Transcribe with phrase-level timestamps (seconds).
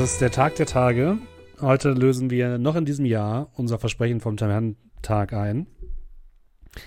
[0.00, 1.18] Es ist der Tag der Tage.
[1.60, 5.66] Heute lösen wir noch in diesem Jahr unser Versprechen vom Tag ein.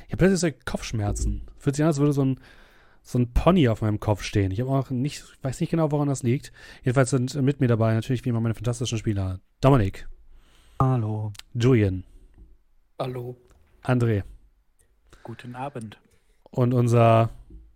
[0.08, 1.46] Ich habe plötzlich so Kopfschmerzen.
[1.58, 2.40] Fühlt sich an, als würde so ein,
[3.04, 4.52] so ein Pony auf meinem Kopf stehen.
[4.52, 6.54] Ich habe auch nicht, weiß nicht genau, woran das liegt.
[6.84, 9.42] Jedenfalls sind mit mir dabei natürlich wie immer meine fantastischen Spieler.
[9.60, 10.08] Dominik.
[10.82, 11.34] Hallo.
[11.54, 12.06] Julian.
[12.98, 13.36] Hallo.
[13.84, 14.24] André.
[15.24, 16.00] Guten Abend.
[16.50, 17.30] Und unser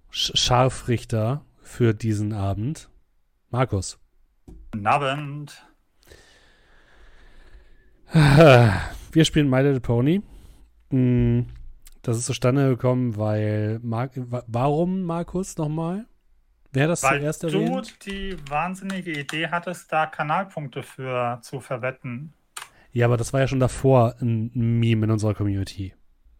[0.09, 2.89] Sch Scharfrichter für diesen Abend,
[3.49, 3.99] Markus.
[4.75, 5.65] Guten Abend.
[8.11, 10.21] Wir spielen My Little Pony.
[10.89, 11.43] Mm,
[12.01, 14.09] das ist zustande gekommen, weil Mar
[14.47, 16.07] warum Markus nochmal?
[16.73, 18.05] Wer das Weil zuerst du erwähnt?
[18.05, 22.33] die wahnsinnige Idee hattest, da Kanalpunkte für zu verwetten.
[22.91, 25.93] Ja, aber das war ja schon davor ein Meme in unserer Community,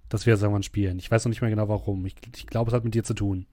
[0.10, 1.00] dass wir das irgendwann spielen.
[1.00, 2.06] Ich weiß noch nicht mehr genau warum.
[2.06, 3.48] Ich, ich glaube, es hat mit dir zu tun.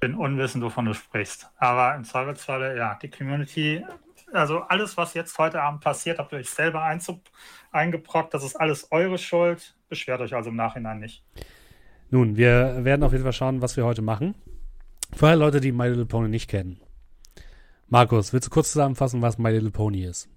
[0.00, 1.50] Bin unwissend, wovon du sprichst.
[1.56, 3.84] Aber im Zweifelsfalle, ja, die Community,
[4.32, 6.82] also alles, was jetzt heute Abend passiert, habt ihr euch selber
[7.72, 8.34] eingebrockt.
[8.34, 9.76] Das ist alles eure Schuld.
[9.88, 11.24] Beschwert euch also im Nachhinein nicht.
[12.10, 14.34] Nun, wir werden auf jeden Fall schauen, was wir heute machen.
[15.20, 16.80] Alle Leute, die My Little Pony nicht kennen.
[17.88, 20.28] Markus, willst du kurz zusammenfassen, was My Little Pony ist?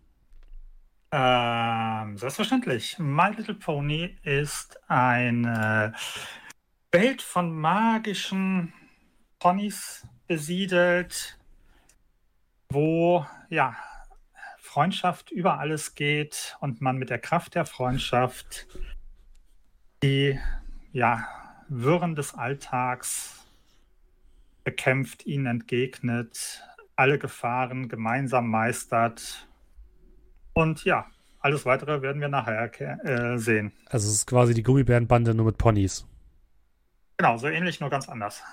[1.11, 2.97] Ähm, selbstverständlich.
[2.99, 5.93] My Little Pony ist eine
[6.91, 8.73] Welt von magischen
[9.39, 11.39] Ponys besiedelt,
[12.69, 13.75] wo ja
[14.59, 18.67] Freundschaft über alles geht und man mit der Kraft der Freundschaft
[20.03, 20.39] die
[20.93, 21.27] ja
[21.67, 23.45] Wirren des Alltags
[24.63, 26.63] bekämpft, ihnen entgegnet,
[26.95, 29.47] alle Gefahren gemeinsam meistert
[30.53, 31.07] und ja,
[31.39, 32.71] alles weitere werden wir nachher
[33.05, 33.71] äh, sehen.
[33.89, 36.05] Also es ist quasi die Gummibärenbande nur mit Ponys.
[37.17, 38.43] Genau, so ähnlich, nur ganz anders.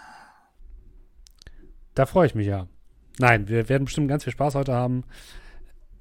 [1.96, 2.68] Da freue ich mich ja.
[3.18, 5.04] Nein, wir werden bestimmt ganz viel Spaß heute haben.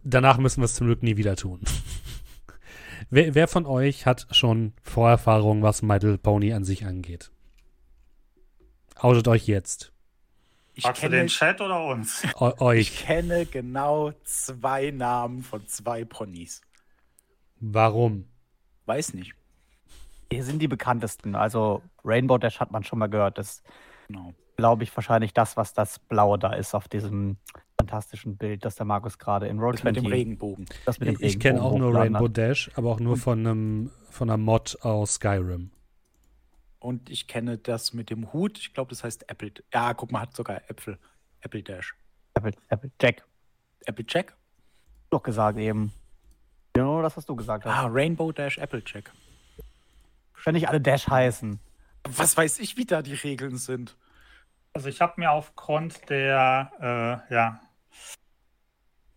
[0.04, 1.62] Danach müssen wir es zum Glück nie wieder tun.
[3.10, 7.32] wer, wer von euch hat schon Vorerfahrung, was My Little Pony an sich angeht?
[8.96, 9.94] Outet euch jetzt.
[10.74, 12.24] Ich Magst du kenne, den Chat oder uns?
[12.42, 13.06] Eu ich euch.
[13.06, 16.60] kenne genau zwei Namen von zwei Ponys.
[17.62, 18.28] Warum?
[18.86, 19.34] Weiß nicht.
[20.30, 21.36] Hier sind die bekanntesten.
[21.36, 23.38] Also Rainbow Dash hat man schon mal gehört.
[23.38, 23.64] Das
[24.08, 24.34] Genau.
[24.56, 27.38] Glaube ich wahrscheinlich das, was das Blaue da ist auf diesem
[27.78, 30.66] fantastischen Bild, das der Markus gerade in Roll Das mit dem 20 Regenbogen.
[30.86, 32.38] Das mit dem Ich kenne auch nur Rainbow hat.
[32.38, 35.72] Dash, aber auch nur von einem von einer Mod aus Skyrim.
[36.80, 38.58] Und ich kenne das mit dem Hut.
[38.60, 39.52] Ich glaube, das heißt Apple.
[39.74, 40.98] Ja, guck mal, hat sogar Äpfel.
[41.42, 41.96] Apple Dash.
[42.36, 43.26] Apple, Apple Jack.
[43.86, 44.36] Apple Jack?
[45.10, 45.92] Doch gesagt eben.
[46.74, 47.74] Genau das, was du gesagt hast.
[47.74, 49.12] Ah, Rainbow Dash Apple Jack.
[50.44, 51.60] Wenn nicht alle Dash heißen.
[52.04, 53.96] Was weiß ich, wie da die Regeln sind.
[54.76, 57.62] Also ich habe mir aufgrund der, äh, ja,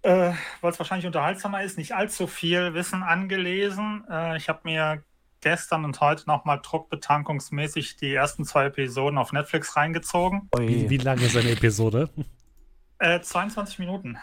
[0.03, 4.05] äh, weil es wahrscheinlich unterhaltsamer ist, nicht allzu viel Wissen angelesen.
[4.09, 5.03] Äh, ich habe mir
[5.41, 10.49] gestern und heute nochmal druckbetankungsmäßig die ersten zwei Episoden auf Netflix reingezogen.
[10.57, 12.09] Wie, wie lang ist eine Episode?
[13.01, 14.17] Äh, 22 Minuten.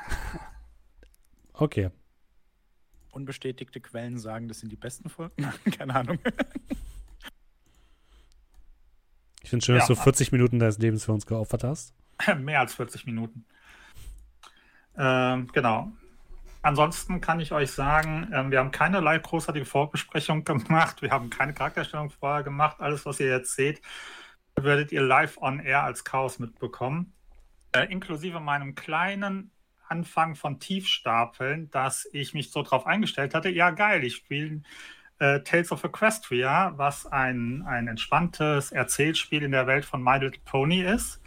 [1.52, 1.90] Okay.
[3.12, 5.52] Unbestätigte Quellen sagen, das sind die besten Folgen.
[5.78, 6.18] Keine Ahnung.
[9.46, 9.94] Ich finde schön, dass Ja.
[9.94, 11.94] du 40 Minuten deines Lebens für uns geopfert hast.
[12.40, 13.46] Mehr als 40 Minuten.
[14.98, 15.92] Ähm, genau.
[16.64, 21.04] Ansonsten kann ich euch sagen, ähm, wir haben keinerlei großartige Vorbesprechung gemacht.
[21.04, 22.78] Wir haben keine Charakterstellung vorher gemacht.
[22.80, 23.84] Alles, was ihr jetzt seht,
[24.60, 27.14] werdet ihr live on air als Chaos mitbekommen.
[27.72, 29.52] Äh, inklusive meinem kleinen
[29.88, 33.50] Anfang von Tiefstapeln, dass ich mich so drauf eingestellt hatte.
[33.50, 34.64] Ja, geil, ich spiele
[35.20, 40.42] äh, Tales of Equestria, was ein, ein entspanntes Erzählspiel in der Welt von My Little
[40.46, 41.22] Pony ist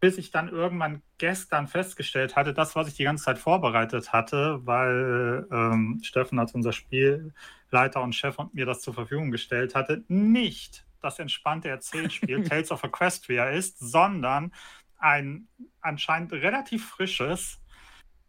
[0.00, 4.60] bis ich dann irgendwann gestern festgestellt hatte, das, was ich die ganze Zeit vorbereitet hatte,
[4.64, 10.04] weil ähm, Steffen als unser Spielleiter und Chef und mir das zur Verfügung gestellt hatte,
[10.08, 14.52] nicht das entspannte Erzählspiel Tales of Equestria ist, sondern
[14.98, 15.48] ein
[15.80, 17.60] anscheinend relativ frisches,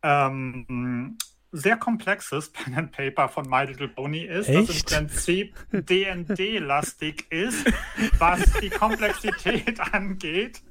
[0.02, 1.18] ähm,
[1.51, 4.88] sehr komplexes Pen and Paper von My Little Pony ist, das im Echt?
[4.88, 7.66] Prinzip D&D-lastig ist,
[8.18, 10.62] was die Komplexität angeht.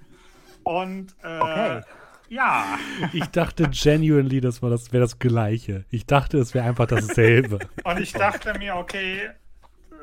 [0.62, 1.80] Und äh, Okay.
[2.28, 2.78] ja,
[3.12, 5.84] Ich dachte genuinely, das war das wäre das Gleiche.
[5.90, 7.58] Ich dachte, es wäre einfach dasselbe.
[7.84, 9.30] und ich dachte mir, okay,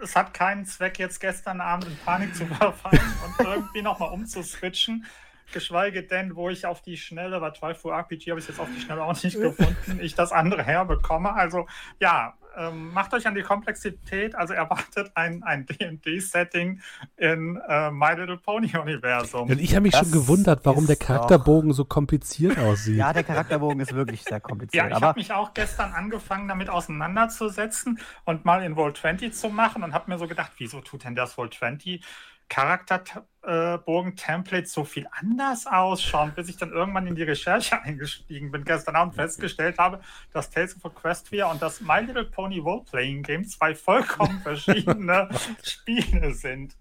[0.01, 2.99] es hat keinen Zweck, jetzt gestern Abend in Panik zu verfallen
[3.39, 5.05] und irgendwie nochmal umzuswitchen.
[5.51, 8.69] Geschweige denn, wo ich auf die Schnelle, bei Trifu RPG habe ich es jetzt auf
[8.75, 11.33] die Schnelle auch nicht gefunden, ich das andere herbekomme.
[11.33, 11.67] Also
[11.99, 16.81] ja, ähm, macht euch an die Komplexität, also erwartet ein, ein D&D-Setting
[17.17, 19.49] in äh, My Little Pony-Universum.
[19.49, 22.95] Und ich habe mich Das schon gewundert, warum der Charakterbogen so kompliziert aussieht.
[22.95, 24.87] Ja, der Charakterbogen ist wirklich sehr Ja, kompliziert.
[24.87, 29.83] ich aber habe mich auch gestern angefangen, damit auseinanderzusetzen und mal in Roll20 zu machen
[29.83, 32.01] und habe mir so gedacht, wieso tut denn das Roll20
[32.49, 38.95] Charakterbogen-Template so viel anders ausschauen, bis ich dann irgendwann in die Recherche eingestiegen bin gestern
[38.95, 39.99] Abend festgestellt habe,
[40.33, 45.29] dass Tales of Equestria und das My Little Pony Role-Playing Game zwei vollkommen verschiedene
[45.63, 46.75] Spiele sind.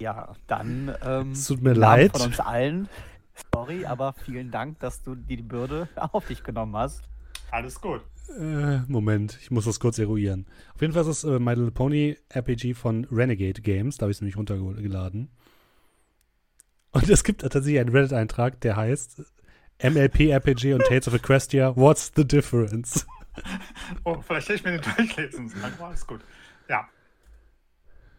[0.00, 2.12] ja, dann ähm, Es tut mir leid.
[2.16, 2.88] von uns allen.
[3.54, 7.02] Sorry, aber vielen Dank, dass du die Bürde auf dich genommen hast.
[7.50, 8.02] Alles gut.
[8.38, 10.46] Äh, Moment, ich muss das kurz eruieren.
[10.74, 13.96] Auf jeden Fall ist es äh, My Little Pony RPG von Renegade Games.
[13.96, 15.30] Da habe ich es nämlich runtergeladen.
[16.92, 19.22] Und es gibt tatsächlich einen Reddit-Eintrag, der heißt
[19.82, 23.06] MLP RPG und Tales of Equestria, What's the difference?
[24.04, 25.72] Oh, vielleicht hätte ich mir den durchlesen sollen.
[25.78, 26.20] Aber alles gut.
[26.68, 26.86] Ja.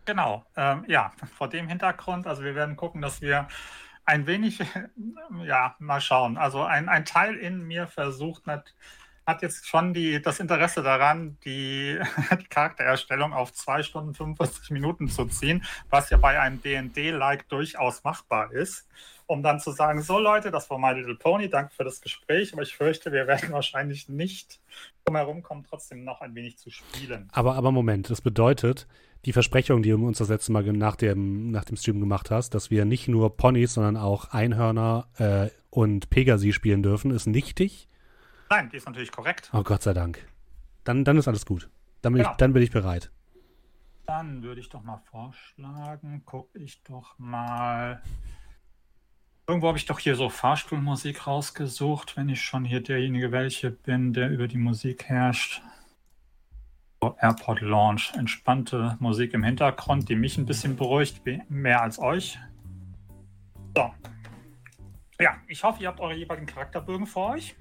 [0.05, 0.43] Genau.
[0.57, 3.47] Ähm, ja, vor dem Hintergrund, also wir werden gucken, dass wir
[4.05, 4.59] ein wenig,
[5.45, 6.37] ja, mal schauen.
[6.37, 8.73] Also ein, ein Teil in mir versucht, hat,
[9.25, 11.99] hat jetzt schon die, das Interesse daran, die,
[12.41, 18.03] die Charaktererstellung auf 2 Stunden 45 Minuten zu ziehen, was ja bei einem D&D-like durchaus
[18.03, 18.87] machbar ist,
[19.25, 22.53] um dann zu sagen, so Leute, das war My Little Pony, danke für das Gespräch,
[22.53, 24.59] aber ich fürchte, wir werden wahrscheinlich nicht
[25.05, 27.29] drum herum kommen, trotzdem noch ein wenig zu spielen.
[27.31, 28.87] Aber, aber Moment, das bedeutet,
[29.25, 32.53] die Versprechung, die du uns das letzte Mal nach dem, nach dem Stream gemacht hast,
[32.53, 37.87] dass wir nicht nur Ponys, sondern auch Einhörner äh, und Pegasi spielen dürfen, ist nichtig.
[38.53, 39.49] Nein, die ist natürlich korrekt.
[39.51, 40.27] Oh Gott sei Dank.
[40.83, 41.71] Dann, dann ist alles gut.
[42.03, 42.31] Dann bin, Genau.
[42.33, 43.11] ich, dann bin ich bereit.
[44.05, 48.03] Dann würde ich doch mal vorschlagen, gucke ich doch mal.
[49.47, 54.13] Irgendwo habe ich doch hier so Fahrstuhlmusik rausgesucht, wenn ich schon hier derjenige welche bin,
[54.13, 55.63] der über die Musik herrscht.
[57.01, 58.13] So, Airport Launch.
[58.15, 62.37] Entspannte Musik im Hintergrund, die mich ein bisschen beruhigt, mehr als euch.
[63.75, 63.91] So.
[65.19, 67.55] Ja, ich hoffe, ihr habt eure jeweiligen Charakterbögen vor euch.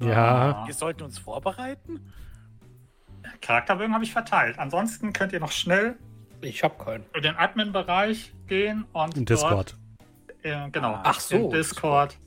[0.00, 0.62] Ja.
[0.62, 0.66] Ah.
[0.66, 2.12] Wir sollten uns vorbereiten?
[3.40, 4.58] Charakterbögen habe ich verteilt.
[4.58, 5.96] Ansonsten könnt ihr noch schnell
[6.40, 7.04] Ich hab keinen.
[7.14, 9.78] in den Admin-Bereich gehen und In dort Discord.
[10.42, 11.00] Äh, genau.
[11.02, 11.36] Ach so.
[11.36, 12.18] In Discord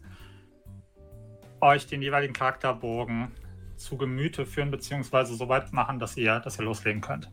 [1.62, 3.32] euch den jeweiligen Charakterbogen
[3.78, 7.32] zu Gemüte führen, beziehungsweise so weit machen, dass ihr, dass ihr loslegen könnt.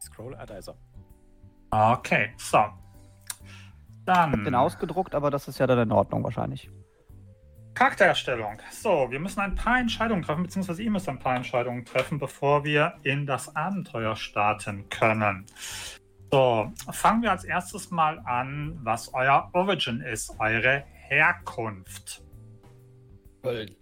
[0.00, 0.76] Scroll, ah, da ist er.
[1.70, 2.64] Okay, so.
[4.04, 6.70] Dann Den ausgedruckt, aber das ist ja dann in Ordnung wahrscheinlich.
[7.74, 8.58] Charaktererstellung.
[8.70, 12.64] So, wir müssen ein paar Entscheidungen treffen, beziehungsweise ihr müsst ein paar Entscheidungen treffen, bevor
[12.64, 15.46] wir in das Abenteuer starten können.
[16.30, 22.22] So, fangen wir als erstes mal an, was euer Origin ist, eure Herkunft.
[23.42, 23.74] Köln.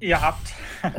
[0.00, 0.54] Ihr habt,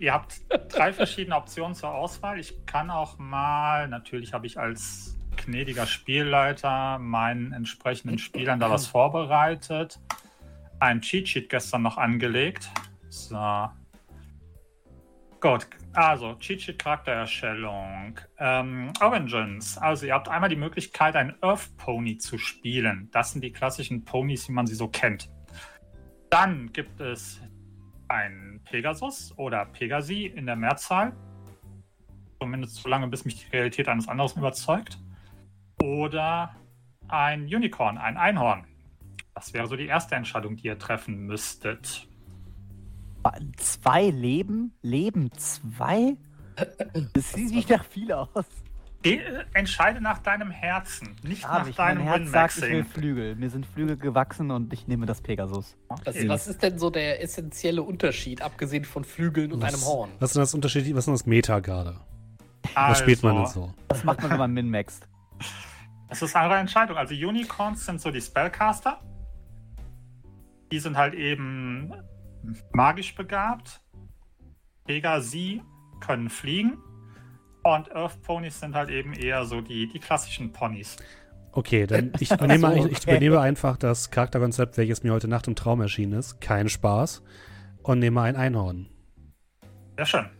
[0.00, 2.38] ihr habt drei verschiedene Optionen zur Auswahl.
[2.38, 8.86] Ich kann auch mal, natürlich habe ich als gnädiger Spielleiter meinen entsprechenden Spielern da was
[8.86, 9.98] vorbereitet.
[10.80, 12.70] Ein Cheat Sheet gestern noch angelegt.
[13.08, 13.68] So.
[15.40, 18.18] Gut, also Cheat Sheet Charaktererstellung.
[18.38, 19.78] Ähm, Origins.
[19.78, 23.08] Also ihr habt einmal die Möglichkeit, einen Earth Pony zu spielen.
[23.12, 25.30] Das sind die klassischen Ponys, wie man sie so kennt.
[26.30, 27.40] Dann gibt es
[28.08, 31.14] ein Pegasus oder Pegasi in der Mehrzahl.
[32.40, 34.98] Zumindest so lange, bis mich die Realität eines anderen überzeugt.
[35.82, 36.56] Oder
[37.08, 38.66] ein Unicorn, ein Einhorn.
[39.34, 42.06] Das wäre so die erste Entscheidung, die ihr treffen müsstet.
[43.56, 44.72] Zwei Leben?
[44.82, 46.16] Leben zwei?
[47.14, 48.28] Das sieht nicht nach viel aus.
[49.02, 49.18] Äh,
[49.52, 52.84] entscheide nach deinem Herzen, nicht Aber nach ich, mein deinem Herz sagt, ich will.
[52.84, 53.36] Flügel.
[53.36, 55.76] Mir sind Flügel gewachsen und ich nehme das Pegasus.
[55.88, 56.28] Was, Okay.
[56.28, 60.10] was ist denn so der essentielle Unterschied, abgesehen von Flügeln und einem Horn?
[60.20, 60.84] Was ist denn das Unterschied?
[60.94, 62.00] Was ist denn das Meta gerade?
[62.74, 63.74] Was spielt man denn so?
[63.88, 65.06] Das macht man, wenn man min-maxt.
[66.08, 66.96] Es ist eure Entscheidung.
[66.96, 69.00] Also Unicorns sind so die Spellcaster.
[70.72, 71.92] Die sind halt eben
[72.72, 73.80] magisch begabt.
[74.86, 75.62] Pegasi
[76.00, 76.78] können fliegen.
[77.62, 80.96] Und Earth Ponys sind halt eben eher so die, die klassischen Ponys.
[81.52, 83.10] Okay, dann ich übernehme, so, ich, ich okay.
[83.12, 86.40] übernehme einfach das Charakterkonzept, welches mir heute Nacht im Traum erschienen ist.
[86.40, 87.22] Kein Spaß.
[87.82, 88.88] Und nehme ein Einhorn.
[89.96, 90.30] Sehr schön.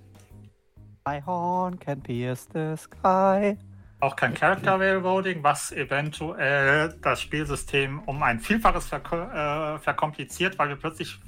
[1.07, 3.57] My horn can pierce the sky.
[4.04, 10.68] Auch kein Character Railroading, was eventuell das Spielsystem um ein Vielfaches verko äh, verkompliziert, weil
[10.68, 11.18] wir plötzlich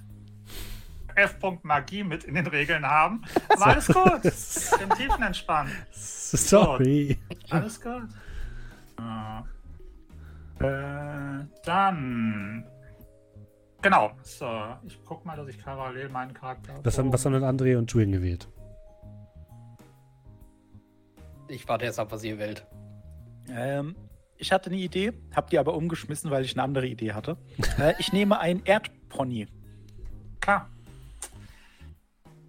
[1.14, 3.23] F-Punkt Magie mit in den Regeln haben.
[3.49, 4.23] Aber alles gut.
[4.83, 5.71] Im Tiefen entspannt.
[5.90, 7.18] Sorry.
[7.49, 8.09] Alles gut.
[10.61, 12.66] Äh, Dann.
[13.80, 14.12] Genau.
[14.23, 14.50] So,
[14.87, 16.75] ich guck mal, dass ich parallel meinen Charakter.
[16.83, 18.49] Was haben, was haben denn André und Julian gewählt?
[21.49, 22.67] Ich warte erst ab, was ihr wählt.
[23.49, 23.95] Ähm,
[24.37, 27.37] ich hatte eine Idee, hab die aber umgeschmissen, weil ich eine andere Idee hatte.
[27.79, 29.47] äh, ich nehme einen Erdpony.
[30.41, 30.69] Klar.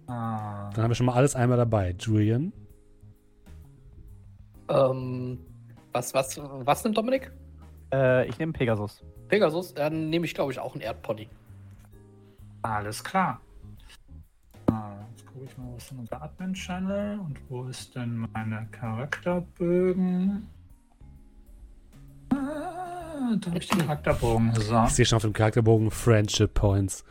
[0.06, 1.94] Ah, Dann haben wir schon mal alles einmal dabei.
[1.98, 2.52] Julian,
[4.70, 5.38] Ähm,
[5.92, 7.30] was, was, was nimmt Dominik?
[7.92, 9.02] Äh, ich nehme Pegasus.
[9.28, 9.72] Pegasus?
[9.74, 11.28] Dann nehme ich, glaube ich, auch einen Erdpony.
[12.62, 13.40] alles klar.
[15.38, 20.48] Gucke ich mal, was ist denn unser Admin-Channel und wo ist denn meine Charakterbögen?
[22.32, 24.52] Ah, da habe ich den Charakterbogen.
[24.56, 24.82] So.
[24.84, 27.04] ich sehe schon auf dem Charakterbogen Friendship Points.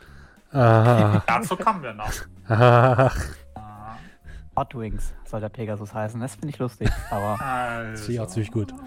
[0.52, 2.12] Ah, Dazu kommen wir noch.
[2.48, 3.10] ah,
[3.54, 3.96] Ah,
[4.56, 6.20] Hot Wings soll der Pegasus heißen.
[6.20, 6.90] Das finde ich lustig.
[7.10, 7.90] Aber Also.
[7.92, 8.74] das finde ich auch ziemlich gut.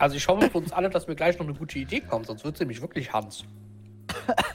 [0.00, 2.44] Also ich hoffe für uns alle, dass mir gleich noch eine gute Idee kommt, sonst
[2.44, 3.42] wird es nämlich wirklich Hans.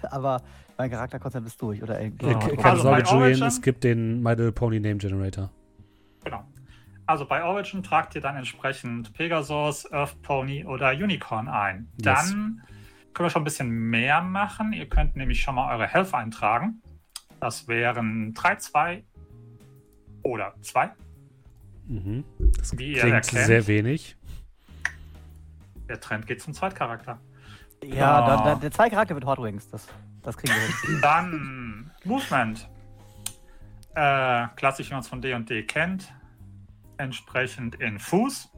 [0.03, 0.41] aber
[0.77, 1.99] mein Charakterkonzept ist durch, oder?
[1.99, 2.33] Äh, Ja.
[2.39, 5.49] ke- Keine Also Sorge, bei Julian, Origin- es gibt den My Little Pony Name Generator.
[6.23, 6.43] Genau.
[7.05, 11.87] Also bei Origin tragt ihr dann entsprechend Pegasus, Earth Pony oder Unicorn ein.
[11.97, 12.03] Yes.
[12.31, 12.61] Dann
[13.13, 14.71] können wir schon ein bisschen mehr machen.
[14.73, 16.81] Ihr könnt nämlich schon mal eure Health eintragen.
[17.39, 19.03] Das wären 3, 2
[20.23, 20.91] oder 2.
[21.87, 22.23] Mhm.
[22.57, 23.45] Das Wie ihr klingt erkennt.
[23.45, 24.15] sehr wenig.
[25.89, 27.19] Der Trend geht zum Zweitcharakter.
[27.83, 28.27] Ja, Ah.
[28.27, 29.69] dann, dann, der zwei Charakter wird Hot Wings.
[29.69, 29.89] Das,
[30.23, 30.99] das kriegen wir hin.
[31.01, 32.67] Dann Movement.
[33.95, 36.11] Äh, klassisch, wie man es von D&D kennt.
[36.97, 38.49] Entsprechend in Fuß.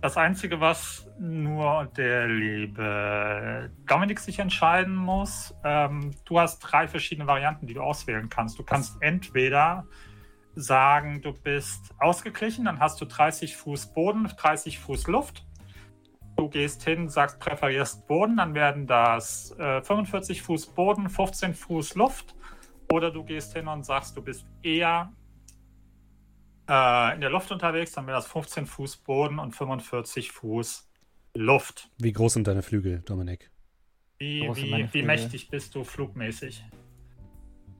[0.00, 7.26] Das Einzige, was nur der liebe Dominik sich entscheiden muss, ähm, du hast drei verschiedene
[7.26, 8.60] Varianten, die du auswählen kannst.
[8.60, 9.86] Du kannst entweder
[10.54, 15.44] sagen, du bist ausgeglichen, dann hast du 30 Fuß Boden, 30 Fuß Luft.
[16.38, 21.96] Du gehst hin, sagst, präferierst Boden, dann werden das äh, 45 Fuß Boden, 15 Fuß
[21.96, 22.36] Luft.
[22.92, 25.12] Oder du gehst hin und sagst, du bist eher
[26.68, 30.88] äh, in der Luft unterwegs, dann wäre das 15 Fuß Boden und 45 Fuß
[31.34, 31.90] Luft.
[31.98, 33.50] Wie groß sind deine Flügel, Dominik?
[34.18, 36.64] Wie, wie, wie mächtig bist du flugmäßig?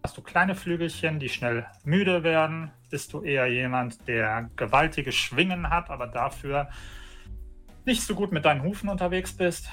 [0.03, 2.73] Hast du kleine Flügelchen, die schnell müde werden?
[2.91, 6.69] Bist du eher jemand, der gewaltige Schwingen hat, aber dafür
[7.88, 9.68] nicht so gut mit deinen Hufen unterwegs bist?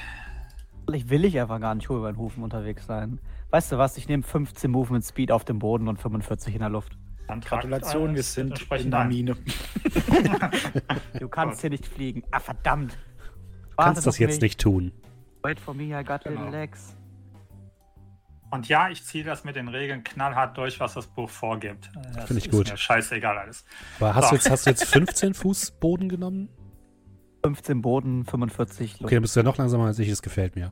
[0.87, 3.19] Vielleicht will ich einfach gar nicht über den Hufen unterwegs sein.
[3.51, 3.97] Weißt du was?
[3.97, 6.97] Ich nehme 15 Movement Speed auf dem Boden und 45 in der Luft.
[7.27, 9.05] Dann Gratulation, wir sind in der.
[9.05, 9.35] Mine.
[11.19, 12.23] Du kannst hier nicht fliegen.
[12.31, 12.97] Ah, verdammt.
[13.71, 14.41] Du kannst das jetzt mich.
[14.41, 14.91] nicht tun.
[15.43, 16.49] Wait for me, I got Genau.
[16.49, 16.95] legs.
[18.51, 21.89] Und ja, ich ziehe das mit den Regeln knallhart durch, was das Buch vorgibt.
[22.13, 22.69] Das Finde ich ist gut.
[22.69, 23.65] Mir scheißegal alles.
[23.99, 24.29] Aber hast, So.
[24.29, 26.49] du jetzt, hast du jetzt 15 Fuß Boden genommen?
[27.45, 29.03] 15 Boden, 45 Luft.
[29.05, 30.71] Okay, dann bist du ja noch langsamer als ich, das gefällt mir.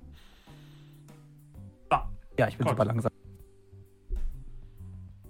[1.92, 1.98] So,
[2.40, 2.72] Ja, ich bin Gut.
[2.72, 3.12] super langsam.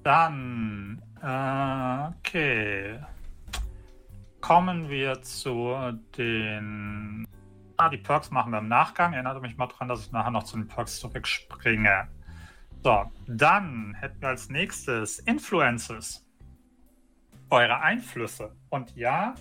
[0.03, 3.00] dann, äh, okay.
[4.41, 5.73] Kommen wir zu
[6.17, 7.25] den.
[7.77, 9.13] Ah, die Perks machen wir im Nachgang.
[9.13, 12.07] Erinnert mich mal dran, dass ich nachher noch zu den Perks zurückspringe.
[12.83, 16.25] So, dann hätten wir als nächstes Influences.
[17.50, 18.53] Eure Einflüsse.
[18.69, 19.33] Und ja,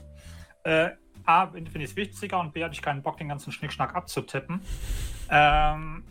[0.62, 0.90] äh,
[1.26, 4.60] A, finde ich es wichtiger und B, habe ich keinen Bock, den ganzen Schnickschnack abzutippen.
[5.30, 6.04] Ähm,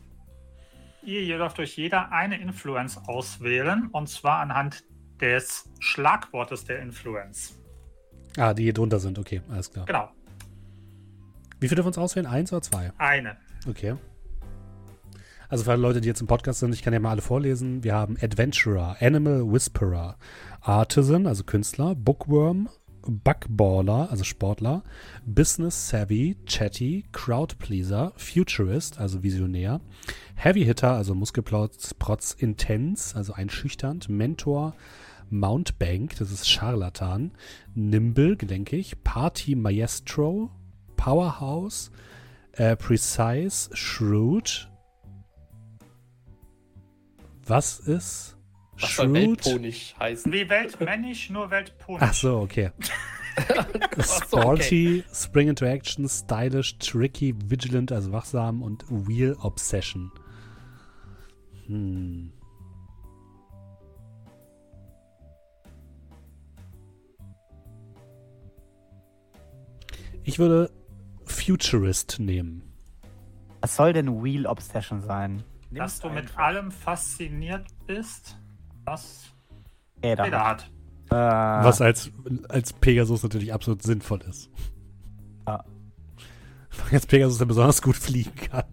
[1.03, 4.83] ihr, ihr dürft euch jeder eine Influence auswählen und zwar anhand
[5.19, 7.57] des Schlagwortes der Influence.
[8.37, 9.85] Ah, die hier drunter sind, okay, alles klar.
[9.85, 10.09] Genau,
[11.59, 12.25] Wie viele dürfen wir uns auswählen?
[12.25, 12.91] Eins oder zwei?
[12.97, 13.37] eine.
[13.67, 13.95] Okay.
[15.49, 17.83] Also für alle Leute, die jetzt im Podcast sind, ich kann ja mal alle vorlesen.
[17.83, 20.15] Wir haben Adventurer, Animal Whisperer,
[20.61, 22.69] Artisan, also Künstler, Bookworm,
[23.05, 24.83] Bugballer, also Sportler,
[25.25, 29.81] Business Savvy, Chatty, Crowdpleaser, Futurist, also Visionär,
[30.35, 34.75] Heavy Hitter, also Muskelprotz, Protz Intense, also einschüchternd, Mentor,
[35.29, 37.31] Mountebank, das ist Scharlatan,
[37.73, 40.51] Nimble, gelenkig, Party Maestro,
[40.97, 41.91] Powerhouse,
[42.53, 44.69] äh, Precise, Shrewd.
[47.45, 48.37] Was ist
[48.79, 49.45] Was soll Shrewd?
[49.45, 50.31] Weltpony heißen?
[50.31, 52.01] Wie weltmännisch, nur weltponisch.
[52.03, 52.71] Ach so, okay.
[53.47, 54.03] so, okay.
[54.03, 60.11] Sporty, Spring into Action, Stylish, Tricky, Vigilant, also wachsam und Wheel Obsession.
[61.67, 62.33] Hm.
[70.23, 70.71] Ich würde
[71.25, 72.63] Futurist nehmen.
[73.61, 75.43] Was soll denn Wheel Obsession sein?
[75.71, 78.37] Dass du mit allem fasziniert bist,
[78.85, 79.25] was
[80.03, 80.25] Räder.
[80.25, 80.71] jeder hat.
[81.09, 82.11] Äh, Was als,
[82.49, 84.49] als Pegasus natürlich absolut sinnvoll ist.
[85.47, 85.63] Ja.
[86.77, 88.63] Weil jetzt Pegasus der besonders gut fliegen kann.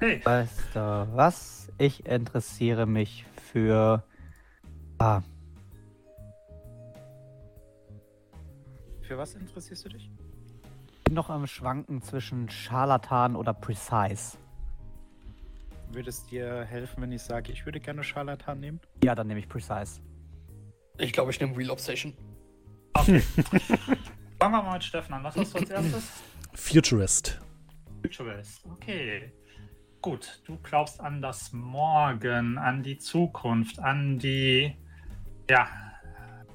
[0.00, 1.70] Hey, Weißt du was?
[1.78, 4.02] Ich interessiere mich für.
[4.98, 5.20] Ah,
[9.02, 10.10] Für was interessierst du dich?
[11.04, 14.36] bin noch am Schwanken zwischen Scharlatan oder Precise.
[15.92, 18.80] Würde es dir helfen, wenn ich sage, ich würde gerne Scharlatan nehmen?
[19.04, 20.00] Ja, dann nehme ich Precise.
[20.98, 22.14] Ich glaube, ich nehme Real Obsession.
[24.38, 25.24] fangen wir mal mit Steffen an.
[25.24, 26.12] Was hast du als erstes?
[26.54, 27.40] Futurist.
[28.02, 28.64] Futurist.
[28.72, 29.32] Okay.
[30.02, 34.76] Gut, du glaubst an das Morgen, an die Zukunft, an die
[35.50, 35.68] ja,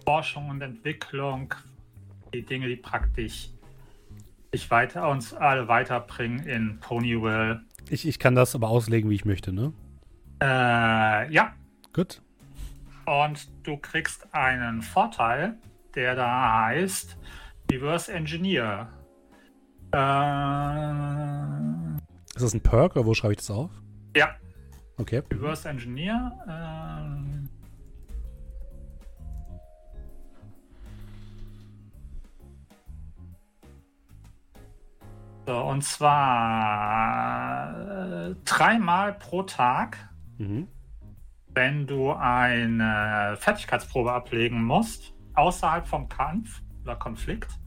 [0.06, 1.54] Forschung und Entwicklung,
[2.34, 3.50] die Dinge, die praktisch
[4.54, 7.62] sich weiter uns alle weiterbringen in Ponyville.
[7.92, 9.74] Ich, ich kann das aber auslegen, wie ich möchte, ne?
[10.42, 11.54] Äh, ja,
[11.94, 12.22] Gut.
[13.06, 15.56] und du kriegst einen Vorteil,
[15.94, 17.18] der da heißt
[17.70, 18.88] Reverse Engineer.
[19.94, 21.98] Äh,
[22.36, 23.70] Ist das ein Perk oder wo schreibe ich das auf?
[24.16, 24.30] ja,
[24.98, 25.22] Okay.
[25.32, 26.32] Reverse Engineer.
[26.48, 27.31] Ähm,
[35.46, 36.30] so, und zwar
[38.30, 39.98] äh, dreimal pro Tag,
[40.38, 40.68] Mhm.
[41.54, 47.60] wenn du eine Fertigkeitsprobe ablegen musst, außerhalb vom Kampf oder Konflikt,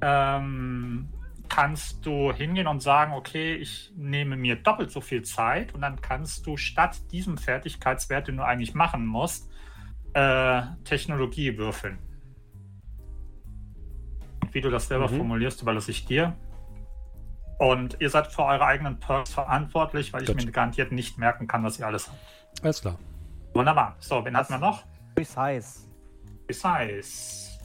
[0.00, 1.08] ähm,
[1.48, 6.00] kannst du hingehen und sagen, okay, ich nehme mir doppelt so viel Zeit und dann
[6.00, 9.50] kannst du statt diesem Fertigkeitswert, den du eigentlich machen musst,
[10.14, 11.98] äh, Technologie würfeln.
[14.50, 15.16] Wie du das selber Mhm.
[15.16, 16.36] formulierst, überlasse ich dir.
[17.62, 20.44] Und ihr seid für eure eigenen Perks verantwortlich, weil ich Gut.
[20.44, 22.18] mir garantiert nicht merken kann, was ihr alles habt.
[22.60, 22.98] Alles klar.
[23.54, 23.94] Wunderbar.
[24.00, 24.82] So, wen hatten wir noch?
[25.14, 25.88] Precise.
[26.48, 27.60] Precise.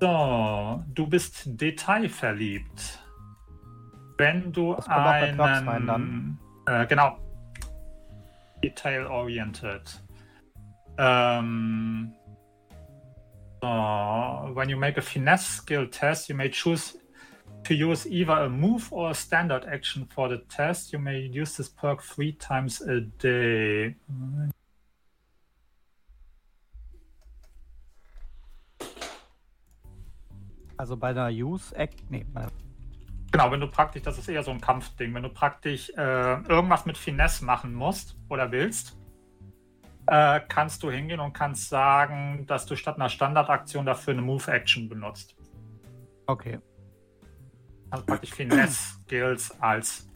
[0.00, 2.98] So, du bist detailverliebt.
[4.16, 5.38] Wenn du Das einen...
[5.38, 6.38] Rein dann.
[6.64, 7.18] Äh, genau.
[8.64, 10.02] Detail-oriented.
[10.96, 12.14] Ähm,
[13.60, 13.68] so,
[14.54, 16.98] when you make a finesse skill test, you may choose
[17.68, 20.92] to use either a move or a standard action for the test.
[20.92, 23.94] You may use this perk three times a day.
[30.78, 32.10] Also bei der Use Act.
[32.10, 32.24] Nee,
[33.30, 36.86] Genau, wenn du praktisch, das ist eher so ein Kampfding, wenn du praktisch äh, irgendwas
[36.86, 38.96] mit Finesse machen musst oder willst,
[40.06, 44.88] äh, kannst du hingehen und kannst sagen, dass du statt einer Standardaktion dafür eine Move-Action
[44.88, 45.36] benutzt.
[46.26, 46.58] Okay.
[47.90, 50.08] Also praktisch Finesse-Skills als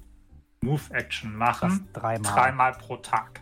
[0.63, 1.89] Move-Action machen.
[1.93, 2.33] Das dreimal.
[2.33, 3.41] Dreimal pro Tag.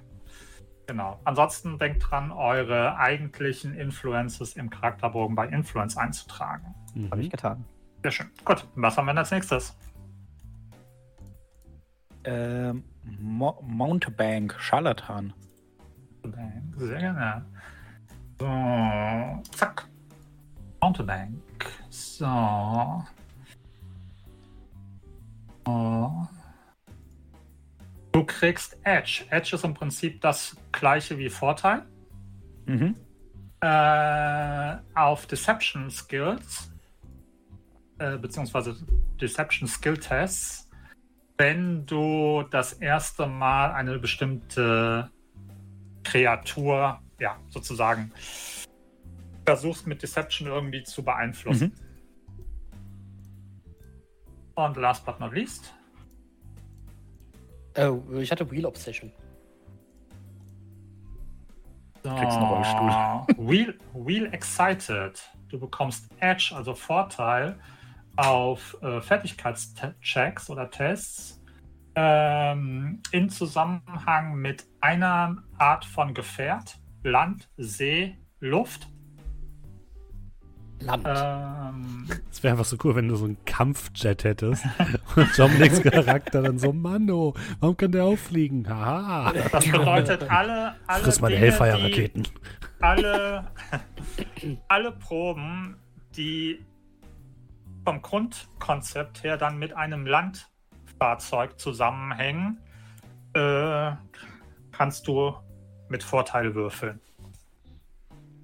[0.87, 1.21] Genau.
[1.25, 6.75] Ansonsten denkt dran, eure eigentlichen Influences im Charakterbogen bei Influence einzutragen.
[7.11, 7.31] Habe ich Mhm.
[7.31, 7.65] getan.
[8.03, 8.31] Sehr schön.
[8.45, 9.77] Gut, was haben wir denn als nächstes?
[12.25, 12.85] Ähm,
[13.19, 15.33] Mo Mountebank, Scharlatan.
[16.77, 17.45] Sehr gerne.
[18.39, 19.87] So, zack.
[20.81, 21.41] Mountebank.
[21.89, 23.05] So.
[25.67, 26.29] So.
[28.13, 29.25] Du kriegst Edge.
[29.31, 31.87] Edge ist im Prinzip das gleiche wie Vorteil.
[32.67, 32.97] Mhm.
[33.61, 36.73] Äh, auf Deception Skills,
[37.99, 38.77] äh, beziehungsweise
[39.21, 40.69] Deception Skill Tests,
[41.37, 45.11] wenn du das erste Mal eine bestimmte
[46.05, 48.13] Kreatur, ja, sozusagen,
[49.45, 51.73] versuchst mit Deception irgendwie zu beeinflussen.
[54.67, 55.73] Und last but not least,
[57.75, 59.13] Äh, ich hatte Real Obsession.
[62.03, 63.37] So, Kriegst einen Rollstuhl.
[63.49, 65.21] Wheel, Wheel Excited.
[65.49, 67.59] Du bekommst Edge, also Vorteil,
[68.17, 71.41] auf äh, Fertigkeitschecks oder Tests
[71.95, 78.89] ähm, in Zusammenhang mit einer Art von Gefährt, Land, See, Luft.
[80.81, 81.07] Land.
[81.07, 84.65] Ähm, Es wäre einfach so cool, wenn du so einen Kampfjet hättest.
[85.17, 88.69] Und Dominics Charakter dann so, Mano, warum kann der auffliegen?
[88.69, 89.33] Haha.
[89.53, 92.29] das bedeutet, alle, alle, Friss meine Hellfire-Raketen.
[92.81, 93.45] alle,
[94.69, 95.77] alle Proben,
[96.17, 96.65] die
[97.85, 102.59] vom Grundkonzept her dann mit einem Landfahrzeug zusammenhängen,
[103.35, 103.93] äh,
[104.73, 105.35] kannst du
[105.89, 107.01] mit Vorteil würfeln.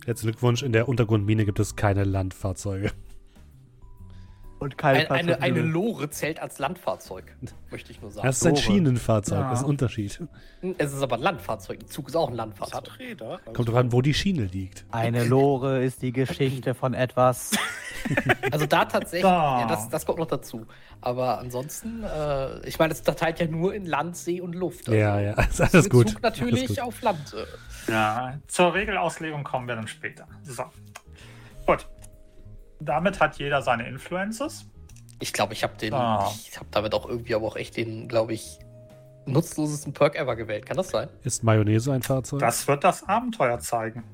[0.07, 2.92] Herzlichen Glückwunsch, in der Untergrundmine gibt es keine Landfahrzeuge.
[4.59, 5.61] Und keine Ein, eine, eine.
[5.61, 7.25] Lore zählt als Landfahrzeug,
[7.71, 8.27] möchte ich nur sagen.
[8.27, 8.62] Das ist ein Lore.
[8.62, 9.51] Schienenfahrzeug, Ja.
[9.51, 10.23] das ist ein Unterschied.
[10.79, 11.81] Es ist aber ein Landfahrzeug.
[11.83, 12.75] Ein Zug ist auch ein Landfahrzeug.
[12.90, 13.38] hat Räder.
[13.45, 14.87] Also Kommt drauf an, wo die Schiene liegt.
[14.90, 17.53] Eine Lore ist die Geschichte von etwas.
[18.53, 19.29] Also da tatsächlich, So.
[19.29, 20.64] ja, das, das kommt noch dazu.
[21.01, 24.87] Aber ansonsten, äh, ich meine, es unterteilt ja nur in Land, See und Luft.
[24.88, 26.23] Also Ja, ja, ist alles Bezug gut.
[26.23, 26.79] natürlich Alles gut.
[26.85, 27.35] auf Land.
[27.35, 27.90] äh.
[27.90, 30.29] Ja, zur Regelauslegung kommen wir dann später.
[30.45, 30.62] So.
[31.66, 31.88] Gut.
[32.81, 34.67] Damit hat jeder seine Influences.
[35.19, 36.31] Ich glaube, ich habe den, Ah.
[36.47, 38.59] ich habe damit auch irgendwie aber auch echt den, glaube ich,
[39.25, 40.67] nutzlosesten Perk ever gewählt.
[40.67, 41.09] Kann das sein?
[41.25, 42.41] Ist Mayonnaise ein Fahrzeug?
[42.41, 44.05] Das wird das Abenteuer zeigen.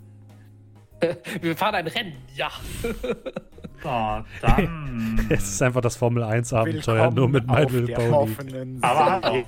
[1.40, 2.50] Wir fahren ein Rennen, ja.
[3.82, 3.88] So,
[4.40, 5.26] dann.
[5.28, 8.12] Es ist einfach das Formel 1 Abenteuer, willkommen nur mit Pony.
[8.12, 9.34] offenen Aber.
[9.34, 9.44] Äh,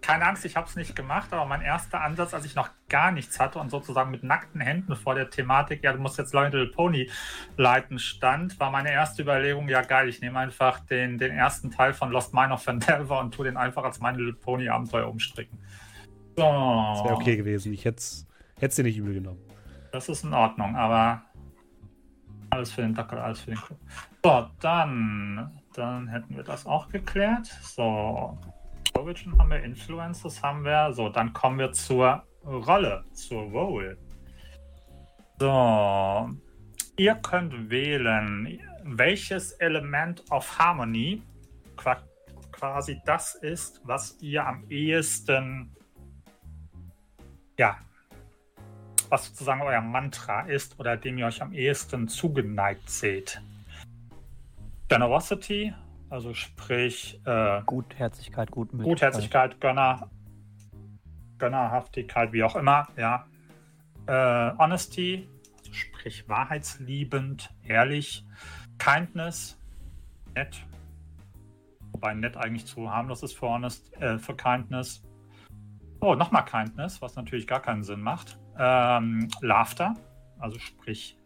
[0.00, 3.10] keine Angst, ich habe es nicht gemacht, aber mein erster Ansatz, als ich noch gar
[3.10, 6.66] nichts hatte und sozusagen mit nackten Händen vor der Thematik, ja, du musst jetzt Little
[6.66, 7.10] Pony
[7.56, 11.94] leiten, stand, war meine erste Überlegung, ja geil, ich nehme einfach den, den ersten Teil
[11.94, 15.58] von Lost Mine of Vandelver und tue den einfach als My Little Pony Abenteuer umstricken.
[16.36, 16.42] So.
[16.42, 17.72] Das wäre okay gewesen.
[17.72, 19.40] Ich hätte es dir nicht übel genommen.
[19.92, 21.22] Das ist in Ordnung, aber
[22.52, 23.78] alles für den Dackel, alles für den Club.
[24.22, 27.46] So, dann, dann hätten wir das auch geklärt.
[27.62, 28.38] So,
[28.94, 30.92] Origin haben wir, Influences haben wir.
[30.92, 33.96] So, dann kommen wir zur Rolle, zur Role.
[35.38, 36.30] So,
[36.96, 41.22] ihr könnt wählen, welches Element of Harmony
[41.76, 42.02] qua-
[42.52, 45.74] quasi das ist, was ihr am ehesten
[47.58, 47.76] ja,
[49.12, 53.42] was sozusagen euer Mantra ist oder dem ihr euch am ehesten zugeneigt seht.
[54.88, 55.74] Generosity,
[56.08, 59.12] also sprich äh, Gutherzigkeit, Gutmütigkeit.
[59.12, 60.08] Gutherzigkeit, Gönner,
[61.36, 63.26] Gönnerhaftigkeit, wie auch immer, ja.
[64.06, 68.24] Äh, Honesty, also sprich wahrheitsliebend, ehrlich.
[68.78, 69.58] Kindness,
[70.34, 70.64] nett.
[71.92, 75.02] Wobei nett eigentlich zu harmlos ist für, honest, äh, für Kindness.
[76.00, 78.38] Oh, nochmal Kindness, was natürlich gar keinen Sinn macht.
[78.58, 79.94] Ähm, Laughter,
[80.38, 81.16] also sprich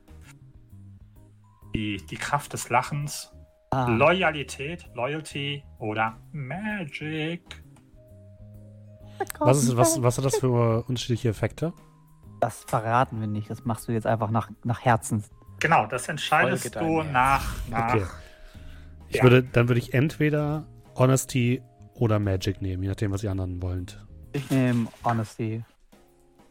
[1.75, 3.33] die, die Kraft des Lachens.
[3.71, 7.43] Ah, Loyalität, Loyalty oder Magic.
[9.41, 11.73] Was, ist, was, was hat das für unterschiedliche Effekte?
[12.41, 13.51] das verraten wir nicht.
[13.51, 15.25] Das machst du jetzt einfach nach, nach Herzen.
[15.61, 18.07] Genau, das entscheidest du nach, nach Okay.
[19.09, 19.23] Ich Ja.
[19.23, 21.63] würde, dann würde ich entweder Honesty
[21.95, 23.87] oder Magic nehmen, je nachdem, was die anderen wollen.
[24.33, 25.65] Ich nehme Honesty.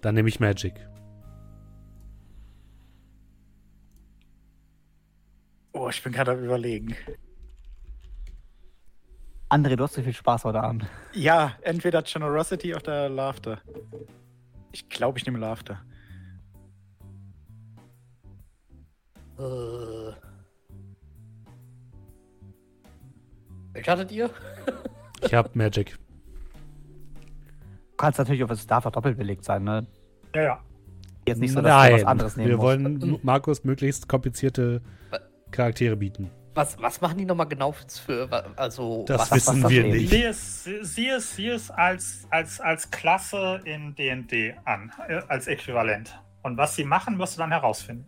[0.05, 0.87] Dann nehme ich Magic.
[5.73, 6.95] Oh, ich bin gerade am überlegen.
[9.49, 10.85] André, du hast so viel Spaß heute Abend.
[11.13, 13.59] Ja, entweder Generosity oder Laughter.
[14.73, 15.83] Ich glaube, ich nehme Laughter.
[19.39, 20.13] Äh.
[23.73, 24.29] Welche hattet ihr?
[25.23, 25.97] Ich habe Magic.
[27.95, 29.85] Du kannst natürlich, aber es darf auch doppelt belegt sein, ne?
[30.35, 30.59] Ja, ja.
[31.25, 32.65] Jetzt nicht so, dass du Nein, was anderes nehmen wir musst.
[32.67, 34.81] wollen M- Markus möglichst komplizierte
[35.51, 36.29] Charaktere bieten.
[36.55, 39.97] Was, was machen die nochmal genau für, also, Das was, wissen das wir Leben?
[39.97, 40.09] nicht.
[40.09, 45.47] Sieh es, sieh es, sieh es als, als, als Klasse in D&D an, äh, als
[45.47, 46.21] Äquivalent.
[46.43, 48.07] Und was sie machen, wirst du dann herausfinden.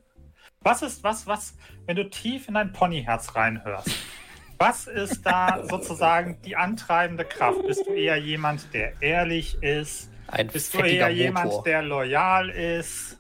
[0.62, 3.90] Was ist, was, was, wenn du tief in dein Ponyherz reinhörst,
[4.60, 7.66] was ist da sozusagen die antreibende Kraft?
[7.68, 10.10] Bist du eher jemand, der ehrlich ist?
[10.28, 11.64] ein Bist du eher jemand, Motor.
[11.64, 13.18] der loyal ist?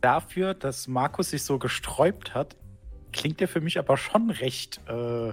[0.00, 2.56] Dafür, dass Markus sich so gesträubt hat,
[3.12, 5.32] klingt er für mich aber schon recht, äh,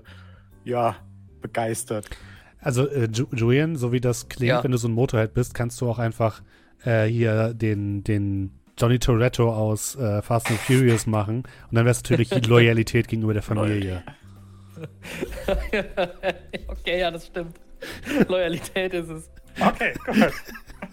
[0.63, 0.95] ja,
[1.41, 2.09] begeistert.
[2.61, 4.63] Also, äh, Ju Julian, so wie das klingt, Ja.
[4.63, 6.41] wenn du so ein Motorhead bist, kannst du auch einfach
[6.85, 11.39] äh, hier den, den Johnny Toretto aus äh, Fast and Furious machen.
[11.69, 14.03] Und dann wär's natürlich die Loyalität gegenüber der Familie.
[16.67, 17.59] okay, ja, das stimmt.
[18.27, 19.31] Loyalität ist es.
[19.59, 20.33] Okay, gut.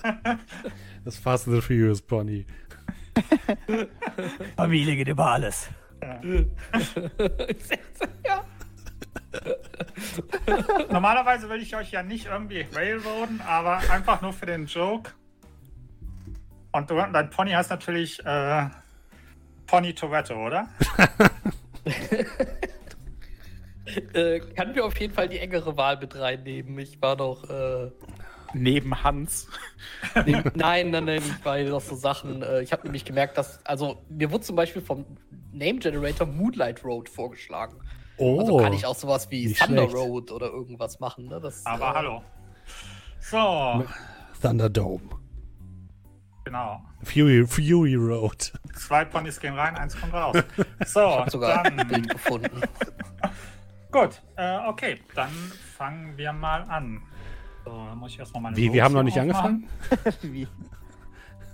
[1.04, 2.44] Das Fast and the Furious Pony.
[4.56, 5.68] Familie geht über alles.
[6.02, 6.20] ja.
[10.90, 15.12] Normalerweise will ich euch ja nicht irgendwie railroaden, aber einfach nur für den Joke.
[16.72, 18.66] Und du, dein Pony heißt natürlich äh,
[19.66, 20.68] Pony Toretto, oder?
[24.14, 26.78] Äh, kann mir auf jeden Fall die engere Wahl mit reinnehmen.
[26.78, 27.48] Ich war doch.
[27.48, 27.90] Äh,
[28.52, 29.46] Neben Hans.
[30.54, 32.42] nein, nein, nein, ich war noch so Sachen.
[32.42, 33.64] Äh, ich habe nämlich gemerkt, dass.
[33.64, 35.04] Also, mir wurde zum Beispiel vom
[35.52, 37.76] Name Generator Moonlight Road vorgeschlagen.
[38.16, 39.94] Oh, Also kann ich auch sowas wie Thunder schlecht.
[39.94, 41.28] Road oder irgendwas machen.
[41.28, 41.40] Ne?
[41.40, 42.22] Das, Aber äh, hallo.
[43.20, 43.84] So,
[44.42, 45.08] Thunderdome.
[46.44, 46.80] Genau.
[47.04, 48.52] Fury, Fury Road.
[48.74, 50.36] Zwei Ponys gehen rein, eins kommt raus.
[50.86, 51.88] So, Ich habe sogar ein dann.
[51.88, 52.60] Bild gefunden.
[53.90, 57.02] Gut, äh, okay, dann fangen wir mal an.
[57.64, 59.68] So, dann muss ich erstmal meine Wie, wir haben noch nicht hier angefangen?
[60.22, 60.46] Wie?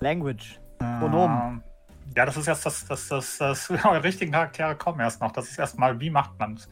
[0.01, 0.61] Language.
[0.79, 1.01] aufmachen.
[1.01, 1.39] Pronomen.
[1.39, 1.63] Ähm,
[2.15, 5.33] ja, das ist erst das, das, das, das, eure richtigen Charaktere kommen erst noch.
[5.33, 6.69] Das ist erstmal, wie macht man es?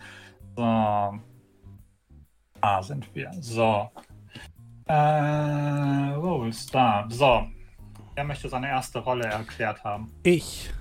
[0.56, 1.18] So.
[2.60, 3.30] Da sind wir.
[3.40, 3.90] So.
[4.86, 7.06] Äh, wo ist da?
[7.08, 7.46] So.
[8.14, 10.12] Wer möchte seine erste Rolle erklärt haben?
[10.22, 10.72] Ich.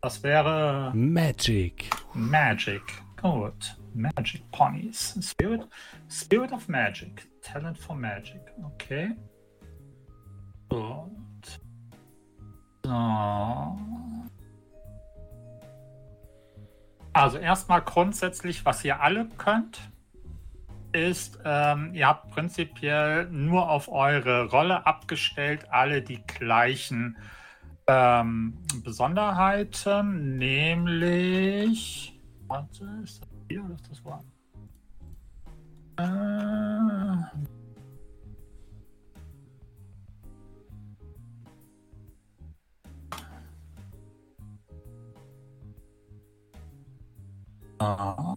[0.00, 1.90] Das wäre Magic.
[2.12, 2.82] Magic.
[3.20, 3.78] Gut.
[3.94, 5.18] Magic Ponies.
[5.20, 5.68] Spirit.
[6.08, 7.26] Spirit of Magic.
[7.42, 8.40] Talent for Magic.
[8.74, 9.14] Okay.
[10.68, 11.60] Gut.
[12.84, 13.78] So.
[17.12, 19.78] Also erstmal grundsätzlich, was ihr alle könnt,
[20.92, 27.16] ist, ähm, ihr habt prinzipiell nur auf eure Rolle abgestellt alle die gleichen
[27.86, 32.20] ähm, Besonderheiten, nämlich.
[32.46, 34.10] Warte, ist das hier oder das wo?
[35.96, 36.02] Äh,
[47.78, 48.34] ah.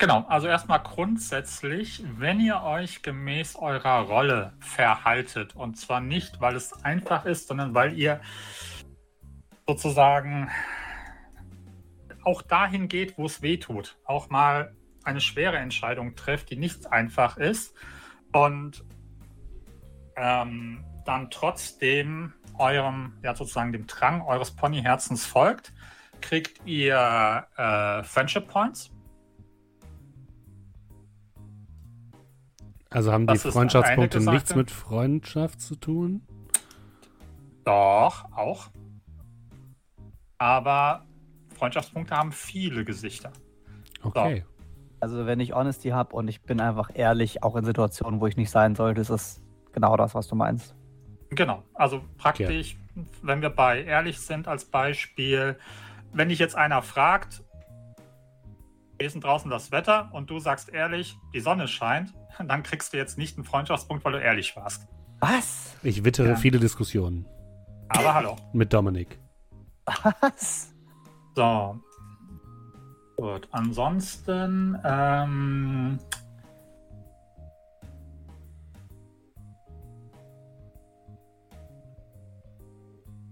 [0.00, 6.56] Genau, also erstmal grundsätzlich, wenn ihr euch gemäß eurer Rolle verhaltet, und zwar nicht, weil
[6.56, 8.18] es einfach ist, sondern weil ihr
[9.70, 10.50] sozusagen
[12.24, 16.92] auch dahin geht, wo es weh tut, auch mal eine schwere Entscheidung trifft, die nicht
[16.92, 17.74] einfach ist
[18.32, 18.84] und
[20.16, 25.72] ähm, dann trotzdem eurem, ja sozusagen dem Drang eures Ponyherzens folgt,
[26.20, 28.90] kriegt ihr äh, Friendship Points.
[32.90, 36.26] Also haben die Das Freundschaftspunkte nichts mit Freundschaft zu tun?
[37.64, 38.70] Doch, auch.
[40.40, 41.04] Aber
[41.54, 43.30] Freundschaftspunkte haben viele Gesichter.
[44.02, 44.44] Okay.
[44.98, 48.36] Also wenn ich Honesty habe und ich bin einfach ehrlich, auch in Situationen, wo ich
[48.36, 50.74] nicht sein sollte, ist das genau das, was du meinst.
[51.30, 52.76] Genau, also praktisch,
[53.22, 55.58] wenn wir bei ehrlich sind als Beispiel,
[56.12, 57.44] wenn dich jetzt einer fragt,
[58.98, 62.94] wie ist denn draußen das Wetter und du sagst ehrlich, die Sonne scheint, dann kriegst
[62.94, 64.88] du jetzt nicht einen Freundschaftspunkt, weil du ehrlich warst.
[65.20, 65.76] Was?
[65.82, 66.36] Ich wittere Ja.
[66.36, 67.26] viele Diskussionen
[67.90, 68.36] Aber hallo.
[68.54, 69.18] mit Dominik.
[69.86, 70.72] Was?
[71.34, 71.80] So.
[73.16, 75.98] Gut, ansonsten, ähm,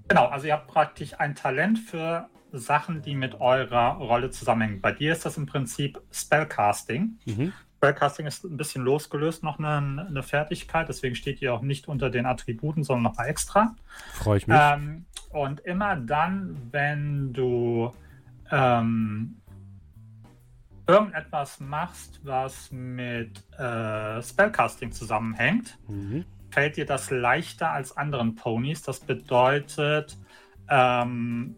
[0.08, 4.80] Genau, also ihr habt praktisch ein Talent für Sachen, die mit eurer Rolle zusammenhängen.
[4.80, 7.18] Bei dir ist das im Prinzip Spellcasting.
[7.26, 7.52] Mhm.
[7.78, 12.10] Spellcasting ist ein bisschen losgelöst noch eine, eine Fertigkeit, deswegen steht ihr auch nicht unter
[12.10, 13.76] den Attributen, sondern noch mal extra.
[14.14, 14.58] Freue ich mich.
[14.60, 17.92] Ähm, und immer dann, wenn du
[18.50, 19.36] ähm,
[20.88, 26.24] irgendetwas machst, was mit äh, Spellcasting zusammenhängt, Mhm.
[26.50, 28.82] fällt dir das leichter als anderen Ponys.
[28.82, 30.18] Das bedeutet,
[30.68, 31.54] ähm,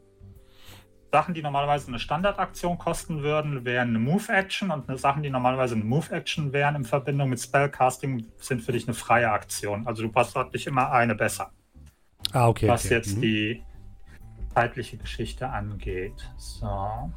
[1.10, 5.74] Sachen, die normalerweise eine Standardaktion kosten würden, wären eine Move-Action und eine Sachen, die normalerweise
[5.74, 9.86] eine Move-Action wären in Verbindung mit Spellcasting, sind für dich eine freie Aktion.
[9.86, 11.50] Also du passt dich immer eine besser
[12.32, 12.68] Ah, okay.
[12.68, 12.94] was okay.
[12.94, 13.22] jetzt Mhm.
[13.22, 13.62] die
[14.54, 16.30] zeitliche Geschichte angeht.
[16.36, 17.10] So.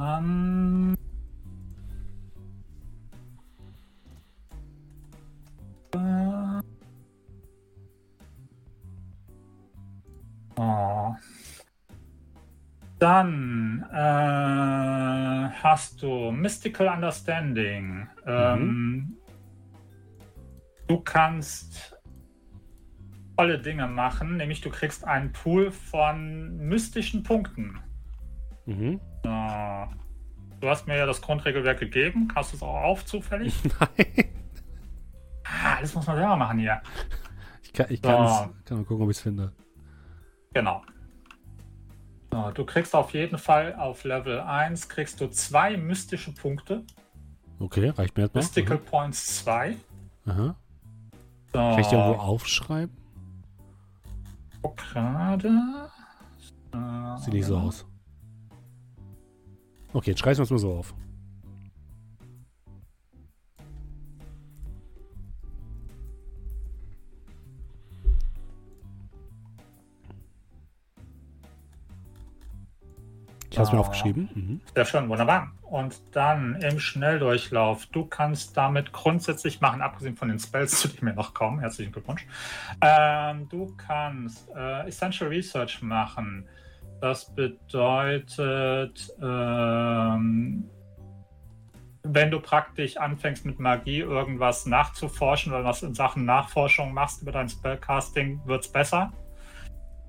[0.00, 0.96] Ähm.
[5.94, 6.73] Äh.
[10.56, 11.14] Oh.
[12.98, 18.06] Dann äh, hast du Mystical Understanding.
[18.24, 19.16] Ähm,
[20.86, 21.96] du kannst
[23.36, 27.78] tolle Dinge machen, nämlich du kriegst einen Pool von mystischen Punkten.
[28.66, 29.00] Mhm.
[29.24, 29.86] Äh,
[30.60, 32.28] du hast mir ja das Grundregelwerk gegeben.
[32.34, 33.54] Hast du es auch auf zufällig?
[33.80, 34.30] Nein.
[35.44, 36.80] ah, das muss man selber machen hier.
[37.64, 38.08] Ich kann, ich So.
[38.08, 39.52] kann mal gucken, ob ich es finde.
[40.54, 40.82] Genau.
[42.32, 46.84] So, du kriegst auf jeden Fall auf Level 1 kriegst du zwei mystische Punkte.
[47.58, 48.40] Okay, reicht mir jetzt mal.
[48.40, 49.76] Mystical Points 2.
[50.26, 50.56] Aha.
[51.52, 53.04] So, Kann ich die irgendwo aufschreiben?
[54.64, 55.50] guck gerade.
[57.18, 57.86] Sieht nicht so aus.
[59.92, 60.94] Okay, jetzt schreiben wir es mal so auf.
[73.54, 74.28] Ich habe es mir aufgeschrieben.
[74.34, 74.60] Mhm.
[74.74, 75.52] Sehr schön, wunderbar.
[75.62, 77.86] Und dann im Schnelldurchlauf.
[77.86, 81.60] Du kannst damit grundsätzlich machen, abgesehen von den Spells, zu denen wir noch kommen.
[81.60, 82.26] Herzlichen Glückwunsch.
[82.80, 86.48] Ähm, du kannst äh, Essential Research machen.
[87.00, 90.68] Das bedeutet, ähm,
[92.02, 97.30] wenn du praktisch anfängst mit Magie irgendwas nachzuforschen oder was in Sachen Nachforschung machst über
[97.30, 99.12] dein Spellcasting, wird es besser.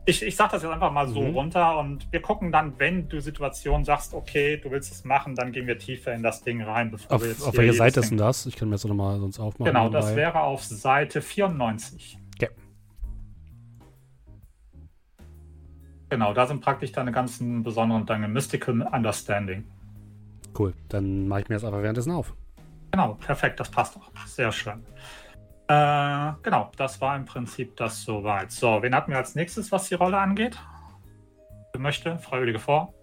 [0.08, 1.36] Ich, ich sage das jetzt einfach mal so Mhm.
[1.36, 5.52] runter und wir gucken dann, wenn du Situationen sagst, okay, du willst es machen, dann
[5.52, 8.10] gehen wir tiefer in das Ding rein, bevor Auf, wir jetzt auf welcher Seite ist
[8.12, 8.46] denn das?
[8.46, 9.74] Ich kann mir das nochmal sonst aufmachen.
[9.74, 10.22] Genau, das nebenbei.
[10.22, 12.20] wäre auf Seite 94.
[12.36, 12.50] Okay.
[16.10, 18.28] Genau, da sind praktisch deine ganzen besonderen Dinge.
[18.28, 19.64] Mystical Understanding.
[20.58, 20.74] Cool.
[20.90, 22.34] Dann mache ich mir das einfach währenddessen auf.
[22.92, 24.10] Genau, perfekt, das passt auch.
[24.28, 24.86] Sehr schön.
[25.68, 28.52] Äh, genau, das war im Prinzip das soweit.
[28.52, 30.60] So, wen hatten wir als nächstes, was die Rolle angeht?
[31.74, 32.20] Wer möchte?
[32.20, 32.94] Freiwillige vor.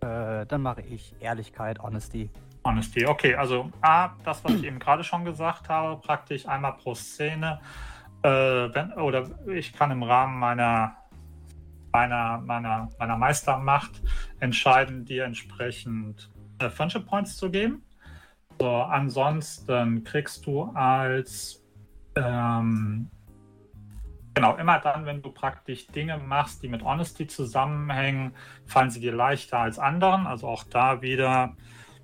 [0.00, 2.30] Äh, dann mache ich Ehrlichkeit, Honesty.
[2.62, 3.06] Honesty.
[3.06, 7.60] Okay, also A, das, was ich eben gerade schon gesagt habe, praktisch einmal pro Szene.
[8.22, 10.96] Äh, wenn, oder ich kann im Rahmen meiner,
[11.92, 14.02] meiner, meiner, meiner Meistermacht
[14.40, 17.82] entscheiden, dir entsprechend äh, Friendship Points zu geben.
[18.60, 21.63] So, ansonsten kriegst du als
[22.16, 23.10] ähm,
[24.34, 28.34] Genau, immer dann, wenn du praktisch Dinge machst, die mit Honesty zusammenhängen,
[28.66, 30.26] fallen sie dir leichter als anderen.
[30.26, 31.54] Also auch da wieder,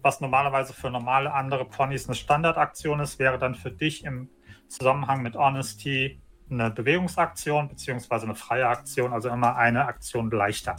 [0.01, 4.31] was normalerweise für normale andere Ponys eine Standardaktion ist, wäre dann für dich im
[4.69, 10.77] Zusammenhang mit Honesty eine Bewegungsaktion beziehungsweise eine freie Aktion, also immer eine Aktion leichter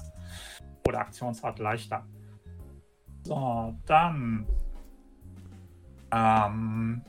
[0.88, 2.06] oder Aktionsart leichter.
[3.24, 4.48] So, dann
[6.14, 7.04] ähm,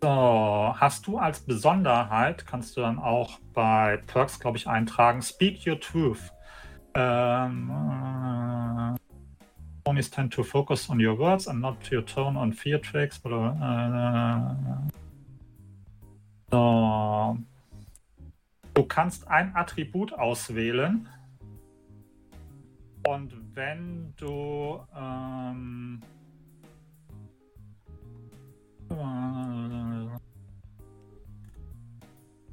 [0.00, 5.66] so, hast du als Besonderheit, kannst du dann auch bei Perks, glaube ich, eintragen, Speak
[5.66, 6.32] Your Truth.
[6.94, 8.98] Ähm, äh,
[9.84, 13.24] Ponies tend to focus on your words and not your tone on fear tricks.
[13.24, 14.56] Oder,
[14.90, 14.90] äh,
[16.50, 17.38] so.
[18.74, 21.08] Du kannst ein Attribut auswählen.
[23.06, 26.17] Und wenn du ähm, Uh,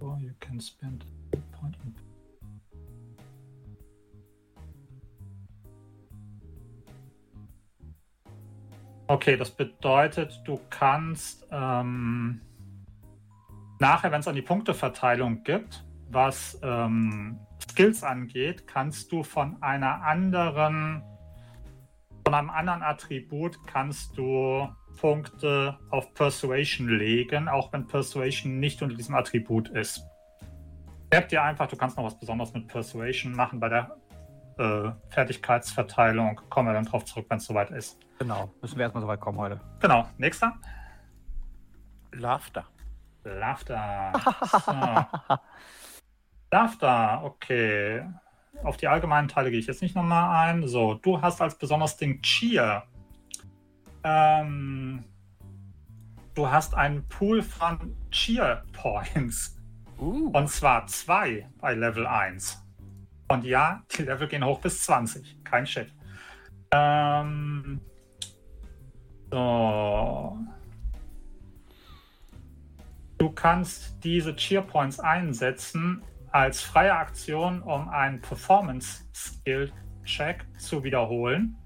[0.01, 1.05] oh, you can spend
[1.51, 1.95] point on
[9.07, 12.41] Okay, das bedeutet, du kannst ähm,
[13.79, 20.01] nachher, wenn es an die Punkteverteilung gibt, was ähm, Skills angeht, kannst du von einer
[20.01, 21.03] anderen,
[22.25, 28.95] von einem anderen Attribut kannst du Punkte auf Persuasion legen, auch wenn Persuasion nicht unter
[28.95, 30.03] diesem Attribut ist.
[31.11, 33.95] Merk dir einfach, du kannst noch was Besonderes mit Persuasion machen bei der
[34.57, 36.41] äh, Fertigkeitsverteilung.
[36.49, 37.99] Kommen wir dann drauf zurück, wenn es soweit ist.
[38.19, 39.59] Genau, müssen wir erstmal so weit kommen heute.
[39.79, 40.53] Genau, nächster.
[42.13, 42.65] Laughter.
[43.23, 44.13] Laughter.
[44.65, 45.37] So.
[46.51, 48.05] Laughter, okay.
[48.63, 50.67] Auf die allgemeinen Teile gehe ich jetzt nicht nochmal ein.
[50.67, 52.83] So, du hast als besonderes Ding Cheer.
[54.07, 55.03] Ähm,
[56.35, 59.57] du hast einen Pool von Cheer Points.
[59.97, 62.61] Uh, Und zwar zwei bei Level 1.
[63.29, 65.43] Und ja, die Level gehen hoch bis 20.
[65.43, 65.91] Kein Shit.
[66.71, 67.81] Ähm,
[69.31, 70.37] so.
[73.17, 79.71] Du kannst diese Cheer Points einsetzen als freie Aktion, um einen Performance Skill
[80.03, 81.57] Check zu wiederholen.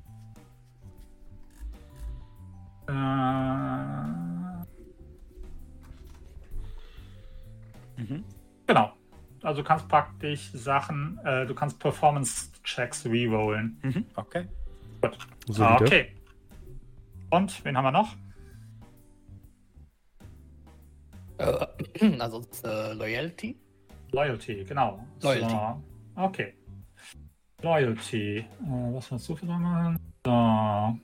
[2.89, 4.29] Äh,
[7.99, 8.23] Mhm.
[8.65, 8.93] Genau.
[9.43, 13.79] Also du kannst praktisch Sachen, äh, du kannst Performance-Checks rerollen.
[13.83, 14.05] Mhm.
[14.15, 14.47] Okay.
[15.47, 16.15] So Ah, okay.
[17.29, 18.15] Und wen haben wir noch?
[21.37, 23.57] äh, also äh, Loyalty.
[24.11, 25.05] Loyalty, genau.
[25.21, 25.49] Loyalty.
[25.49, 25.83] So.
[26.15, 26.53] Okay.
[27.61, 28.37] Loyalty.
[28.39, 29.99] Äh, was willst du für da machen?
[30.25, 30.99] So.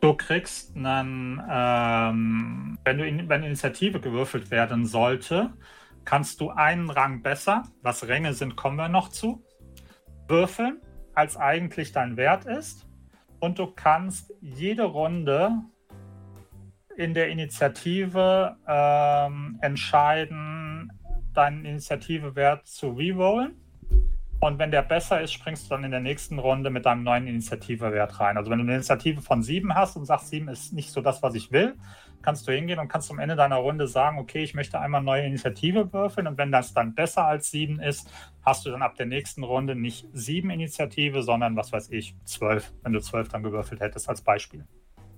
[0.00, 5.52] Du kriegst einen, ähm, wenn du in, wenn Initiative gewürfelt werden sollte,
[6.06, 9.44] kannst du einen Rang besser, was Ränge sind, kommen wir noch zu,
[10.26, 10.80] würfeln,
[11.14, 12.86] als eigentlich dein Wert ist.
[13.40, 15.50] Und du kannst jede Runde
[16.96, 20.92] in der Initiative ähm, entscheiden,
[21.34, 23.60] deinen Initiativewert zu rerollen.
[24.42, 27.26] Und wenn der besser ist, springst du dann in der nächsten Runde mit deinem neuen
[27.26, 28.38] Initiativewert rein.
[28.38, 31.22] Also wenn du eine Initiative von 7 hast und sagst, 7 ist nicht so das,
[31.22, 31.76] was ich will,
[32.22, 35.26] kannst du hingehen und kannst am Ende deiner Runde sagen, okay, ich möchte einmal neue
[35.26, 38.10] Initiative würfeln und wenn das dann besser als 7 ist,
[38.42, 42.72] hast du dann ab der nächsten Runde nicht 7 Initiative, sondern was weiß ich, 12,
[42.82, 44.64] wenn du 12 dann gewürfelt hättest als Beispiel.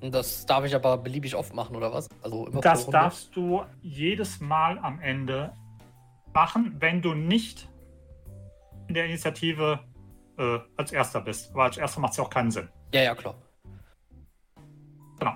[0.00, 2.08] Das darf ich aber beliebig oft machen, oder was?
[2.22, 5.52] Also immer Das darfst du jedes Mal am Ende
[6.34, 7.68] machen, wenn du nicht
[8.92, 9.80] in der Initiative
[10.36, 11.54] äh, als Erster bist.
[11.54, 12.68] Weil als Erster macht es ja auch keinen Sinn.
[12.92, 13.34] Ja, ja, klar.
[15.18, 15.32] Genau.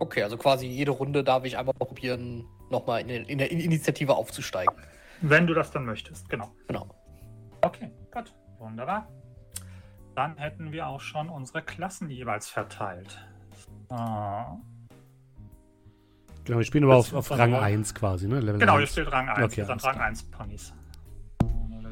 [0.00, 4.16] Okay, also quasi jede Runde darf ich einmal probieren, nochmal in, der- in der Initiative
[4.16, 4.74] aufzusteigen.
[5.20, 6.50] Wenn du das dann möchtest, genau.
[6.66, 6.88] Genau.
[7.60, 8.34] Okay, gut.
[8.58, 9.08] Wunderbar.
[10.16, 13.24] Dann hätten wir auch schon unsere Klassen jeweils verteilt.
[13.90, 14.56] Ah.
[16.44, 17.62] Genau, wir spielen aber auf, auf Rang Roll.
[17.62, 18.40] 1 quasi, ne?
[18.40, 18.90] Level Genau, hier 1.
[18.90, 19.38] steht Rang 1.
[19.44, 20.06] Okay, wir sind alles Rang klar.
[20.06, 20.74] 1 Ponys.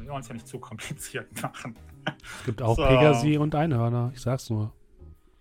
[0.07, 1.75] Wir wollen es ja nicht zu kompliziert machen.
[2.05, 2.85] Es gibt auch So.
[2.85, 4.13] Pegasi und Einhörner.
[4.15, 4.71] Ich sag's nur.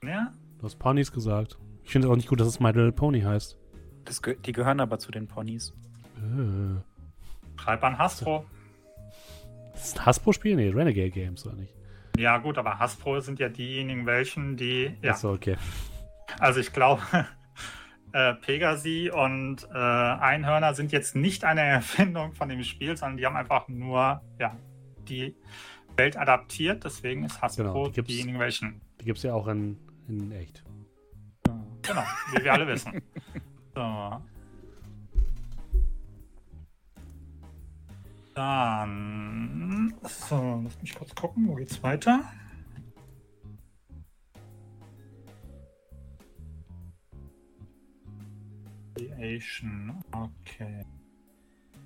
[0.02, 0.32] Ja?
[0.58, 1.56] Du hast Ponys gesagt.
[1.84, 3.56] Ich finde auch nicht gut, dass es My Little Pony heißt.
[4.06, 5.72] Das ge die gehören aber zu den Ponys.
[6.16, 7.60] Äh.
[7.60, 8.44] Schreib an Hasbro.
[9.72, 10.56] Das ist ein Hasbro-Spiel?
[10.56, 11.72] Nee, Renegade Games, oder nicht?
[12.18, 14.96] Ja, gut, aber Hasbro sind ja diejenigen, welchen, die.
[15.00, 15.58] Ja, Achso, okay.
[16.40, 17.02] also ich glaube,
[18.12, 23.26] äh, Pegasi und äh, Einhörner sind jetzt nicht eine Erfindung von dem Spiel, sondern die
[23.26, 24.56] haben einfach nur ja,
[25.08, 25.36] die
[25.96, 26.84] Welt adaptiert.
[26.84, 28.80] Deswegen ist Hasbro Genau, die diejenigen, welchen.
[29.00, 29.78] Die gibt's ja auch in,
[30.08, 30.62] in echt.
[31.82, 33.02] Genau, wie wir alle wissen.
[33.74, 34.22] So.
[38.34, 39.94] Dann.
[40.02, 42.24] So, lass mich kurz gucken, wo geht's weiter?
[48.96, 50.84] Creation, okay.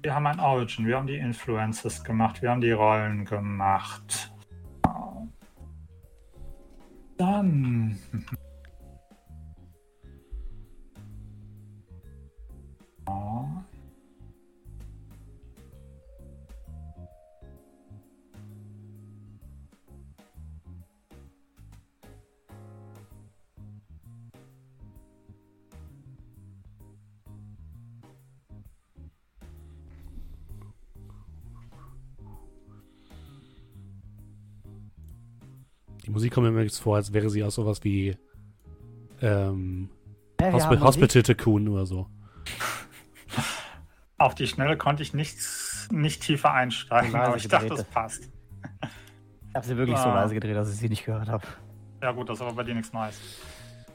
[0.03, 4.33] Wir haben ein Origin, wir haben die Influences gemacht, wir haben die Rollen gemacht.
[7.17, 7.99] Dann.
[13.09, 13.70] Ja.
[36.21, 38.15] Musik kommt mir jetzt vor, als wäre sie aus sowas wie
[39.23, 39.89] ähm,
[40.39, 40.81] Hospi haben Musik?
[40.83, 42.09] Hospital Tycoon oder so.
[44.19, 48.25] Auf die Schnelle konnte ich nichts, nicht tiefer einsteigen, aber ich dachte, das passt.
[49.49, 50.15] Ich habe sie wirklich so Ah.
[50.17, 51.43] leise gedreht, dass ich sie nicht gehört habe.
[52.03, 53.19] Ja gut, das ist aber bei dir nichts Neues.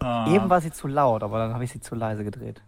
[0.03, 2.63] Äh, Eben war sie zu laut, aber dann habe ich sie zu leise gedreht.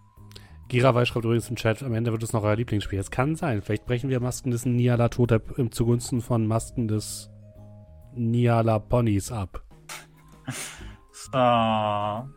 [0.68, 3.00] Girawai schreibt übrigens im Chat, am Ende wird es noch euer Lieblingsspiel.
[3.00, 3.64] Es kann sein.
[3.64, 7.32] Vielleicht brechen wir Masken des Niala Totep im zugunsten von Masken des
[8.18, 9.64] Niala Ponys ab.
[11.12, 12.28] So.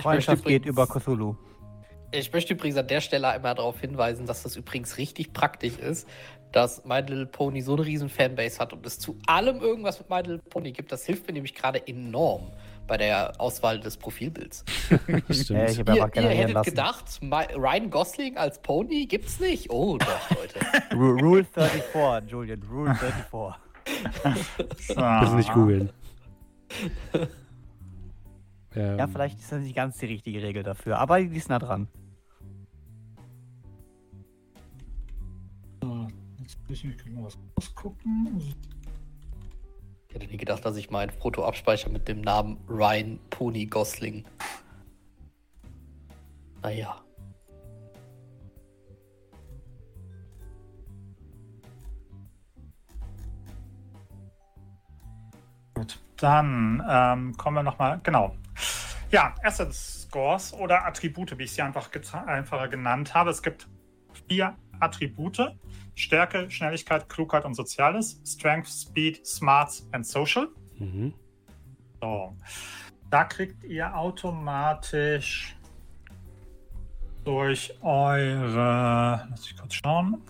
[0.00, 1.36] Freundschaft geht über Cthulhu.
[2.14, 6.06] Ich möchte übrigens an der Stelle einmal darauf hinweisen, dass das übrigens richtig praktisch ist,
[6.52, 10.10] dass My Little Pony so eine riesen Fanbase hat und es zu allem irgendwas mit
[10.10, 10.92] My Little Pony gibt.
[10.92, 12.50] Das hilft mir nämlich gerade enorm
[12.86, 14.64] bei der Auswahl des Profilbilds.
[15.30, 15.50] Stimmt.
[15.50, 16.70] Ja, ich habe Ihr, ihr hättet lassen.
[16.70, 19.70] gedacht, My, Ryan Gosling als Pony gibt's nicht?
[19.70, 20.58] Oh doch, Leute.
[20.94, 23.62] Ru- Rule 34, Julian, Rule 34.
[24.78, 24.94] so.
[24.94, 25.90] Bitte nicht googeln.
[28.74, 31.58] ähm, Ja, vielleicht ist das nicht ganz die richtige Regel dafür, aber die ist nah
[31.58, 31.88] dran.
[35.82, 36.08] So,
[36.38, 38.54] Jetzt nicht mal was ausgucken.
[40.08, 44.24] Ich hätte nie gedacht, dass ich mein Foto abspeichere mit dem Namen Ryan Pony Gosling.
[46.62, 47.02] Naja.
[55.74, 58.36] Gut, dann ähm, kommen wir nochmal, genau.
[59.10, 61.90] Ja, Asset Scores oder Attribute, wie ich sie einfach
[62.26, 63.30] einfacher genannt habe.
[63.30, 63.68] Es gibt
[64.28, 65.54] vier Attribute.
[65.94, 68.20] Stärke, Schnelligkeit, Klugheit und Soziales.
[68.26, 70.48] Strength, Speed, Smarts and Social.
[70.78, 71.14] Mhm.
[72.00, 72.36] So.
[73.10, 75.54] Da kriegt ihr automatisch
[77.24, 80.22] durch eure, lass ich kurz schauen,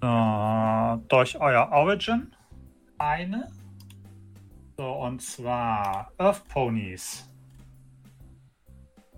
[0.00, 2.34] so, durch euer Origin
[3.00, 3.50] eine.
[4.76, 7.28] So, und zwar Earth Ponies.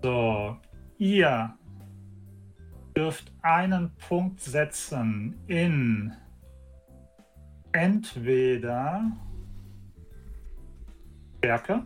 [0.01, 0.57] So,
[0.97, 1.57] ihr
[2.95, 6.13] dürft einen Punkt setzen in
[7.71, 9.11] entweder
[11.37, 11.85] Stärke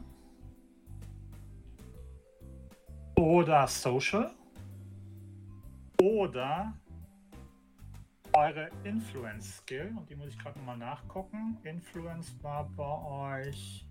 [3.16, 4.32] oder Social
[6.02, 6.74] oder
[8.38, 9.94] eure Influence-Skill.
[9.98, 11.58] Und die muss ich gerade mal nachgucken.
[11.64, 13.86] Influence war bei euch.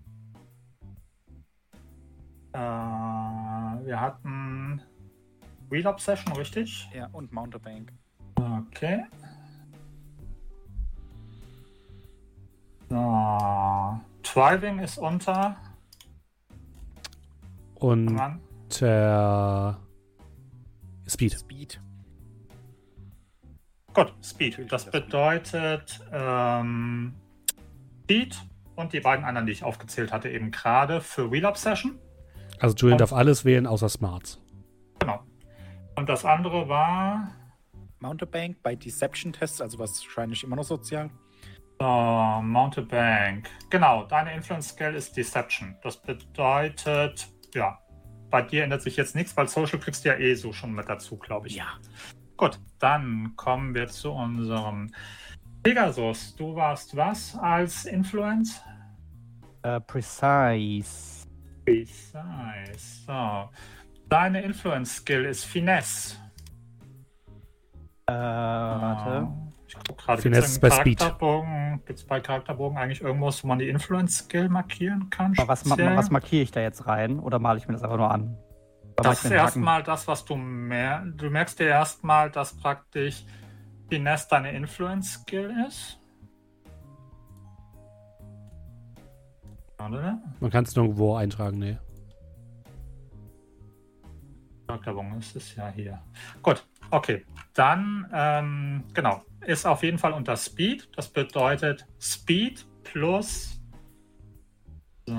[2.53, 4.81] Äh, wir hatten
[5.69, 6.89] Wheel Obsession, richtig?
[6.93, 7.91] Ja, und Mountebank.
[8.35, 9.03] Okay.
[12.89, 13.99] So.
[14.23, 15.57] Driving ist unter.
[17.75, 18.17] Und
[18.79, 19.77] der
[21.07, 21.33] Speed.
[21.33, 21.81] Speed.
[23.97, 24.71] Gut, Speed.
[24.71, 27.15] Das bedeutet ähm,
[28.03, 28.37] Speed
[28.75, 31.97] und die beiden anderen, die ich aufgezählt hatte, eben gerade für Wheel Obsession.
[32.59, 34.39] Also Julian Und- darf alles wählen, außer Smarts.
[34.99, 35.23] Genau.
[35.95, 37.31] Und das andere war
[37.99, 41.09] Mountebank bei Deception-Tests, also wahrscheinlich immer noch sozial.
[41.79, 43.49] so, Mountebank.
[43.71, 45.75] Genau, deine Influence Skill ist Deception.
[45.81, 47.79] Das bedeutet, ja,
[48.29, 50.87] bei dir ändert sich jetzt nichts, weil Social kriegst du ja eh so schon mit
[50.87, 51.55] dazu, glaube ich.
[51.55, 51.65] Ja.
[52.37, 54.91] Gut, dann kommen wir zu unserem
[55.63, 56.35] Pegasus.
[56.35, 58.61] Du warst was als Influence?
[59.63, 61.25] Äh, precise.
[61.65, 63.03] Precise.
[63.07, 63.49] So.
[64.07, 66.15] Deine Influence-Skill ist Finesse.
[68.05, 69.27] Äh, warte.
[69.67, 70.99] Ich guck gerade, Finesse gibt's bei Speed.
[70.99, 75.33] Charakterbogen, Gibt es bei Charakterbogen eigentlich irgendwas, wo man die Influence-Skill markieren kann?
[75.37, 77.19] Aber was, ma was markiere ich da jetzt rein?
[77.19, 78.37] Oder male ich mir das einfach nur an?
[78.99, 83.23] Oder Das ist erstmal das, was du mer Du merkst dir erstmal, dass praktisch
[83.89, 85.99] Finesse deine Influence-Skill ist.
[89.77, 90.17] Warte.
[90.39, 91.77] Man kann es nirgendwo eintragen, nee.
[94.67, 96.01] Charakterbogen ist es ja hier.
[96.41, 97.23] Gut, okay.
[97.53, 100.89] Dann, ähm, genau, ist auf jeden Fall unter Speed.
[100.95, 103.61] Das bedeutet Speed plus.
[105.05, 105.13] So,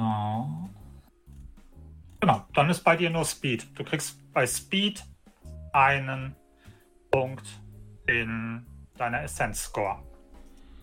[0.00, 0.46] So.
[2.20, 3.78] Genau, dann ist bei dir nur Speed.
[3.78, 5.04] Du kriegst bei Speed
[5.72, 6.34] einen
[7.10, 7.46] Punkt
[8.06, 8.64] in
[8.96, 9.98] deiner Essence-Score.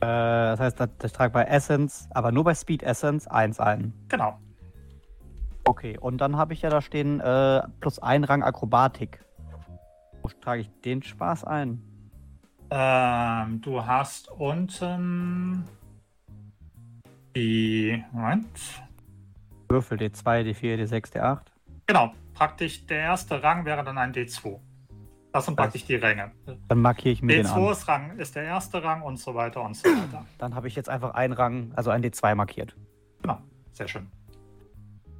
[0.01, 3.93] Äh, das heißt, ich trage bei Essence, aber nur bei Speed Essence 1 ein.
[4.09, 4.39] Genau.
[5.63, 9.20] Okay, und dann habe ich ja da stehen äh, plus ein Rang Akrobatik.
[10.22, 11.82] Wo trage ich den Spaß ein?
[12.70, 15.68] Ähm, du hast unten
[17.36, 18.03] die.
[18.11, 18.47] Moment.
[19.70, 21.39] Würfel D2, D4, D6, D8.
[21.86, 24.59] Genau, praktisch der erste Rang wäre dann ein D2.
[25.34, 26.32] Das sind praktisch die Ränge.
[26.68, 27.72] Dann markiere ich mir den D2 an.
[27.72, 30.26] ist Rang ist der erste Rang und so weiter und so weiter.
[30.39, 32.76] Dann habe ich jetzt einfach einen Rang, also ein D2 markiert.
[33.22, 33.38] Genau,
[33.74, 34.07] sehr schön.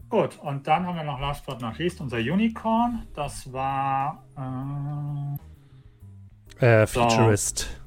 [0.10, 3.06] Gut, und dann haben wir noch last but not least unser Unicorn.
[3.14, 4.24] Das war
[6.60, 7.02] äh, Äh, So.
[7.10, 7.82] Futurist.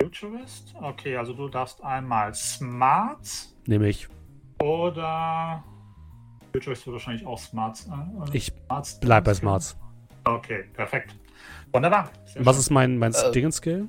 [0.00, 0.74] Futurist.
[0.80, 3.26] Okay, also du darfst einmal Smart
[3.66, 4.06] Nämlich,
[4.62, 5.64] oder
[6.52, 8.12] Futurist wird wahrscheinlich auch Smart sein.
[8.16, 8.34] oder?
[8.34, 9.42] ich Smarts bleib bei Skill?
[9.48, 9.76] Smarts.
[10.24, 11.16] Okay, perfekt.
[11.72, 12.10] Wunderbar.
[12.26, 12.60] Sehr Was schön.
[12.60, 13.88] ist mein, mein Äh, Dingens-Skill?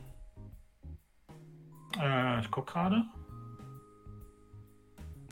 [2.00, 3.04] Äh, ich gucke gerade.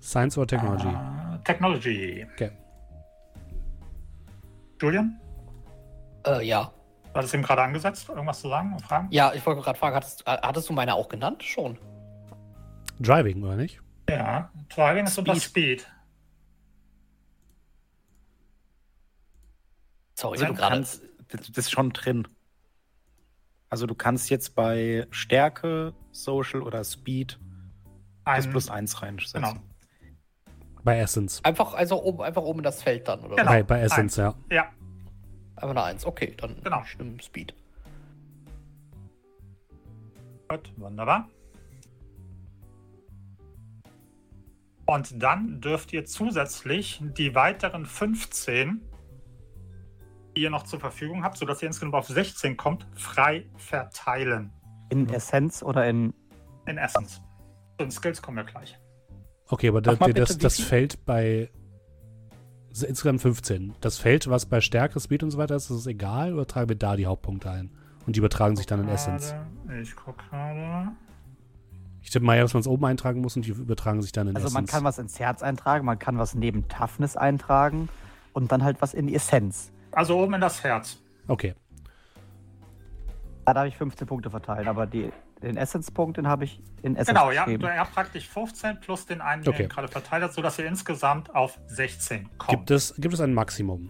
[0.02, 0.88] Science oder Technology?
[0.88, 2.28] Äh, Technology.
[2.34, 2.52] Okay.
[4.82, 5.20] Julian,
[6.26, 6.72] Äh, ja.
[7.12, 8.08] du hattest eben gerade angesetzt.
[8.10, 9.08] Irgendwas zu sagen und fragen?
[9.12, 11.44] Ja, ich wollte gerade fragen, hattest, äh, hattest du meine auch genannt?
[11.44, 11.78] Schon.
[13.00, 13.82] Driving, oder nicht?
[14.10, 15.86] Ja, Driving ist unter Speed.
[20.20, 22.28] Sorry, Also du kannst, das, ist schon drin.
[23.70, 27.40] Also du kannst jetzt bei Stärke, Social oder Speed
[28.26, 29.42] plus Ein, plus eins reinsetzen.
[29.42, 29.56] Genau.
[30.84, 31.40] Bei Essence.
[31.46, 33.38] Einfach, also oben, einfach oben in das Feld dann, oder?
[33.38, 33.50] Genau.
[33.50, 34.36] Bei, bei Essence, ja.
[34.52, 34.70] Ja,
[35.56, 36.06] Einfach eine Eins.
[36.06, 36.84] Okay, dann Genau.
[36.84, 37.54] stimmt Speed.
[40.50, 41.30] gut, wunderbar.
[44.86, 48.82] Und dann dürft ihr zusätzlich die weiteren 15,
[50.40, 54.54] die ihr noch zur Verfügung habt, sodass ihr insgesamt auf 16 kommt, frei verteilen.
[54.90, 56.14] In Essenz oder in.
[56.66, 57.22] In Essence.
[57.78, 58.80] Den Skills kommen wir gleich.
[59.50, 60.60] Okay, aber Sag das, das?
[60.62, 61.50] Feld bei
[62.70, 63.74] insgesamt 15.
[63.82, 66.70] Das Feld, was bei Stärke, Speed und so weiter ist, ist es egal oder tragen
[66.70, 67.72] wir da die Hauptpunkte ein?
[68.06, 69.36] Und die übertragen sich dann in Essence.
[69.82, 70.92] Ich gucke gerade.
[72.02, 74.28] Ich tippe mal ja, dass man es oben eintragen muss und die übertragen sich dann
[74.30, 74.54] in Also Essence.
[74.54, 77.90] man kann was ins Herz eintragen, man kann was neben Toughness eintragen
[78.32, 79.74] und dann halt was in die Essenz.
[79.92, 80.98] Also oben in das Herz.
[81.28, 81.56] Okay.
[83.46, 85.12] Da darf ich 15 Punkte verteilen, aber die,
[85.42, 89.22] den Essence-Punkt, den habe ich in Essence Genau, ja, du habt praktisch 15 plus den
[89.22, 89.64] einen, den Okay.
[89.64, 92.50] ihr gerade verteilt habt, sodass ihr insgesamt auf 16 kommt.
[92.50, 93.90] Gibt es, gibt es ein Maximum?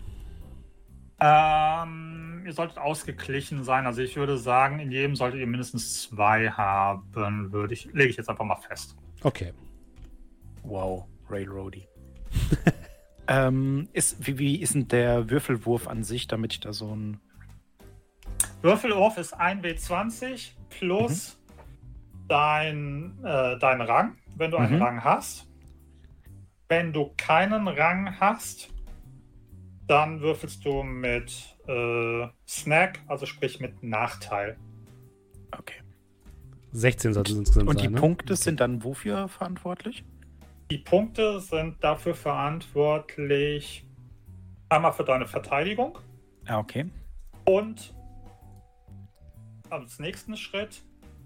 [1.20, 3.86] Ähm, ihr solltet ausgeglichen sein.
[3.86, 8.16] Also ich würde sagen, in jedem solltet ihr mindestens zwei haben, würde ich, lege ich
[8.18, 8.96] jetzt einfach mal fest.
[9.24, 9.52] Okay.
[10.64, 11.86] Wow, Railroady.
[13.30, 17.20] ähm, ist, wie, wie ist denn der Würfelwurf an sich, damit ich da so ein.
[18.64, 21.40] Würfelwurf ist 1W20 plus
[22.28, 24.82] dein, äh, dein Rang, wenn du einen Mhm.
[24.82, 25.48] Rang hast.
[26.68, 28.70] Wenn du keinen Rang hast,
[29.88, 34.58] dann würfelst du mit äh, Snack, also sprich mit Nachteil.
[35.52, 35.82] Okay.
[36.72, 38.00] 16 sollten es insgesamt Und die sein, ne?
[38.00, 40.04] Punkte sind dann wofür verantwortlich?
[40.72, 43.86] Die Punkte sind dafür verantwortlich
[44.70, 45.98] einmal für deine Verteidigung
[46.48, 46.90] Ah, okay.
[47.46, 47.94] und
[49.70, 50.84] als nächsten Schritt,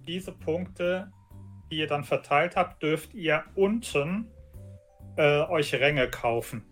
[0.08, 1.12] diese Punkte,
[1.72, 4.28] die ihr dann verteilt habt, dürft ihr unten
[5.16, 6.64] äh, euch Ränge kaufen.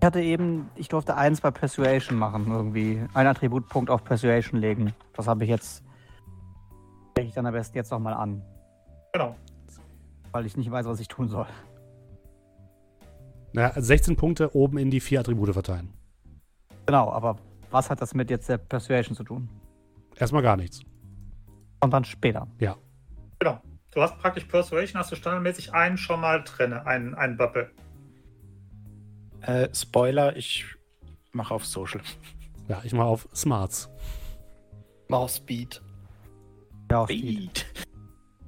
[0.00, 3.00] Ich hatte eben, ich durfte eins bei Persuasion machen, irgendwie.
[3.14, 4.92] Ein Attributpunkt auf Persuasion legen.
[5.14, 5.84] Das habe ich jetzt.
[7.16, 8.42] Denke ich dann am besten jetzt nochmal an,
[9.12, 9.36] Genau.
[10.32, 11.46] Weil ich nicht weiß, was ich tun soll.
[13.52, 15.92] Naja, 16 Punkte oben in die vier Attribute verteilen.
[16.86, 17.36] Genau, aber
[17.70, 19.48] was hat das mit jetzt der Persuasion zu tun?
[20.16, 20.80] Erstmal gar nichts.
[21.80, 22.46] Und dann später.
[23.38, 23.60] Genau.
[23.92, 27.70] Du hast praktisch Persuasion, hast du standardmäßig einen schon mal drin, einen, einen Bubble.
[29.42, 30.64] Äh, Spoiler, ich
[31.32, 32.00] mache auf Social.
[32.68, 33.90] Ja, ich mal auf Smarts.
[35.08, 35.82] Mouse Speed.
[36.90, 37.66] Ja, auf Speed.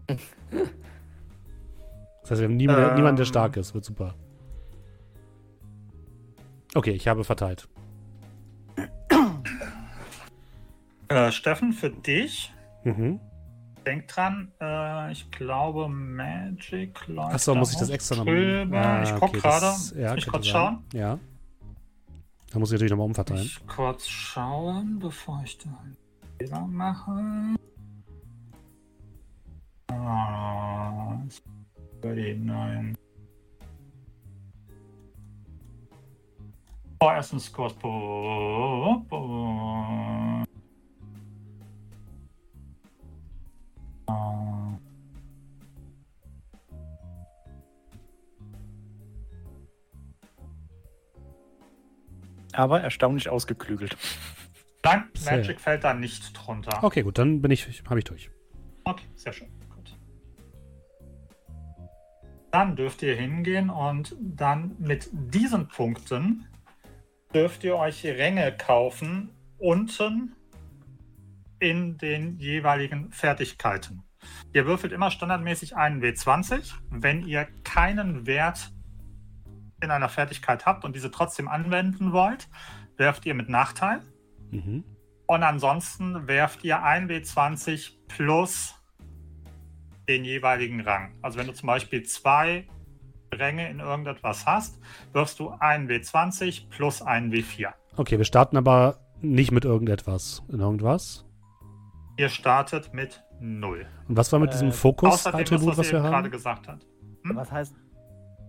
[0.09, 0.75] Speed.
[2.25, 2.95] Das heißt, wir haben niemand, Ähm.
[2.97, 3.75] niemanden, der stark ist.
[3.75, 4.15] Wird super.
[6.75, 7.69] Okay, ich habe verteilt.
[11.09, 12.51] Äh, Steffen, für dich,
[12.85, 13.21] Mhm.
[13.87, 18.79] denk dran, äh, ich glaube Magic läuft Achso, muss ich das extra noch drüber.
[18.79, 19.75] Ah, ich guck okay, gerade.
[19.97, 20.83] Ja, ich kurz schauen.
[20.95, 21.19] Ja.
[22.51, 23.43] Da muss ich natürlich nochmal umverteilen.
[23.45, 25.97] Ich kurz schauen, bevor ich da einen
[26.39, 27.57] Fehler mache.
[29.89, 31.19] Ah,
[32.13, 32.97] die nein.
[37.01, 39.05] Oh, erstens po.
[44.07, 44.79] Ah.
[52.53, 53.97] Aber erstaunlich ausgeklügelt.
[54.85, 55.39] Nein, Sehr.
[55.39, 56.83] Magic fällt da nicht drunter.
[56.83, 58.31] Okay, gut, dann bin ich, habe ich durch.
[58.85, 59.54] Okay, sehr schön.
[62.55, 66.47] Dann dürft ihr hingehen und dann mit diesen Punkten
[67.35, 70.37] dürft ihr euch Ränge kaufen unten
[71.59, 74.05] in den jeweiligen Fertigkeiten.
[74.53, 76.75] Ihr würfelt immer standardmäßig einen W20.
[76.91, 78.71] Wenn ihr keinen Wert
[79.83, 82.49] in einer Fertigkeit habt und diese trotzdem anwenden wollt,
[82.97, 84.01] werft ihr mit Nachteil.
[84.53, 84.85] Mhm.
[85.27, 88.77] Und ansonsten werft ihr ein W20 plus
[90.09, 91.15] den jeweiligen Rang.
[91.23, 92.67] Also wenn du zum Beispiel zwei
[93.33, 94.79] Ränge in irgendetwas hast,
[95.13, 97.73] wirfst du ein W20 plus ein W4.
[97.97, 100.43] Okay, wir starten aber nicht mit irgendetwas.
[100.53, 101.25] In irgendwas.
[102.17, 103.87] Ihr startet mit 0.
[104.09, 106.31] Und was war mit Äh, diesem Fokus-Attribut, was ihr wir gerade haben?
[106.31, 106.87] gesagt habt.
[107.25, 107.75] Was heißt,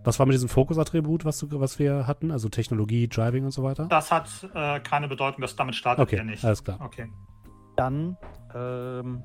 [0.04, 2.30] Was war mit diesem Fokus-Attribut, was, was wir hatten?
[2.30, 3.86] Also Technologie, Driving und so weiter?
[3.86, 6.44] Das hat äh, keine Bedeutung, dass damit startet Okay, ihr nicht.
[6.44, 6.78] alles klar.
[6.80, 7.08] Okay.
[7.76, 8.16] dann,
[8.54, 9.24] ähm,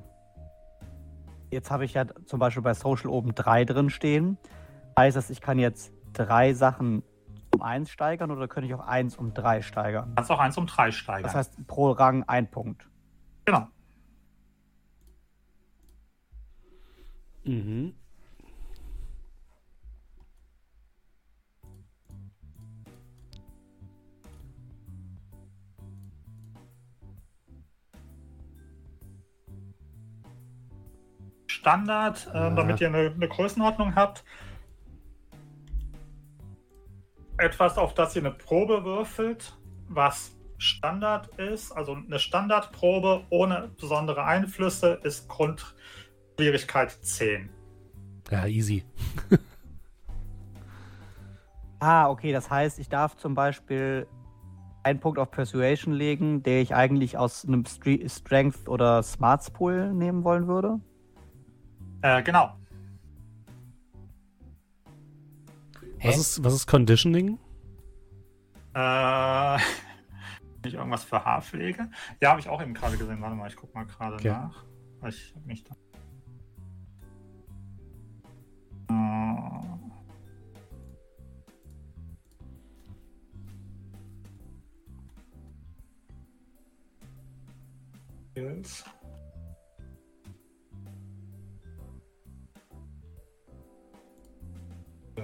[1.52, 4.38] jetzt habe ich ja zum Beispiel bei Social oben drei drin stehen.
[4.98, 7.02] Heißt das, ich kann jetzt drei Sachen
[7.54, 10.12] um eins steigern oder könnte ich auch eins um drei steigern?
[10.16, 11.24] Kannst auch 1 um 3 steigern.
[11.24, 12.88] Das heißt, pro Rang ein Punkt.
[13.44, 13.68] genau.
[17.44, 17.94] Mhm.
[31.62, 32.50] Standard, äh, Ja.
[32.50, 34.24] damit ihr eine, eine Größenordnung habt.
[37.38, 39.56] Etwas, auf das ihr eine Probe würfelt,
[39.88, 47.48] was Standard ist, also eine Standardprobe ohne besondere Einflüsse, ist Grundschwierigkeit 10.
[48.30, 48.84] Ja, easy.
[51.84, 54.06] Ah, okay, das heißt, ich darf zum Beispiel
[54.84, 59.92] einen Punkt auf Persuasion legen, der ich eigentlich aus einem Stre Strength oder Smarts Pool
[59.92, 60.78] nehmen wollen würde.
[62.02, 62.56] Äh, genau.
[66.02, 67.38] Was ist, was ist Conditioning?
[68.74, 69.56] Äh,
[70.64, 71.88] nicht irgendwas für Haarpflege?
[72.20, 73.20] Ja, habe ich auch eben gerade gesehen.
[73.20, 74.28] Warte mal, ich gucke mal gerade Okay.
[74.30, 74.64] nach.
[75.06, 75.74] Ich hab mich da.
[88.34, 88.42] Äh,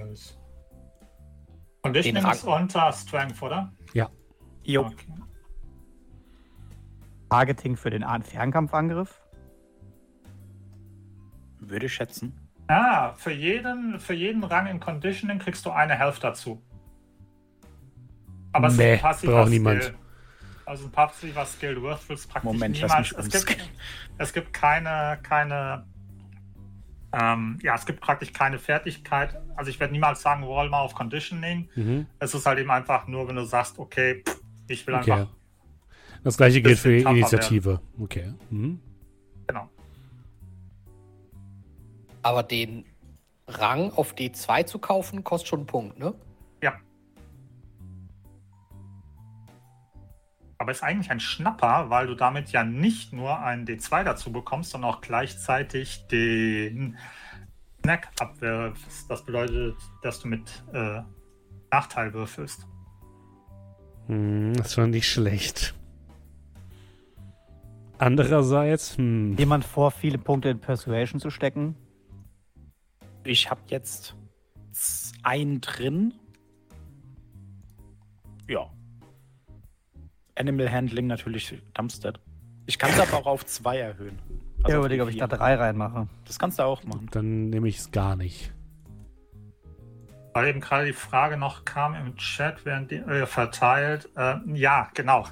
[0.03, 0.37] Skills.
[1.81, 3.71] Conditioning ist unter Strength, oder?
[4.63, 4.85] Jo.
[4.85, 5.13] Okay.
[7.29, 9.21] Targeting für den An- Fernkampfangriff.
[11.59, 12.37] Würde ich schätzen.
[12.67, 16.61] Ah, für jeden, für jeden Rang in Conditioning kriegst du eine Health dazu.
[18.51, 19.57] Aber es Nee, ist ein passiver braucht Skill.
[19.59, 19.93] niemand.
[20.65, 21.81] Also ein passiver Skill.
[21.81, 23.17] Würfelst praktisch Moment, lass niemals.
[23.17, 23.69] mich Es gibt,
[24.19, 25.87] es gibt keine, keine,
[27.13, 29.41] ähm, ja, es gibt praktisch keine Fertigkeit.
[29.55, 31.69] Also ich werde niemals sagen, roll mal auf Conditioning.
[31.75, 32.05] Mhm.
[32.19, 35.11] Es ist halt eben einfach nur, wenn du sagst, okay, pff, ich will Okay.
[35.11, 35.27] einfach,
[36.23, 37.81] Das gleiche gilt für Initiative.
[37.99, 38.33] Okay.
[38.49, 38.79] Mhm.
[39.47, 39.69] genau.
[42.21, 42.85] Aber den
[43.47, 46.13] Rang auf D2 zu kaufen, kostet schon einen Punkt, ne?
[50.61, 54.71] Aber ist eigentlich ein Schnapper, weil du damit ja nicht nur einen D2 dazu bekommst,
[54.71, 56.97] sondern auch gleichzeitig den
[57.81, 59.09] Snack abwirfst.
[59.09, 61.01] Das bedeutet, dass du mit äh,
[61.71, 62.67] Nachteil würfelst.
[64.07, 65.75] Hm, das ist schon nicht schlecht.
[67.97, 71.75] Andererseits, hm, Jemand vor, viele Punkte in Persuasion zu stecken.
[73.23, 74.13] Ich habe jetzt
[75.23, 76.13] einen drin.
[78.49, 78.69] Ja.
[80.39, 82.19] Animal Handling natürlich Dumpstead.
[82.65, 84.17] Ich kann es aber auch auf zwei erhöhen.
[84.59, 86.07] ich auf überlege, ob ich da drei reinmache.
[86.25, 87.07] Das kannst du auch machen.
[87.11, 88.51] dann nehme ich es gar nicht.
[90.33, 94.07] Weil eben gerade die Frage noch kam im Chat, während die äh, verteilt.
[94.15, 95.25] Äh, ja, genau.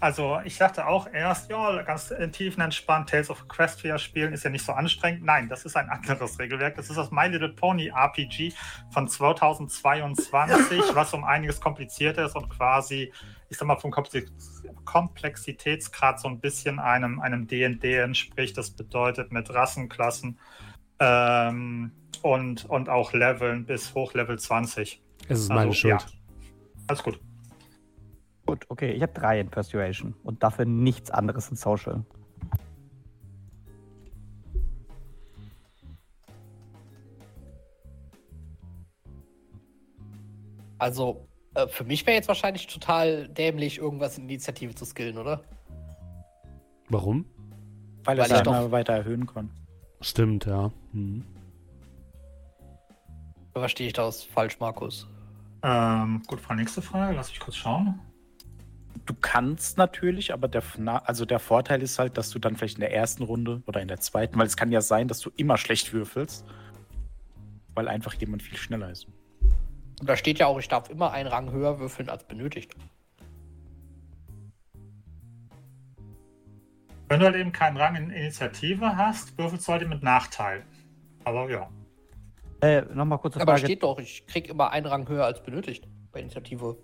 [0.00, 4.64] Also ich dachte auch erst, ja, ganz tiefenentspannt Tales of Equestria spielen ist ja nicht
[4.64, 5.24] so anstrengend.
[5.24, 6.76] Nein, das ist ein anderes Regelwerk.
[6.76, 8.52] Das ist das My Little Pony RPG
[8.90, 13.12] von 2022, was um einiges komplizierter ist und quasi,
[13.48, 18.56] ich sag mal, vom Komplex- Komplexitätsgrad so ein bisschen einem einem D&D entspricht.
[18.58, 20.38] Das bedeutet mit Rassenklassen
[20.98, 21.92] ähm,
[22.22, 25.02] und, und auch Leveln bis hoch Level 20.
[25.28, 26.02] Es ist Also, meine Schuld.
[26.02, 26.06] ja.
[26.86, 27.20] Alles gut.
[28.46, 32.02] Gut, okay, ich habe drei in Persuasion und dafür nichts anderes in Social.
[40.78, 41.27] Also,
[41.66, 45.42] für mich wäre jetzt wahrscheinlich total dämlich, irgendwas in Initiative zu skillen, oder?
[46.88, 47.24] Warum?
[48.04, 49.50] Weil er Weil sich ich doch- immer weiter erhöhen kann.
[50.00, 50.70] Stimmt, ja.
[50.92, 51.24] Hm.
[53.52, 55.08] Verstehe ich das falsch, Markus?
[55.64, 57.16] Ähm, gut, Frau, nächste Frage.
[57.16, 57.98] Lass mich kurz schauen.
[59.06, 60.62] Du kannst natürlich, aber der,
[61.08, 63.88] also der Vorteil ist halt, dass du dann vielleicht in der ersten Runde oder in
[63.88, 66.44] der zweiten, weil es kann ja sein, dass du immer schlecht würfelst,
[67.74, 69.06] weil einfach jemand viel schneller ist.
[70.00, 72.74] Und da steht ja auch, ich darf immer einen Rang höher würfeln als benötigt.
[77.08, 80.62] Wenn du halt eben keinen Rang in Initiative hast, würfelst du halt mit Nachteil.
[81.24, 81.68] Aber ja.
[82.60, 83.66] Äh, nochmal kurze Aber Frage.
[83.66, 86.76] steht doch, ich krieg immer einen Rang höher als benötigt bei Initiative.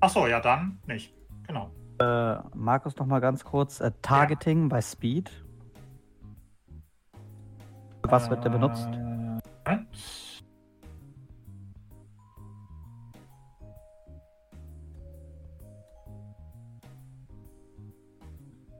[0.00, 1.12] Achso, ja, dann nicht.
[1.46, 1.70] Genau.
[1.98, 3.80] Äh, Markus, noch mal ganz kurz.
[3.80, 5.30] Äh, Targeting bei Speed.
[8.02, 8.88] Was wird der benutzt?
[9.64, 9.78] Äh,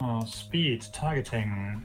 [0.01, 1.83] Oh, Speed, Targeting.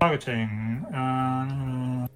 [0.00, 0.84] Targeting.
[0.92, 2.08] Äh,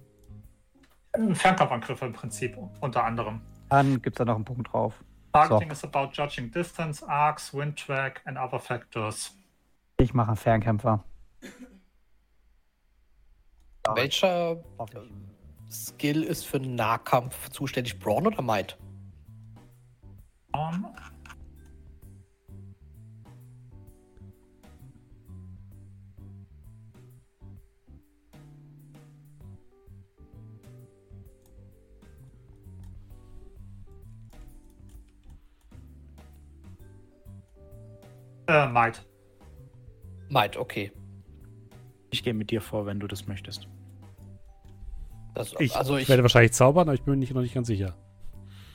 [1.33, 3.41] Fernkampfangriffe im Prinzip, unter anderem.
[3.69, 5.03] Dann gibt es da noch einen Punkt drauf.
[5.33, 9.35] Targeting is about judging distance, arcs, wind track and other factors.
[9.97, 11.03] Ich mache einen Fernkämpfer.
[13.95, 14.63] Welcher
[15.71, 17.99] Skill ist für Nahkampf zuständig?
[17.99, 18.77] Brawn oder Might?
[20.53, 20.87] Um,
[38.47, 39.05] äh, Might.
[40.29, 40.91] Might, okay.
[42.11, 43.67] Ich gehe mit dir vor, wenn du das möchtest.
[45.35, 47.95] Das, Ich, also, ich, werde wahrscheinlich zaubern, aber ich bin mir noch nicht ganz sicher.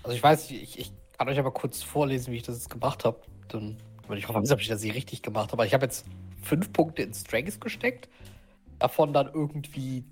[0.03, 3.05] also ich weiß, ich, ich kann euch aber kurz vorlesen, wie ich das jetzt gemacht
[3.05, 3.21] habe.
[3.49, 3.77] Dann
[4.07, 5.55] würde ich hoffen, dass ich das hier richtig gemacht habe.
[5.55, 6.07] Aber ich habe jetzt
[6.43, 8.09] fünf Punkte in Strength gesteckt.
[8.79, 10.05] Davon dann irgendwie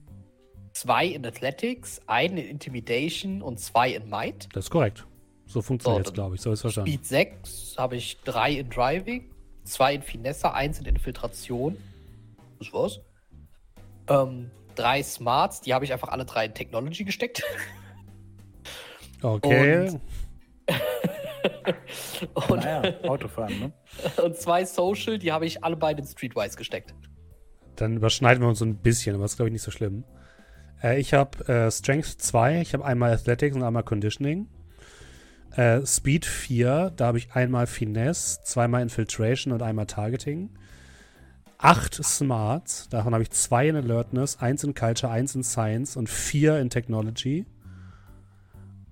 [0.72, 4.48] zwei in Athletics, einen in Intimidation und zwei in Might.
[4.52, 5.06] Das ist korrekt.
[5.46, 6.40] So funktioniert es, dann- glaube ich.
[6.40, 6.90] So ist verstanden.
[6.90, 9.30] Speed 6 habe ich drei in Driving,
[9.64, 11.76] zwei in Finesse, eins in Infiltration.
[12.58, 13.00] Das war's.
[14.08, 17.42] Ähm, drei Smarts, die habe ich einfach alle drei in Technology gesteckt.
[19.22, 19.88] Okay.
[19.88, 20.00] Und-
[22.50, 23.72] und, Naja, Autofahren, ne?
[24.22, 26.94] und zwei Social, die habe ich alle beide in Streetwise gesteckt.
[27.76, 30.04] Dann überschneiden wir uns so ein bisschen, aber das ist, glaube ich, nicht so schlimm.
[30.82, 34.48] Äh, ich habe äh, Strength 2, ich habe einmal Athletics und einmal Conditioning.
[35.56, 40.50] Äh, Speed 4, da habe ich einmal Finesse, zweimal Infiltration und einmal Targeting.
[41.62, 46.08] 8 Smarts, davon habe ich zwei in Alertness, eins in Culture, eins in Science und
[46.08, 47.46] vier in Technology.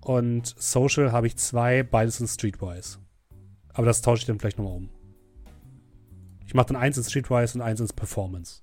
[0.00, 2.98] Und Social habe ich zwei, beides in Streetwise.
[3.72, 4.88] Aber das tausche ich dann vielleicht nochmal um.
[6.46, 8.62] Ich mache dann eins in Streetwise und eins ins Performance.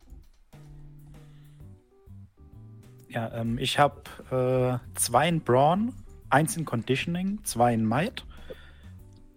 [3.09, 4.01] Ja, ähm, ich habe
[4.31, 5.93] äh, zwei in Brawn,
[6.29, 8.25] eins in Conditioning, zwei in Might.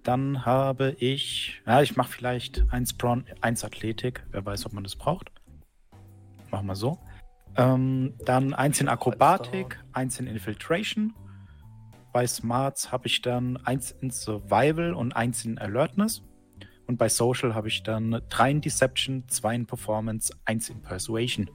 [0.02, 4.24] Dann habe ich, ja, ich mache vielleicht eins Brawn, eins Athletik.
[4.30, 5.30] Wer weiß, ob man das braucht.
[6.50, 6.98] Machen wir so.
[7.56, 11.14] Ähm, dann eins in Akrobatik, eins in Infiltration.
[12.12, 16.22] Bei Smarts habe ich dann eins in Survival und eins in Alertness.
[16.86, 21.48] Und bei Social habe ich dann drei in Deception, zwei in Performance, eins in Persuasion.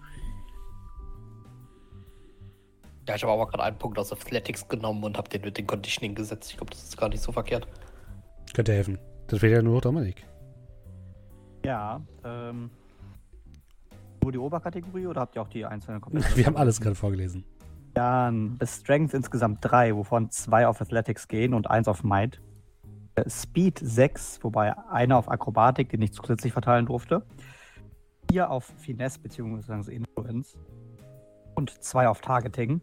[3.07, 5.67] Ja, ich habe aber gerade einen Punkt aus Athletics genommen und habe den mit den
[5.67, 6.51] Conditioning gesetzt.
[6.51, 7.67] Ich glaube, das ist gar nicht so verkehrt.
[8.53, 8.97] Könnte helfen.
[9.27, 10.25] Das wäre ja nur Dominik.
[11.65, 12.69] Ja, ähm.
[14.21, 16.35] Nur die Oberkategorie oder habt ihr auch die einzelnen komplett?
[16.35, 17.43] Wir haben alles gerade vorgelesen.
[17.93, 22.41] Dann ist Strength insgesamt drei, wovon zwei auf Athletics gehen und eins auf Might.
[23.15, 27.23] Äh, Speed sechs, wobei einer auf Akrobatik, den ich zusätzlich verteilen durfte.
[28.29, 29.93] Vier auf Finesse bzw.
[29.93, 30.57] Influence.
[31.55, 32.81] Und zwei auf Targeting.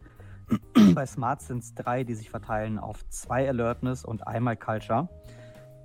[0.95, 5.09] Bei Smart sind es drei, die sich verteilen auf zwei Alertness und einmal Culture.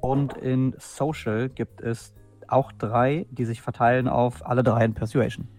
[0.08, 2.14] Und in Social gibt es
[2.48, 5.50] auch drei, die sich verteilen auf alle drei in Persuasion.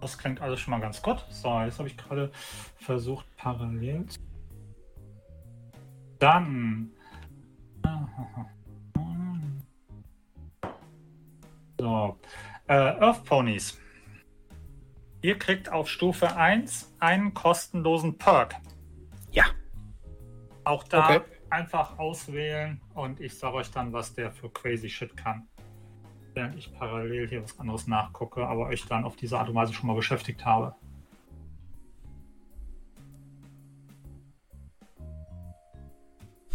[0.00, 1.26] Das klingt alles schon mal ganz gut.
[1.30, 2.30] So, jetzt habe ich gerade
[2.76, 4.20] versucht, parallel zu.
[6.20, 6.92] Dann.
[11.80, 12.16] So.
[12.68, 13.76] Äh, Earth Ponies.
[15.20, 18.54] Ihr kriegt auf Stufe 1 einen kostenlosen Perk.
[20.64, 21.20] Auch da Okay.
[21.50, 25.46] einfach auswählen und ich sage euch dann, was der für crazy shit kann.
[26.32, 29.72] Während ich parallel hier was anderes nachgucke, aber euch dann auf diese Art und Weise
[29.74, 30.74] schon mal beschäftigt habe.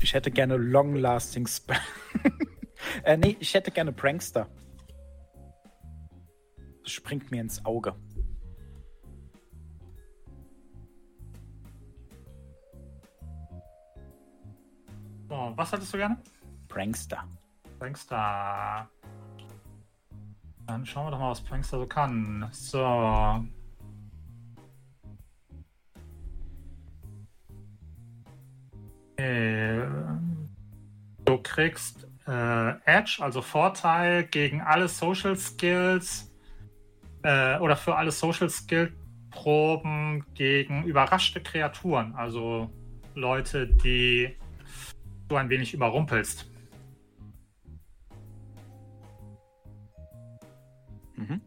[0.01, 1.77] Ich hätte gerne Long-Lasting Spell.
[3.03, 4.47] äh, nee, ich hätte gerne Prankster.
[6.83, 7.95] Das springt mir ins Auge.
[15.29, 16.17] So, was hattest du gerne?
[16.67, 17.23] Prankster.
[17.77, 18.89] Prankster.
[20.67, 22.49] Dann schauen wir doch mal, was Prankster so kann.
[22.51, 23.45] So.
[29.17, 29.87] Äh,
[31.29, 36.33] Du kriegst äh, Edge, also Vorteil gegen alle Social Skills
[37.21, 38.91] äh, oder für alle Social Skill
[39.29, 42.71] Proben gegen überraschte Kreaturen, also
[43.13, 44.38] Leute, die
[45.29, 46.45] du ein wenig überrumpelst.
[51.15, 51.41] Mhm.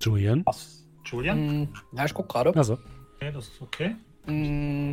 [0.00, 0.42] Julian?
[0.46, 0.84] Was?
[1.04, 1.62] Julian?
[1.62, 2.54] Mm, ja, ich guck gerade.
[2.56, 2.78] Also,
[3.16, 3.96] Okay, das ist okay.
[4.26, 4.92] Mm,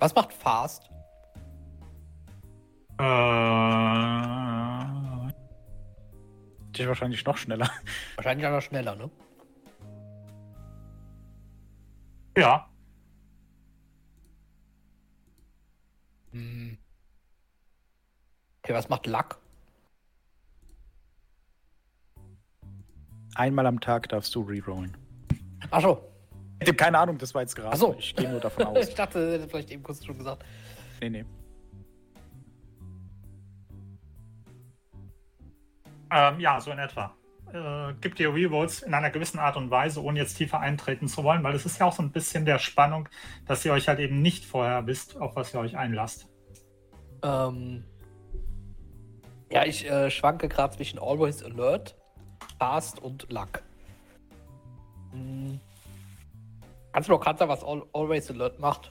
[0.00, 0.90] was macht Fast?
[2.98, 3.04] Äh,
[6.78, 7.70] Ist wahrscheinlich noch schneller.
[8.16, 9.10] Wahrscheinlich aber schneller, ne?
[12.36, 12.68] ja,
[16.32, 16.76] Mm.
[18.62, 19.40] Okay, was macht Luck?
[23.34, 24.96] Einmal am Tag darfst du rerollen.
[25.70, 26.02] Achso.
[26.60, 27.70] Ich habe keine Ahnung, das war jetzt gerade.
[27.72, 27.94] Ach so.
[27.98, 28.88] Ich gehe nur davon aus.
[28.88, 30.44] ich dachte, er hätte vielleicht eben kurz schon gesagt.
[31.00, 31.24] Nee, nee.
[36.10, 37.14] Ähm, ja, so in etwa.
[37.52, 41.24] Äh, gibt dir Rerolls in einer gewissen Art und Weise, ohne jetzt tiefer eintreten zu
[41.24, 43.08] wollen, weil es ist ja auch so ein bisschen der Spannung,
[43.46, 46.28] dass ihr euch halt eben nicht vorher wisst, auf was ihr euch einlasst.
[47.22, 47.84] Ähm,
[49.50, 51.96] ja, ich äh, schwanke gerade zwischen Always Alert,
[52.58, 53.62] Fast und Luck.
[55.12, 55.58] Hm.
[56.92, 58.90] Kannst du noch sagen, was Al Always Alert macht?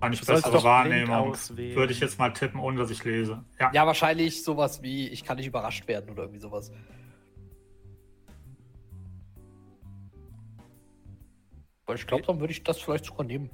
[0.00, 1.34] Eine Du sollst bessere Wahrnehmung.
[1.56, 3.44] Würde ich jetzt mal tippen, ohne dass ich lese.
[3.58, 3.70] Ja.
[3.72, 6.70] Ja, wahrscheinlich sowas wie, ich kann nicht überrascht werden oder irgendwie sowas.
[11.86, 13.50] Aber ich glaube, dann würde ich das vielleicht sogar nehmen.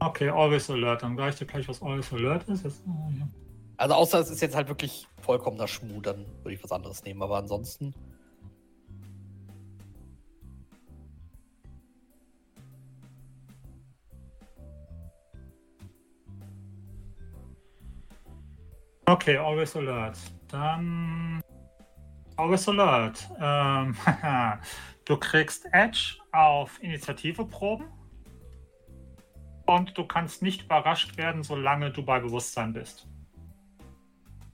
[0.00, 1.02] Okay, Always Alert.
[1.02, 2.64] Dann sage ich dir gleich, was Always Alert ist.
[2.64, 3.28] Jetzt, oh, ja.
[3.76, 7.22] Also außer es ist jetzt halt wirklich vollkommener Schmuh, dann würde ich was anderes nehmen.
[7.22, 7.94] Aber ansonsten.
[19.10, 20.16] Okay, Always Alert.
[20.46, 21.42] Dann
[22.36, 23.28] Always Alert.
[23.40, 23.96] Ähm,
[25.04, 27.86] du kriegst Edge auf Initiative-Proben.
[29.66, 33.08] Und du kannst nicht überrascht werden, solange du bei Bewusstsein bist.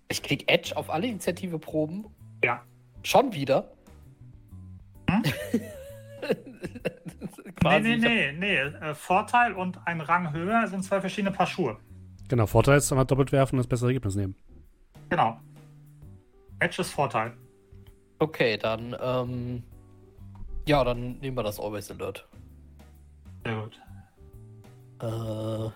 [0.09, 2.07] Ich krieg Edge auf alle Initiative-Proben.
[2.43, 2.63] Ja.
[3.03, 3.71] Schon wieder.
[5.11, 5.23] Hm?
[7.57, 8.57] Quasi, nee, nee, nee, nee.
[8.57, 11.77] Äh, Vorteil und ein Rang höher sind zwei verschiedene Paar Schuhe.
[12.29, 14.35] Genau, Vorteil ist, einmal doppelt werfen und das bessere Ergebnis nehmen.
[15.09, 15.39] Genau.
[16.59, 17.37] Edge ist Vorteil.
[18.19, 19.63] Okay, dann, ähm.
[20.67, 22.27] Ja, dann nehmen wir das Always Alert.
[23.45, 23.81] Sehr gut.
[25.03, 25.71] Äh.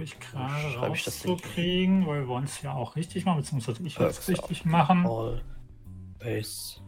[0.00, 4.28] Ich gerade rauszukriegen, weil wir wollen es ja auch richtig machen, beziehungsweise ich will es
[4.28, 5.04] richtig machen.
[5.04, 6.80] Always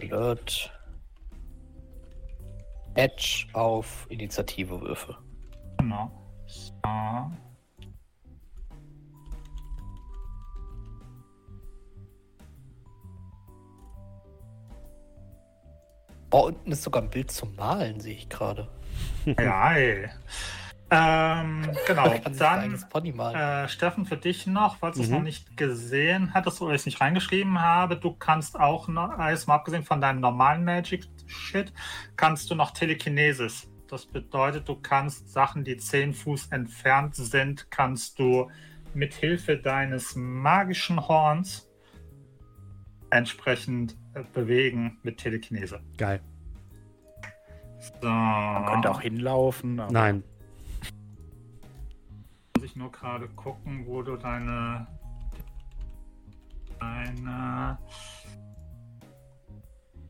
[0.00, 0.72] Alert.
[2.94, 5.18] Edge auf Initiative-Würfe.
[5.78, 6.17] Genau.
[6.48, 6.72] So.
[16.30, 18.68] Oh, unten ist sogar ein Bild zum Malen, sehe ich gerade.
[19.38, 20.08] Ja, ey.
[20.90, 22.14] Ähm, genau.
[22.38, 23.36] Dann, eigenes Pony malen.
[23.36, 25.14] äh, Steffen, für dich noch, falls du es Mhm.
[25.16, 29.46] noch nicht gesehen hattest oder ich es nicht reingeschrieben habe, du kannst auch noch, alles
[29.46, 31.72] mal abgesehen von deinem normalen Magic-Shit,
[32.16, 33.68] kannst du noch Telekinesis.
[33.88, 38.50] Das bedeutet, du kannst Sachen, die 10 Fuß entfernt sind, kannst du
[38.92, 41.68] mit Hilfe deines magischen Horns
[43.10, 45.80] entsprechend äh, bewegen mit Telekinese.
[45.96, 46.20] Geil.
[48.02, 48.08] So.
[48.08, 49.80] Man könnte auch hinlaufen.
[49.80, 50.22] aber- Nein.
[52.56, 54.86] Muss ich nur gerade gucken, wo du deine.
[56.78, 57.78] Deine.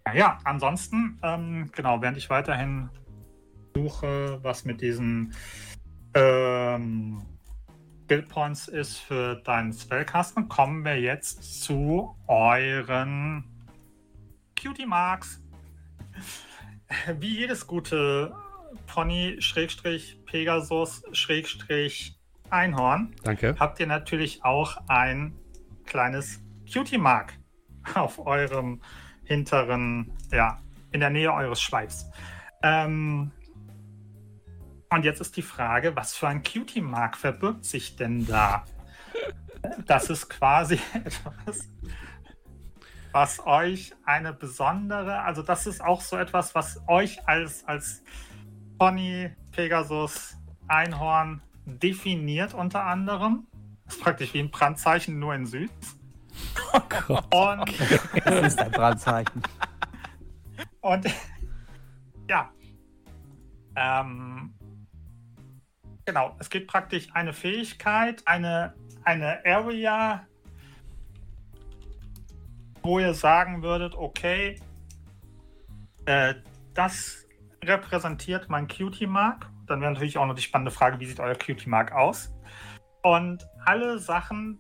[0.07, 2.89] Ja, ja ansonsten, ähm, genau, während ich weiterhin
[3.83, 5.35] suche, was mit diesen
[6.15, 7.23] ähm,
[8.05, 13.45] Skill Points ist für deinen Spellcasten, kommen wir jetzt zu euren
[14.61, 15.43] Cutie Marks.
[17.21, 18.35] Wie jedes gute
[18.87, 22.19] Pony, Schrägstrich, Pegasus, Schrägstrich,
[22.51, 23.55] Einhorn, Danke.
[23.59, 25.35] habt ihr natürlich auch ein
[25.85, 26.41] kleines
[26.73, 27.35] Cutie-Mark
[27.95, 28.81] auf eurem
[29.25, 30.59] hinteren, ja,
[30.93, 32.11] in der Nähe eures Schweifs.
[32.63, 33.33] Ähm,
[34.91, 38.65] und jetzt ist die Frage, was für ein Cutie-Mark verbirgt sich denn da?
[39.87, 41.69] Das ist quasi etwas,
[43.13, 48.03] was euch eine besondere, also das ist auch so etwas, was euch als, als
[48.79, 50.37] Pony, Pegasus,
[50.69, 53.47] Einhorn definiert unter anderem.
[53.85, 55.71] Das ist praktisch wie ein Brandzeichen, nur in Süd.
[57.31, 57.81] Und,
[58.25, 59.43] Das ist ein Brandzeichen.
[60.81, 61.07] und
[62.29, 62.51] ja.
[63.75, 64.55] Ähm,
[66.09, 68.73] genau, es gibt praktisch eine Fähigkeit, eine,
[69.05, 70.27] eine Area,
[72.83, 74.59] wo ihr sagen würdet, okay,
[76.07, 76.35] äh,
[76.73, 77.27] das
[77.63, 79.51] repräsentiert mein Cutie-Mark.
[79.67, 82.35] Dann wäre natürlich auch noch die spannende Frage, wie sieht euer Cutie-Mark aus?
[83.03, 84.59] Und alle Sachen,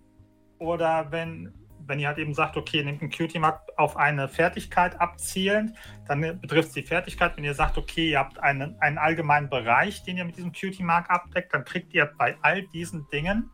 [0.59, 1.55] oder wenn,
[1.89, 5.73] wenn ihr halt eben sagt, okay, nehmt einen Cutie-Mark auf eine Fertigkeit abzielend,
[6.07, 7.37] dann betrifft es die Fertigkeit.
[7.37, 11.11] Wenn ihr sagt, okay, ihr habt einen, einen allgemeinen Bereich, den ihr mit diesem Cutie-Mark
[11.11, 13.51] abdeckt, dann kriegt ihr bei all diesen Dingen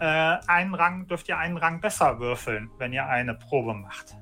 [0.00, 0.04] äh,
[0.46, 4.14] einen Rang, dürft ihr einen Rang besser würfeln, wenn ihr eine Probe macht.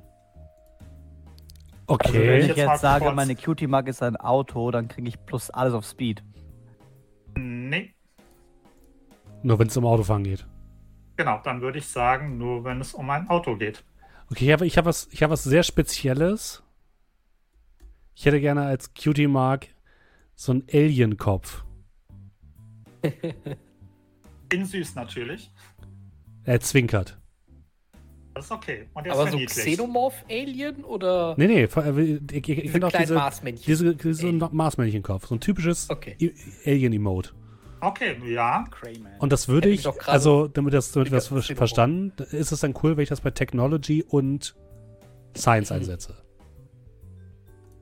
[1.86, 2.38] Also wenn Okay.
[2.40, 5.50] ich jetzt jetzt, sage, kurz- meine Cutie Mark ist ein Auto, dann kriege ich plus
[5.50, 6.22] alles auf Speed.
[7.36, 7.94] Nee,
[9.42, 10.46] Nur wenn es um Autofahren geht.
[11.20, 13.84] Genau, dann würde ich sagen, nur wenn es um ein Auto geht.
[14.30, 16.62] Okay, ich habe ich hab was, ich hab was sehr Spezielles.
[18.14, 19.68] Ich hätte gerne als Cutie Mark
[20.34, 21.62] so einen Alien-Kopf.
[24.52, 25.50] In süß natürlich.
[26.44, 27.18] Er zwinkert.
[28.34, 28.88] Das ist okay.
[28.94, 29.38] Und der Aber ist so.
[29.38, 33.66] Xenomorph-Alien oder Nee, nee, äh, ich, ich, finde auch diese, Marsmännchen?
[33.66, 35.26] diese, diese so ein Marsmännchenkopf.
[35.26, 36.16] So ein typisches Okay.
[36.64, 37.32] Alien-Emote.
[37.80, 38.64] Okay, ja.
[39.18, 42.96] Und das würde ich also damit das, damit wir das verstanden, ist es dann cool,
[42.96, 44.54] wenn ich das bei Technology und
[45.36, 46.14] Science einsetze.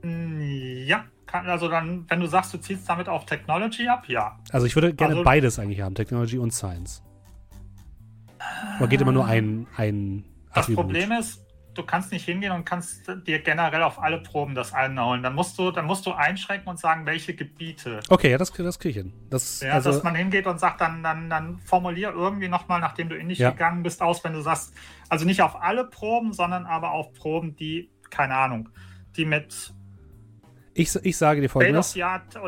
[0.03, 0.39] Mm,
[0.85, 4.39] Ja, kann, also dann, wenn du sagst, du ziehst damit auf Technology ab, ja.
[4.51, 7.03] Also ich würde gerne Also- beides eigentlich haben, Technology und Science.
[8.77, 10.23] Aber geht immer nur ein, ein
[10.53, 10.85] Das Attribut.
[10.85, 11.45] Problem ist,
[11.75, 15.23] du kannst nicht hingehen und kannst dir generell auf alle Proben das einholen.
[15.23, 17.99] Dann musst du, dann musst du einschränken und sagen, welche Gebiete.
[18.09, 19.13] Okay, ja, das, das kriege ich hin.
[19.29, 23.09] Das, Ja, also, dass man hingeht und sagt, dann, dann, dann formulier irgendwie nochmal, nachdem
[23.09, 23.51] du in dich Ja.
[23.51, 24.73] gegangen bist, aus, wenn du sagst,
[25.09, 28.69] also nicht auf alle Proben, sondern aber auf Proben, die, keine Ahnung,
[29.15, 29.73] die mit
[30.75, 31.97] ich, ich sage dir folgendes: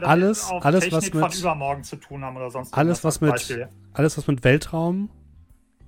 [0.04, 3.70] Alles- auf alles, was von mit- übermorgen zu tun haben oder sonst Alles, was mit-
[3.94, 5.10] alles, was mit Weltraum,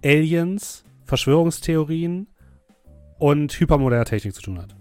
[0.04, 2.28] Aliens, Verschwörungstheorien
[3.24, 4.76] und hypermoderner Technik zu tun hat.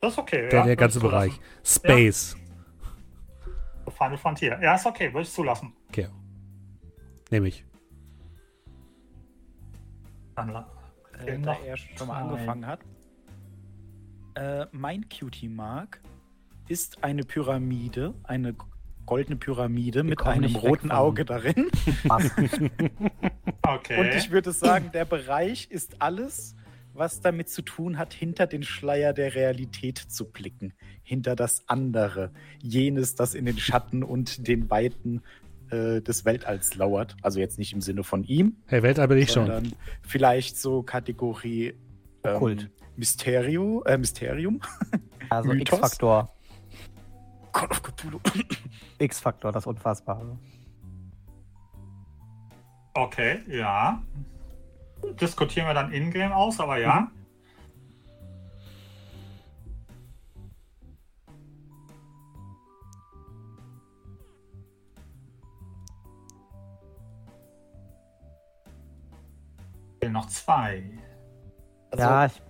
[0.00, 0.48] Das ist okay.
[0.48, 1.38] Der, ja, der ganze Bereich.
[1.62, 2.34] Space.
[3.90, 4.58] Final Frontier.
[4.62, 5.74] Ja, ist okay, würde ich zulassen.
[5.90, 6.08] Okay.
[7.30, 7.66] Nehme ich.
[10.34, 10.66] Dann la-
[11.26, 12.80] äh, da er schon mal angefangen hat.
[14.36, 16.00] Äh, mein Cutie Mark
[16.68, 18.54] ist eine Pyramide, eine
[19.04, 21.68] goldene Pyramide mit kommen einem roten Auge darin.
[23.62, 24.00] Okay.
[24.00, 26.56] Und ich würde sagen, der Bereich ist alles,
[27.00, 30.74] was damit zu tun hat, hinter den Schleier der Realität zu blicken.
[31.02, 32.30] Hinter das andere.
[32.62, 35.22] Jenes, das in den Schatten und den Weiten
[35.70, 37.16] äh, des Weltalls lauert.
[37.22, 39.46] Also jetzt nicht im Sinne von ihm, Hey, Weltall bin ich schon.
[39.46, 39.72] sondern
[40.02, 41.74] vielleicht so Kategorie
[42.22, 42.70] ähm, Okkult.
[42.96, 44.60] Mysterio, äh, Mysterium.
[45.32, 45.52] Also?
[45.52, 46.34] X-Faktor.
[47.52, 48.18] Call of Cthulhu.
[48.98, 50.36] X-Faktor, das Unfassbare.
[52.94, 54.02] Okay, ja.
[55.20, 57.00] Diskutieren wir dann in-game aus, aber ja.
[57.00, 57.20] Mhm.
[70.12, 70.82] Noch zwei.
[71.92, 72.42] Also, ja, ich,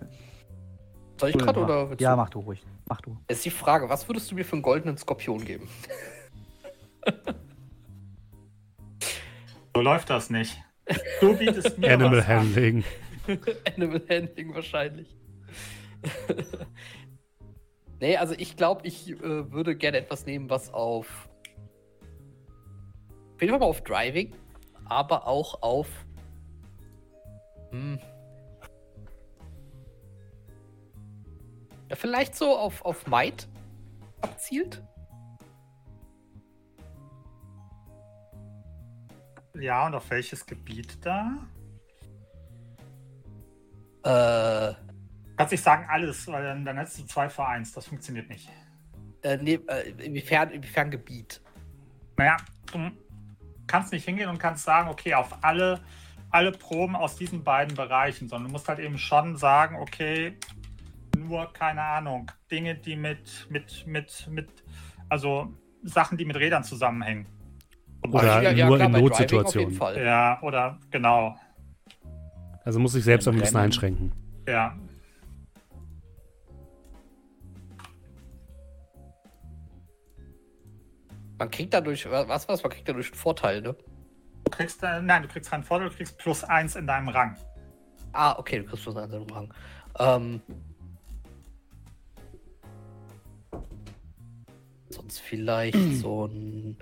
[1.19, 2.17] soll ich gerade oder ja, du?
[2.17, 2.65] mach du ruhig.
[2.87, 3.17] Mach du.
[3.27, 5.69] Ist die Frage, was würdest du mir für einen goldenen Skorpion geben?
[9.75, 10.61] So läuft das nicht.
[11.19, 12.25] Du bietest mir Animal.
[12.25, 12.83] Handling.
[13.75, 15.15] Animal Handling wahrscheinlich.
[17.99, 21.29] nee, also ich glaube, ich äh, würde gerne etwas nehmen, was auf.
[23.35, 24.33] Auf jeden Fall mal auf Driving,
[24.85, 25.87] aber auch auf.
[27.71, 27.99] Hm.
[31.89, 33.47] Ja, vielleicht so auf, auf Might
[34.21, 34.81] abzielt.
[39.59, 41.37] Ja, und auf welches Gebiet da?
[44.03, 44.73] Äh,
[45.37, 47.73] Kannst nicht sagen alles, weil dann, dann hättest du zwei vor eins.
[47.73, 48.49] Das funktioniert nicht.
[49.23, 51.41] äh, nee, äh, inwiefern, inwiefern Gebiet?
[52.17, 52.37] Naja,
[52.71, 52.91] du
[53.67, 55.79] kannst nicht hingehen und kannst sagen, okay, auf alle,
[56.29, 60.37] alle Proben aus diesen beiden Bereichen, sondern du musst halt eben schon sagen, okay,
[61.17, 64.49] nur, keine Ahnung, Dinge, die mit, mit, mit, mit,
[65.09, 67.27] also Sachen, die mit Rädern zusammenhängen.
[68.03, 68.65] Oder Beispiel.
[68.65, 69.79] nur in bei Driving Notsituationen.
[69.97, 71.35] Ja, oder genau.
[72.63, 74.11] Also muss ich selbst ein bisschen einschränken.
[74.47, 74.75] Ja.
[81.37, 83.75] Man kriegt dadurch, was was, man kriegt dadurch einen Vorteil, ne?
[84.43, 87.35] Du kriegst, äh, nein, du kriegst keinen Vorteil, du kriegst plus eins in deinem Rang.
[88.13, 89.53] Ah, okay, du kriegst bloß einen anderen Rang.
[89.99, 90.41] Ähm,
[94.89, 96.77] sonst vielleicht so ein.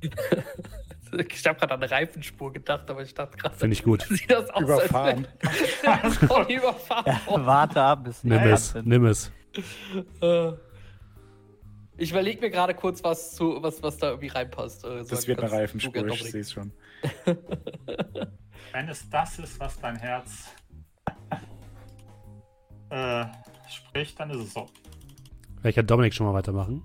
[0.02, 4.02] ich habe gerade an eine Reifenspur gedacht, aber ich dachte gerade, Finde ich gut.
[4.02, 5.26] sieht das aus, Überfahren.
[5.42, 8.86] als wenn das überfahren Ja, warte ab, bis Nimm es, sind.
[8.86, 9.30] nimm es.
[10.20, 10.52] Äh,
[11.96, 14.84] Ich überlege mir gerade kurz, was, zu, was, was da irgendwie reinpasst.
[14.84, 16.72] Äh, Das sag wird eine Reifenspur, ich sehe es schon.
[18.72, 20.52] Wenn es das ist, was dein Herz
[22.90, 23.24] äh,
[23.68, 24.66] spricht, dann ist es so.
[25.60, 26.82] Vielleicht kann Dominik schon mal weitermachen.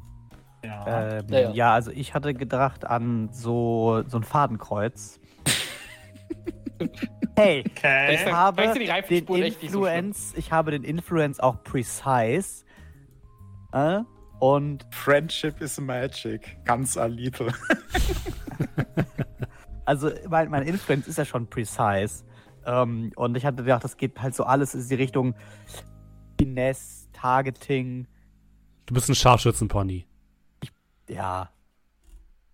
[0.63, 1.17] Ja.
[1.19, 1.51] Ähm, Ja, ja.
[1.51, 5.19] ja, also ich hatte gedacht an so, so ein Fadenkreuz.
[7.35, 8.15] hey, okay.
[8.15, 9.85] ich habe den nicht so.
[9.85, 12.65] Influence, ich habe den Influence auch precise.
[13.73, 14.01] Äh,
[14.39, 16.57] und Friendship is magic.
[16.65, 17.47] Ganz Alito.
[19.85, 22.23] also mein, mein Influence ist ja schon precise.
[22.65, 25.35] Ähm, und ich hatte gedacht, das geht halt so alles in die Richtung
[26.37, 28.07] Finesse, Targeting,
[28.91, 30.05] Du bist ein Scharfschützenpony.
[31.11, 31.49] Ja.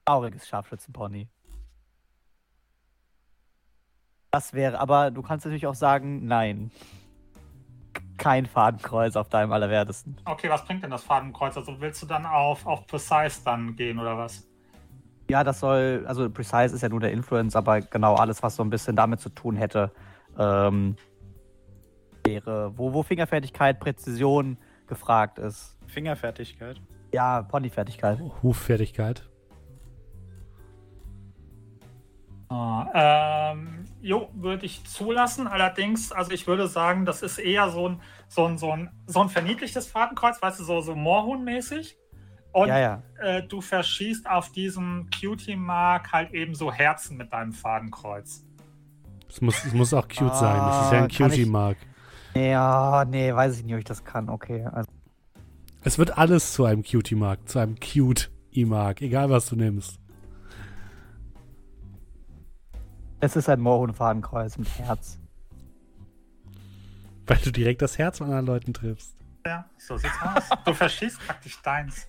[0.05, 1.27] Trauriges Scharfschützenpony.
[4.31, 6.71] Das wäre, aber du kannst natürlich auch sagen, nein.
[8.17, 10.17] Kein Fadenkreuz auf deinem Allerwertesten.
[10.25, 11.55] Okay, was bringt denn das Fadenkreuz?
[11.55, 14.47] Also willst du dann auf, auf Precise dann gehen oder was?
[15.29, 18.63] Ja, das soll, also Precise ist ja nur der Influence, aber genau alles, was so
[18.63, 19.91] ein bisschen damit zu tun hätte,
[20.37, 20.95] ähm,
[22.25, 24.57] wäre, wo, wo Fingerfertigkeit, Präzision
[24.87, 25.77] gefragt ist.
[25.87, 26.81] Fingerfertigkeit.
[27.13, 28.19] Ja, Ponyfertigkeit.
[28.43, 29.27] Huffertigkeit.
[32.49, 35.47] Ah, ähm, jo, würde ich zulassen.
[35.47, 39.21] Allerdings, also ich würde sagen, das ist eher so ein, so ein, so ein, so
[39.21, 41.97] ein verniedlichtes Fadenkreuz, weißt du, so, so Moorhuhn-mäßig.
[42.53, 43.03] Und Ja, ja.
[43.19, 48.45] Äh, du verschießt auf diesem Cutie-Mark halt eben so Herzen mit deinem Fadenkreuz.
[49.29, 50.57] Es muss, es muss auch cute sein.
[50.57, 51.77] Das ist ja ein Ah, Cutie-Mark.
[52.33, 54.29] Ja, nee, weiß ich nicht, ob ich das kann.
[54.29, 54.89] Okay, also
[55.87, 60.01] Es wird alles zu einem Cutie-Mark, zu einem Cute-I-Mark, egal was du nimmst.
[63.21, 65.17] es ist ein Moorhuhn-Fadenkreuz mit Herz.
[67.25, 69.15] Weil du direkt das Herz von anderen Leuten triffst.
[69.45, 70.49] Ja, so sieht's aus.
[70.65, 72.05] Du verschießt praktisch deins.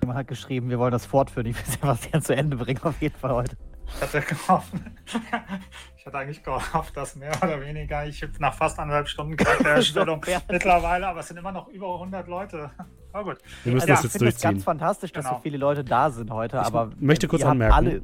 [0.00, 1.44] Jemand hat geschrieben, wir wollen das fortführen.
[1.48, 3.58] Ich will Sebastian zu Ende bringen, auf jeden Fall heute.
[3.94, 4.72] Ich hatte gehofft,
[5.96, 10.24] ich hatte eigentlich gehofft, dass mehr oder weniger, ich habe nach fast anderthalb Stunden Charaktererstellung
[10.28, 10.40] ja.
[10.48, 12.70] mittlerweile, aber es sind immer noch über 100 Leute.
[13.12, 13.38] Aber gut.
[13.64, 14.64] Wir müssen Also das ich jetzt finde es ganz durchziehen.
[14.64, 15.36] fantastisch, dass Genau.
[15.38, 18.02] so viele Leute da sind heute, Ich aber möchte kurz anmerken, Alle,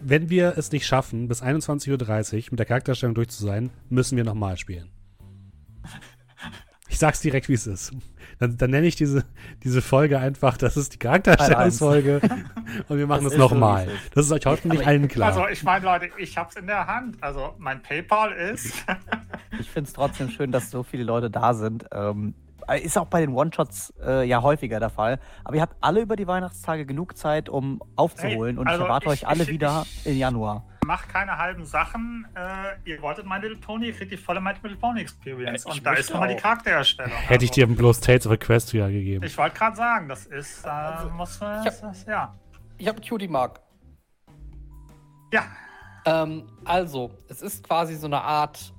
[0.00, 1.90] Wenn wir es nicht schaffen, bis 21.30
[2.36, 4.90] Uhr mit der Charakterstellung durch zu sein, müssen wir nochmal spielen.
[6.88, 7.92] Ich sag's direkt, wie es ist.
[8.38, 9.24] Dann, dann nenne ich diese,
[9.64, 12.20] diese Folge einfach, das ist die Charakterstellungsfolge
[12.88, 13.86] und wir machen Das so, nochmal.
[13.88, 14.16] ist.
[14.16, 15.28] Das ist euch hoffentlich allen klar.
[15.28, 17.16] Also ich meine, Leute, ich habe es in der Hand.
[17.22, 18.66] Also mein PayPal ist.
[19.60, 21.86] ich finde es trotzdem schön, dass so viele Leute da sind.
[21.92, 22.34] Ähm,
[22.82, 25.18] ist auch bei den One-Shots äh, ja häufiger der Fall.
[25.44, 28.56] Aber ihr habt alle über die Weihnachtstage genug Zeit, um aufzuholen.
[28.56, 30.66] Hey, und also ich erwarte ich- euch alle ich- wieder ich- im Januar.
[30.86, 32.26] Macht keine halben Sachen.
[32.34, 35.64] Äh, ihr wolltet My Little Pony, ihr kriegt die volle My Little Pony Experience.
[35.64, 36.36] Ja, und da ist nochmal die.
[36.36, 37.12] Charaktererstellung.
[37.12, 39.24] Hätte ich dir bloß Tales of Equestria gegeben.
[39.24, 40.64] Ich wollte gerade sagen, das ist.
[40.64, 42.34] Äh, Also, muss, äh, ich hab- das, ja.
[42.78, 43.60] Ich habe einen Cutie-Mark.
[45.32, 45.44] Ja.
[46.04, 48.72] Ähm, also, es ist quasi so eine Art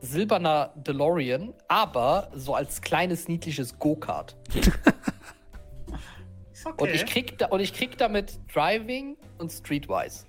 [0.00, 4.36] silberner DeLorean, aber so als kleines niedliches Go-Kart.
[6.52, 6.82] Ist okay.
[6.82, 10.24] Und, ich krieg da, und ich krieg damit Driving und Streetwise.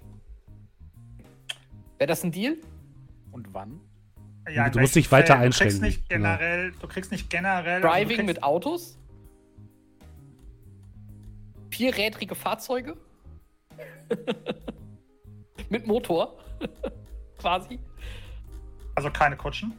[1.97, 2.57] Wäre das ein Deal?
[3.31, 3.81] Und wann?
[4.49, 6.37] ja, Du musst dich weiter einschränken, Du kriegst nicht genau.
[6.37, 6.71] generell.
[6.79, 7.81] Du kriegst nicht generell.
[7.81, 8.97] Driving kriegst, mit Autos?
[11.71, 12.95] Vierrädrige Fahrzeuge?
[15.69, 16.37] mit Motor?
[17.39, 17.79] Quasi?
[18.95, 19.73] Also keine Kutschen.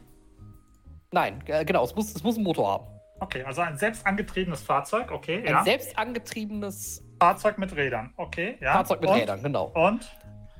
[1.11, 2.87] Nein, äh, genau, es muss, es muss einen Motor haben.
[3.19, 5.63] Okay, also ein selbst angetriebenes Fahrzeug, okay, Ein ja.
[5.63, 8.73] selbst angetriebenes Fahrzeug mit Rädern, okay, ja.
[8.73, 9.71] Fahrzeug mit und, Rädern, genau.
[9.73, 10.05] Und?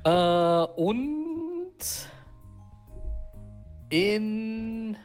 [0.04, 0.10] Äh,
[0.80, 1.28] und
[3.90, 4.96] in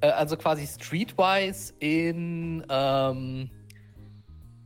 [0.00, 3.50] äh, also quasi Streetwise in ähm,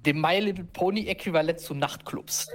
[0.05, 2.49] dem My Little Pony Äquivalent zu Nachtclubs.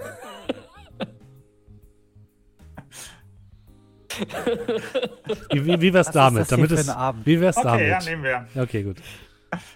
[5.52, 6.42] Wie, wie, wie wär's Was ist damit?
[6.42, 8.06] das hier damit für es, wie wär's Okay, ja, damit?
[8.06, 8.48] nehmen wir.
[8.62, 8.98] okay, gut.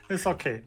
[0.09, 0.63] Ist okay.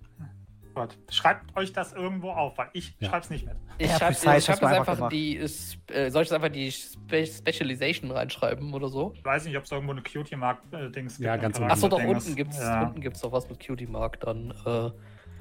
[0.80, 0.98] Gut.
[1.10, 3.08] Schreibt euch das irgendwo auf, weil ich Ja.
[3.08, 3.56] schreib's nicht mit.
[3.78, 7.26] Ich Ja, schreibe Precise ich das einfach einfach die äh, soll ich einfach die Spe
[7.26, 9.12] Specialization reinschreiben oder so?
[9.14, 11.26] Ich weiß nicht, ob es irgendwo eine Cutie-Mark-Dings gibt.
[11.26, 12.82] Ja, ein ganz Achso, doch unten gibt's Ja.
[12.82, 14.90] unten gibt's doch was mit Cutie Mark dann äh,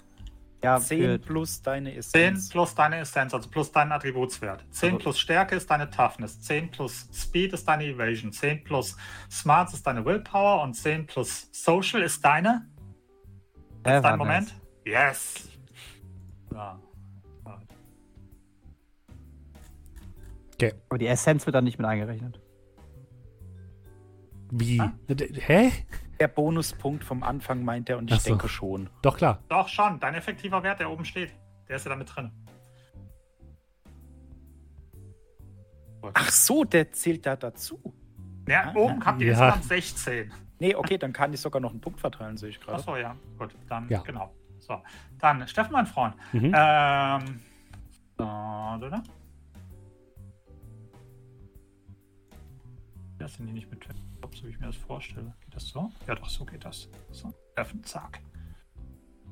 [0.61, 2.49] Ja, 10 für, plus deine 10 Essenz.
[2.49, 4.65] plus deine Essenz, also plus deinen Attributswert.
[4.71, 6.41] 10 Also- plus Stärke ist deine Toughness.
[6.41, 8.31] 10 plus Speed ist deine Evasion.
[8.33, 8.97] 10 plus
[9.31, 12.67] Smarts ist deine Willpower und 10 plus Social ist deine.
[13.85, 14.17] Ist dein.
[14.17, 14.53] Moment?
[14.85, 15.47] Yes.
[16.53, 16.79] Ja.
[20.89, 22.41] Aber die Essenz wird dann nicht mit eingerechnet.
[24.51, 24.79] Wie?
[24.81, 24.91] Ah.
[25.07, 25.71] Hä?
[26.19, 28.29] Der Bonuspunkt vom Anfang meint er und ich so.
[28.31, 28.89] denke schon.
[29.01, 29.39] Doch, klar.
[29.47, 31.31] Doch schon, dein effektiver Wert, der oben steht,
[31.67, 32.31] der ist ja damit drin.
[36.13, 37.79] Ach so, der zählt da dazu.
[38.47, 39.33] Ja, Ah, oben habt ihr ja.
[39.33, 40.31] insgesamt 16.
[40.59, 42.77] Nee, okay, dann kann ich sogar noch einen Punkt verteilen, sehe ich gerade.
[42.79, 43.15] Achso, ja.
[43.37, 44.01] Gut, dann Ja.
[44.01, 44.33] genau.
[44.59, 44.81] So,
[45.19, 46.15] dann Steffen, mein Freund.
[46.33, 46.51] Mhm.
[46.55, 47.39] Ähm,
[48.17, 49.03] so, oder?
[53.19, 53.79] Das sind die nicht mit
[54.21, 55.33] Top, so wie ich mir das vorstelle.
[55.41, 55.91] Geht das so?
[56.07, 56.89] Ja, doch, so geht das.
[57.11, 58.19] So, Steffen, zack.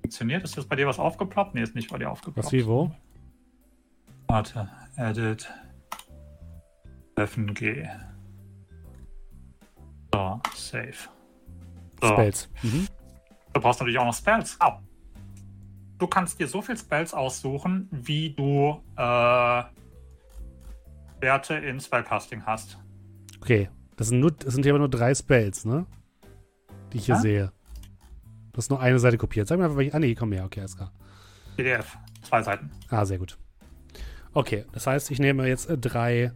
[0.01, 0.43] Funktioniert?
[0.43, 1.55] Ist jetzt bei dir was aufgeploppt?
[1.55, 2.45] Nee, ist nicht bei dir aufgeploppt.
[2.45, 2.91] Was wie wo?
[4.27, 5.51] Warte, edit.
[7.13, 7.87] Steffen G.
[10.13, 10.93] So, save.
[12.01, 12.07] So.
[12.07, 12.49] Spells.
[12.61, 12.87] Mhm.
[13.53, 14.59] Du brauchst natürlich auch noch Spells.
[14.61, 14.79] Au.
[15.97, 19.63] Du kannst dir so viel Spells aussuchen, wie du äh,
[21.19, 22.77] Werte in Spellcasting hast.
[23.41, 23.69] Okay.
[23.97, 25.85] Das sind, nur, das sind hier aber nur drei Spells, ne?
[26.93, 27.21] Die ich hier Ja?
[27.21, 27.51] sehe.
[28.53, 29.47] Das ist nur eine Seite kopiert.
[29.47, 29.93] Sag mir einfach, welche.
[29.93, 30.45] Ah, nee, komm her.
[30.45, 30.91] Okay, alles klar.
[31.57, 31.97] PDF.
[32.21, 32.71] Zwei Seiten.
[32.89, 33.37] Ah, sehr gut.
[34.33, 36.31] Okay, das heißt, ich nehme jetzt äh, drei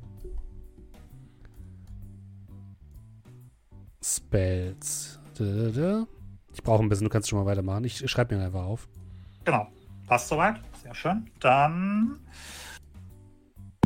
[4.04, 5.20] Spells.
[6.54, 7.84] Ich brauche ein bisschen, du kannst schon mal weitermachen.
[7.84, 8.88] Ich schreibe mir einfach auf.
[9.44, 9.68] Genau.
[10.08, 10.60] Passt soweit.
[10.82, 11.30] Sehr schön.
[11.40, 12.20] Dann.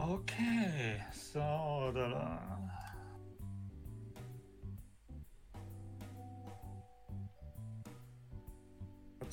[0.01, 1.01] Okay.
[1.11, 1.39] So.
[1.93, 2.74] Da, da.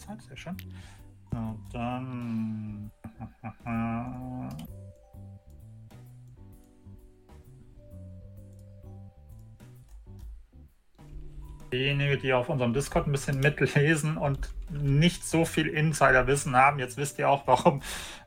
[0.06, 0.56] Zeit, sehr schön.
[1.30, 2.90] So, dann.
[11.72, 16.98] Diejenigen, die auf unserem Discord ein bisschen mitlesen und nicht so viel Insiderwissen haben, jetzt
[16.98, 17.80] wisst ihr auch, warum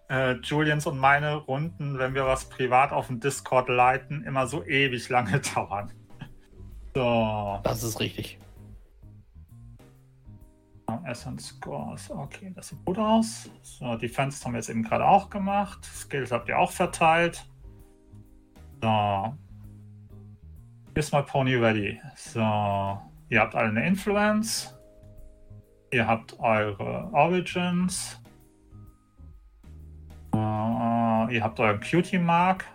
[0.10, 4.64] äh, Julians und meine Runden, wenn wir was privat auf dem Discord leiten, immer so
[4.64, 5.94] ewig lange dauern.
[6.96, 8.40] So, Das ist richtig.
[11.06, 13.50] Essence Scores, okay, das sieht gut aus.
[13.62, 15.84] So, Defense haben wir jetzt eben gerade auch gemacht.
[15.86, 17.48] Skills habt ihr auch verteilt.
[18.82, 19.36] So.
[20.94, 22.00] Ist mal Pony ready.
[22.16, 24.78] So, ihr habt alle eine Influence.
[25.92, 28.22] Ihr habt eure Origins.
[30.34, 32.66] Äh, ihr habt euren Cutie Mark.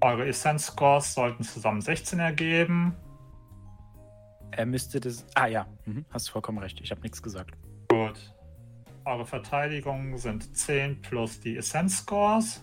[0.00, 2.94] Eure Essence Scores sollten zusammen 16 ergeben.
[4.50, 5.26] Er müsste das.
[5.34, 6.04] Ah ja, mhm.
[6.10, 6.80] hast du vollkommen recht.
[6.80, 7.56] Ich habe nichts gesagt.
[7.88, 8.34] Gut.
[9.04, 12.62] Eure Verteidigungen sind 10 plus die Essence Scores.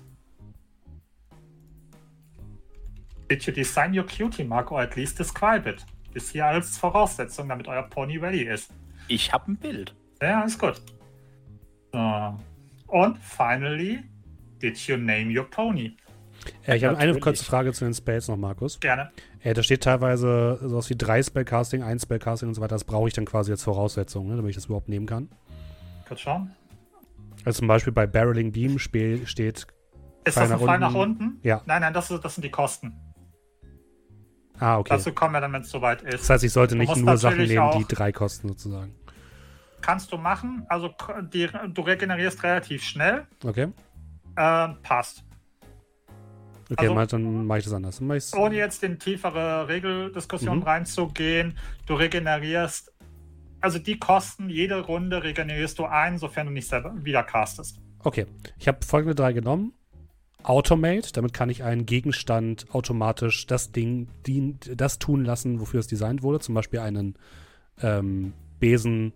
[3.29, 5.85] Did you design your cutie mark or at least describe it?
[6.13, 8.71] Ist hier als Voraussetzung, damit euer Pony ready ist.
[9.07, 9.93] Ich habe ein Bild.
[10.21, 10.81] Ja, ist gut.
[11.91, 12.39] So.
[12.87, 14.03] Und finally,
[14.61, 15.95] did you name your pony?
[16.65, 18.79] Äh, ich habe eine kurze Frage zu den Spells noch, Markus.
[18.79, 19.11] Gerne.
[19.41, 22.75] Äh, da steht teilweise sowas wie drei Spellcasting, ein Spellcasting und so weiter.
[22.75, 25.29] Das brauche ich dann quasi als Voraussetzung, ne, damit ich das überhaupt nehmen kann.
[26.07, 26.51] Kurz schauen.
[27.45, 29.67] Also zum Beispiel bei Barreling Beam Spiel steht.
[30.25, 31.23] Ist das ein nach Pfeil nach unten?
[31.23, 31.39] unten?
[31.47, 31.61] Ja.
[31.65, 32.93] Nein, nein, das, ist, das sind die Kosten.
[34.59, 34.89] Ah, okay.
[34.89, 36.21] Dazu kommen wir dann, wenn es soweit ist.
[36.21, 38.95] Das heißt, ich sollte nicht nur Sachen nehmen, die drei kosten, sozusagen.
[39.81, 40.65] Kannst du machen.
[40.67, 40.93] Also
[41.31, 43.27] die, du regenerierst relativ schnell.
[43.45, 43.67] Okay.
[44.37, 45.23] Ähm, passt.
[46.69, 48.01] Okay, Also- dann mache ich das anders.
[48.01, 50.63] Mach Ohne jetzt in tiefere Regeldiskussion Mhm.
[50.63, 52.91] reinzugehen, du regenerierst,
[53.61, 57.79] also die Kosten, jede Runde regenerierst du ein, sofern du nicht selber wieder castest.
[58.03, 58.25] Okay,
[58.59, 59.73] ich habe folgende drei genommen.
[60.43, 65.87] Automate, damit kann ich einen Gegenstand automatisch das Ding, dien, das tun lassen, wofür es
[65.87, 66.39] designt wurde.
[66.39, 67.15] Zum Beispiel einen
[67.81, 69.13] ähm, Besen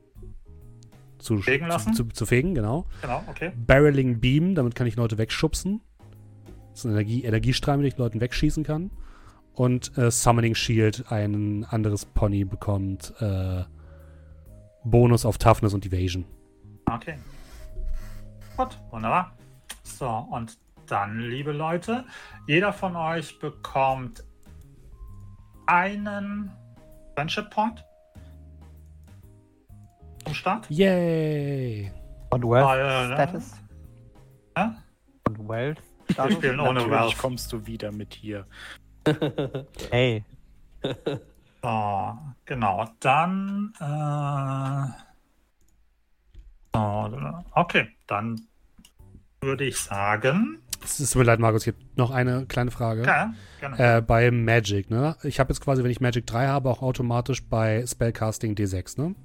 [1.19, 1.94] zu, Fegen lassen?
[1.94, 2.86] Zu, zu, zu fegen, genau.
[3.02, 3.52] Genau, okay.
[3.56, 5.82] Barreling Beam, damit kann ich Leute wegschubsen.
[6.72, 8.91] Das ist ein Energie, Energiestrahl, mit dem ich Leuten wegschießen kann.
[9.53, 13.64] Und äh, Summoning Shield, ein anderes Pony bekommt äh,
[14.84, 16.26] Bonus auf Toughness und Evasion.
[16.89, 17.18] Okay.
[18.57, 19.35] Gut, wunderbar.
[19.84, 20.57] So, und
[20.88, 22.06] dann, liebe Leute,
[22.48, 24.23] jeder von euch bekommt
[25.68, 26.52] einen
[27.15, 27.84] Friendship Point
[30.26, 30.69] zum Start.
[30.69, 31.91] Yay!
[32.31, 33.52] Und Wealth Alle- Status?
[34.57, 34.76] Ja?
[35.27, 35.81] Und Wealth
[36.16, 37.18] Wir spielen ohne Wealth.
[37.18, 38.46] kommst du wieder mit hier.
[39.90, 40.24] Hey,
[41.62, 42.88] So, genau.
[43.00, 43.74] Dann.
[43.80, 44.88] Äh,
[46.74, 48.42] so, okay, dann
[49.42, 50.60] würde ich sagen.
[50.84, 53.04] Es tut mir leid, Markus, es gibt noch eine kleine Frage.
[53.04, 53.98] Ja, gerne.
[53.98, 55.16] Äh, bei Magic, ne?
[55.22, 59.16] Ich habe jetzt quasi, wenn ich Magic 3 habe, auch automatisch bei Spellcasting D6, ne?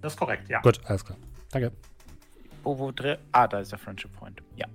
[0.00, 0.60] das ist korrekt, ja.
[0.60, 1.18] Gut, alles klar.
[1.50, 1.72] Danke.
[2.62, 2.92] Wo, wo?
[3.32, 4.42] Ah, da ist der Friendship Point.
[4.56, 4.66] Ja.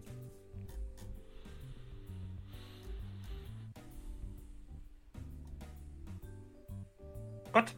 [7.51, 7.76] Gut.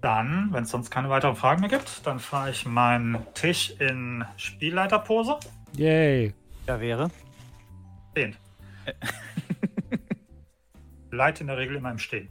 [0.00, 4.24] Dann, wenn es sonst keine weiteren Fragen mehr gibt, dann fahre ich meinen Tisch in
[4.36, 5.38] Spielleiterpose.
[5.76, 6.34] Yay.
[6.66, 7.10] Ja, wäre.
[8.10, 8.36] Stehend.
[11.10, 12.30] Leite in der Regel immer im Stehen.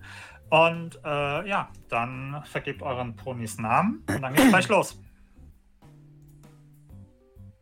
[0.49, 4.99] Und äh, ja, dann vergebt euren Ponys Namen und dann geht's gleich los.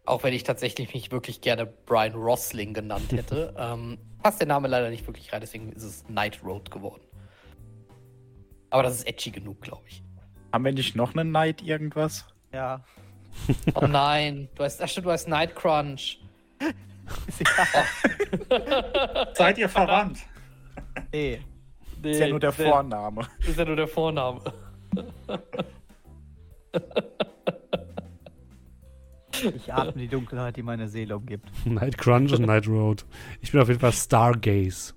[0.05, 4.67] Auch wenn ich tatsächlich mich wirklich gerne Brian Rosling genannt hätte, ähm, passt der Name
[4.67, 7.03] leider nicht wirklich rein, deswegen ist es Night Road geworden.
[8.69, 10.03] Aber das ist edgy genug, glaube ich.
[10.51, 12.25] Haben wir nicht noch einen Knight irgendwas?
[12.53, 12.83] Ja.
[13.75, 16.19] Oh nein, du hast, ach stimmt, du hast Night Crunch.
[19.33, 20.19] Seid ihr verwandt?
[21.11, 21.41] Nee.
[22.01, 23.27] Nee, Ist ja nur der nee, Vorname.
[23.45, 24.41] Ist ja nur der Vorname.
[29.55, 31.49] Ich atme die Dunkelheit, die meine Seele umgibt.
[31.65, 33.05] Night Crunch und Night Road.
[33.41, 34.93] Ich bin auf jeden Fall Stargaze.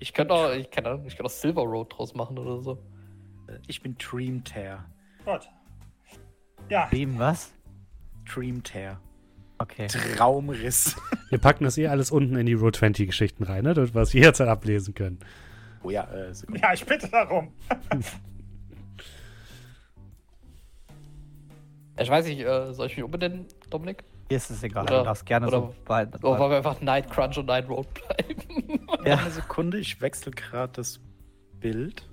[0.00, 2.78] Ich könnte auch, ich kann auch, ich kann auch Silver Road draus machen oder so.
[3.66, 4.84] Ich bin Dream Tear.
[5.24, 5.48] Gut.
[6.68, 7.52] Ja, Wem was?
[8.32, 9.00] Dream Tear.
[9.58, 9.88] Okay.
[9.88, 10.96] Traumriss.
[11.28, 13.74] Wir packen das eh alles unten in die Road 20 Geschichten rein, ne?
[13.74, 15.18] damit wir es jederzeit ablesen können.
[15.82, 16.60] Oh ja, äh, Sekunde.
[16.62, 17.52] ja, ich bitte darum.
[21.98, 24.04] Ich weiß nicht, äh, soll ich mich umbenennen, Dominik?
[24.30, 24.84] Hier ist es egal.
[24.84, 27.68] Oder- du darfst gerne oder- so bei, Oder wollen wir einfach Night Crunch und Night
[27.68, 28.86] Road bleiben?
[29.04, 29.16] Ja.
[29.16, 31.00] Eine Sekunde, ich wechsle gerade das
[31.58, 32.08] Bild.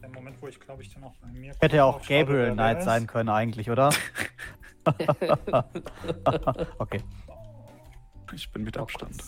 [0.00, 1.52] Der Moment, wo ich glaube ich dann auch bei mir.
[1.60, 3.90] Hätte ja auch Gabriel Knight sein können eigentlich, oder?
[6.78, 7.02] okay.
[8.32, 9.22] Ich bin mit Abstand.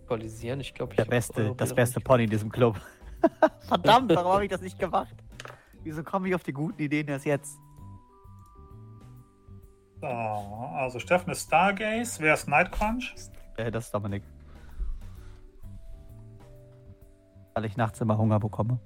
[0.00, 2.80] Aktualisieren, ich glaube, ich Der beste, das beste Pony in diesem Club.
[3.68, 5.14] Verdammt, warum habe ich das nicht gemacht?
[5.84, 7.58] Wieso komme ich auf die guten Ideen erst jetzt?
[10.00, 12.20] So, also Steffen ist Stargaze.
[12.22, 13.14] Wer ist Night Crunch?
[13.56, 14.22] Äh, das ist Dominik.
[17.54, 18.78] Weil ich nachts immer Hunger bekomme.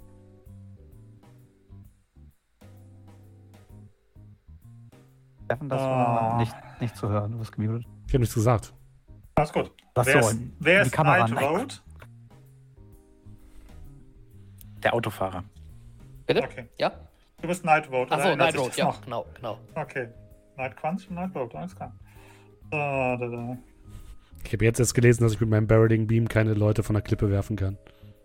[5.44, 6.36] Steffen, das war Ah.
[6.38, 7.32] nicht, nicht zu hören.
[7.32, 7.86] Du bist gemutet.
[8.06, 8.72] Ich habe nichts gesagt.
[9.34, 9.70] Alles gut.
[9.94, 11.18] Ach wer so, ist, wer ist Kamera.
[11.18, 11.44] Night Nein.
[11.44, 11.82] Road?
[14.82, 15.44] Der Autofahrer.
[16.26, 16.42] Bitte?
[16.42, 16.68] Okay.
[16.78, 16.90] Ja?
[17.40, 18.10] Du bist Night Road.
[18.10, 19.58] Achso, Night Road, ja, genau, genau.
[19.74, 20.08] Okay.
[20.56, 21.92] Night Crunch und Night Road, alles klar.
[22.64, 23.58] So, da, da.
[24.44, 27.02] Ich habe jetzt erst gelesen, dass ich mit meinem Barreling Beam keine Leute von der
[27.02, 27.78] Klippe werfen kann.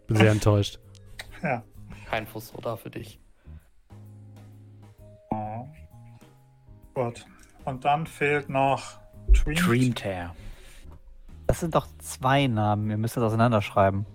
[0.08, 0.80] Bin sehr enttäuscht.
[1.44, 1.64] Ja.
[2.10, 3.20] Kein Fuß da für dich.
[5.30, 5.68] Oh.
[6.94, 7.26] Gut.
[7.66, 8.99] Und dann fehlt noch
[9.32, 9.56] Dream.
[9.58, 10.36] Dream Tear.
[11.48, 12.90] Das sind doch zwei Namen.
[12.90, 14.06] Ihr müsst das auseinanderschreiben.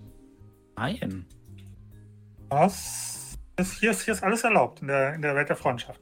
[0.75, 1.25] Nein.
[2.49, 3.37] Was?
[3.79, 6.01] Hier, ist, hier ist alles erlaubt in der, in der Welt der Freundschaft.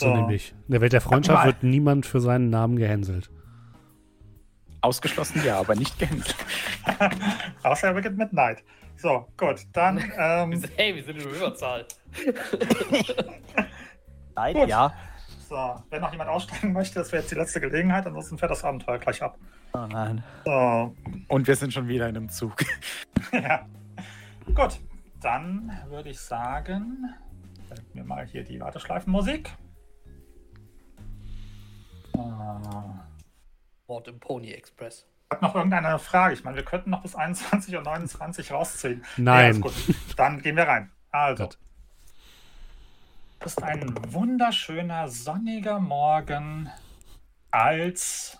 [0.00, 0.54] So nämlich.
[0.66, 3.30] In der Welt der Freundschaft wird niemand für seinen Namen gehänselt.
[4.80, 6.36] Ausgeschlossen ja, aber nicht gehänselt.
[7.62, 8.62] Außer er beginnt mit Night.
[8.96, 9.62] So, gut.
[9.72, 11.86] Dann, ähm, Hey, wir sind in der Überzahl.
[14.36, 14.68] Nein, Gut.
[14.68, 14.92] ja.
[15.48, 18.64] so, wenn noch jemand aussteigen möchte, das wäre jetzt die letzte Gelegenheit, ansonsten fährt das
[18.64, 19.38] Abenteuer gleich ab.
[19.72, 20.22] Oh nein.
[20.44, 20.94] So,
[21.28, 22.56] Und wir sind schon wieder in einem Zug.
[23.32, 23.66] ja.
[24.54, 24.80] Gut,
[25.20, 27.14] dann würde ich sagen,
[27.68, 29.50] fällt mir mal hier die Warteschleifenmusik.
[32.16, 33.06] Ah.
[33.86, 35.06] Mord im Pony Express.
[35.30, 36.34] Hat noch irgendeine Frage?
[36.34, 39.04] Ich meine, wir könnten noch bis 21 und 29 rausziehen.
[39.16, 39.44] Nein.
[39.44, 39.96] Ja, ist gut.
[40.16, 40.90] Dann gehen wir rein.
[41.10, 41.44] Also.
[41.44, 41.58] Gut.
[43.40, 46.70] Es ist ein wunderschöner, sonniger Morgen,
[47.50, 48.38] als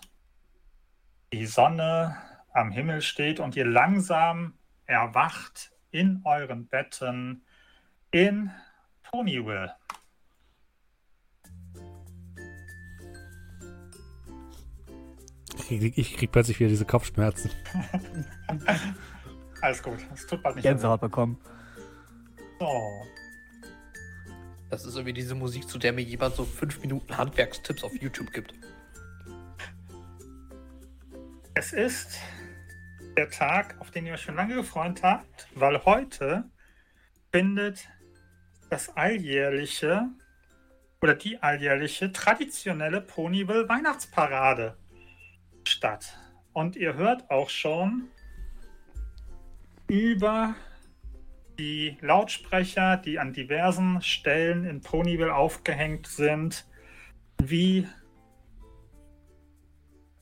[1.31, 2.17] die Sonne
[2.53, 7.45] am Himmel steht und ihr langsam erwacht in euren Betten
[8.11, 8.51] in
[9.03, 9.75] Ponyville.
[15.67, 17.51] Krieg, ich krieg plötzlich wieder diese Kopfschmerzen.
[19.61, 21.37] Alles gut, es tut bald nicht Gänsehaut bekommen.
[22.59, 22.81] So.
[24.69, 28.31] Das ist irgendwie diese Musik, zu der mir jemand so fünf Minuten Handwerkstipps auf YouTube
[28.31, 28.53] gibt.
[31.53, 32.19] Es ist
[33.15, 36.49] der Tag, auf den ihr euch schon lange gefreut habt, weil heute
[37.31, 37.87] findet
[38.69, 40.09] das alljährliche
[41.01, 44.77] oder die alljährliche traditionelle Ponyville Weihnachtsparade
[45.69, 46.17] statt.
[46.53, 48.09] Und ihr hört auch schon
[49.87, 50.55] über
[51.57, 56.65] die Lautsprecher, die an diversen Stellen in Ponyville aufgehängt sind,
[57.41, 57.87] wie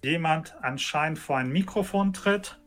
[0.04, 2.60] jemand anscheinend vor ein Mikrofon tritt.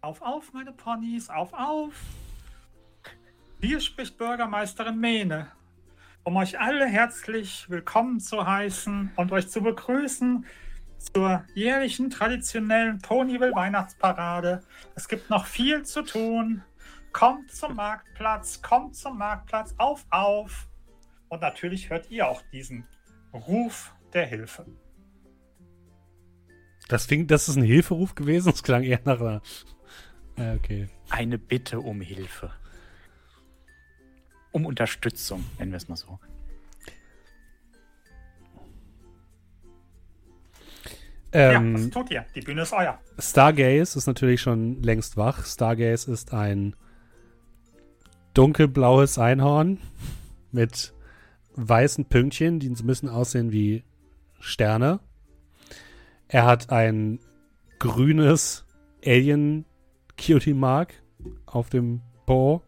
[0.00, 1.94] Auf, auf, meine Ponys, auf, auf.
[3.60, 5.50] Hier spricht Bürgermeisterin Mene.
[6.26, 10.44] Um euch alle herzlich willkommen zu heißen und euch zu begrüßen
[10.98, 14.60] zur jährlichen traditionellen Ponyville Weihnachtsparade.
[14.96, 16.64] Es gibt noch viel zu tun.
[17.12, 20.68] Kommt zum Marktplatz, kommt zum Marktplatz, auf, auf.
[21.28, 22.88] Und natürlich hört ihr auch diesen
[23.32, 24.66] Ruf der Hilfe.
[26.88, 28.50] Das, klingt, das ist ein Hilferuf gewesen.
[28.50, 29.42] Das klang eher nach einer.
[30.36, 30.88] Ja, okay.
[31.08, 32.50] Eine Bitte um Hilfe.
[34.56, 36.18] Um Unterstützung, nennen wir es mal so.
[41.30, 42.24] Ähm, ja, was tut ihr?
[42.34, 42.98] Die Bühne ist euer.
[43.18, 45.44] Stargaze ist natürlich schon längst wach.
[45.44, 46.74] Stargaze ist ein
[48.32, 49.78] dunkelblaues Einhorn
[50.52, 50.94] mit
[51.56, 53.84] weißen Pünktchen, die so ein bisschen aussehen wie
[54.40, 55.00] Sterne.
[56.28, 57.20] Er hat ein
[57.78, 58.64] grünes
[59.04, 59.66] Alien
[60.16, 60.94] Cutie Mark
[61.44, 62.62] auf dem Po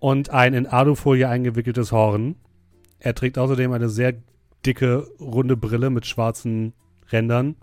[0.00, 2.34] und ein in Alufolie eingewickeltes Horn.
[2.98, 4.14] Er trägt außerdem eine sehr
[4.66, 6.72] dicke, runde Brille mit schwarzen
[7.12, 7.56] Rändern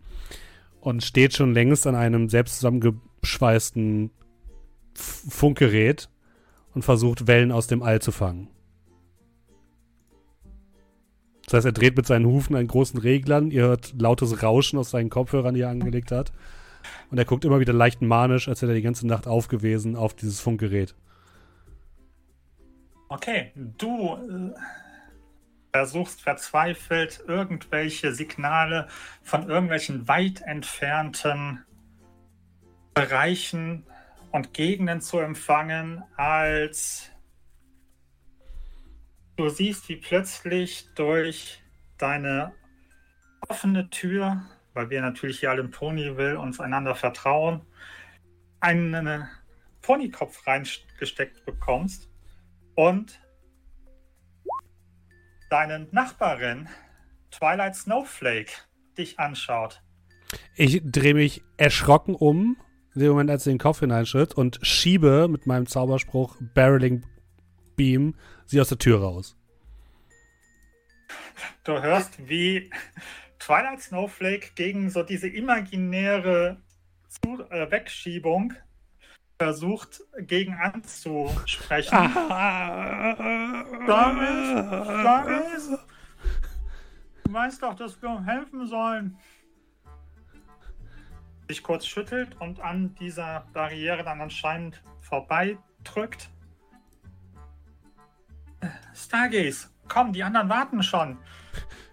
[0.79, 4.11] und steht schon längst an einem selbst zusammengeschweißten
[4.93, 6.09] Funkgerät
[6.73, 8.47] und versucht, Wellen aus dem All zu fangen.
[11.45, 13.51] Das heißt, er dreht mit seinen Hufen einen großen Reglern.
[13.51, 16.33] Ihr hört lautes Rauschen aus seinen Kopfhörern, die er angelegt hat.
[17.09, 20.13] Und er guckt immer wieder leicht manisch, als hätte er die ganze Nacht aufgewesen auf
[20.13, 20.93] dieses Funkgerät.
[23.09, 24.59] Okay, du äh,
[25.71, 28.87] versuchst verzweifelt irgendwelche Signale
[29.23, 31.63] von irgendwelchen weit entfernten
[32.93, 33.85] Bereichen
[34.31, 37.11] und Gegenden zu empfangen, als
[39.37, 41.63] du siehst, wie plötzlich durch
[41.97, 42.53] deine
[43.47, 44.41] offene Tür,
[44.73, 47.61] weil wir natürlich hier alle im Ponyville uns einander vertrauen,
[48.59, 49.29] einen
[49.81, 52.09] Ponykopf reingesteckt bekommst
[52.77, 53.19] und
[55.49, 56.69] deine Nachbarin
[57.31, 58.51] Twilight Snowflake
[58.97, 59.81] dich anschaut.
[60.55, 62.55] Ich drehe mich erschrocken um,
[62.93, 67.03] in dem Moment, als er den Kopf hineinschütt, und schiebe mit meinem Zauberspruch Barreling
[67.75, 69.35] Beam sie aus der Tür raus.
[71.63, 72.69] Du hörst, wie
[73.39, 76.61] Twilight Snowflake gegen so diese imaginäre
[77.07, 78.53] Zu äh, Wegschiebung
[79.39, 82.13] versucht, gegen anzusprechen.
[83.85, 85.69] Doris,
[87.23, 89.17] du weißt doch, dass wir helfen sollen.
[91.47, 96.29] Sich kurz schüttelt und an dieser Barriere dann anscheinend vorbeidrückt.
[98.93, 101.17] Stargaze, komm, die anderen warten schon.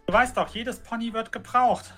[0.06, 1.94] Du weißt doch, jedes Pony wird gebraucht.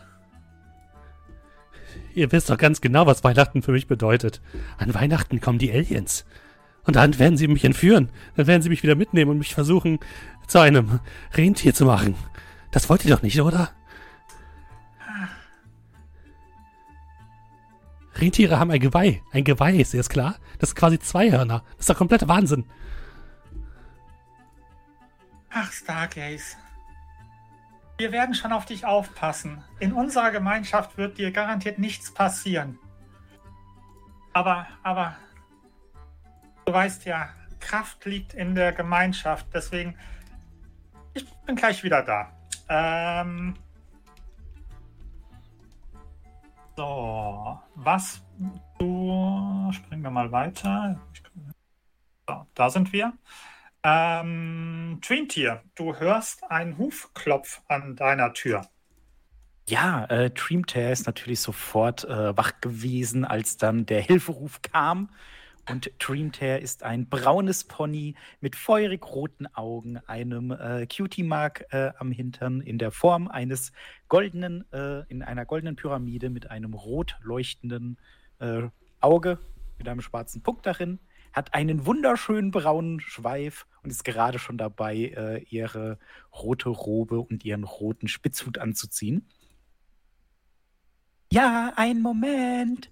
[2.17, 4.41] Ihr wisst doch ganz genau, was Weihnachten für mich bedeutet.
[4.79, 6.25] An Weihnachten kommen die Aliens.
[6.85, 8.09] Und dann werden sie mich entführen.
[8.37, 9.99] Dann werden sie mich wieder mitnehmen und mich versuchen,
[10.47, 11.01] zu einem
[11.35, 12.15] Rentier zu machen.
[12.71, 13.71] Das wollt ihr doch nicht, oder?
[18.15, 19.21] Rentiere haben ein Geweih.
[19.31, 20.37] Ein Geweih, ist dir das klar?
[20.59, 21.65] Das ist quasi zwei Hörner.
[21.73, 22.65] Das ist doch kompletter Wahnsinn.
[25.51, 26.57] Ach, Stargaze.
[27.99, 29.65] Wir werden schon auf dich aufpassen.
[29.79, 32.79] In unserer Gemeinschaft wird dir garantiert nichts passieren.
[34.35, 35.17] Aber, aber,
[36.67, 39.47] du weißt ja, Kraft liegt in der Gemeinschaft.
[39.55, 39.97] Deswegen,
[41.15, 42.33] ich bin gleich wieder da.
[42.69, 43.55] Ähm,
[46.77, 48.23] so, was
[48.79, 51.01] du, springen wir mal weiter.
[52.29, 53.15] So, da sind wir.
[53.89, 58.67] Ähm, Twintier, du hörst einen Hufklopf an deiner Tür.
[59.69, 65.11] Ja, äh, Dreamtail ist natürlich sofort äh, wach gewesen, als dann der Hilferuf kam.
[65.71, 72.11] Und Dreamtail ist ein braunes Pony mit feurig roten Augen, einem äh, Cutie-Mark äh, am
[72.11, 73.71] Hintern in der Form eines
[74.09, 77.99] goldenen, äh, in einer goldenen Pyramide mit einem rot leuchtenden
[78.41, 78.63] äh,
[79.01, 79.39] Auge
[79.79, 80.99] mit einem schwarzen Punkt darin,
[81.37, 85.99] hat einen wunderschönen braunen Schweif und ist gerade schon dabei, äh, ihre
[86.33, 89.29] rote Robe und ihren roten Spitzhut anzuziehen.
[91.31, 92.91] Ja, ein Moment.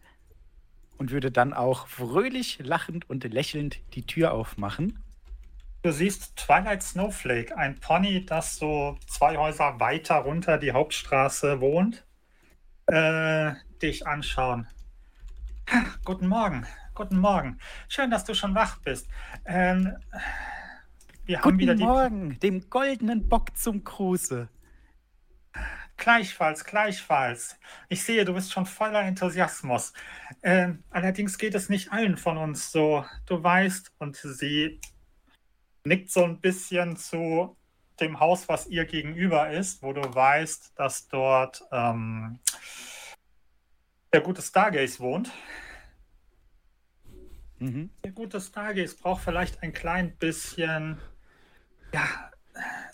[0.98, 5.02] Und würde dann auch fröhlich lachend und lächelnd die Tür aufmachen.
[5.80, 12.06] Du siehst Twilight Snowflake, ein Pony, das so zwei Häuser weiter runter die Hauptstraße wohnt,
[12.86, 14.66] äh, dich anschauen.
[15.70, 17.58] Ha, guten Morgen, guten Morgen.
[17.88, 19.08] Schön, dass du schon wach bist.
[19.44, 19.96] Ähm,
[21.24, 21.84] wir haben Guten wieder die.
[21.84, 24.48] Morgen, dem goldenen Bock zum Gruße.
[25.96, 27.56] Gleichfalls, gleichfalls.
[27.88, 29.92] Ich sehe, du bist schon voller Enthusiasmus.
[30.42, 33.04] Ähm, allerdings geht es nicht allen von uns so.
[33.26, 34.80] Du weißt, und sie
[35.84, 37.56] nickt so ein bisschen zu
[38.00, 42.40] dem Haus, was ihr gegenüber ist, wo du weißt, dass dort ähm,
[44.12, 45.30] der gute Stargaze wohnt.
[47.58, 47.90] Mhm.
[48.02, 50.98] Der gute Stargaze braucht vielleicht ein klein bisschen,
[51.92, 52.30] ja,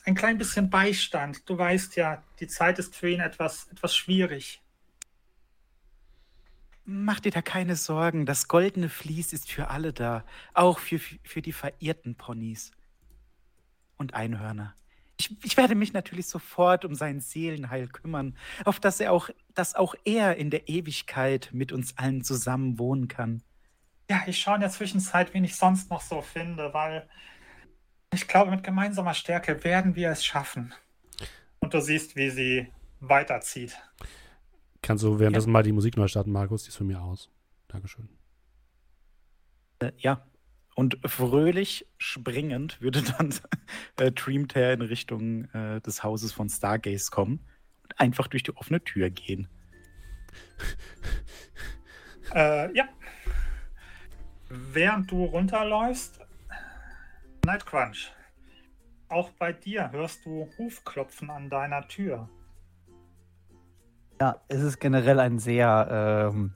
[0.05, 1.49] ein klein bisschen Beistand.
[1.49, 4.63] Du weißt ja, die Zeit ist für ihn etwas, etwas schwierig.
[6.85, 8.27] Mach dir da keine Sorgen.
[8.27, 10.25] Das goldene Vlies ist für alle da.
[10.55, 12.73] Auch für, für die verirrten Ponys.
[13.97, 14.75] Und Einhörner.
[15.19, 18.35] Ich, ich werde mich natürlich sofort um sein Seelenheil kümmern,
[18.65, 23.07] auf dass er auch, dass auch er in der Ewigkeit mit uns allen zusammen wohnen
[23.07, 23.43] kann.
[24.11, 27.09] Ja, ich schaue in der Zwischenzeit, wen ich sonst noch so finde, weil
[28.13, 30.75] ich glaube, mit gemeinsamer Stärke werden wir es schaffen.
[31.61, 33.81] Und du siehst, wie sie weiterzieht.
[34.83, 36.65] Kannst du währenddessen mal die Musik neu starten, Markus?
[36.65, 37.31] Die ist von mir aus.
[37.69, 38.09] Dankeschön.
[39.79, 40.27] Äh, ja.
[40.75, 43.33] Und fröhlich springend würde dann
[44.01, 47.47] äh, Dreamtail in Richtung äh, des Hauses von Stargaze kommen
[47.85, 49.47] und einfach durch die offene Tür gehen.
[52.35, 52.89] Äh, ja.
[54.51, 56.19] Während du runterläufst,
[57.45, 58.13] Nightcrunch,
[59.09, 62.29] auch bei dir hörst du Hufklopfen an deiner Tür.
[64.21, 66.53] Ja, es ist generell ein sehr ähm,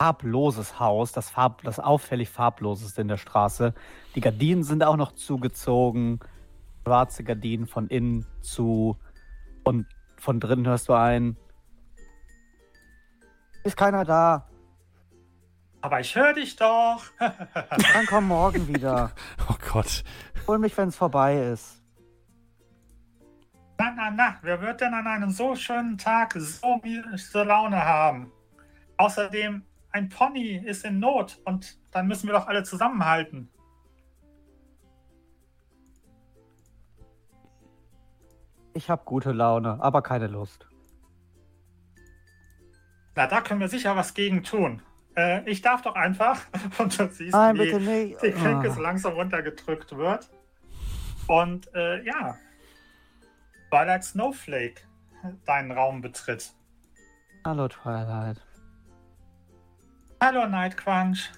[0.00, 3.72] farbloses Haus, das, farb, das auffällig farbloseste in der Straße.
[4.16, 6.18] Die Gardinen sind auch noch zugezogen,
[6.82, 8.98] schwarze Gardinen von innen zu
[9.62, 9.86] und
[10.16, 11.36] von drinnen hörst du ein.
[13.62, 14.48] Ist keiner da?
[15.84, 17.04] Aber ich höre dich doch.
[17.18, 19.12] Dann komm morgen wieder.
[19.50, 20.02] Oh Gott.
[20.46, 21.82] Hol mich, wenn es vorbei ist.
[23.76, 28.32] na, na, na, wer wird denn an einem so schönen Tag so miese Laune haben?
[28.96, 33.50] Außerdem, ein Pony ist in Not und dann müssen wir doch alle zusammenhalten.
[38.72, 40.66] Ich habe gute Laune, aber keine Lust.
[43.14, 44.80] Na, da können wir sicher was gegen tun.
[45.16, 46.40] Äh, ich darf doch einfach.
[46.78, 48.22] Und du siehst, Nein, wie nicht.
[48.22, 48.82] die Klinke so Ah.
[48.82, 50.28] langsam runtergedrückt wird.
[51.28, 52.36] Und äh, ja,
[53.70, 54.82] Twilight Snowflake
[55.46, 56.52] deinen Raum betritt.
[57.44, 58.40] Hallo Twilight.
[60.20, 61.30] Hallo Nightcrunch.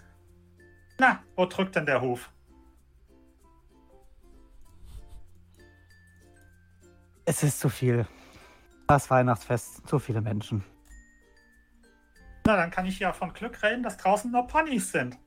[0.98, 2.30] Na, wo drückt denn der Huf?
[7.24, 8.06] Es ist zu viel.
[8.86, 10.64] Das Weihnachtsfest, zu viele Menschen.
[12.46, 15.18] Na, dann kann ich ja von Glück reden, dass draußen nur Ponys sind.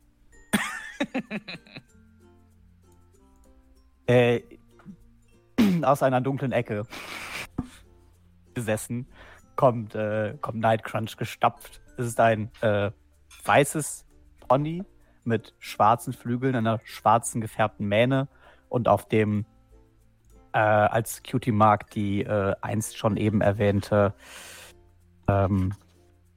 [4.08, 4.42] Äh,
[5.84, 6.88] aus einer dunklen Ecke
[8.56, 9.08] gesessen
[9.56, 11.80] kommt, äh, kommt Nightcrunch gestapft.
[11.96, 12.90] Es ist ein äh,
[13.46, 14.08] weißes
[14.48, 14.84] Pony
[15.26, 18.30] mit schwarzen Flügeln, einer schwarzen gefärbten Mähne
[18.68, 19.46] und auf dem
[20.54, 24.16] äh, als Cutie Mark die äh, einst schon eben erwähnte,
[25.28, 25.76] ähm,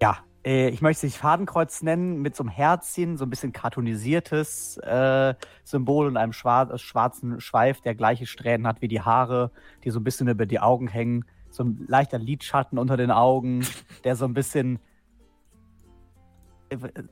[0.02, 3.52] ja, äh, ich möchte es nicht Fadenkreuz nennen, mit so einem Herzchen, so ein bisschen
[3.52, 9.51] cartoonisiertes äh, Symbol und einem schwar schwarzen Schweif, der gleiche Strähnen hat wie die Haare,
[9.85, 11.24] die so ein bisschen über die Augen hängen.
[11.51, 13.64] So ein leichter Lidschatten unter den Augen,
[14.05, 14.78] der so ein bisschen.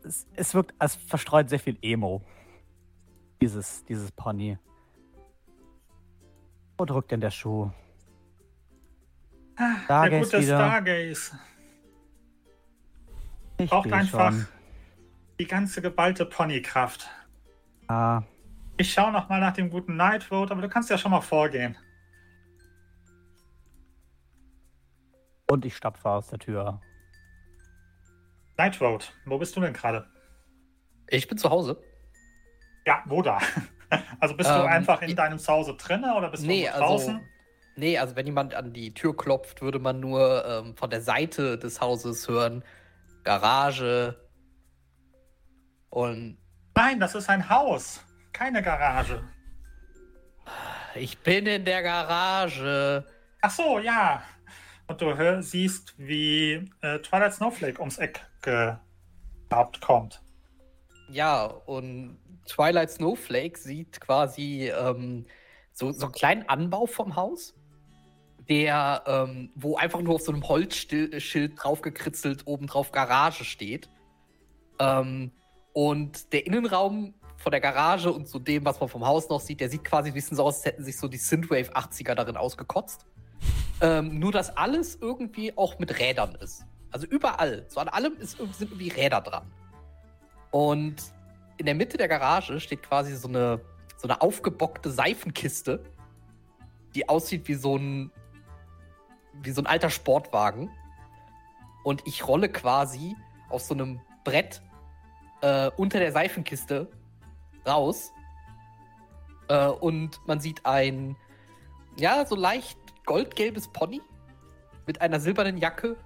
[0.04, 2.22] Es, es wirkt, es verstreut sehr viel Emo.
[3.42, 4.58] Dieses, dieses Pony.
[6.78, 7.70] Wo drückt denn der Schuh?
[9.60, 10.58] der Stargaze gute wieder.
[10.58, 11.38] Stargaze.
[13.64, 14.46] Ich Braucht einfach schon.
[15.38, 17.08] die ganze geballte Ponykraft.
[17.88, 18.22] Ah,
[18.78, 21.76] Ich schaue noch mal nach dem guten Nightvote, aber du kannst ja schon mal vorgehen.
[25.50, 26.80] und ich stapfe aus der Tür.
[28.56, 30.06] Nightvote, wo bist du denn gerade?
[31.08, 31.82] Ich bin zu Hause.
[32.86, 33.38] Ja, wo da?
[34.20, 36.84] Also bist du Ähm, einfach in ich- deinem Zuhause drinne oder bist Nee, du also,
[36.86, 37.20] draußen?
[37.74, 41.58] nee, also wenn jemand an die Tür klopft, würde man nur ähm, von der Seite
[41.58, 42.62] des Hauses hören,
[43.24, 44.16] Garage
[45.90, 46.38] und
[46.76, 48.00] Nein, das ist ein Haus,
[48.32, 49.22] keine Garage.
[50.94, 53.04] ich bin in der Garage.
[53.42, 54.22] Ach so, ja.
[54.86, 60.22] Und du hör, siehst, wie äh, Twilight Snowflake ums Eck gehabt kommt.
[61.10, 65.26] Ja, und Twilight Snowflake sieht quasi ähm,
[65.72, 67.54] so, so einen kleinen Anbau vom Haus,
[68.48, 73.88] der, ähm, wo einfach nur auf so einem Holzschild draufgekritzelt oben drauf Garage steht.
[74.78, 75.32] Ähm,
[75.72, 79.60] und der Innenraum von der Garage und so dem, was man vom Haus noch sieht,
[79.60, 82.36] der sieht quasi ein bisschen so aus, als hätten sich so die Synthwave 80er darin
[82.36, 83.06] ausgekotzt.
[83.80, 86.64] Ähm, nur, dass alles irgendwie auch mit Rädern ist.
[86.90, 87.64] Also überall.
[87.68, 89.50] So an allem ist, sind irgendwie Räder dran.
[90.50, 90.96] Und
[91.56, 93.60] in der Mitte der Garage steht quasi so eine,
[93.96, 95.82] so eine aufgebockte Seifenkiste,
[96.94, 98.10] die aussieht wie so ein
[99.42, 100.70] wie so ein alter Sportwagen.
[101.82, 103.16] Und ich rolle quasi
[103.48, 104.62] aus so einem Brett
[105.40, 106.88] äh, unter der Seifenkiste
[107.66, 108.12] raus.
[109.48, 111.16] Äh, und man sieht ein,
[111.96, 114.00] ja, so leicht goldgelbes Pony
[114.86, 115.96] mit einer silbernen Jacke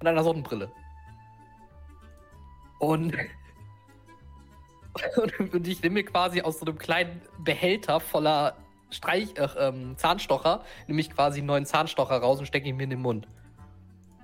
[0.00, 0.72] und einer Sonnenbrille.
[2.78, 3.14] Und,
[5.52, 8.56] und ich nehme mir quasi aus so einem kleinen Behälter voller
[8.90, 12.84] Streich, äh, ähm, Zahnstocher, nehme ich quasi einen neuen Zahnstocher raus und stecke ihn mir
[12.84, 13.28] in den Mund.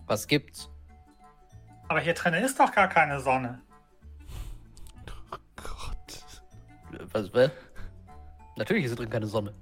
[0.06, 0.70] Was gibt's?
[1.88, 3.60] Aber hier drinnen ist doch gar keine Sonne.
[5.56, 6.24] Gott.
[7.12, 7.50] Was, was?
[8.56, 9.54] Natürlich ist hier drin keine Sonne.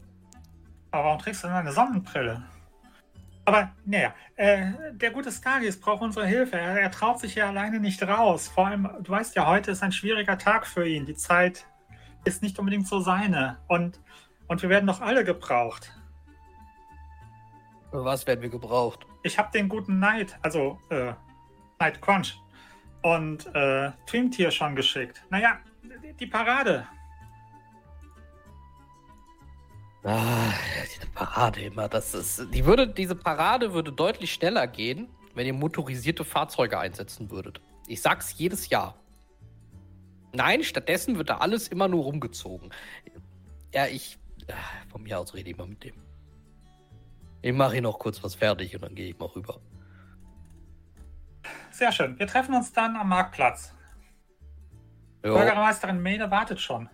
[0.91, 2.43] Aber warum trägst du denn eine Sonnenbrille?
[3.47, 6.57] Aber, naja, äh, der gute Stargaze braucht unsere Hilfe.
[6.57, 8.49] Er, er traut sich hier alleine nicht raus.
[8.49, 11.05] Vor allem, du weißt ja, heute ist ein schwieriger Tag für ihn.
[11.05, 11.67] Die Zeit
[12.25, 13.59] ist nicht unbedingt so seine.
[13.69, 14.01] Und,
[14.49, 15.93] und wir werden doch alle gebraucht.
[17.91, 19.07] Für was werden wir gebraucht?
[19.23, 21.13] Ich habe den guten Knight, also äh,
[21.79, 22.41] Knight Crunch
[23.03, 25.23] und äh, Twin-Tier schon geschickt.
[25.31, 25.59] Naja,
[26.03, 26.87] die- die Parade.
[30.03, 30.53] Ah,
[30.85, 32.53] diese Parade immer, das ist.
[32.53, 37.61] Die würde, diese Parade würde deutlich schneller gehen, wenn ihr motorisierte Fahrzeuge einsetzen würdet.
[37.87, 38.97] Ich sag's jedes Jahr.
[40.33, 42.71] Nein, stattdessen wird da alles immer nur rumgezogen.
[43.73, 44.19] Ja, ich.
[44.51, 44.55] Ah,
[44.91, 45.95] Von mir aus rede ich mal mit dem.
[47.43, 49.61] Ich mache hier noch kurz was fertig und dann gehe ich mal rüber.
[51.71, 52.19] Sehr schön.
[52.19, 53.75] Wir treffen uns dann am Marktplatz.
[55.25, 56.89] Jo, Bürgermeisterin Mene wartet schon.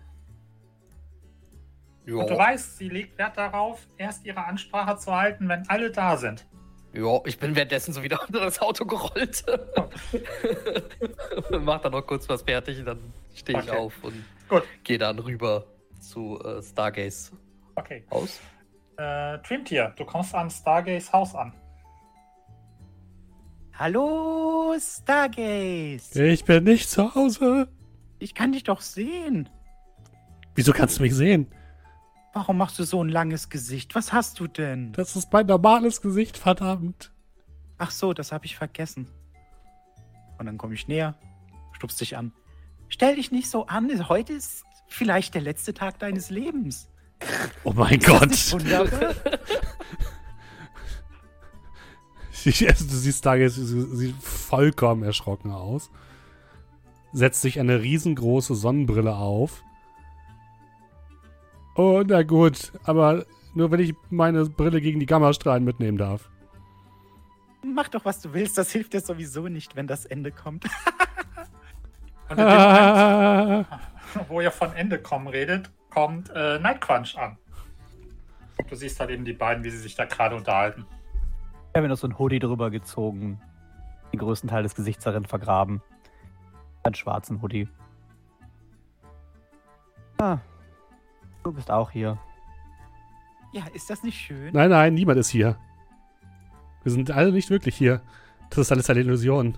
[2.05, 5.91] jo, Und du weißt, sie legt Wert darauf, erst ihre Ansprache zu halten, wenn alle
[5.91, 6.45] da sind.
[6.93, 9.45] jo, ich bin währenddessen so wieder unter das Auto gerollt.
[11.61, 13.77] Mach dann noch kurz was fertig und dann stehe ich Okay.
[13.77, 14.23] auf und
[14.83, 15.65] gehe dann rüber
[16.11, 17.31] zu äh, Stargaze
[17.75, 18.03] Okay.
[18.11, 18.39] Haus.
[18.97, 21.53] Äh, Twin-Tier, du kommst an Stargaze Haus an.
[23.73, 26.27] Hallo, Stargaze.
[26.27, 27.69] Ich bin nicht zu Hause.
[28.19, 29.49] Ich kann dich doch sehen.
[30.53, 31.47] Wieso kannst du mich sehen?
[32.33, 33.95] Warum machst du so ein langes Gesicht?
[33.95, 34.91] Was hast du denn?
[34.93, 37.11] Das ist mein normales Gesicht, verdammt.
[37.77, 39.07] Ach so, das habe ich vergessen.
[40.37, 41.15] Und dann komme ich näher,
[41.71, 42.33] stupst dich an.
[42.89, 43.89] Stell dich nicht so an.
[44.09, 46.87] Heute ist vielleicht der letzte Tag deines Lebens.
[47.63, 48.51] Oh mein Ist Gott.
[48.61, 49.13] Wunderbar.
[52.31, 55.91] Sie- also Du siehst da jetzt, sie sieht vollkommen erschrocken aus.
[57.13, 59.63] Setzt sich eine riesengroße Sonnenbrille auf.
[61.75, 66.29] Oh, na gut, aber nur wenn ich meine Brille gegen die Gammastrahlen mitnehmen darf.
[67.63, 68.57] Mach doch, was du willst.
[68.57, 70.65] Das hilft dir sowieso nicht, wenn das Ende kommt.
[72.33, 73.65] Ah,
[74.27, 77.37] wo ihr von Ende kommen redet, kommt äh, Nightcrunch an.
[78.57, 80.85] Und du siehst halt eben die beiden, wie sie sich da gerade unterhalten.
[81.69, 83.39] Ich habe mir noch so ein Hoodie drüber gezogen.
[84.11, 85.81] Den größten Teil des Gesichts darin vergraben.
[86.83, 87.67] Einen schwarzen Hoodie.
[90.19, 90.39] Ah,
[91.43, 92.17] du bist auch hier.
[93.53, 94.53] Ja, ist das nicht schön?
[94.53, 95.57] nein, nein, niemand ist hier.
[96.83, 98.01] Wir sind alle nicht wirklich hier.
[98.49, 99.57] Das ist alles eine Illusion.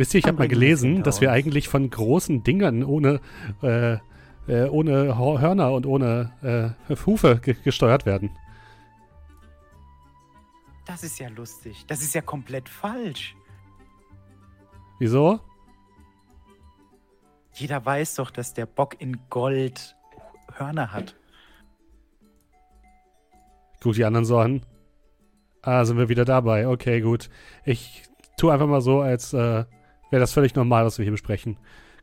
[0.00, 3.20] Wisst ihr, ich habe mal gelesen, dass wir eigentlich von großen Dingern ohne,
[3.62, 3.98] äh,
[4.48, 8.30] äh, ohne Hörner und ohne äh, Hufe ge gesteuert werden.
[10.86, 11.84] Das ist ja lustig.
[11.86, 13.36] Das ist ja komplett falsch.
[14.98, 15.38] Wieso?
[17.52, 19.96] Jeder weiß doch, dass der Bock in Gold
[20.54, 21.14] Hörner hat.
[23.82, 24.64] Guck die anderen so an.
[25.60, 26.68] Ah, sind wir wieder dabei.
[26.68, 27.28] Okay, gut.
[27.66, 28.04] Ich
[28.38, 29.66] tue einfach mal so, als äh,
[30.10, 31.58] wäre das völlig normal, was wir hier besprechen.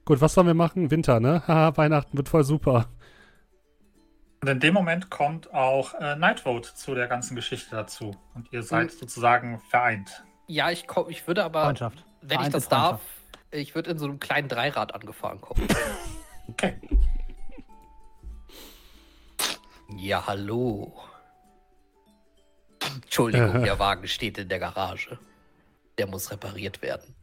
[0.06, 0.90] Gut, was sollen wir machen?
[0.90, 1.44] Winter, ne?
[1.48, 2.90] Haha, Weihnachten wird voll super.
[4.42, 8.16] Und in dem Moment kommt auch äh, Nightvote zu der ganzen Geschichte dazu.
[8.36, 10.24] Und ihr seid sozusagen vereint.
[10.48, 12.06] Ja, ich komm, ich würde aber, Freundschaft.
[12.22, 13.02] wenn ich Vereinte das darf,
[13.52, 15.68] ich würde in so einem kleinen Dreirad angefahren kommen.
[16.48, 16.80] Okay.
[19.98, 20.94] ja, hallo.
[22.96, 25.20] Entschuldigung, der Wagen steht in der Garage.
[25.98, 27.17] Der muss repariert werden.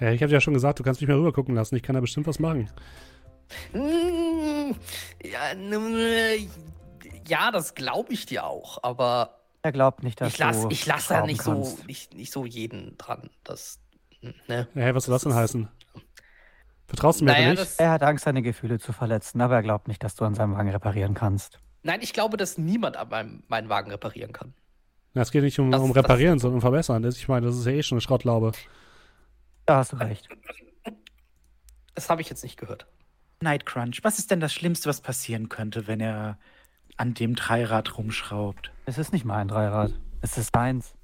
[0.00, 1.76] Ja, ich habe ja schon gesagt, du kannst mich mal rüber gucken lassen.
[1.76, 2.70] Ich kann da bestimmt was machen.
[3.72, 4.72] Mm,
[5.24, 6.48] Ja, n-
[7.28, 10.86] ja das glaube ich dir auch, aber Er glaubt nicht, dass ich lasse du ich
[10.86, 13.30] lass da nicht so, nicht, nicht so jeden dran.
[13.44, 13.78] Das,
[14.46, 14.68] ne?
[14.74, 15.68] Hey, was soll das denn heißen?
[16.86, 17.60] Vertraust du mir Naja, nicht?
[17.60, 20.34] das, Er hat Angst, seine Gefühle zu verletzen, aber er glaubt nicht, dass du an
[20.34, 21.60] seinem Wagen reparieren kannst.
[21.82, 24.54] nein, ich glaube, dass niemand an meinem, meinen Wagen reparieren kann.
[25.14, 27.02] Na, es geht nicht um, das- um das- Reparieren, sondern um Verbessern.
[27.02, 28.52] Das, ich meine, das ist ja eh schon eine Schrottlaube.
[29.70, 30.28] Da hast du recht.
[31.94, 32.88] Das habe ich jetzt nicht gehört.
[33.40, 36.38] Nightcrunch, was ist denn das Schlimmste, was passieren könnte, wenn er
[36.96, 38.72] an dem Dreirad rumschraubt?
[38.86, 39.92] Es ist nicht mein Dreirad.
[40.22, 40.96] Es ist deins.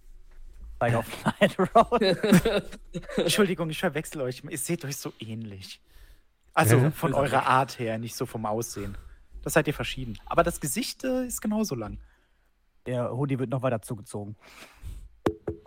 [0.74, 1.06] Steig auf
[1.40, 2.02] Night Road.
[3.16, 4.42] Entschuldigung, ich verwechsel euch.
[4.42, 5.80] Ihr seht euch so ähnlich.
[6.52, 8.98] Also von eurer Art her, nicht so vom Aussehen.
[9.42, 10.18] Das seid ihr verschieden.
[10.26, 12.00] Aber das Gesicht äh, ist genauso lang.
[12.86, 14.34] Der Hoodie wird noch weiter zugezogen.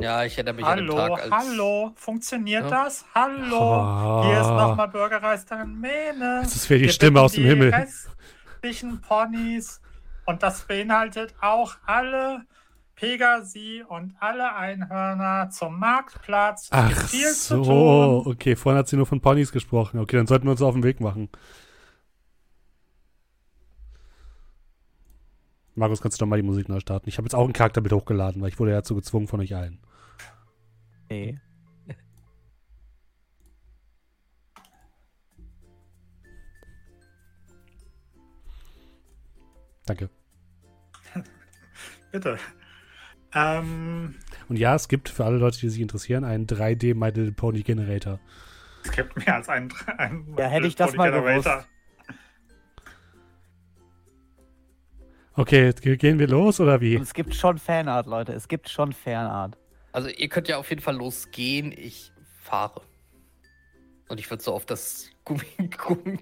[0.01, 1.31] Ja, ich erinnere mich an den Hallo, Tag, als.
[1.31, 2.85] hallo, funktioniert Ja.
[2.85, 3.05] das?
[3.13, 4.23] Hallo, Oh.
[4.25, 6.39] hier ist nochmal Bürgermeisterin Mene.
[6.43, 7.73] Das ist wie die Wir Stimme aus dem die Himmel.
[7.73, 9.81] restlichen Ponys
[10.25, 12.45] und das beinhaltet auch alle
[12.95, 16.69] Pegasi und alle Einhörner zum Marktplatz.
[16.71, 18.31] Ach viel so, zu tun.
[18.33, 19.99] okay, vorhin hat sie nur von Ponys gesprochen.
[19.99, 21.29] Okay, dann sollten wir uns auf den Weg machen.
[25.75, 27.07] Markus, kannst du doch mal die Musik neu starten?
[27.07, 29.55] Ich habe jetzt auch ein Charakterbild hochgeladen, weil ich wurde ja dazu gezwungen von euch
[29.55, 29.79] allen.
[31.09, 31.39] Nee.
[39.85, 40.09] Danke.
[42.11, 42.37] Bitte.
[43.33, 44.15] Ähm,
[44.47, 47.61] Und ja, es gibt für alle Leute, die sich interessieren, einen 3D My Little Pony
[47.61, 48.19] Generator.
[48.83, 49.71] es gibt mehr als einen.
[49.97, 51.65] einen Ja, hätte ich das mal Generator.
[55.33, 56.97] Okay, ge- gehen wir los oder wie?
[56.97, 58.33] Und es gibt schon Fanart, Leute.
[58.33, 59.57] Es gibt schon Fanart.
[59.91, 61.71] Also, ihr könnt ja auf jeden Fall losgehen.
[61.71, 62.11] Ich
[62.41, 62.81] fahre.
[64.09, 65.45] Und ich würde so auf das Gummi,
[65.77, 66.19] Gummi,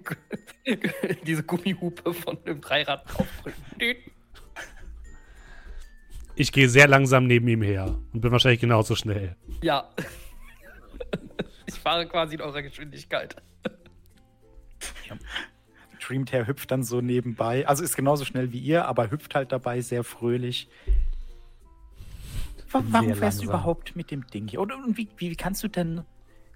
[1.26, 3.64] diese Gummihupe von dem Dreirad aufdrücken.
[3.80, 3.96] Düt.
[6.36, 9.36] Ich gehe sehr langsam neben ihm her und bin wahrscheinlich genauso schnell.
[9.62, 9.88] Ja.
[11.66, 13.36] Ich fahre quasi in eurer Geschwindigkeit.
[16.00, 17.66] Dreamtail hüpft dann so nebenbei.
[17.68, 20.68] Also ist genauso schnell wie ihr, aber hüpft halt dabei sehr fröhlich.
[22.70, 23.48] Wa- Warum fährst du langsam.
[23.60, 24.60] überhaupt mit dem Ding hier?
[24.60, 26.02] Und, und wie, wie kannst du denn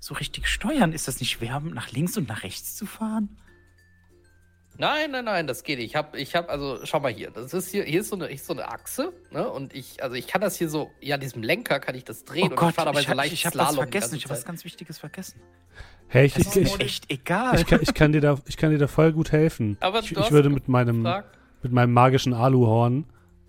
[0.00, 0.92] so richtig steuern?
[0.92, 3.36] Ist das nicht schwer, nach links und nach rechts zu fahren?
[4.78, 5.88] Nein, nein, nein, das geht nicht.
[5.90, 7.30] Ich habe, ich hab, also schau mal hier.
[7.30, 9.46] Das ist hier, hier ist so eine, ist so eine Achse, ne?
[9.48, 12.52] Und ich, also ich kann das hier so, ja, diesem Lenker kann ich das drehen
[12.52, 14.16] und ich fahre dabei ich, so hab- leicht ich habe die vergessen.
[14.16, 15.40] Ich habe was ganz Wichtiges vergessen.
[16.08, 17.60] Hey, ich, Das ist ich, mir ich, echt egal.
[17.60, 19.76] ich, kann, ich, kann dir da, ich kann dir da voll gut helfen.
[19.80, 21.38] Aber ich, du ich würde mit meinem, gefragt.
[21.62, 23.04] mit meinem magischen Aluhorn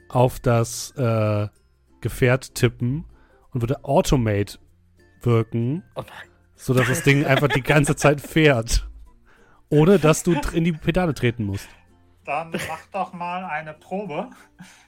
[0.09, 1.47] auf das äh,
[2.03, 3.05] Gefährt tippen
[3.51, 4.59] und würde Automate
[5.21, 6.03] wirken, Oh
[6.55, 8.89] sodass das Ding einfach die ganze Zeit fährt.
[9.69, 11.67] Ohne dass du in die Pedale treten musst.
[12.25, 14.29] Dann mach doch mal eine Probe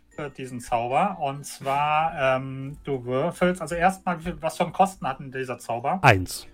[0.09, 1.17] für diesen Zauber.
[1.19, 5.99] Und zwar, ähm, du würfelst, also erstmal, was für einen Kosten hat denn dieser Zauber?
[6.03, 6.47] Eins.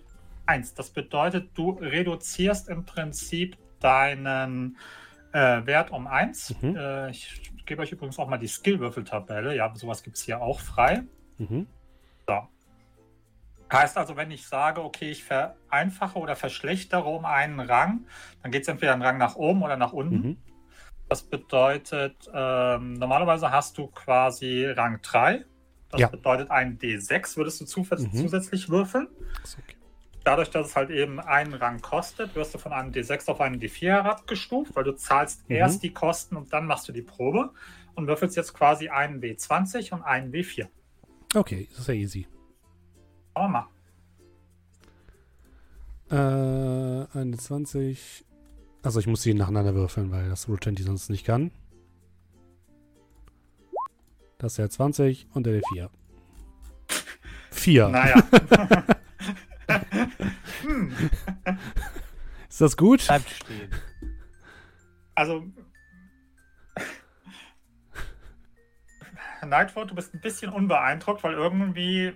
[0.46, 0.76] Eins.
[0.76, 4.78] Das bedeutet, du reduzierst im Prinzip deinen
[5.34, 6.56] äh, Wert um eins.
[6.62, 6.76] Mhm.
[6.76, 7.42] Äh, ich
[7.72, 9.56] gebe euch übrigens auch mal die Skill-Würfeltabelle.
[9.56, 11.04] Ja, sowas gibt es hier auch frei.
[11.38, 11.68] Mhm.
[12.28, 12.42] So.
[13.72, 18.06] Heißt also, wenn ich sage, okay, ich vereinfache oder verschlechtere um einen Rang,
[18.42, 20.16] dann geht es entweder einen Rang nach oben oder nach unten.
[20.16, 20.38] Mhm.
[21.08, 25.46] Das bedeutet, ähm, normalerweise hast du quasi Rang 3.
[25.88, 26.08] Das Ja.
[26.10, 28.12] bedeutet, einen D6 würdest du Mhm.
[28.12, 29.08] zusätzlich würfeln.
[29.58, 29.78] Okay.
[30.24, 33.60] Dadurch, dass es halt eben einen Rang kostet, wirst du von einem D6 auf einen
[33.60, 35.56] D4 herabgestuft, weil du zahlst Mhm.
[35.56, 37.52] erst die Kosten und dann machst du die Probe
[37.96, 40.68] und würfelst jetzt quasi einen W20 und einen W4.
[41.34, 42.28] Okay, das ist ja easy.
[43.36, 43.68] Schauen wir
[46.12, 47.08] mal.
[47.14, 48.26] Äh, 21.
[48.84, 51.52] Also ich muss sie nacheinander würfeln, weil das 20 sonst nicht kann.
[54.38, 55.90] Das ist der 20 und der 4.
[57.52, 57.90] 4.
[57.90, 58.24] Naja.
[60.64, 60.92] hm.
[62.62, 63.04] Ist das gut?
[63.08, 63.72] Bleibt stehen.
[65.16, 65.44] Also.
[69.48, 72.14] Nightwood, du bist ein bisschen unbeeindruckt, weil irgendwie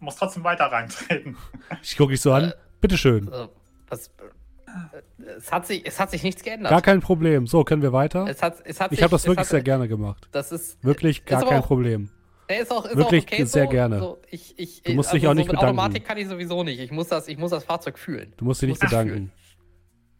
[0.00, 1.36] muss trotzdem weiter reintreten.
[1.82, 2.52] Ich gucke dich so an.
[2.80, 3.28] Bitteschön.
[3.32, 3.52] Also,
[3.88, 6.70] was, äh, es, hat sich, es hat sich nichts geändert.
[6.70, 7.46] Gar kein Problem.
[7.46, 8.26] So, können wir weiter?
[8.28, 10.28] es hat, es hat Ich habe das wirklich hat, sehr gerne gemacht.
[10.32, 12.10] Das ist Wirklich gar aber kein auch- Problem.
[12.48, 13.70] Ist auch, ist Wirklich auch okay sehr so.
[13.70, 13.98] gerne.
[14.00, 15.78] So, ich, ich, Du musst dich also auch nicht so mit bedanken.
[15.78, 16.80] Automatik kann ich sowieso nicht.
[16.80, 18.32] Ich muss das, ich muss das Fahrzeug fühlen.
[18.36, 19.30] Du musst dich nicht bedanken.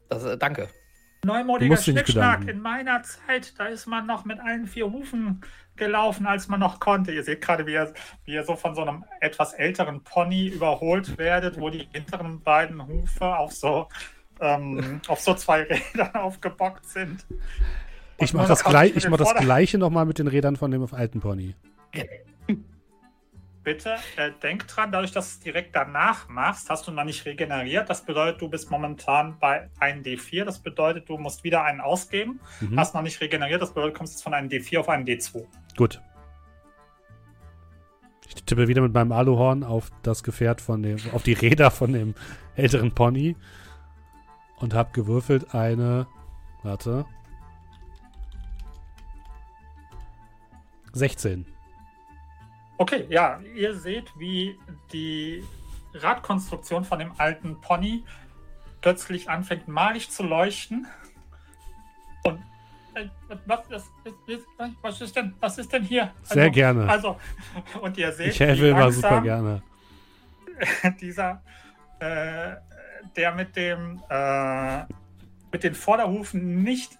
[0.08, 0.68] Das, äh, danke.
[1.24, 2.48] Neumodiger Schnickschnack.
[2.48, 5.40] In meiner Zeit, da ist man noch mit allen vier Hufen
[5.74, 7.12] gelaufen, als man noch konnte.
[7.12, 7.92] Ihr seht gerade, wie ihr,
[8.24, 12.86] wie ihr so von so einem etwas älteren Pony überholt werdet, wo die hinteren beiden
[12.86, 13.88] Hufe auf so,
[14.40, 15.62] ähm, auf so zwei
[15.94, 17.26] Rädern aufgebockt sind.
[18.18, 20.56] Ich Und mache nur das, noch gleich, ich mach das gleiche nochmal mit den Rädern
[20.56, 21.54] von dem alten Pony.
[23.66, 27.26] Bitte äh, denk dran, dadurch, dass du es direkt danach machst, hast du noch nicht
[27.26, 27.90] regeneriert.
[27.90, 30.44] Das bedeutet, du bist momentan bei einem D4.
[30.44, 32.38] Das bedeutet, du musst wieder einen ausgeben.
[32.60, 32.78] Mhm.
[32.78, 33.60] Hast noch nicht regeneriert.
[33.60, 35.46] Das bedeutet, du kommst jetzt von einem D4 auf einen D2.
[35.76, 36.00] Gut.
[38.28, 41.92] Ich tippe wieder mit meinem Aluhorn auf das Gefährt von dem, auf die Räder von
[41.92, 42.14] dem
[42.54, 43.34] älteren Pony.
[44.60, 46.06] und habe gewürfelt eine.
[46.62, 47.04] Warte.
[50.92, 51.55] 16.
[52.78, 54.58] Okay, ja, ihr seht, wie
[54.92, 55.42] die
[55.94, 58.04] Radkonstruktion von dem alten Pony
[58.80, 60.86] plötzlich anfängt malig zu leuchten.
[62.24, 62.40] Und
[62.94, 63.08] äh,
[63.46, 63.90] was, ist,
[64.82, 66.12] was ist denn, was ist denn hier?
[66.22, 66.88] Sehr also, gerne.
[66.88, 67.16] Also,
[67.80, 69.62] und ihr seht, ich helfe immer super gerne.
[71.00, 71.42] dieser,
[72.00, 72.56] äh,
[73.16, 74.84] der mit dem, äh,
[75.52, 76.98] mit den Vorderhufen nicht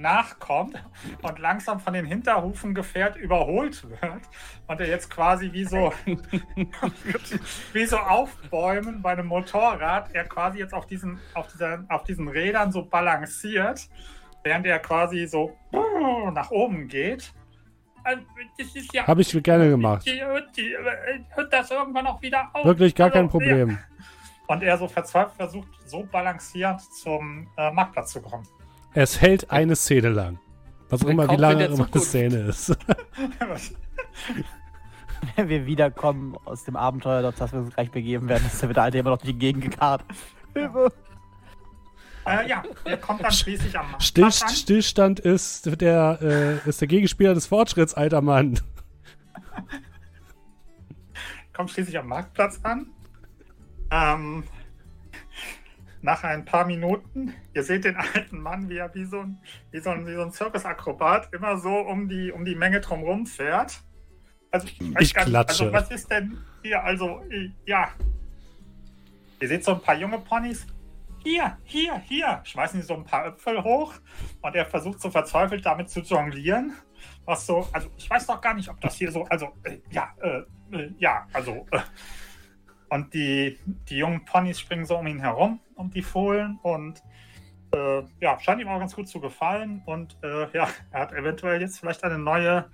[0.00, 0.82] nachkommt
[1.22, 4.22] und langsam von den Hinterhufen gefährt überholt wird
[4.66, 5.92] und er jetzt quasi wie so
[7.72, 12.28] wie so aufbäumen bei einem Motorrad er quasi jetzt auf diesen auf dieser auf diesen
[12.28, 13.88] Rädern so balanciert
[14.42, 15.56] während er quasi so
[16.32, 17.32] nach oben geht
[18.02, 18.22] Also,
[18.58, 20.06] das ist ja Habe ich gerne gemacht.
[20.06, 20.22] die,
[21.34, 22.64] hört das irgendwann auch wieder auf.
[22.64, 23.70] Wirklich gar Also, kein Problem.
[23.70, 23.78] Ja.
[24.46, 28.46] Und er so verzweifelt versucht, so balancierend zum äh, Marktplatz zu kommen.
[28.94, 30.38] Es hält eine Szene lang.
[30.88, 32.00] Was auch immer, wie lange der immer eine.
[32.00, 32.76] Szene ist.
[35.36, 38.76] Wenn wir wiederkommen aus dem Abenteuer, auf das wir uns gleich begeben werden, ist der
[38.78, 40.04] alte immer noch durch die Gegend gekarrt.
[40.54, 40.92] Hilfe!
[42.26, 44.56] äh, ja, er kommt dann schließlich am Still, Marktplatz an.
[44.56, 48.60] Stillstand ist der, äh, ist der Gegenspieler des Fortschritts, alter Mann.
[51.52, 52.86] kommt schließlich am Marktplatz an.
[53.90, 54.44] Ähm,
[56.02, 59.38] nach ein paar Minuten, ihr seht den alten Mann, wie er wie so ein,
[59.70, 63.26] wie so ein, wie so ein Zirkusakrobat immer so um die, um die Menge drumherum
[63.26, 63.82] fährt.
[64.50, 65.64] Also, Ich nicht, klatsche.
[65.64, 66.82] Also, was ist denn hier?
[66.82, 67.90] Also, äh, ja.
[69.40, 70.66] Ihr seht so ein paar junge Ponys.
[71.22, 72.40] Hier, hier, hier.
[72.44, 73.94] Schmeißen sie so ein paar Äpfel hoch
[74.40, 76.72] und er versucht so verzweifelt damit zu jonglieren.
[77.26, 80.14] Was so, also ich weiß doch gar nicht, ob das hier so, also äh, ja,
[80.20, 81.66] äh, äh, ja, also.
[81.70, 81.80] Äh.
[82.90, 83.58] Und die,
[83.88, 87.02] die jungen Ponys springen so um ihn herum, um die Fohlen und
[87.72, 89.82] äh, ja, scheint ihm auch ganz gut zu gefallen.
[89.86, 92.68] Und äh, ja, er hat eventuell jetzt vielleicht eine neue,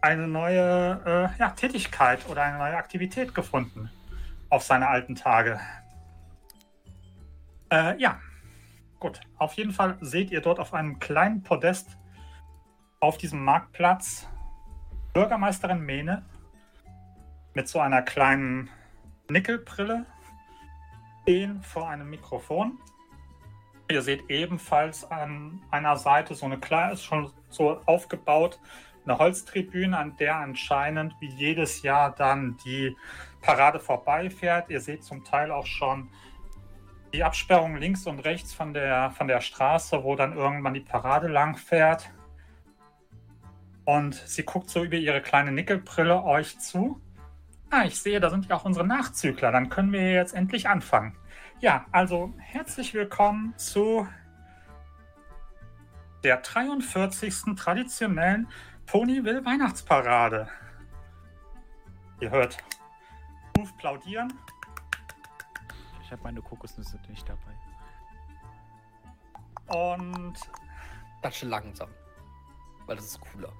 [0.00, 3.88] eine neue äh, ja, Tätigkeit oder eine neue Aktivität gefunden
[4.50, 5.60] auf seine alten Tage.
[7.70, 8.18] Äh, ja,
[8.98, 9.20] gut.
[9.36, 11.98] Auf jeden Fall seht ihr dort auf einem kleinen Podest
[13.00, 14.26] auf diesem Marktplatz
[15.12, 16.24] Bürgermeisterin Mene
[17.54, 18.70] mit so einer kleinen
[19.30, 20.06] Nickelbrille
[21.22, 22.78] stehen vor einem Mikrofon.
[23.90, 28.58] Ihr seht ebenfalls an einer Seite so eine kleine, ist schon so aufgebaut,
[29.04, 32.96] eine Holztribüne, an der anscheinend wie jedes Jahr dann die
[33.42, 34.70] Parade vorbeifährt.
[34.70, 36.08] Ihr seht zum Teil auch schon
[37.12, 41.28] die Absperrung links und rechts von der, von der Straße, wo dann irgendwann die Parade
[41.28, 42.10] lang fährt.
[43.84, 47.00] Und sie guckt so über ihre kleine Nickelbrille euch zu.
[47.70, 49.52] Ah, ich sehe, da sind ja auch unsere Nachzügler.
[49.52, 51.14] Dann können wir jetzt endlich anfangen.
[51.60, 54.08] Ja, also herzlich willkommen zu
[56.24, 57.54] der 43.
[57.56, 58.48] traditionellen
[58.86, 60.48] Ponyville Weihnachtsparade.
[62.20, 62.56] Ihr hört
[63.58, 64.32] Ruf plaudieren.
[66.02, 67.52] Ich habe meine Kokosnüsse nicht dabei.
[69.76, 70.38] Und
[71.20, 71.90] Klatsche langsam.
[72.86, 73.52] Weil das ist cooler.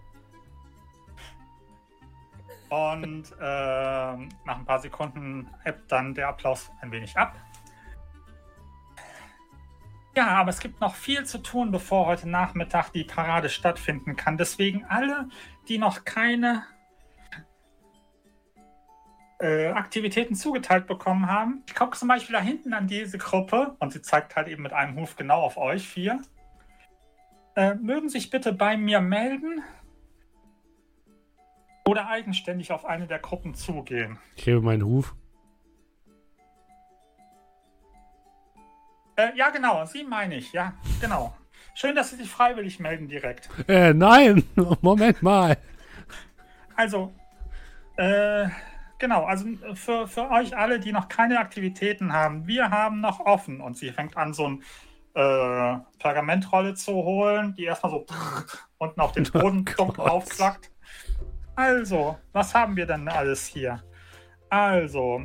[2.68, 7.34] Und ähm, nach ein paar Sekunden ebbt dann der Applaus ein wenig ab.
[10.14, 14.36] Ja, aber es gibt noch viel zu tun, bevor heute Nachmittag die Parade stattfinden kann.
[14.36, 15.28] Deswegen alle,
[15.68, 16.64] die noch keine
[19.40, 21.62] äh, Aktivitäten zugeteilt bekommen haben.
[21.68, 24.72] Ich gucke zum Beispiel da hinten an diese Gruppe und sie zeigt halt eben mit
[24.72, 26.20] einem Huf genau auf euch vier.
[27.54, 29.62] Äh, mögen sich bitte bei mir melden
[31.88, 34.18] oder eigenständig auf eine der Gruppen zugehen.
[34.36, 35.14] Ich hebe meinen Huf.
[39.16, 41.34] Äh, ja, genau, Sie meine ich, ja, genau.
[41.74, 43.48] Schön, dass Sie sich freiwillig melden direkt.
[43.68, 44.44] Äh, nein!
[44.80, 45.56] Moment mal.
[46.76, 47.12] Also,
[47.96, 48.48] äh,
[48.98, 53.60] genau, also für, für euch alle, die noch keine Aktivitäten haben, wir haben noch offen
[53.60, 54.62] und sie fängt an, so ein
[55.14, 58.06] äh, Pergamentrolle zu holen, die erstmal so
[58.78, 60.10] unten auf den Boden Oh dumpf Gott.
[60.10, 60.70] aufsackt.
[61.58, 63.82] Also, was haben wir denn alles hier?
[64.48, 65.24] Also,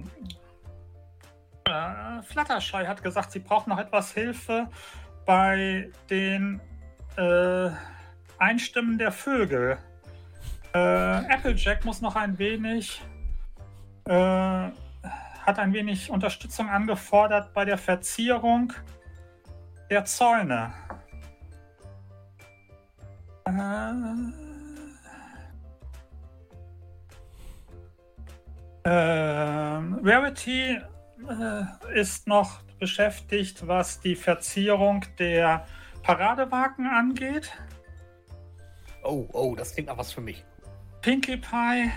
[1.66, 4.68] äh, Fluttershy hat gesagt, sie braucht noch etwas Hilfe
[5.28, 6.60] bei den
[7.18, 7.70] äh,
[8.40, 9.78] Einstimmen der Vögel.
[10.74, 13.04] Äh, Applejack muss noch ein wenig,
[14.06, 18.74] äh, hat ein wenig Unterstützung angefordert bei der Verzierung
[19.92, 20.74] der Zäune.
[23.46, 24.43] Äh,
[28.86, 30.80] ähm, Rarity
[31.30, 35.66] äh, ist noch beschäftigt, was die Verzierung der
[36.02, 37.52] Paradewagen angeht.
[39.04, 40.44] Oh, oh, das klingt nach was für mich.
[41.02, 41.92] Pinkie Pie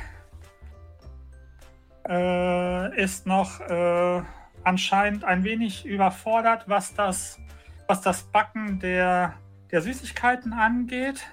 [2.09, 4.23] äh, ist noch äh,
[4.65, 7.39] anscheinend ein wenig überfordert, was das,
[7.87, 9.35] was das Backen der,
[9.71, 11.27] der Süßigkeiten angeht.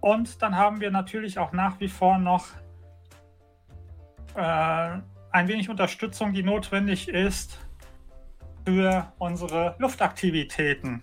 [0.00, 2.48] Und dann haben wir natürlich auch nach wie vor noch
[4.34, 4.98] äh,
[5.30, 7.58] ein wenig Unterstützung, die notwendig ist
[8.64, 11.02] für unsere Luftaktivitäten.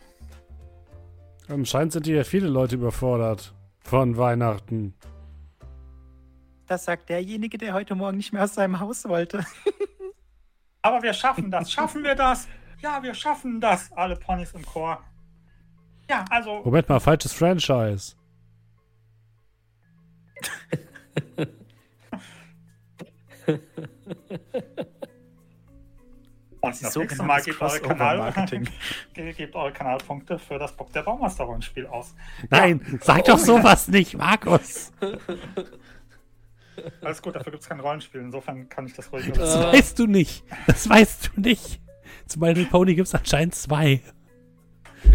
[1.47, 4.93] Anscheinend sind hier viele Leute überfordert von Weihnachten.
[6.67, 9.45] Das sagt derjenige, der heute Morgen nicht mehr aus seinem Haus wollte.
[10.81, 11.71] Aber wir schaffen das.
[11.71, 12.47] Schaffen wir das?
[12.79, 13.91] Ja, wir schaffen das.
[13.91, 15.03] Alle Ponys im Chor.
[16.09, 16.61] Ja, also.
[16.63, 18.15] Moment mal, falsches Franchise.
[26.61, 28.33] Und das nächste Mal gebt eure, Kanal,
[29.13, 32.13] gebt eure Kanalpunkte für das Bock der Baumeister-Rollenspiel aus.
[32.49, 32.97] Nein, ja.
[33.01, 34.91] sag doch sowas nicht, Markus.
[37.01, 38.21] Alles gut, dafür gibt es kein Rollenspiel.
[38.21, 39.73] Insofern kann ich das ruhig Das äh.
[39.73, 40.43] weißt du nicht.
[40.67, 41.81] Das weißt du nicht.
[42.27, 44.01] Zum Beispiel Pony gibt es anscheinend zwei.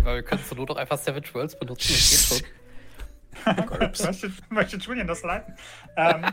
[0.02, 1.92] Weil wir können zur Not doch einfach Savage Worlds benutzen.
[1.92, 4.06] Das geht schon.
[4.06, 5.54] möchte, möchte Julian das leiten?
[5.96, 6.26] Ähm,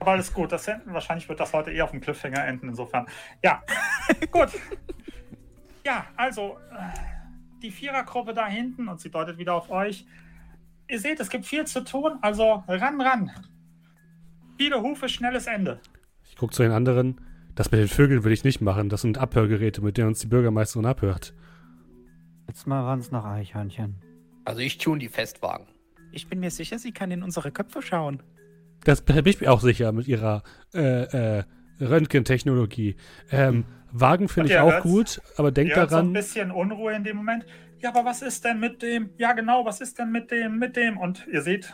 [0.00, 0.50] aber alles gut.
[0.50, 2.68] Das, wahrscheinlich wird das heute eher auf dem Cliffhanger enden.
[2.70, 3.06] Insofern.
[3.42, 3.62] Ja,
[4.30, 4.48] gut.
[5.84, 6.58] Ja, also
[7.62, 10.06] die Vierergruppe da hinten und sie deutet wieder auf euch.
[10.88, 12.18] Ihr seht, es gibt viel zu tun.
[12.22, 13.30] Also ran, ran.
[14.58, 15.80] Viele Hufe, schnelles Ende.
[16.24, 17.20] Ich gucke zu den anderen.
[17.54, 18.88] Das mit den Vögeln will ich nicht machen.
[18.88, 21.34] Das sind Abhörgeräte, mit denen uns die Bürgermeisterin abhört.
[22.46, 23.96] Jetzt mal waren es noch Eichhörnchen.
[24.44, 25.66] Also ich tune die Festwagen.
[26.12, 28.22] Ich bin mir sicher, sie kann in unsere Köpfe schauen.
[28.84, 30.42] Das bin ich mir auch sicher mit ihrer
[30.74, 31.44] äh, äh,
[31.80, 32.96] Röntgentechnologie.
[33.30, 35.88] Ähm, Wagen finde ich auch gut, aber denkt daran.
[35.88, 37.44] So ein bisschen Unruhe in dem Moment.
[37.80, 39.10] Ja, aber was ist denn mit dem?
[39.16, 40.98] Ja, genau, was ist denn mit dem, mit dem?
[40.98, 41.72] Und ihr seht,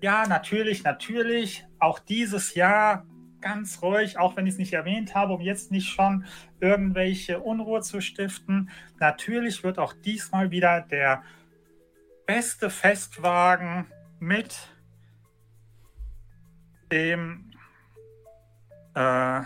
[0.00, 3.06] ja, natürlich, natürlich, auch dieses Jahr
[3.40, 6.24] ganz ruhig, auch wenn ich es nicht erwähnt habe, um jetzt nicht schon
[6.60, 8.70] irgendwelche Unruhe zu stiften.
[8.98, 11.22] Natürlich wird auch diesmal wieder der
[12.26, 13.86] beste Festwagen
[14.18, 14.56] mit
[16.90, 17.50] dem
[18.94, 19.40] äh,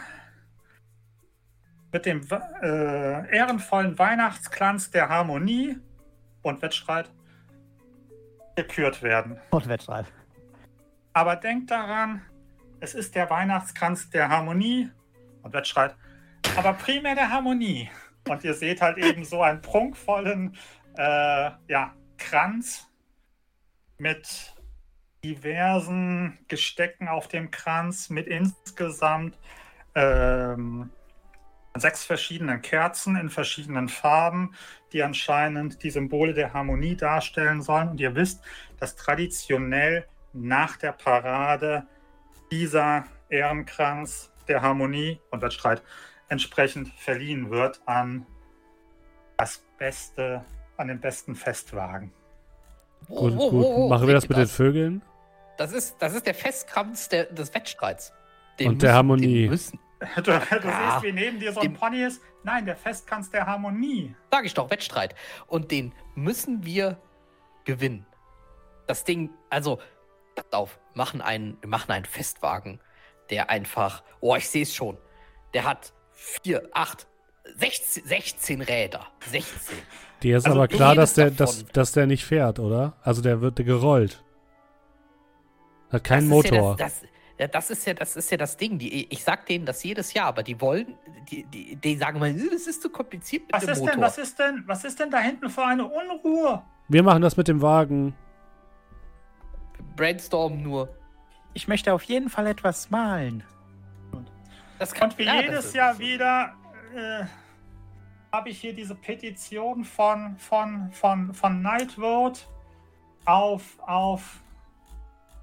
[1.93, 2.27] mit dem
[2.63, 5.77] äh, ehrenvollen Weihnachtskranz der Harmonie
[6.43, 7.11] und Wettstreit
[8.57, 9.39] gekürt werden.
[9.51, 10.07] Und Wettstreit.
[11.13, 12.23] Aber denkt daran,
[12.81, 14.91] es ist der Weihnachtskranz der Harmonie
[15.43, 15.95] und Wettstreit,
[16.57, 17.91] aber primär der Harmonie.
[18.29, 20.57] Und ihr seht halt eben so einen prunkvollen
[20.97, 22.89] äh, ja, Kranz
[23.99, 24.55] mit
[25.25, 29.39] diversen Gestecken auf dem Kranz mit insgesamt
[29.95, 30.91] ähm,
[31.77, 34.55] sechs verschiedenen Kerzen in verschiedenen Farben,
[34.93, 37.91] die anscheinend die Symbole der Harmonie darstellen sollen.
[37.91, 38.43] Und ihr wisst,
[38.79, 41.87] dass traditionell nach der Parade
[42.51, 45.83] dieser Ehrenkranz der Harmonie und Wettstreit
[46.29, 48.27] entsprechend verliehen wird an
[49.37, 50.45] das Beste,
[50.77, 52.13] an den besten Festwagen.
[53.09, 53.89] Gut, gut.
[53.89, 55.03] Machen wir das mit den Vögeln?
[55.57, 58.13] Das ist, das ist der Festkranz der, des Wettstreits.
[58.59, 59.49] Den und müssen, der Harmonie.
[59.49, 59.79] Müssen,
[60.17, 62.21] du, du ja, siehst, wie neben dir so ein Pony ist.
[62.45, 64.15] Nein, der Festkranz der Harmonie.
[64.31, 65.15] Sag ich doch, Wettstreit.
[65.47, 66.99] Und den müssen wir
[67.65, 68.07] gewinnen.
[68.87, 69.79] Das Ding, also,
[70.35, 72.81] pass auf, machen einen, wir machen einen Festwagen,
[73.31, 74.99] der einfach, oh, ich sehe es schon.
[75.55, 77.07] Der hat vier, acht,
[77.57, 79.07] 16, 16 Räder.
[79.31, 79.77] 16.
[80.23, 82.95] Dir ist also aber klar, dass der, dass, dass der nicht fährt, oder?
[83.03, 84.23] Also der wird gerollt.
[85.93, 86.77] Hat keinen Motor.
[86.79, 87.03] Ja das,
[87.37, 88.79] das, das, ist ja, das ist ja das Ding.
[88.79, 90.95] Die, ich sag denen das jedes Jahr, aber die wollen,
[91.31, 93.93] die, die, die sagen mal, das ist zu kompliziert mit was dem ist Motor.
[93.93, 96.63] Denn, was ist denn, was ist denn da hinten für eine Unruhe?
[96.89, 98.15] Wir machen das mit dem Wagen.
[99.97, 100.89] Brainstorm nur.
[101.55, 103.45] Ich möchte auf jeden Fall etwas malen.
[104.79, 106.55] Das kann, Und wie ja, jedes Jahr wieder
[106.95, 107.25] äh,
[108.33, 112.41] habe ich hier diese Petition von, von, von, von Nightvote
[113.27, 114.42] auf, auf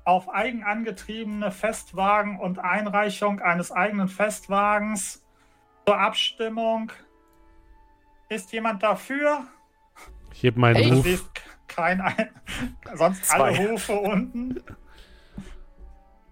[0.09, 5.23] auf eigenangetriebene Festwagen und Einreichung eines eigenen Festwagens
[5.85, 6.91] zur Abstimmung.
[8.27, 9.43] Ist jemand dafür?
[10.33, 10.91] Ich heb meinen hey.
[10.91, 11.29] Ruf.
[11.67, 12.29] Kein ein
[12.95, 13.35] sonst Zwei.
[13.35, 14.59] alle Hufe unten.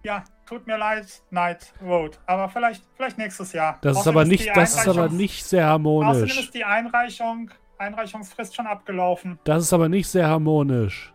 [0.02, 2.18] Ja, tut mir leid, Night Road.
[2.26, 3.78] Aber vielleicht, vielleicht nächstes Jahr.
[3.80, 6.24] Das ist aber nicht, das ist aber nicht sehr harmonisch.
[6.24, 9.38] Außerdem ist die Einreichung, Einreichungsfrist schon abgelaufen.
[9.44, 11.14] Das ist aber nicht sehr harmonisch.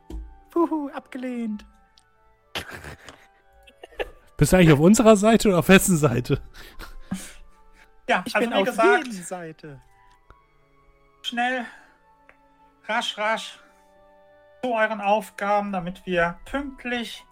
[0.49, 1.65] Puhu, abgelehnt.
[4.37, 6.41] Bist du eigentlich auf unserer Seite oder auf wessen Seite?
[8.07, 9.81] Ja, ich also bin auf gesagt, Seite.
[11.21, 11.65] schnell,
[12.87, 13.59] rasch, rasch
[14.61, 17.25] zu euren Aufgaben, damit wir pünktlich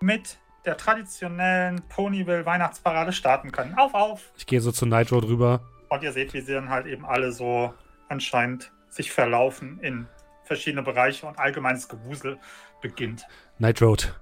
[0.00, 3.74] mit der traditionellen Ponyville Weihnachtsparade starten können.
[3.78, 4.32] Auf, auf!
[4.36, 5.62] Ich gehe so zu Nitro drüber.
[5.88, 7.72] Und ihr seht, wie sie dann halt eben alle so
[8.08, 10.06] anscheinend sich verlaufen in
[10.44, 12.38] verschiedene Bereiche und allgemeines Gewusel
[12.80, 13.26] beginnt.
[13.58, 14.14] Night Road.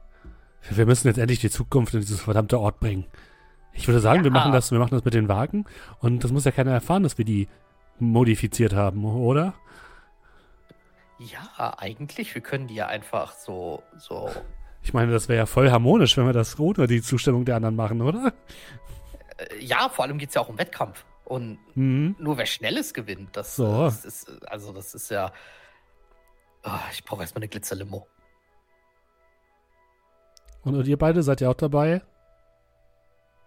[0.70, 3.06] Wir müssen jetzt endlich die Zukunft in dieses verdammte Ort bringen.
[3.72, 4.34] Ich würde sagen, wir Ja.
[4.38, 5.64] machen das, wir machen das mit den Wagen
[6.00, 7.48] und das muss ja keiner erfahren, dass wir die
[7.98, 9.54] modifiziert haben, oder?
[11.18, 14.30] Ja, eigentlich, wir können die ja einfach so, so.
[14.82, 17.74] Ich meine, das wäre ja voll harmonisch, wenn wir das ohne die Zustimmung der anderen
[17.76, 18.32] machen, oder?
[19.38, 21.04] Äh, ja, vor allem geht es ja auch um Wettkampf.
[21.24, 22.14] Und Mhm.
[22.20, 23.84] nur wer Schnelles gewinnt, das, So.
[23.84, 25.32] das ist, also das ist ja.
[26.62, 28.06] Ah, ich brauche erstmal eine Glitzerlimo.
[30.74, 32.02] Und, ihr beide seid ja auch dabei?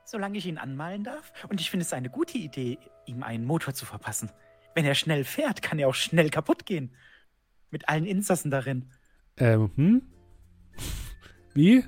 [0.05, 1.31] Solange ich ihn anmalen darf.
[1.49, 4.31] Und ich finde es eine gute Idee, ihm einen Motor zu verpassen.
[4.73, 6.95] Wenn er schnell fährt, kann er auch schnell kaputt gehen.
[7.71, 8.89] Mit allen Insassen darin.
[9.37, 10.01] Ähm, hm?
[11.53, 11.83] Wie?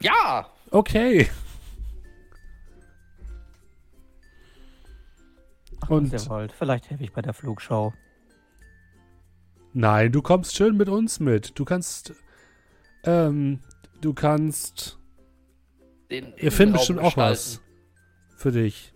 [0.00, 0.48] Ja!
[0.70, 1.28] Okay.
[5.80, 6.52] Ach, Und- was ihr wollt.
[6.52, 7.92] Vielleicht helfe ich bei der Flugshow.
[9.72, 11.58] Nein, du kommst schön mit uns mit.
[11.58, 12.14] Du kannst,
[13.04, 13.60] ähm,
[14.00, 14.98] du kannst,
[16.10, 18.36] Den finden Innenraum bestimmt auch was gestalten.
[18.36, 18.94] für dich.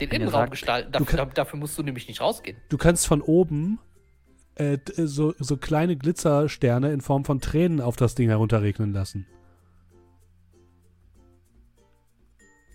[0.00, 0.92] Wenn ihr Innenraum sagt, gestalten.
[0.92, 2.56] Dafür, kann- dafür musst du nämlich nicht rausgehen.
[2.68, 3.78] Du kannst von oben
[4.56, 9.26] äh, d- so, so kleine Glitzersterne in Form von Tränen auf das Ding herunterregnen lassen.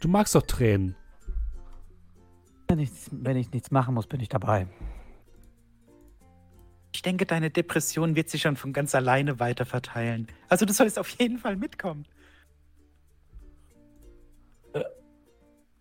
[0.01, 0.95] Du magst doch Tränen.
[2.69, 4.67] Wenn ich, wenn ich nichts machen muss, bin ich dabei.
[6.91, 10.27] Ich denke, deine Depression wird sich schon von ganz alleine weiter verteilen.
[10.47, 12.05] Also du sollst auf jeden Fall mitkommen.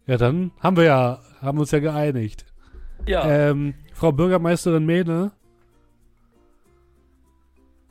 [0.07, 2.47] Ja, dann haben wir ja, haben uns ja geeinigt.
[3.07, 3.29] Ja.
[3.29, 5.33] Ähm, Frau Bürgermeisterin Mene,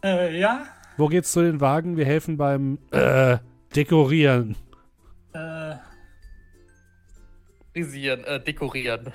[0.03, 0.65] Äh, ja,
[0.97, 1.95] wo geht's zu den Wagen?
[1.97, 3.37] Wir helfen beim äh,
[3.75, 4.55] Dekorieren.
[5.33, 5.75] äh,
[7.73, 9.13] Frisieren, äh, dekorieren.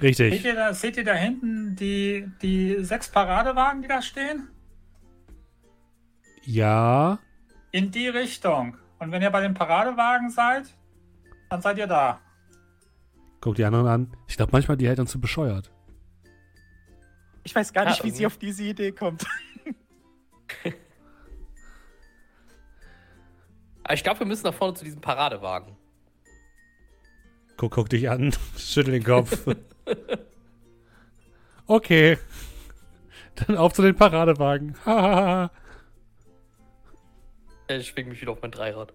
[0.00, 0.44] Seht, Richtig.
[0.44, 4.48] ihr da, seht ihr da hinten die, die sechs Paradewagen, die da stehen?
[6.42, 7.18] Ja.
[7.72, 8.76] In die Richtung.
[8.98, 10.64] Und wenn ihr bei den Paradewagen seid,
[11.48, 12.20] dann seid ihr da.
[13.40, 14.16] Guck die anderen an.
[14.26, 15.70] Ich glaube, manchmal die Eltern zu bescheuert.
[17.44, 18.18] Ich weiß gar Ja, nicht, wie irgendwie.
[18.18, 19.24] sie auf diese Idee kommt.
[23.84, 25.76] Aber ich glaube, wir müssen nach vorne zu diesem Paradewagen.
[27.56, 29.46] Guck, guck dich an, schüttel den Kopf.
[31.66, 32.18] okay.
[33.36, 34.76] Dann auf zu den Paradewagen.
[37.68, 38.92] Ich schwing mich wieder auf mein Dreirad.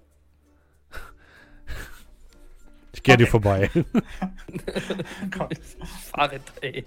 [2.92, 3.32] ich gehe dir Okay.
[3.32, 3.70] vorbei.
[5.38, 5.48] Komm.
[6.12, 6.84] Fahrrad, ey.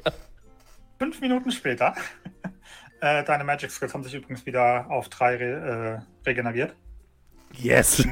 [0.99, 1.95] Fünf Minuten später.
[3.01, 6.75] Äh, deine Magic Skills haben sich übrigens wieder auf drei re äh, regeneriert.
[7.55, 8.07] Yes.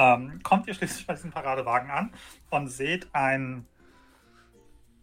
[0.00, 2.10] Ähm, kommt ihr schließlich bei diesem Paradewagen an
[2.48, 3.66] und seht ein,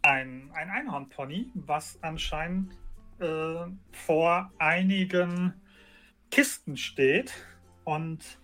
[0.01, 2.73] ein, ein Einhornpony, was anscheinend
[3.19, 5.53] äh, vor einigen
[6.31, 7.31] Kisten steht
[7.83, 8.39] und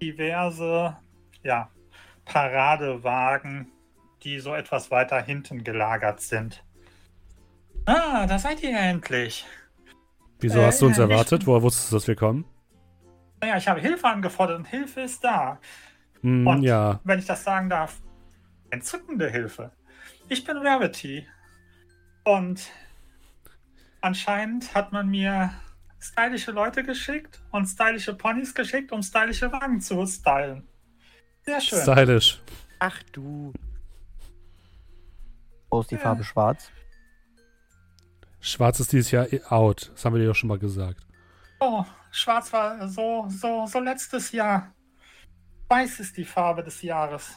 [0.00, 0.96] diverse
[1.42, 1.68] ja,
[2.26, 3.72] Paradewagen,
[4.22, 6.62] die so etwas weiter hinten gelagert sind.
[7.86, 9.46] Ah, da seid ihr endlich.
[10.38, 11.46] Wieso Äh, hast du uns nicht- erwartet?
[11.46, 12.44] Woher wusstest du, dass wir kommen?
[13.40, 15.58] Naja, ich habe Hilfe angefordert und Hilfe ist da.
[16.22, 17.00] Hm, Und ja.
[17.04, 18.00] wenn ich das sagen darf,
[18.70, 19.72] entzückende Hilfe.
[20.28, 21.26] Ich bin Rarity.
[22.24, 22.68] Und
[24.00, 25.52] anscheinend hat man mir
[26.00, 30.66] stylische Leute geschickt und stylische Ponys geschickt, um stylische Wagen zu stylen.
[31.44, 31.80] Sehr schön.
[31.80, 32.40] Stylisch.
[32.78, 33.52] Ach du.
[35.70, 36.00] Wo ist die Ja.
[36.02, 36.70] Farbe schwarz?
[38.40, 39.90] Schwarz ist dieses Jahr out.
[39.94, 41.00] Das haben wir dir doch schon mal gesagt.
[41.60, 44.72] Oh, schwarz war so, so, so letztes Jahr.
[45.68, 47.36] Weiß ist die Farbe des Jahres.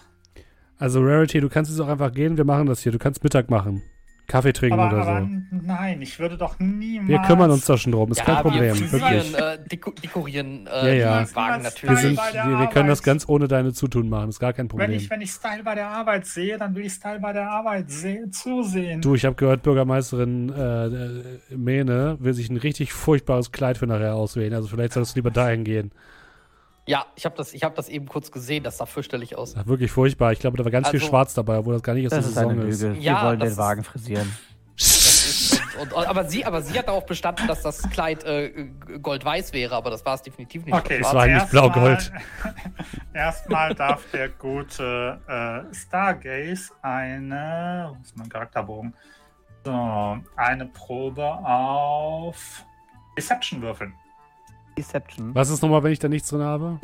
[0.80, 2.38] Also Rarity, du kannst jetzt auch einfach gehen.
[2.38, 2.92] Wir machen das hier.
[2.92, 3.84] Du kannst Mittag machen.
[4.28, 5.58] Kaffee trinken Aber, oder aber so.
[5.66, 7.10] nein, ich würde doch niemals.
[7.10, 8.12] Wir kümmern uns da schon drum.
[8.12, 8.76] Ist kein wir Problem.
[8.76, 9.38] frisieren, Wirklich.
[9.38, 11.24] äh, deko dekorieren Ja, äh, ja.
[11.24, 12.00] die Wagen Wir, natürlich.
[12.00, 14.30] sind, bei der wir, wir können das ganz ohne deine Zutun machen.
[14.30, 14.92] Ist gar kein Wenn Problem.
[14.92, 17.92] ich, wenn ich Style bei der Arbeit sehe, dann will ich Style bei der Arbeit
[17.92, 19.02] se zusehen.
[19.02, 21.24] Du, ich habe gehört, Bürgermeisterin äh, äh,
[21.58, 24.54] Mene will sich ein richtig furchtbares Kleid für nachher auswählen.
[24.54, 25.92] Also vielleicht solltest du lieber dahin gehen.
[26.88, 29.56] Ja, ich habe das, ich hab das eben kurz gesehen, das sah fürchterlich aus.
[29.56, 30.32] War wirklich furchtbar.
[30.32, 32.28] Ich glaube, da war ganz viel Also- Schwarz dabei, obwohl das gar nicht erst Das
[32.28, 32.82] ist eine Saison ist.
[32.82, 33.00] Lüge.
[33.00, 34.36] Ja, Wir wollen den ist- Wagen frisieren.
[34.78, 38.70] Ist, und, aber, sie, aber sie hat darauf bestanden, dass das Kleid äh,
[39.02, 40.74] goldweiß wäre, aber das war es definitiv nicht.
[40.74, 42.12] Okay, Es war eigentlich erstmal- blau-gold.
[43.14, 47.92] Erstmal darf der gute äh, Stargaze eine.
[47.96, 48.94] Wo ist mein Charakterbogen?
[49.64, 52.66] So, eine Probe auf
[53.18, 53.94] Deception würfeln.
[54.78, 55.34] Deception.
[55.36, 56.80] Was ist nochmal, wenn ich da nichts drin habe?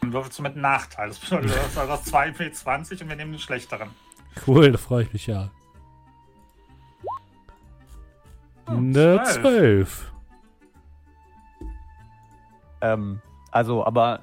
[0.00, 1.08] Dann würfelst du mit Nachteil.
[1.08, 3.90] Das bedeutet, du hast also 2 W20 und wir nehmen den schlechteren.
[4.46, 5.50] Cool, da freue ich mich ja.
[8.66, 9.98] Eine zwölf.
[9.98, 10.12] 12.
[12.82, 14.20] Ähm, also, aber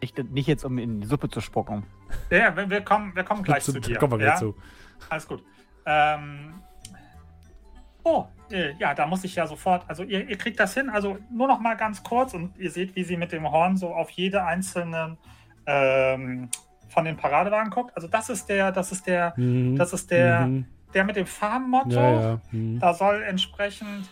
[0.00, 1.84] nicht, nicht jetzt, um in die Suppe zu spucken.
[2.30, 3.98] Ja, wir, wir, kommen, wir kommen gleich zu Da dir.
[3.98, 4.32] kommen wir ja?
[4.32, 4.54] gleich zu.
[5.08, 5.44] Alles gut.
[5.86, 6.54] Ähm,
[8.02, 9.84] oh, äh, ja, da muss ich ja sofort.
[9.88, 10.90] Also ihr, ihr kriegt das hin.
[10.90, 13.94] Also nur noch mal ganz kurz und ihr seht, wie sie mit dem Horn so
[13.94, 15.16] auf jede einzelne
[15.66, 16.48] ähm,
[16.88, 17.92] von den Paradewagen guckt.
[17.96, 19.76] Also das ist der, das ist der, Mhm.
[19.76, 20.66] das ist der, Mhm.
[20.92, 21.90] der mit dem Farbenmotto.
[21.90, 22.40] Ja, ja.
[22.52, 22.78] Mhm.
[22.78, 24.08] Da soll entsprechend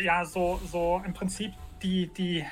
[0.00, 1.52] ja so, so im Prinzip
[1.82, 2.44] die, die,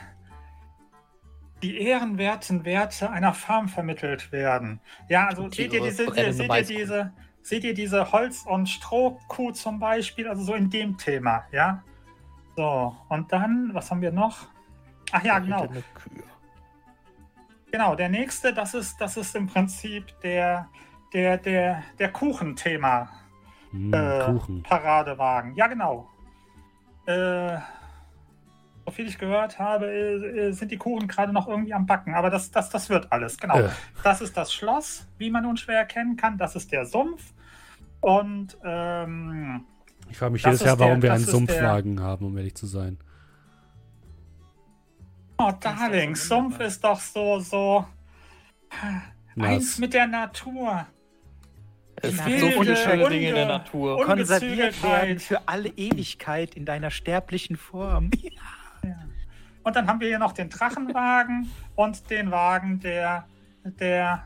[1.63, 4.81] die ehrenwerten Werte einer Farm vermittelt werden.
[5.09, 7.13] Ja, also Okay, seht ihr diese, seht ihr diese,
[7.47, 11.81] seht ihr diese Holz- und Strohkuh zum Beispiel, also so in dem Thema, ja.
[12.57, 14.49] So, und dann, was haben wir noch?
[15.13, 15.69] Ach ja, genau.
[17.71, 20.69] Genau, der nächste, das ist, das ist im Prinzip der,
[21.13, 23.11] der, der, der Kuchenthema.
[23.71, 24.63] Mhm, Äh, Kuchen.
[24.65, 25.55] Paradewagen.
[25.55, 26.09] Ja, genau.
[27.07, 27.59] Äh,
[28.85, 32.15] so viel ich gehört habe, äh, äh, sind die Kuchen gerade noch irgendwie am Backen.
[32.15, 33.39] Aber das, das, das wird alles.
[33.39, 33.61] Genau.
[33.61, 33.69] Äh.
[34.03, 36.39] Das ist das Schloss, wie man unschwer erkennen kann.
[36.39, 37.35] Das ist der Sumpf.
[38.01, 39.65] Und ähm,
[40.11, 42.99] Ich frage mich jedes Jahr, warum der- wir einen Sumpfwagen haben, um ehrlich zu sein.
[45.39, 46.67] oh, Darling, Sumpf wunderbar.
[46.67, 47.87] ist doch so, so
[49.37, 49.79] eins Nass.
[49.79, 50.87] mit der Natur.
[52.03, 54.05] Es gibt so viele schöne Dinge in der Natur.
[54.05, 58.11] Konserviert werden für alle Ewigkeit in deiner sterblichen Form.
[59.63, 63.27] Und dann haben wir hier noch den Drachenwagen und den Wagen der,
[63.65, 64.23] der,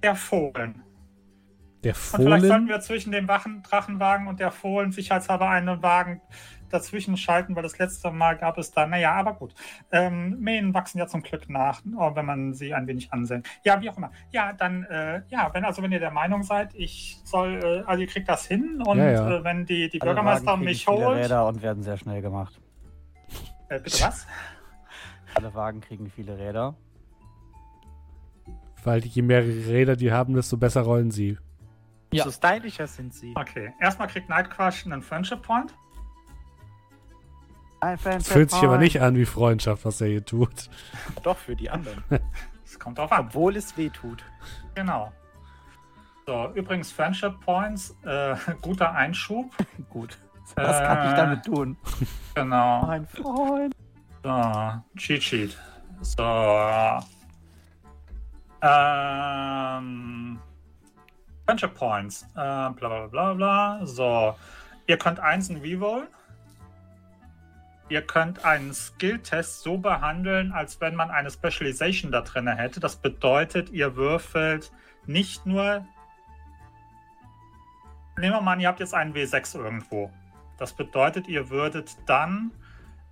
[0.00, 0.80] der Fohlen.
[1.84, 2.68] Der Und vielleicht sollten Fohlen?
[2.68, 6.20] wir zwischen dem Wachen, Drachenwagen und der Fohlen sicherheitshalber einen Wagen
[6.70, 9.54] dazwischen schalten, weil das letzte Mal gab es da, naja, aber gut.
[9.90, 13.42] Ähm, Mähen wachsen ja zum Glück nach, oh, wenn man sie ein wenig ansehen.
[13.64, 14.12] Ja, wie auch immer.
[14.30, 18.02] Ja, dann, äh, ja, wenn, also wenn ihr der Meinung seid, ich soll, äh, also
[18.02, 19.38] ihr kriegt das hin und Ja, ja.
[19.38, 21.24] Äh, wenn die, die Alle Bürgermeisterin Wagen kriegen mich viele holt.
[21.24, 22.60] Räder und werden sehr schnell gemacht.
[23.68, 24.26] Äh, bitte was?
[25.34, 26.74] Alle Wagen kriegen viele Räder.
[28.82, 31.36] Weil je mehr Räder die haben, desto besser rollen sie.
[32.12, 32.24] Ja.
[32.24, 33.32] So stylischer sind sie.
[33.36, 35.74] Okay, erstmal kriegt Nightcrush einen Friendship Point.
[37.80, 40.68] Ein Es fühlt sich aber nicht an wie Freundschaft, was er hier tut.
[41.22, 42.02] Doch, für die anderen.
[42.64, 43.26] Das kommt drauf an.
[43.26, 44.24] Obwohl es weh tut.
[44.76, 45.12] Genau.
[46.24, 49.46] So, übrigens Friendship Points, äh, guter Einschub.
[49.88, 50.16] Gut.
[50.54, 51.76] Was kann ich Äh, damit tun?
[52.36, 52.86] Genau.
[52.86, 53.74] Mein Freund.
[54.22, 55.58] So, Cheat Sheet.
[56.00, 56.22] So.
[58.62, 60.38] Ähm,
[61.50, 62.22] Friendship Points.
[62.34, 63.80] Äh, bla bla bla bla.
[63.82, 64.36] So.
[64.86, 66.06] Ihr könnt Einsen rerollen.
[67.88, 72.78] Ihr könnt einen Skill-Test so behandeln, als wenn man eine Specialization da drin hätte.
[72.78, 74.70] Das bedeutet, ihr würfelt
[75.06, 75.84] nicht nur.
[78.16, 80.12] Nehmen wir mal an, ihr habt jetzt einen W6 irgendwo.
[80.56, 82.52] Das bedeutet, ihr würdet dann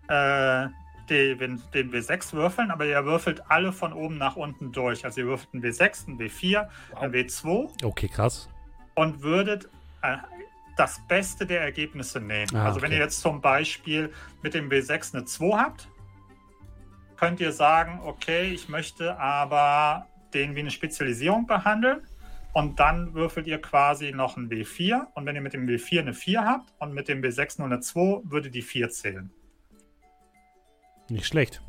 [0.06, 0.68] äh,
[1.10, 5.04] den, den W6 würfeln, aber ihr würfelt alle von oben nach unten durch.
[5.04, 8.48] Also ihr würfelt einen W6, einen W4, einen W2 Okay, krass.
[8.94, 9.68] und würdet
[10.02, 10.16] äh,
[10.76, 12.54] das Beste der Ergebnisse nehmen.
[12.54, 12.98] Ah, also wenn okay.
[12.98, 14.12] ihr jetzt zum Beispiel
[14.42, 15.88] mit dem W6 eine 2 habt,
[17.16, 22.00] könnt ihr sagen, okay, ich möchte aber den wie eine Spezialisierung behandeln.
[22.52, 25.06] Und dann würfelt ihr quasi noch ein W4.
[25.14, 27.80] Und wenn ihr mit dem W4 eine 4 habt und mit dem W6 nur eine
[27.80, 29.30] 2, würde die 4 zählen.
[31.08, 31.62] Nicht schlecht.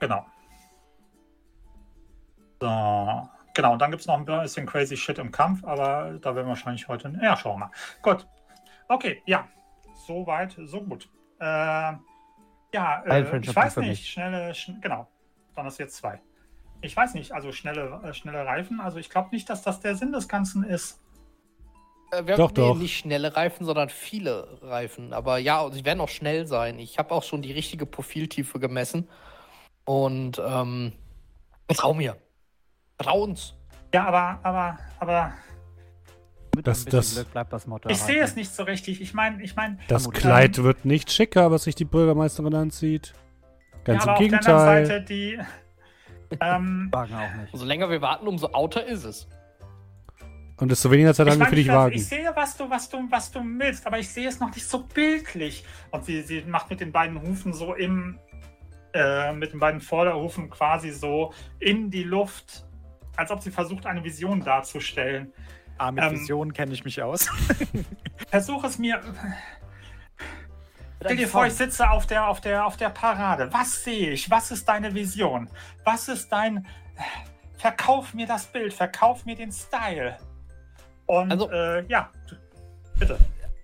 [0.00, 0.26] Genau.
[2.60, 6.34] So, genau, und dann gibt es noch ein bisschen crazy shit im Kampf, aber da
[6.34, 7.12] werden wir wahrscheinlich heute.
[7.22, 7.70] Ja, schauen wir mal.
[8.02, 8.26] Gut.
[8.88, 9.48] Okay, ja.
[10.06, 11.08] So weit, so gut.
[11.40, 15.08] Äh, ja, äh, ich weiß nicht, schnelle, schn genau.
[15.54, 16.20] Dann ist jetzt zwei.
[16.80, 18.80] Ich weiß nicht, also schnelle, äh, schnelle Reifen.
[18.80, 21.03] Also ich glaube nicht, dass das der Sinn des Ganzen ist.
[22.18, 22.76] Äh, wir Doch, haben nee, doch.
[22.78, 25.12] nicht schnelle Reifen, sondern viele Reifen.
[25.12, 26.78] Aber ja, sie werden auch schnell sein.
[26.78, 29.08] Ich habe auch schon die richtige Profiltiefe gemessen.
[29.84, 30.92] Und ähm,
[31.66, 32.16] vertrau mir.
[32.96, 33.54] Vertrau uns.
[33.92, 35.32] Ja, aber, aber, aber
[36.56, 37.88] Mit Das- ein bisschen das- Glück bleibt das Motto.
[37.88, 39.00] ich sehe es nicht so richtig.
[39.00, 40.08] Ich meine, ich meine, Das.
[40.10, 43.12] Kleid wird nicht schicker, was sich die Bürgermeisterin anzieht.
[43.84, 44.86] Ganz ja, aber im auf der anderen Gegenteil.
[44.86, 45.38] Seite die.
[46.40, 47.52] Ähm, Wagen auch nicht.
[47.52, 49.28] Umso länger wir warten, umso outer ist es.
[50.56, 51.94] Und desto weniger Zeit haben wir für dich wagen.
[51.94, 54.66] ich sehe, was du, was, du, was du willst, aber ich sehe es noch nicht
[54.66, 55.64] so bildlich.
[55.90, 58.18] Und sie, sie macht mit den beiden Hufen so im,
[58.92, 62.64] äh, mit den beiden Vorderhufen quasi so in die Luft,
[63.16, 65.32] als ob sie versucht, eine Vision darzustellen.
[65.78, 67.28] Ah, mit Ähm, Visionen kenne ich mich aus.
[68.28, 69.00] Versuch es mir.
[71.00, 73.52] Stell dir vor, ich sitze auf der, auf, der, auf der Parade.
[73.52, 74.30] Was sehe ich?
[74.30, 75.50] Was ist deine Vision?
[75.84, 76.66] Was ist dein.
[77.58, 80.16] Verkauf mir das Bild, verkauf mir den Style.
[81.06, 82.10] Und Also- äh, ja,
[82.98, 83.18] bitte.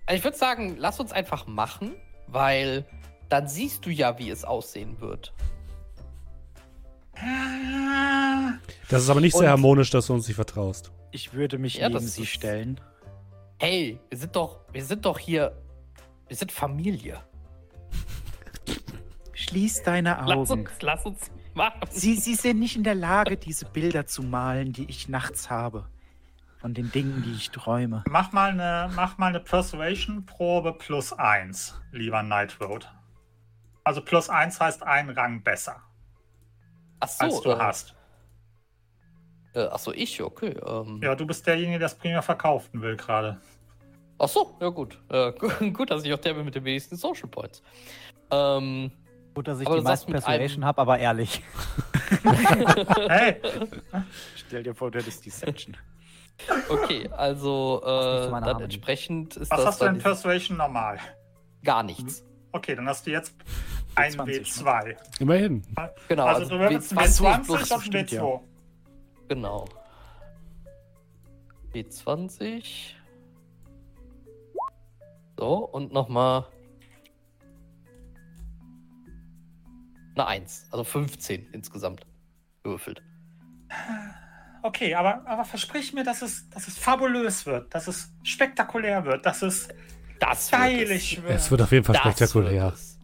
[0.05, 1.93] Also ich würde sagen, lass uns einfach machen,
[2.27, 2.85] weil
[3.29, 5.33] dann siehst du ja, wie es aussehen wird.
[8.89, 10.91] Das ist aber nicht sehr Und- harmonisch, dass du uns nicht vertraust.
[11.11, 12.79] Ich würde mich Ja, neben sie stellen.
[13.59, 15.55] Hey, wir sind doch, wir sind doch hier,
[16.27, 17.21] wir sind Familie.
[19.33, 20.61] Schließ deine Lass Augen.
[20.61, 21.81] uns, lass uns machen.
[21.91, 25.87] Sie, sie sind nicht in der Lage, diese Bilder zu malen, die ich nachts habe.
[26.61, 28.03] Von den Dingen, die ich träume.
[28.07, 32.87] mach, mal eine, mach mal eine Persuasion-Probe plus 1, lieber Night Road.
[33.83, 35.81] Also plus 1 heißt ein Rang besser,
[36.99, 37.95] Ach so, als du äh, hast.
[39.55, 40.55] Äh, ach so, ich, okay.
[40.63, 43.41] Ähm, Ja, du bist derjenige, der es primär verkaufen will gerade.
[44.19, 44.99] Ach so, ja gut.
[45.09, 47.63] Äh, gu- gut, dass ich auch der bin mit den wenigsten Social Points.
[48.29, 48.91] Ähm,
[49.33, 51.41] Gut, dass ich die meisten Persuasion habe, aber ehrlich.
[53.07, 53.41] Hey,
[54.35, 55.75] Stell dir vor, du hättest Deception.
[56.69, 60.99] Okay, also äh, dann entsprechend ist was das hast du in Persuasion normal?
[61.63, 62.23] gar nichts.
[62.51, 63.33] Okay, dann hast du jetzt
[63.95, 64.95] ein 20, W2.
[65.19, 65.63] Immerhin.
[66.07, 68.23] Genau, also, also du würfelst ein W20 W20 plus- und ein stimmt, ja.
[68.23, 68.39] W2.
[69.29, 69.65] Genau.
[71.73, 72.93] W20.
[75.37, 76.45] So, und nochmal
[80.15, 80.67] eine 1.
[80.71, 82.05] Also 15 insgesamt
[82.63, 83.01] gewürfelt.
[84.63, 89.25] Okay, aber, aber versprich mir, dass es, dass es fabulös wird, dass es spektakulär wird,
[89.25, 89.67] dass es
[90.19, 91.31] Das wird stylisch wird.
[91.35, 92.63] Es wird auf jeden Fall Das spektakulär.
[92.65, 92.99] wird es.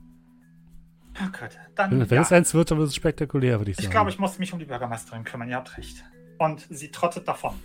[1.20, 2.22] Oh Gott, dann, Wenn, wenn ja.
[2.22, 3.86] es eins wird, dann wird es spektakulär, würde ich sagen.
[3.88, 6.04] Ich glaube, ich muss mich um die Bürgermeisterin kümmern, ihr habt recht.
[6.38, 7.56] Und sie trottet davon.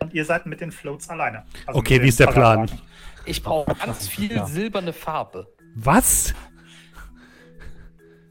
[0.00, 1.44] Und ihr seid mit den Floats alleine.
[1.64, 2.68] Also Okay, wie ist der Plan?
[2.68, 2.80] Fahrradwagen.
[3.24, 4.44] Ich brauche ganz viel Ja.
[4.44, 5.46] silberne Farbe.
[5.76, 6.34] Was?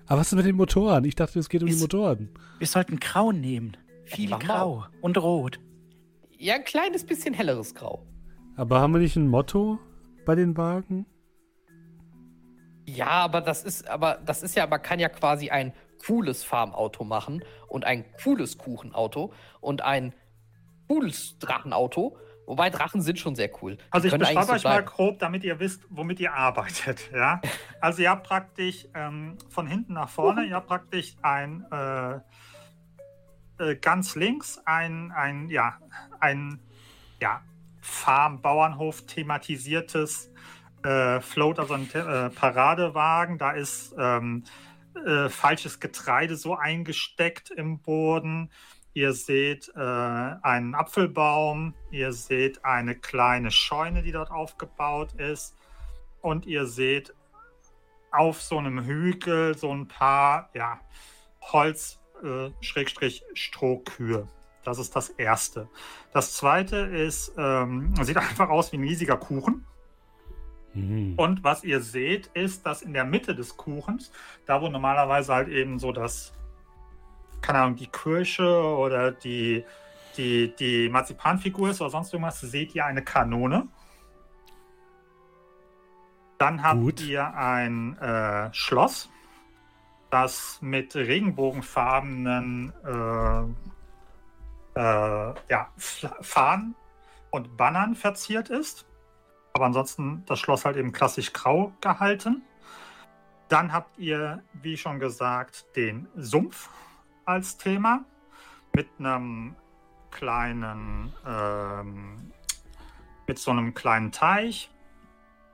[0.06, 1.04] Aber was ist mit den Motoren?
[1.06, 2.30] Ich dachte, es geht um die Ist- Motoren.
[2.60, 3.76] Wir sollten Grau nehmen.
[4.16, 4.46] Viel Mach mal.
[4.46, 5.60] Grau und Rot.
[6.38, 8.06] Ja, ein kleines bisschen helleres Grau.
[8.56, 9.80] Aber haben wir nicht ein Motto
[10.26, 11.06] bei den Wagen?
[12.86, 15.74] Ja, aber das ist, aber das ist ja, man kann ja quasi ein
[16.06, 19.32] cooles Farmauto machen und ein cooles Kuchenauto
[19.62, 20.14] und ein
[20.88, 22.18] cooles Drachenauto.
[22.46, 23.78] Wobei Drachen sind schon sehr cool.
[23.78, 24.88] Die Also ich beschreibe euch so mal bleiben.
[24.88, 27.10] grob, damit ihr wisst, womit ihr arbeitet.
[27.14, 27.40] Ja?
[27.80, 32.20] Also ihr habt praktisch ähm, von hinten nach vorne, ihr habt praktisch ein äh,
[33.64, 35.78] äh, ganz links ein, ein, ja,
[36.20, 36.60] ein
[37.20, 37.42] ja,
[37.82, 40.32] Farm, Bauernhof thematisiertes
[40.84, 43.38] äh, Float, also ein äh, Paradewagen.
[43.38, 44.44] Da ist ähm,
[45.06, 48.52] äh, falsches Getreide so eingesteckt im Boden.
[48.94, 55.56] Ihr seht äh, einen Apfelbaum, ihr seht eine kleine Scheune, die dort aufgebaut ist.
[56.22, 57.14] Und ihr seht
[58.12, 60.80] auf so einem Hügel so ein paar ja,
[61.42, 64.28] Holz, äh, Schrägstrich Strohkühe.
[64.64, 65.68] Das ist das erste.
[66.14, 69.66] Das zweite ist, ähm, sieht einfach aus wie ein riesiger Kuchen.
[70.74, 71.14] Mhm.
[71.18, 74.12] Und was ihr seht, ist, dass in der Mitte des Kuchens,
[74.46, 76.34] da wo normalerweise halt eben so das,
[77.42, 79.66] keine Ahnung, die Kirsche oder die,
[80.18, 83.68] die, die Marzipanfigur ist oder sonst irgendwas, seht ihr eine Kanone.
[86.38, 87.02] Dann habt Gut.
[87.02, 89.10] ihr ein äh, Schloss,
[90.14, 96.76] das mit regenbogenfarbenen äh, äh, ja, Fahnen
[97.32, 98.86] und Bannern verziert ist.
[99.54, 102.44] Aber ansonsten das Schloss halt eben klassisch grau gehalten.
[103.50, 106.70] Dann habt ihr, wie schon gesagt, den Sumpf
[107.26, 108.06] als Thema
[108.76, 109.56] mit einem
[110.12, 112.32] kleinen, ähm,
[113.26, 114.70] mit so einem kleinen Teich.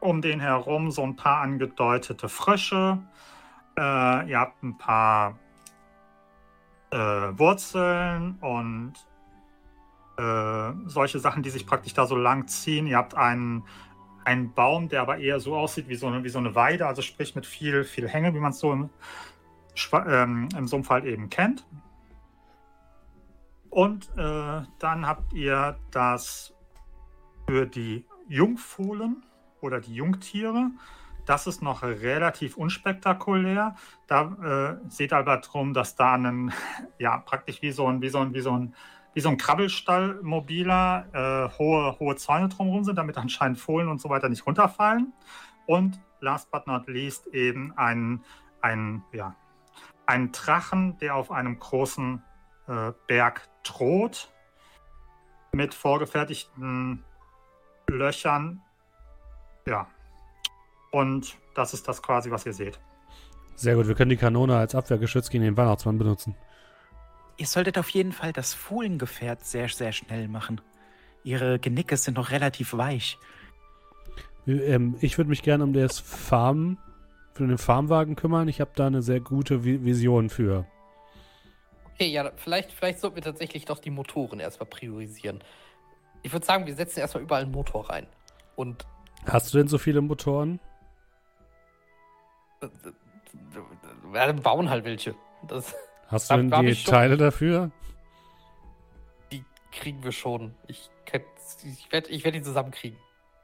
[0.02, 2.99] Um den herum so ein paar angedeutete Frösche.
[3.80, 5.40] Äh, ihr habt ein paar
[6.92, 8.94] äh, Wurzeln und
[10.18, 12.88] äh, solche Sachen, die sich praktisch da so lang ziehen.
[12.88, 13.64] Ihr habt einen,
[14.26, 17.02] einen Baum, der aber eher so aussieht wie so eine, wie so eine Weide, also
[17.02, 18.90] sprich mit viel, viel Hänge, wie man es so im,
[19.94, 21.66] ähm, im Sumpf halt eben kennt.
[23.70, 26.54] Und äh, dann habt ihr das
[27.48, 29.24] für die Jungfohlen
[29.62, 30.72] oder die Jungtiere.
[31.30, 33.76] Das ist noch relativ unspektakulär.
[34.08, 36.52] Da äh, seht aber drum, dass da ein,
[36.98, 38.76] ja, praktisch wie so ein, wie so ein, wie so ein
[39.14, 44.02] wie so ein Krabbelstall mobiler äh, hohe, hohe Zäune drumherum sind, damit anscheinend Fohlen und
[44.02, 45.14] so weiter nicht runterfallen.
[45.68, 48.24] Und last but not least eben ein,
[48.62, 49.36] ein, ja,
[50.08, 52.24] ein Drachen, der auf einem großen
[52.68, 54.32] äh, Berg droht,
[55.52, 57.04] mit vorgefertigten
[57.88, 58.64] Löchern.
[59.68, 59.88] Ja.
[60.91, 62.80] Und das ist das quasi, was ihr seht.
[63.56, 66.36] Sehr gut, wir können die Kanone als Abwehrgeschütz gegen den Weihnachtsmann benutzen.
[67.38, 70.61] Ihr solltet auf jeden Fall das Fohlengefährt sehr, sehr schnell machen.
[71.24, 73.18] Ihre Genicke sind noch relativ weich.
[74.48, 76.78] Ähm, ich würde mich gerne um das Farm,
[77.34, 78.48] für den Farmwagen kümmern.
[78.48, 80.66] Ich habe da eine sehr gute Vi Vision für.
[81.94, 85.44] Okay, ja, vielleicht, vielleicht sollten wir tatsächlich doch die Motoren erstmal priorisieren.
[86.22, 88.07] Ich würde sagen, wir setzen erstmal überall einen Motor rein.
[88.56, 88.86] Und
[89.26, 90.60] Hast du denn so viele Motoren?
[94.11, 95.15] Wir bauen halt welche.
[95.48, 95.76] Das,
[96.07, 96.84] Hast du denn die.
[96.84, 97.72] Teile dafür?
[99.31, 100.56] die kriegen wir schon.
[100.68, 100.90] Ich,
[101.64, 102.98] ich werde ich werd die zusammenkriegen.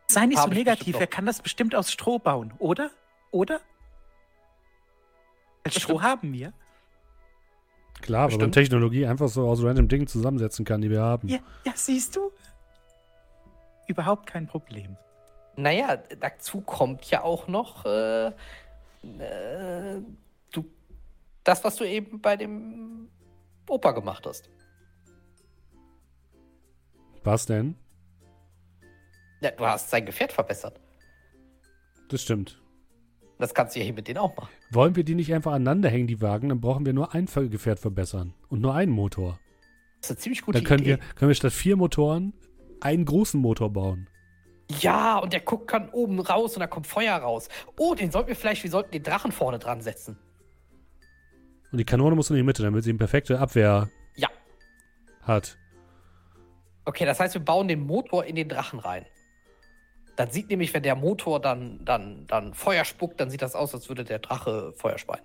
[0.08, 2.92] Sei nicht so Hab negativ, er kann das bestimmt aus Stroh bauen, oder?
[3.32, 3.60] Oder?
[5.64, 6.04] Weil Stroh Bestimmt.
[6.04, 6.54] haben wir.
[8.02, 8.54] Klar, wenn Bestimmt.
[8.54, 11.28] Technologie einfach so aus random Dingen zusammensetzen kann, die wir haben.
[11.28, 12.32] Ja, ja, siehst du?
[13.88, 14.96] Überhaupt kein Problem.
[15.56, 18.32] Naja, dazu kommt ja auch noch äh,
[19.20, 20.02] äh,
[20.52, 20.66] du,
[21.44, 23.10] das, was du eben bei dem
[23.70, 24.50] Opa gemacht hast.
[27.24, 27.76] Was denn?
[29.42, 30.80] Ja, du hast sein Gefährt verbessert.
[32.10, 32.62] Das stimmt.
[33.38, 34.50] Das kannst du ja hier mit denen auch machen.
[34.72, 36.50] Wollen wir die nicht einfach aneinander hängen, die Wagen?
[36.50, 38.34] Dann brauchen wir nur ein Gefährt verbessern.
[38.48, 39.40] Und nur einen Motor.
[40.00, 40.92] Das ist eine ziemlich gute Dann können Idee.
[40.92, 42.34] wir, können wir statt vier Motoren
[42.80, 44.08] einen großen Motor bauen.
[44.80, 47.50] Ja, und der guckt kann oben raus und da kommt Feuer raus.
[47.78, 50.18] Oh, den sollten wir vielleicht, wir sollten den Drachen vorne dran setzen.
[51.72, 54.30] Und die Kanone muss in die Mitte, damit sie eine perfekte Abwehr Ja.
[55.22, 55.58] hat.
[56.86, 59.06] Okay, das heißt, wir bauen den Motor in den Drachen rein.
[60.16, 63.74] Dann sieht nämlich, wenn der Motor dann, dann, dann Feuer spuckt, dann sieht das aus,
[63.74, 65.24] als würde der Drache Feuer speien.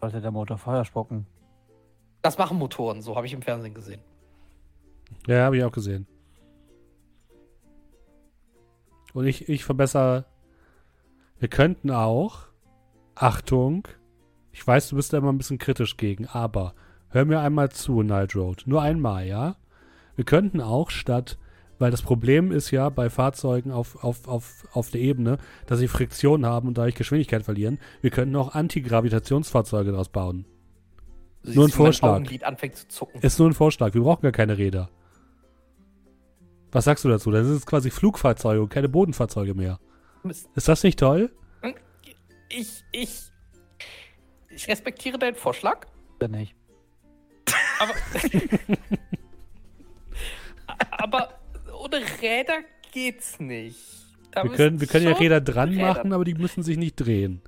[0.00, 1.26] Sollte der Motor Feuer spucken?
[2.22, 4.02] Das machen Motoren, so habe ich im Fernsehen gesehen.
[5.26, 6.06] Ja, habe ich auch gesehen.
[9.12, 10.24] Und ich, ich verbessere.
[11.38, 12.46] Wir könnten auch.
[13.14, 13.88] Achtung.
[14.52, 16.74] Ich weiß, du bist da immer ein bisschen kritisch gegen, aber
[17.08, 18.64] hör mir einmal zu, Night Road.
[18.66, 19.56] Nur einmal, ja?
[20.14, 21.38] Wir könnten auch statt,
[21.78, 25.88] weil das Problem ist ja bei Fahrzeugen auf, auf, auf, auf der Ebene, dass sie
[25.88, 27.78] Friktion haben und dadurch Geschwindigkeit verlieren.
[28.02, 30.44] Wir könnten auch Antigravitationsfahrzeuge daraus bauen.
[31.42, 32.16] Du Nur ein siehst, Vorschlag.
[32.16, 33.20] Augenlid anfängt zu zucken.
[33.20, 33.94] Ist nur ein Vorschlag.
[33.94, 34.90] Wir brauchen gar keine Räder.
[36.72, 37.30] Was sagst du dazu?
[37.30, 39.78] Das ist quasi Flugfahrzeuge und keine Bodenfahrzeuge mehr.
[40.22, 40.48] Mist.
[40.54, 41.30] Ist das nicht toll?
[42.48, 43.20] Ich, ich,
[44.50, 45.86] ich respektiere deinen Vorschlag,
[46.18, 46.54] Bin ich.
[47.78, 47.94] aber,
[50.90, 51.28] aber
[51.82, 52.58] ohne Räder
[52.92, 53.78] geht's nicht.
[54.30, 56.96] Da Wir können, wir können ja Räder dran Räder- machen, aber die müssen sich nicht
[56.96, 57.42] drehen.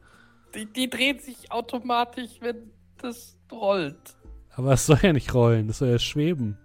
[0.54, 4.16] Die, die drehen sich automatisch, wenn das rollt.
[4.56, 6.58] Aber es soll ja nicht rollen, das soll ja schweben.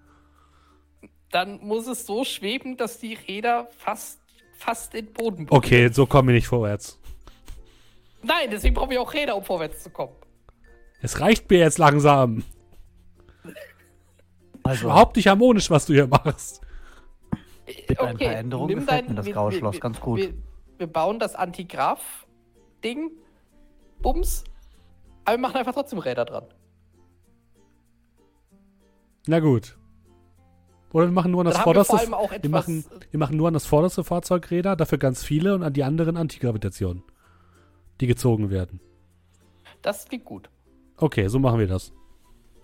[1.31, 4.19] Dann muss es so schweben, dass die Räder fast,
[4.57, 5.57] fast in den Boden berühren.
[5.64, 6.99] Okay, so kommen wir nicht vorwärts.
[8.23, 10.14] Nein, deswegen brauchen wir auch Räder, um vorwärts zu kommen.
[11.01, 12.43] Es reicht mir jetzt langsam.
[14.64, 16.61] Also, Überhaupt nicht harmonisch, was du hier machst.
[17.88, 20.19] Mit ein paar Änderungen gefällt dein- mir das wir- graue Schloss wir- ganz gut.
[20.19, 20.34] Wir,
[20.77, 23.11] wir bauen das Antigraph-Ding,
[24.01, 24.43] Bums,
[25.26, 26.45] aber wir machen einfach trotzdem Räder dran.
[29.27, 29.77] Na gut.
[30.91, 31.98] Oder wir machen nur an das haben wir vorderste.
[31.98, 35.64] vor wir, machen, wir machen nur an das vorderste Fahrzeug Räder, dafür ganz viele und
[35.64, 37.03] an die anderen Antigravitation.
[38.02, 38.80] Die gezogen werden.
[39.82, 40.49] Das klingt gut.
[40.98, 41.94] Okay, so machen wir das.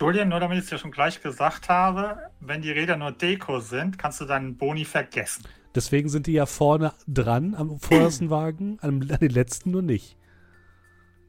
[0.00, 3.60] Julian, nur damit ich es dir schon gleich gesagt habe, wenn die Räder nur Deko
[3.60, 5.44] sind, kannst du deinen Boni vergessen.
[5.74, 10.16] Deswegen sind die ja vorne dran am vordersten Wagen, an, an den letzten nur nicht.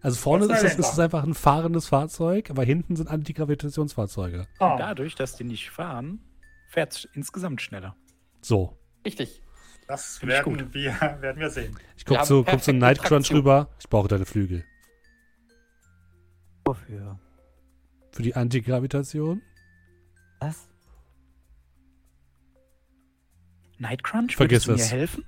[0.02, 4.48] Also vorne ist es, ist es einfach ein fahrendes Fahrzeug, aber hinten sind Antigravitationsfahrzeuge.
[4.60, 4.76] Oh.
[4.78, 6.20] Dadurch, dass die nicht fahren,
[6.68, 7.96] fährt es insgesamt schneller.
[8.42, 8.78] So.
[9.06, 9.42] Richtig.
[9.88, 10.92] Das Finde ich werden wir,
[11.22, 11.78] werden wir sehen.
[11.96, 13.70] Ich Wir guck haben zu, guck zu Night Crunch rüber.
[13.80, 14.66] Ich brauche deine Flügel.
[16.66, 17.20] Wofür?
[18.12, 19.42] Für die Antigravitation?
[20.40, 20.68] Was?
[23.80, 24.92] Nightcrunch, Vergiss würdest du mir es.
[24.92, 25.26] helfen?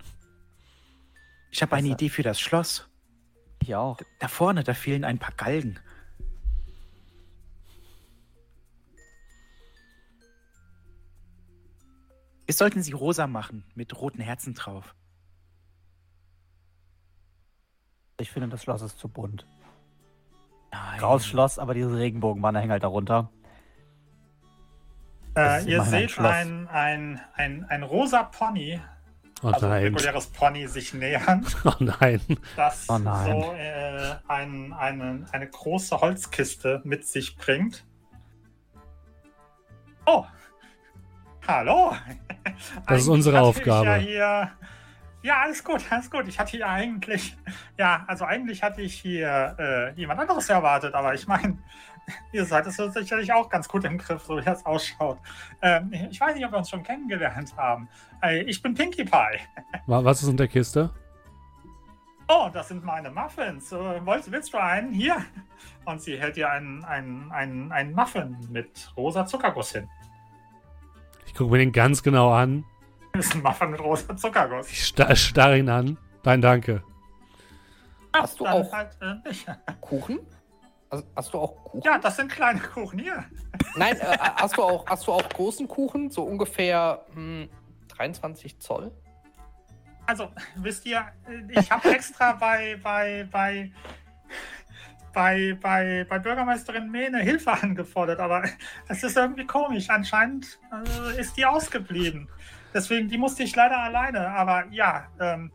[1.51, 1.87] Ich habe eine?
[1.89, 2.89] Idee für das Schloss.
[3.61, 3.99] Ich auch.
[4.19, 5.79] Da vorne, da fehlen ein paar Galgen.
[12.49, 14.95] Wir sollten sie rosa machen, mit roten Herzen drauf.
[18.19, 19.45] Ich finde, das Schloss ist zu bunt.
[20.71, 20.97] Nein.
[20.97, 23.29] Graues Schloss, aber diese Regenbogenbanner hängen halt darunter.
[25.37, 28.81] Äh, ihr seht ein, ein, ein, ein rosa Pony,
[29.43, 32.19] Oh also ein reguläres Pony, sich nähern, Oh nein.
[32.55, 33.41] das Oh nein.
[33.43, 37.85] so äh, ein, eine, eine große Holzkiste mit sich bringt.
[40.07, 40.25] Oh,
[41.49, 41.95] hallo.
[42.87, 43.85] Das ist unsere Aufgabe.
[43.87, 44.51] Ja, hier,
[45.23, 46.27] ja, alles gut, alles gut.
[46.27, 47.35] Ich hatte hier eigentlich,
[47.77, 51.57] ja, also eigentlich hatte ich hier äh, jemand anderes erwartet, aber ich meine,
[52.31, 55.19] ihr seid es sicherlich auch ganz gut im Griff, so wie das ausschaut.
[55.61, 57.89] Ähm, ich weiß nicht, ob wir uns schon kennengelernt haben.
[58.21, 59.39] Äh, ich bin Pinkie Pie.
[59.87, 60.89] Wa- Was ist in der Kiste?
[62.31, 63.71] Oh, das sind meine Muffins.
[63.71, 64.93] Äh, willst, willst du einen?
[64.93, 65.17] Hier.
[65.85, 69.89] Und sie hält dir einen, einen, einen, einen Muffin mit rosa Zuckerguss hin.
[71.29, 72.65] Ich gucke mir den ganz genau an.
[73.13, 74.71] Das ist ein Muffin mit rosa Zuckerguss.
[74.71, 75.95] Ich sta starre ihn an.
[76.23, 76.83] Nein, danke.
[78.13, 79.45] Hast du auch- Halt, äh, nicht.
[79.81, 80.19] Kuchen?
[80.89, 81.83] Hast, hast du auch Kuchen?
[81.85, 83.23] Ja, das sind kleine Kuchen hier.
[83.75, 86.09] Nein, äh, hast, du auch, hast du auch großen Kuchen?
[86.09, 87.47] So ungefähr hm,
[87.89, 88.91] 23 Zoll?
[90.07, 91.05] Also, wisst ihr,
[91.49, 93.71] ich habe extra bei, bei, bei,
[95.13, 98.43] bei, bei, bei Bürgermeisterin Mehne Hilfe angefordert, aber
[98.87, 99.89] es ist irgendwie komisch.
[99.89, 100.59] Anscheinend
[101.15, 102.27] äh, ist die ausgeblieben.
[102.73, 104.29] Deswegen, die musste ich leider alleine.
[104.29, 105.51] Aber ja, ähm,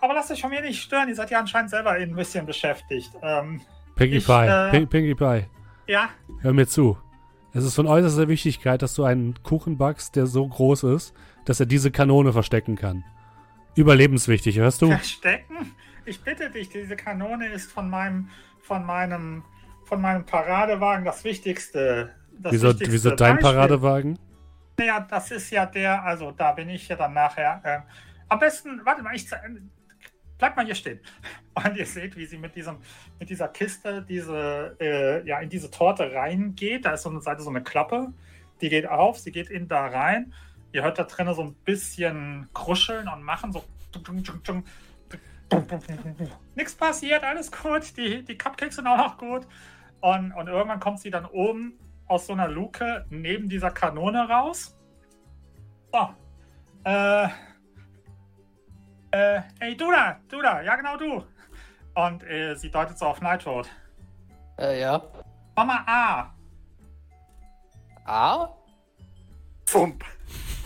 [0.00, 1.08] aber lasst euch von mir nicht stören.
[1.08, 3.10] Ihr seid ja anscheinend selber ein bisschen beschäftigt.
[3.22, 3.60] Ähm,
[3.96, 4.46] Pinkie Ich, Pie.
[4.46, 5.46] äh, Pin Pinkie Pie.
[5.86, 6.08] ja,
[6.42, 6.98] Hör mir zu.
[7.52, 11.14] Es ist von äußerster Wichtigkeit, dass du einen Kuchen backst, der so groß ist,
[11.44, 13.04] dass er diese Kanone verstecken kann.
[13.76, 14.88] Überlebenswichtig, hörst du?
[14.88, 15.72] verstecken.
[16.06, 18.28] Ich bitte dich, diese Kanone ist von meinem,
[18.60, 19.42] von meinem,
[19.84, 22.14] von meinem Paradewagen das Wichtigste.
[22.38, 23.52] Das Wieso, wichtigste wieso dein Beispiel.
[23.52, 24.18] Paradewagen?
[24.78, 27.60] Naja, das ist ja der, also da bin ich ja dann nachher.
[27.64, 27.80] Äh,
[28.28, 29.40] am besten, warte mal, ich ze-
[30.36, 31.00] bleib mal hier stehen.
[31.54, 32.78] Und ihr seht, wie sie mit diesem,
[33.20, 36.84] mit dieser Kiste, diese, äh, ja, in diese Torte reingeht.
[36.84, 38.12] Da ist so eine Seite so eine Klappe,
[38.60, 40.34] die geht auf, sie geht in da rein.
[40.72, 43.64] Ihr hört da drinnen so ein bisschen kruscheln und machen so.
[46.54, 47.96] Nichts passiert, alles gut.
[47.96, 49.46] Die, die Cupcakes sind auch noch gut.
[50.00, 54.76] Und, und irgendwann kommt sie dann oben aus so einer Luke neben dieser Kanone raus.
[55.92, 56.08] So.
[56.84, 57.28] Äh.
[59.10, 61.24] Äh, hey, du da, du da, ja genau du.
[61.94, 63.68] Und äh, sie deutet so auf Nightroad.
[64.58, 65.00] Äh, ja.
[65.54, 66.34] Mama A.
[68.04, 68.48] A?
[69.66, 70.04] Pump.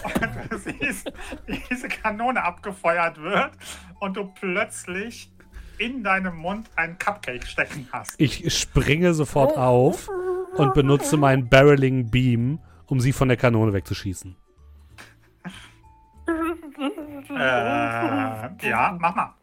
[0.04, 1.12] Und du siehst,
[1.46, 3.52] wie diese Kanone abgefeuert wird
[4.00, 5.30] und du plötzlich
[5.78, 8.14] in deinem Mund einen Cupcake stecken hast.
[8.18, 10.08] Ich springe sofort auf
[10.56, 14.36] und benutze meinen Barreling Beam, um sie von der Kanone wegzuschießen.
[17.30, 19.34] Äh, ja, mach mal.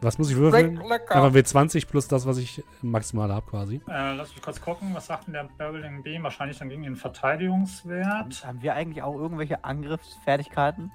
[0.00, 0.76] Was muss ich würfeln?
[0.88, 1.14] Lecker.
[1.16, 3.80] Einfach W20 plus das, was ich maximal habe quasi.
[3.88, 6.22] Äh, lass mich kurz gucken, was sagt denn der Barreling Beam?
[6.22, 8.44] Wahrscheinlich dann gegen den Verteidigungswert.
[8.46, 10.90] Haben wir eigentlich auch irgendwelche Angriffsfertigkeiten?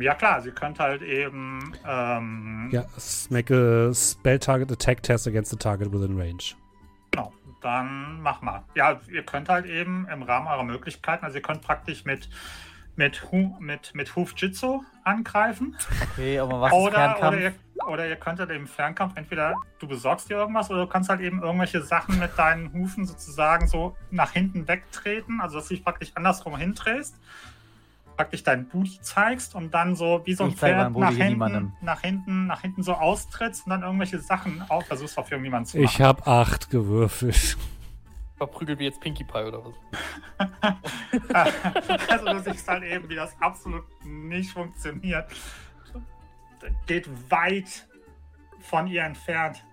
[0.00, 1.72] Ja klar, sie könnte halt eben.
[1.86, 2.84] Ähm, Ja,
[3.30, 3.54] make
[3.90, 6.54] a spell target attack test against the target within range.
[7.10, 7.32] Genau,
[7.62, 8.62] dann mach mal.
[8.74, 12.28] Ja, ihr könnt halt eben im Rahmen eurer Möglichkeiten, also ihr könnt praktisch mit
[12.96, 15.76] mit Hu, mit mit Huf Jitsu angreifen
[16.12, 17.32] Okay, aber was ist oder Fernkampf?
[17.36, 17.52] oder ihr,
[17.88, 21.20] oder ihr könnt halt im Fernkampf entweder du besorgst dir irgendwas oder du kannst halt
[21.20, 25.84] eben irgendwelche Sachen mit deinen Hufen sozusagen so nach hinten wegtreten, also dass du dich
[25.84, 27.16] praktisch andersrum hindrehst,
[28.16, 31.72] praktisch deinen Booty zeigst und dann so wie so ein Ich Pferd nach hinten, niemandem.
[31.80, 35.78] nach hinten, nach hinten so austrittst und dann irgendwelche Sachen auch versuchst auf irgendjemanden zu
[35.78, 36.04] Ich machen.
[36.06, 37.56] habe acht gewürfelt.
[38.36, 39.74] Verprügelt wie jetzt Pinkie Pie oder was?
[42.08, 45.26] also du siehst halt eben, wie das absolut nicht funktioniert.
[46.86, 47.86] Geht weit
[48.60, 49.64] von ihr entfernt.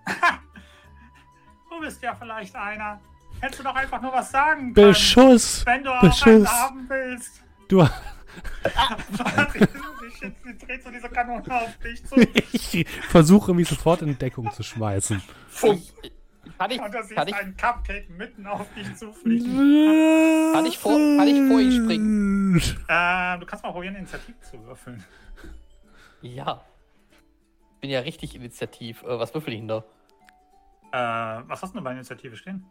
[1.70, 3.00] du bist ja vielleicht einer.
[3.40, 4.88] Hättest du doch einfach nur was sagen können.
[4.90, 5.64] Beschuss!
[5.66, 6.26] wenn du auch Beschuss.
[6.26, 7.42] einen haben willst.
[7.68, 7.82] Du,
[10.20, 12.16] Sie dreht so diese Kanone auf dich zu.
[12.52, 15.22] ich versuche mich sofort in Deckung zu schmeißen.
[15.48, 15.82] Funk.
[16.56, 20.52] Kann ich, Und da siehst kann ich, einen Cupcake mitten auf dich zufliegen.
[20.52, 22.56] Kann ich vor- kann ich vor ihr springen?
[22.88, 25.04] Äh, du kannst mal probieren, Initiative zu würfeln.
[26.22, 26.60] ja.
[27.80, 29.02] Bin ja richtig initiativ.
[29.02, 29.84] Äh, was würfel ich denn da?
[30.92, 32.64] Äh, was hast du denn bei Initiative stehen?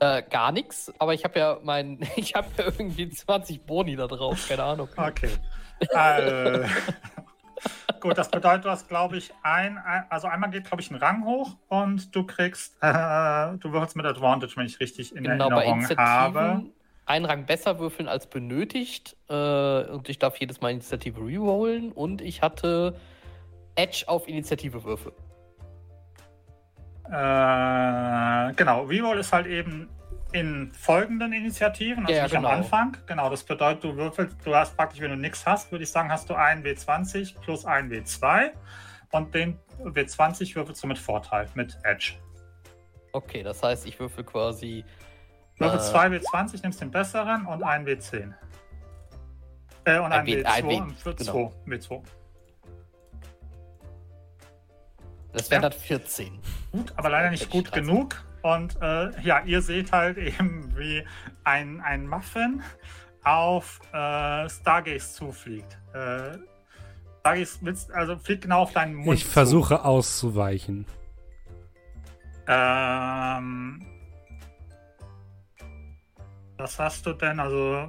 [0.00, 4.06] Äh, gar nichts, aber ich habe ja mein, ich habe ja irgendwie 20 Boni da
[4.06, 4.88] drauf, keine Ahnung.
[4.96, 5.30] Okay.
[5.80, 6.68] äh,
[8.00, 10.96] gut, das bedeutet, du hast, glaube ich, ein, ein, also einmal geht, glaube ich, ein
[10.96, 12.86] Rang hoch und du kriegst, äh,
[13.58, 16.38] du würfelst mit Advantage, wenn ich richtig in Genau, bei Erinnerung habe.
[16.38, 16.72] Initiativen
[17.08, 19.16] einen Rang besser würfeln als benötigt.
[19.28, 19.34] Äh,
[19.84, 22.94] und ich darf jedes Mal Initiative rerollen und ich hatte
[23.78, 25.12] Edge auf Initiative Würfel.
[27.06, 29.88] Äh, genau, Reroll ist halt eben
[30.32, 32.48] in folgenden Initiativen, also Ja, nicht genau.
[32.48, 32.96] am Anfang.
[33.06, 36.10] Genau, das bedeutet, du würfelst, du hast praktisch, wenn du nichts hast, würde ich sagen,
[36.10, 38.50] hast du einen W20 plus einen W2
[39.12, 42.14] und den W20 würfelst du mit Vorteil, mit Edge.
[43.12, 44.84] Okay, das heißt, ich würfel quasi.
[45.56, 45.82] Würfel Äh.
[45.82, 48.34] 2 W20, nimmst den besseren und einen W10.
[49.84, 51.52] Äh, und Ein ein W- W2 ein W- und für genau.
[51.64, 51.72] 2.
[51.76, 52.02] W2.
[55.32, 55.68] Das wären Ja.
[55.70, 56.38] dann 14.
[56.72, 57.86] Gut, aber leider nicht gut ich 13.
[57.86, 58.24] genug.
[58.42, 61.04] Und äh, ja, ihr seht halt eben, wie
[61.44, 62.62] ein, ein Muffin
[63.24, 65.76] auf äh, Stargaze zufliegt.
[65.92, 66.38] Äh,
[67.20, 69.18] Stargaze willst, also fliegt genau auf deinen Mund.
[69.18, 70.86] Ich versuche auszuweichen.
[70.86, 70.92] Zu.
[72.50, 73.84] Ähm,
[76.56, 77.38] was hast du denn?
[77.40, 77.88] Also,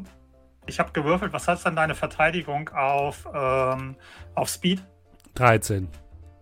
[0.66, 1.32] ich habe gewürfelt.
[1.32, 3.96] Was heißt dann deine Verteidigung auf, ähm,
[4.36, 4.84] auf Speed?
[5.36, 5.88] 13.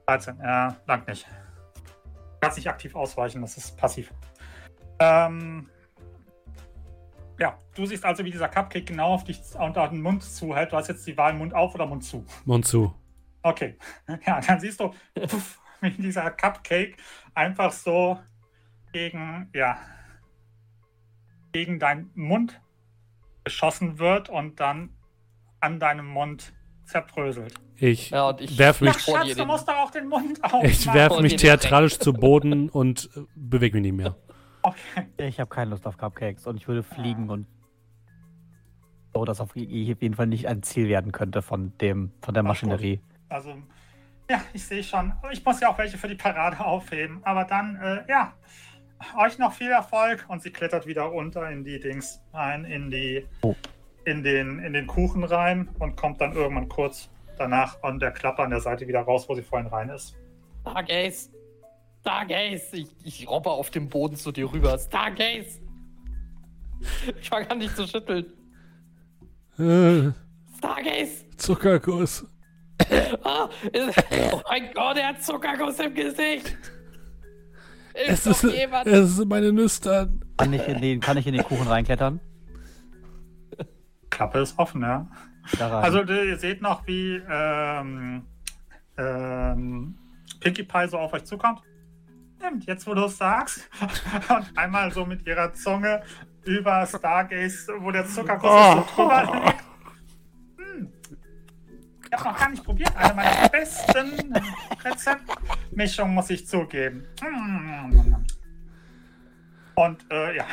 [0.07, 1.27] 13, ja, langt nicht.
[1.27, 4.13] Du kannst nicht aktiv ausweichen, das ist passiv.
[4.99, 5.69] Ähm,
[7.37, 10.71] ja, du siehst also, wie dieser Cupcake genau auf dich unter den Mund zuhält.
[10.71, 12.25] Du hast jetzt die Wahl Mund auf oder Mund zu.
[12.45, 12.95] Mund zu.
[13.41, 13.77] Okay.
[14.25, 16.95] Ja, dann siehst du, puff, wie dieser Cupcake
[17.33, 18.17] einfach so
[18.93, 19.77] gegen, ja,
[21.51, 22.61] gegen deinen Mund
[23.43, 24.95] geschossen wird und dann
[25.59, 26.53] an deinem Mund
[26.87, 27.53] zerbröselt.
[27.75, 29.91] Ich Ja, und ich werf mich, Ach, vor dir Schatz, du den- musst doch auch
[29.91, 30.65] den Mund aufmachen.
[30.69, 34.15] ich werf und mich theatralisch zu Boden und äh, bewege mich nicht mehr.
[34.63, 35.07] Okay.
[35.17, 37.47] Ich habe keine Lust auf Cupcakes und ich würde fliegen und
[39.13, 42.33] so, dass auf je- auf jeden Fall nicht ein Ziel werden könnte von dem, von
[42.33, 42.99] der Maschinerie.
[43.29, 43.55] Also,
[44.29, 45.13] ja, ich sehe schon.
[45.31, 47.21] Ich muss ja auch welche für die Parade aufheben.
[47.23, 48.33] Aber dann, äh, ja,
[49.17, 50.25] euch noch viel Erfolg.
[50.27, 53.55] Und sie klettert wieder runter in die Dings rein, in die, Oh.
[54.07, 58.41] In den, in den Kuchen rein und kommt dann irgendwann kurz danach an der Klappe
[58.41, 60.15] an der Seite wieder raus, wo sie vorhin rein ist.
[60.61, 61.29] Stargaze!
[61.99, 62.77] Stargaze!
[62.77, 64.79] Ich, ich robbe auf dem Boden zu dir rüber.
[64.79, 65.59] Stargaze!
[67.19, 68.27] Ich fange an, dich zu schütteln.
[69.59, 70.11] Äh,
[70.57, 71.25] Stargaze!
[71.35, 72.25] Zuckerguss.
[73.23, 73.97] Ah, ist,
[74.31, 76.55] oh mein Gott, er hat Zuckerguss im Gesicht!
[77.93, 78.87] Es Ist ist, doch jemand!
[78.87, 80.23] es ist meine Nüstern.
[80.37, 82.21] Kann ich, in den, kann ich in den Kuchen reinklettern?
[84.17, 85.07] Klappe ist offen, ja.
[85.59, 88.25] Also, ihr seht noch, wie ähm,
[88.97, 89.95] ähm,
[90.39, 91.61] Pinkie Pie so auf euch zukommt.
[92.39, 93.69] Stimmt, jetzt wo du es sagst.
[94.29, 96.01] Und einmal so mit ihrer Zunge
[96.45, 98.73] über Stargaze, wo der Zuckerguss Oh.
[98.75, 99.63] so drüber liegt.
[100.57, 100.91] Hm.
[102.03, 102.97] Ich habe noch gar nicht probiert.
[102.97, 104.33] Eine meiner besten
[104.83, 107.05] Rezeptmischungen, muss ich zugeben.
[107.21, 108.25] Hm.
[109.75, 110.45] Und äh, ja,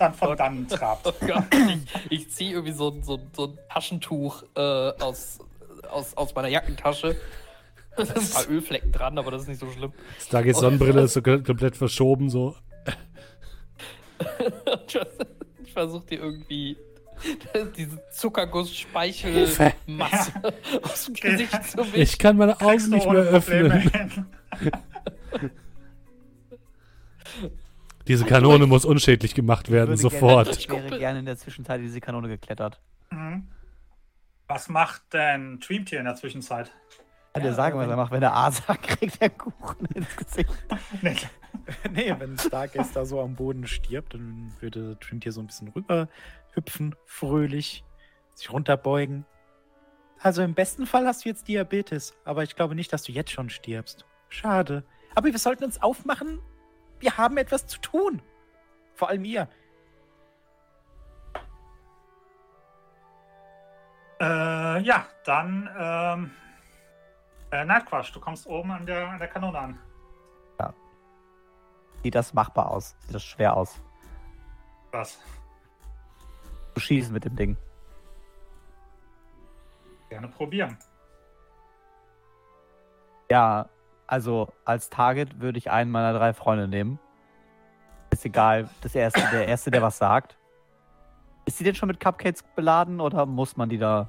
[0.00, 1.06] dann von dannen trabt.
[1.06, 1.44] Oh Gott,
[2.08, 5.38] ich, ich ziehe irgendwie so, ein- so, so ein Taschentuch äh, aus,
[5.90, 7.16] aus, aus meiner Jackentasche.
[7.96, 9.92] Da sind ein paar Ölflecken dran, aber das ist nicht so schlimm.
[10.18, 10.62] Stargates Oh.
[10.62, 12.56] Sonnenbrille ist so kom- komplett verschoben, so.
[15.64, 16.76] Ich versuche dir irgendwie
[17.76, 20.32] diese Zuckerguss-Speichel-Masse
[20.82, 21.14] aus dem.
[21.14, 22.00] Gesicht zu wischen.
[22.00, 24.26] Ich kann meine Augen nicht mehr öffnen.
[28.10, 30.46] Diese Kanone muss unschädlich gemacht Ich werden, würde sofort.
[30.46, 32.80] Gerne, ich wäre gerne in der Zwischenzeit in diese Kanone geklettert.
[33.10, 33.46] Mhm.
[34.48, 36.72] Was macht denn Dreamtier in der Zwischenzeit?
[37.32, 40.50] Kann dir sagen, was er macht, wenn er A sagt, kriegt er Kuchen ins Gesicht.
[41.02, 41.16] Nee.
[41.92, 46.08] nee, wenn Stargaze da so am Boden stirbt, dann würde Trinity so ein bisschen rüber
[46.54, 47.84] hüpfen, fröhlich,
[48.34, 49.24] sich runterbeugen.
[50.18, 53.30] Also im besten Fall hast du jetzt Diabetes, aber ich glaube nicht, dass du jetzt
[53.30, 54.04] schon stirbst.
[54.28, 54.84] Schade.
[55.14, 56.40] Aber wir sollten uns aufmachen.
[57.00, 58.22] Wir haben etwas zu tun.
[58.94, 59.48] Vor allem ihr.
[64.20, 66.30] Äh, ja, dann ähm,
[67.50, 69.78] äh, Nightcrush, du kommst oben an der, an der Kanone an.
[72.02, 72.96] Sieht das machbar aus?
[73.00, 73.80] Sieht das schwer aus?
[74.92, 75.20] Was?
[76.74, 77.56] Zu schießen mit dem Ding.
[80.08, 80.78] Gerne probieren.
[83.30, 83.68] Ja,
[84.10, 86.98] also als Target würde ich einen meiner drei Freunde nehmen.
[88.10, 90.36] Ist egal, das erste, der erste, der was sagt.
[91.46, 94.08] Ist die denn schon mit Cupcakes beladen oder muss man die da?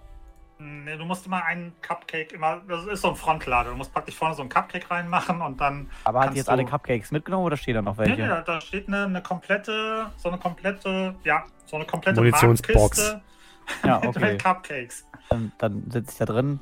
[0.57, 3.71] Nee, du musst immer einen Cupcake immer, das ist so ein Frontlader.
[3.71, 5.89] Du musst praktisch vorne so einen Cupcake reinmachen und dann.
[6.03, 8.21] Aber hat die jetzt du- alle Cupcakes mitgenommen oder stehen da noch Nee, welche?
[8.23, 13.17] nee, da, da steht eine, eine komplette, so eine komplette, ja, so eine komplette Munitionsbox.
[13.85, 14.19] Ja, okay.
[14.33, 15.07] mit Cupcakes.
[15.29, 16.59] Dann, dann sitze ich da drin.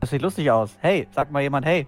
[0.00, 0.76] Das sieht lustig aus.
[0.80, 1.86] Hey, sag mal jemand, hey.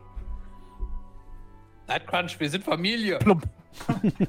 [1.89, 3.19] Nightcrunch, wir sind Familie.
[3.19, 3.45] Plump.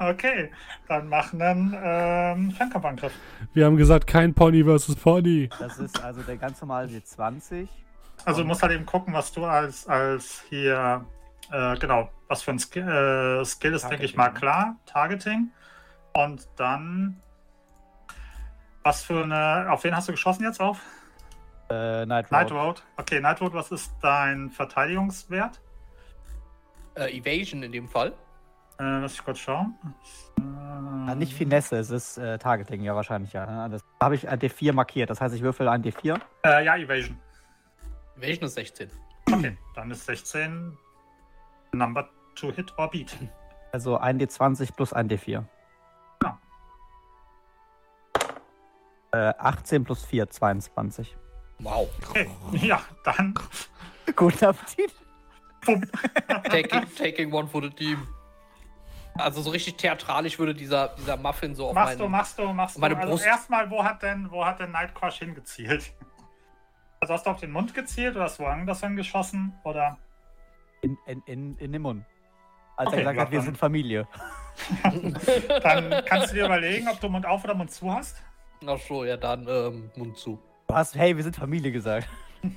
[0.00, 0.52] Okay,
[0.86, 3.12] dann mach einen ähm, Fernkampfangriff.
[3.52, 5.50] Wir haben gesagt, kein Pony versus Pony.
[5.58, 7.66] Das ist also der ganz normale W20.
[8.24, 11.04] Also du musst halt eben gucken, was du als, als hier
[11.50, 14.76] äh, genau, was für ein Skill, äh, Skill ist, denke ich mal, klar.
[14.86, 15.50] Targeting.
[16.12, 17.20] Und dann.
[18.82, 19.70] Was für eine.
[19.70, 20.80] Auf wen hast du geschossen jetzt auf?
[21.70, 22.32] Äh, Night Road.
[22.32, 22.82] Night Road.
[22.96, 25.60] Okay, Night Road, was ist dein Verteidigungswert?
[26.94, 28.12] Äh, Evasion in dem Fall.
[28.78, 29.74] Äh, lass ich kurz schauen.
[31.06, 33.44] Ja, nicht Finesse, es ist äh, Targeting, ja wahrscheinlich ja.
[33.44, 33.70] ne?
[33.70, 36.20] Das habe ich ein D4 markiert, das heißt, ich würfel ein D4.
[36.44, 37.18] Äh, ja, Evasion.
[38.16, 38.90] Evasion ist 16.
[39.30, 40.76] Okay, dann ist 16
[41.72, 43.16] Number to hit or beat.
[43.72, 45.44] Also ein D20 plus ein D4.
[46.22, 46.38] Ja.
[49.12, 51.16] Äh, 18 plus 4, 22.
[51.60, 51.88] Wow.
[52.08, 53.34] Okay, ja, dann.
[54.14, 54.92] Guten Appetit.
[56.44, 58.06] Taking, taking one for the team.
[59.16, 62.12] Also so richtig theatralisch würde dieser, dieser Muffin so auf Machst du, meinen...
[62.12, 62.80] machst du, machst du.
[62.80, 63.26] meine Also Brust.
[63.26, 65.92] erstmal, wo hat denn, wo hat denn Nightcrush hingezielt?
[67.00, 69.52] Also hast du auf den Mund gezielt oder hast du woanders hingeschossen?
[69.64, 69.98] Oder?
[70.82, 72.04] In, in, in, in den Mund.
[72.76, 74.06] Als Okay, er gesagt hat, wir sind Familie.
[75.62, 78.22] Dann kannst du dir überlegen, ob du Mund auf oder Mund zu hast.
[78.66, 80.40] Ach so, ja dann ähm, Mund zu.
[80.68, 82.06] Du hast, hey, wir sind Familie gesagt.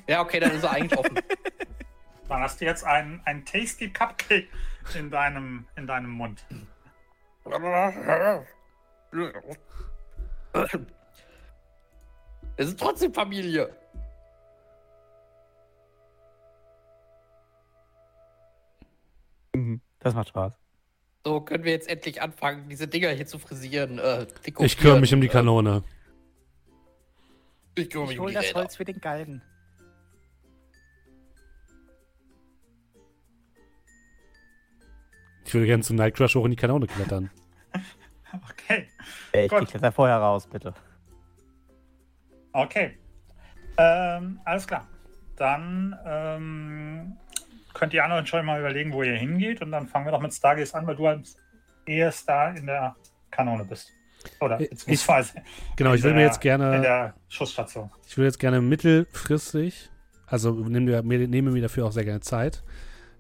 [0.05, 1.15] Ja, okay, dann ist er eigentlich offen.
[2.27, 4.47] Dann hast du jetzt einen, einen Tasty Cupcake
[4.97, 6.45] in deinem, in deinem Mund.
[12.55, 13.75] Wir sind trotzdem Familie.
[19.53, 19.81] Mhm.
[19.99, 20.53] Das macht Spaß.
[21.25, 23.99] So können wir jetzt endlich anfangen, diese Dinger hier zu frisieren.
[23.99, 24.27] Äh,
[24.59, 25.77] Ich kümmere mich um die dekorieren, Kanone.
[25.77, 26.00] Äh,
[27.83, 28.69] ich kümmere mich um die Räder.
[28.69, 29.41] für den Galgen.
[35.45, 37.29] Ich würde gerne zu Nightcrush hoch in die Kanone klettern.
[38.33, 38.87] Okay,
[39.33, 39.75] Ey, ich Gut.
[39.75, 40.73] das ja vorher raus, bitte.
[42.53, 42.97] okay.
[43.77, 44.87] Ähm, alles klar.
[45.35, 47.17] Dann ähm,
[47.73, 49.61] könnt ihr anderen schon mal überlegen, wo ihr hingeht.
[49.61, 51.35] Und dann fangen wir doch mit Stargaze an, weil du als
[51.85, 52.95] erstes da in der
[53.31, 53.91] Kanone bist.
[54.39, 55.33] Oder Ich- beziehungsweise
[55.75, 57.89] Genau, ich in würde mir jetzt in gerne, der Schussstation.
[58.07, 59.89] ich würde jetzt gerne mittelfristig,
[60.25, 62.63] also nehme mir, nehme mir dafür auch sehr gerne Zeit,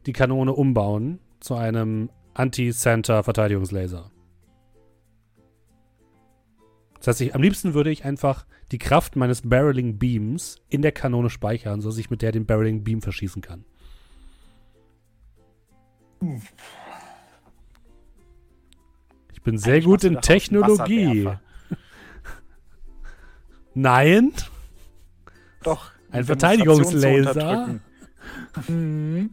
[0.05, 4.09] die Kanone umbauen zu einem Anti-Center-Verteidigungslaser.
[6.97, 10.91] Das heißt, ich, am liebsten würde ich einfach die Kraft meines Barreling Beams in der
[10.91, 13.65] Kanone speichern, sodass ich mit der den Barreling Beam verschießen kann.
[19.41, 21.27] Ich bin sehr Eigentlich gut in Technologie.
[23.73, 24.33] Nein,
[25.63, 25.89] Doch.
[26.11, 26.99] ein Verteidigungslaser.
[26.99, 27.81] Demonstration zu unterdrücken.
[28.67, 29.29] Hm.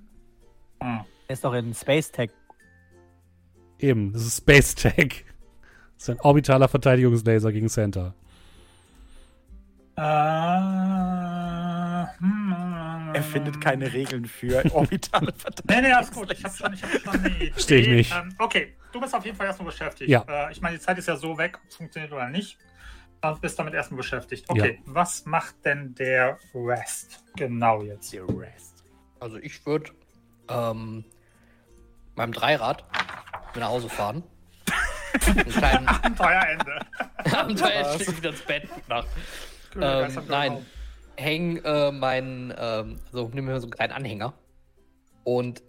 [0.79, 2.31] Er ist doch in Space Tech.
[3.79, 5.27] Eben, das ist Space Tech.
[5.97, 8.15] Das ist ein orbitaler Verteidigungslaser gegen Center.
[9.97, 10.05] Hm,
[13.15, 15.83] Er findet keine Regeln für orbitale Verteidigung.
[15.83, 16.33] Nee, nee, alles gut.
[16.33, 17.53] Ich habe schon, ich hab schon eine Idee.
[17.53, 18.15] Versteh ich nicht.
[18.15, 20.11] Ähm, okay, du bist auf jeden Fall erstmal beschäftigt.
[20.11, 20.25] Ja.
[20.29, 22.59] Äh, ich meine, die Zeit ist ja so weg, ob es funktioniert oder nicht.
[23.21, 24.45] Dann bist damit erstmal beschäftigt.
[24.49, 28.11] Okay, was macht denn der Rest genau jetzt?
[28.11, 28.85] The rest.
[29.19, 29.91] Also ich würde
[30.49, 31.05] ähm,
[32.15, 32.85] meinem Dreirad
[33.57, 34.23] nach Hause fahren.
[35.87, 36.81] Abenteuerende.
[37.33, 38.69] Abenteuer stehe wieder ins Bett.
[38.89, 39.09] Nacht.
[39.81, 40.67] Ähm, nein.
[41.19, 44.35] Häng äh, meinen, ähm, also nimm mir so einen kleinen Anhänger
[45.25, 45.63] und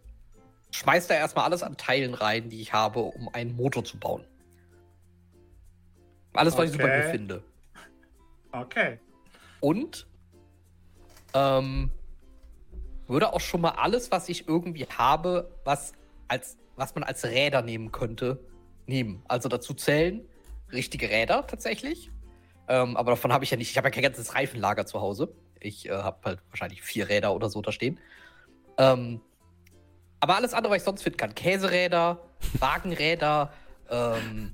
[0.71, 4.23] schmeiß da erstmal alles an Teilen rein, die ich habe, um einen Motor zu bauen.
[6.33, 7.09] Alles, was ich so bei mir Okay.
[7.09, 7.43] finde.
[8.51, 8.99] Okay.
[9.59, 10.07] Und
[11.33, 11.91] ähm,
[13.07, 15.93] würde auch schon mal alles, was ich irgendwie habe, was,
[16.27, 18.39] als, was man als Räder nehmen könnte,
[18.85, 19.23] nehmen.
[19.27, 20.21] Also dazu zählen
[20.71, 22.11] richtige Räder tatsächlich.
[22.69, 23.72] Ähm, aber davon habe ich ja nicht.
[23.72, 25.33] Ich habe ja kein ganzes Reifenlager zu Hause.
[25.59, 27.99] Ich äh, habe halt wahrscheinlich vier Räder oder so da stehen.
[28.77, 29.19] Ähm,
[30.19, 31.33] aber alles andere, was ich sonst finden kann.
[31.33, 32.19] Käseräder,
[32.59, 33.51] Wagenräder,
[33.89, 34.53] ähm,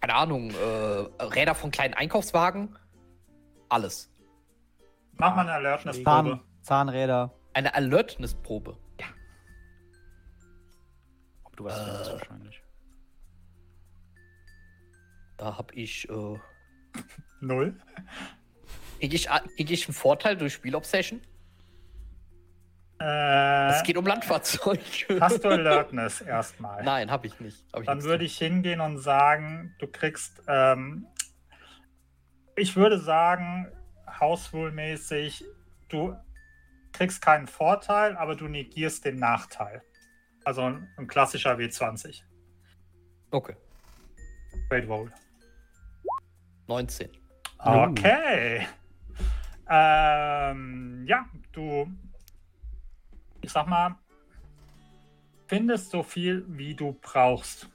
[0.00, 2.76] keine Ahnung, äh, Räder von kleinen Einkaufswagen.
[3.68, 4.10] Alles.
[5.14, 6.04] Mach mal eine Alertness-Probe.
[6.04, 7.32] Zahn, Zahnräder.
[7.54, 8.76] Eine Alertness-Probe.
[11.44, 11.84] Ob du was Äh.
[11.84, 12.61] findest wahrscheinlich.
[15.42, 16.38] Da habe ich, äh,
[17.40, 17.74] Null.
[19.00, 21.20] kriege ich, krieg ich einen Vorteil durch Spielobsession?
[23.00, 25.20] Äh, Es geht um Landfahrzeuge.
[25.20, 26.84] hast du Alertness erstmal?
[26.84, 27.64] Nein, habe ich nicht.
[27.72, 31.08] Hab ich Dann würde ich hingehen und sagen, du kriegst, ähm,
[32.54, 33.66] ich würde sagen,
[34.20, 35.44] hauswohlmäßig,
[35.88, 36.16] du
[36.92, 39.82] kriegst keinen Vorteil, aber du negierst den Nachteil.
[40.44, 42.02] Also ein, ein klassischer W20.
[42.12, 42.14] drin.
[43.32, 43.56] Okay,
[44.68, 45.10] Great Roll.
[46.72, 47.10] 19.
[47.58, 48.66] Okay.
[49.68, 51.86] Ähm, ja, du,
[53.40, 53.96] ich sag mal,
[55.46, 57.68] findest so viel, wie du brauchst.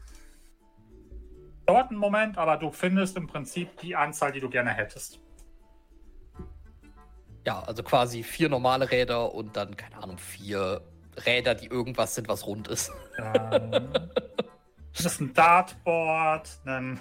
[1.65, 5.19] Dauert einen Moment, aber du findest im Prinzip die Anzahl, die du gerne hättest.
[7.45, 10.81] Ja, also quasi vier normale Räder und dann, keine Ahnung, vier
[11.25, 12.91] Räder, die irgendwas sind, was rund ist.
[13.17, 13.71] Ähm,
[14.93, 16.99] das ist ein Dartboard, ein,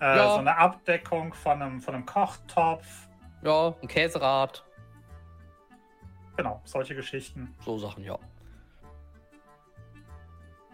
[0.00, 0.30] äh, Ja.
[0.30, 3.08] so eine Abdeckung von einem, von einem Kochtopf.
[3.42, 4.64] Ja, ein Käserad,
[6.36, 7.54] Genau, solche Geschichten.
[7.64, 8.18] so Sachen, ja.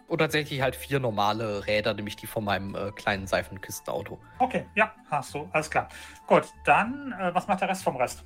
[0.09, 4.19] Und tatsächlich halt vier normale Räder, nämlich die von meinem äh, kleinen Seifenkistenauto.
[4.41, 5.89] Okay, ja, hast du, alles klar.
[6.27, 8.25] Gut, dann, äh, was macht der Rest vom Rest?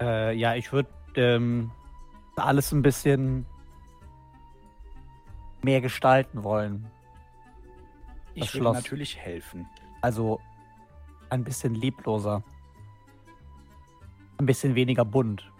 [0.00, 1.72] Äh, ja, ich würde ähm,
[2.36, 3.44] alles ein bisschen
[5.62, 6.88] mehr gestalten wollen.
[8.34, 8.76] Ich Das will Schloss.
[8.76, 9.68] natürlich helfen.
[10.04, 10.38] Also
[11.30, 12.42] ein bisschen lebloser.
[14.36, 15.50] Ein bisschen weniger bunt.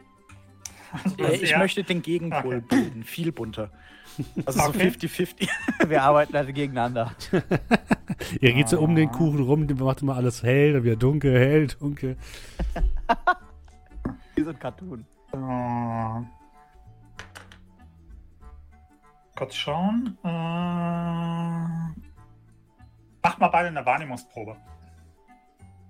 [0.93, 2.65] Also, Äh, ich möchte den Gegenpol Okay.
[2.69, 3.71] bilden, viel bunter.
[4.45, 4.89] Also so Okay.
[4.91, 5.49] 50-50.
[5.89, 7.13] Wir arbeiten also gegeneinander.
[8.39, 9.11] Ihr geht so um den.
[9.11, 12.19] Kuchen rum, macht immer alles hell, dann wieder dunkel, hell, dunkel.
[14.37, 15.07] Wie so ein Cartoon.
[15.33, 16.23] Äh,
[19.37, 20.19] kurz schauen.
[20.23, 20.29] Äh,
[23.25, 24.57] macht mal beide eine Wahrnehmungsprobe.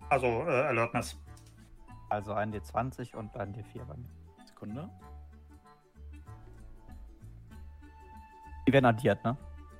[0.08, 1.20] Also äh, Alertness.
[2.08, 4.08] Also ein D20 und ein D4 bei mir.
[4.46, 4.88] Sekunde.
[8.66, 9.36] Die werden addiert, ne?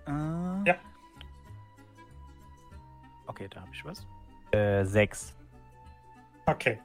[0.07, 0.75] Äh, Ja.
[3.27, 4.07] Okay, da habe ich was.
[4.51, 5.35] Äh, sechs.
[6.47, 6.81] Okay.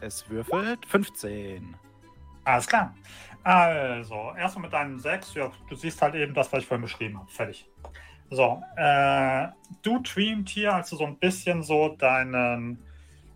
[0.00, 1.76] Es würfelt 15.
[2.44, 2.94] Alles klar.
[3.42, 5.34] Also, erstmal mit deinen 6.
[5.34, 7.30] Ja, du siehst halt eben das, was ich vorhin beschrieben habe.
[7.30, 7.68] Fertig.
[8.30, 9.48] So, äh,
[9.82, 12.78] du Dream Tier, als du so ein bisschen so deinen,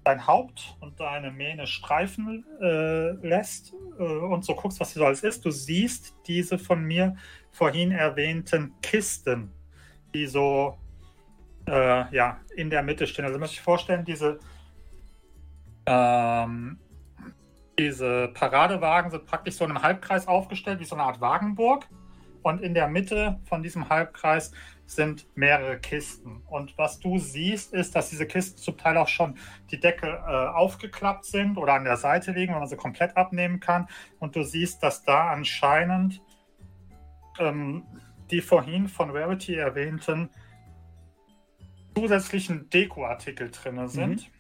[0.05, 5.07] dein Haupt und deine Mähne streifen äh, lässt äh, und so guckst, was hier so
[5.07, 5.44] alles ist.
[5.44, 7.16] Du siehst diese von mir
[7.50, 9.50] vorhin erwähnten Kisten,
[10.12, 10.78] die so
[11.66, 13.24] äh, ja, in der Mitte stehen.
[13.24, 14.39] Also, muss ich vorstellen, diese
[15.86, 16.78] ähm,
[17.78, 21.88] diese Paradewagen sind praktisch so in einem Halbkreis aufgestellt, wie so eine Art Wagenburg.
[22.42, 24.52] Und in der Mitte von diesem Halbkreis
[24.86, 26.42] sind mehrere Kisten.
[26.46, 29.38] Und was du siehst, ist, dass diese Kisten zum Teil auch schon
[29.70, 33.60] die Deckel äh, aufgeklappt sind oder an der Seite liegen, wo man sie komplett abnehmen
[33.60, 33.88] kann.
[34.18, 36.20] Und du siehst, dass da anscheinend
[37.38, 37.84] ähm,
[38.30, 40.28] die vorhin von Rarity erwähnten
[41.96, 44.30] zusätzlichen Dekoartikel drin sind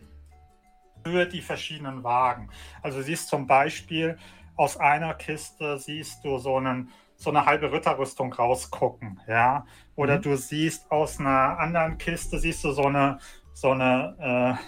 [1.06, 2.48] für die verschiedenen Wagen.
[2.82, 4.18] Also du siehst zum Beispiel
[4.56, 9.66] aus einer Kiste siehst du so, einen, so eine halbe Ritterrüstung rausgucken, ja.
[9.96, 10.22] Oder Mhm.
[10.22, 13.18] du siehst aus einer anderen Kiste siehst du so eine
[13.52, 14.64] so eine äh,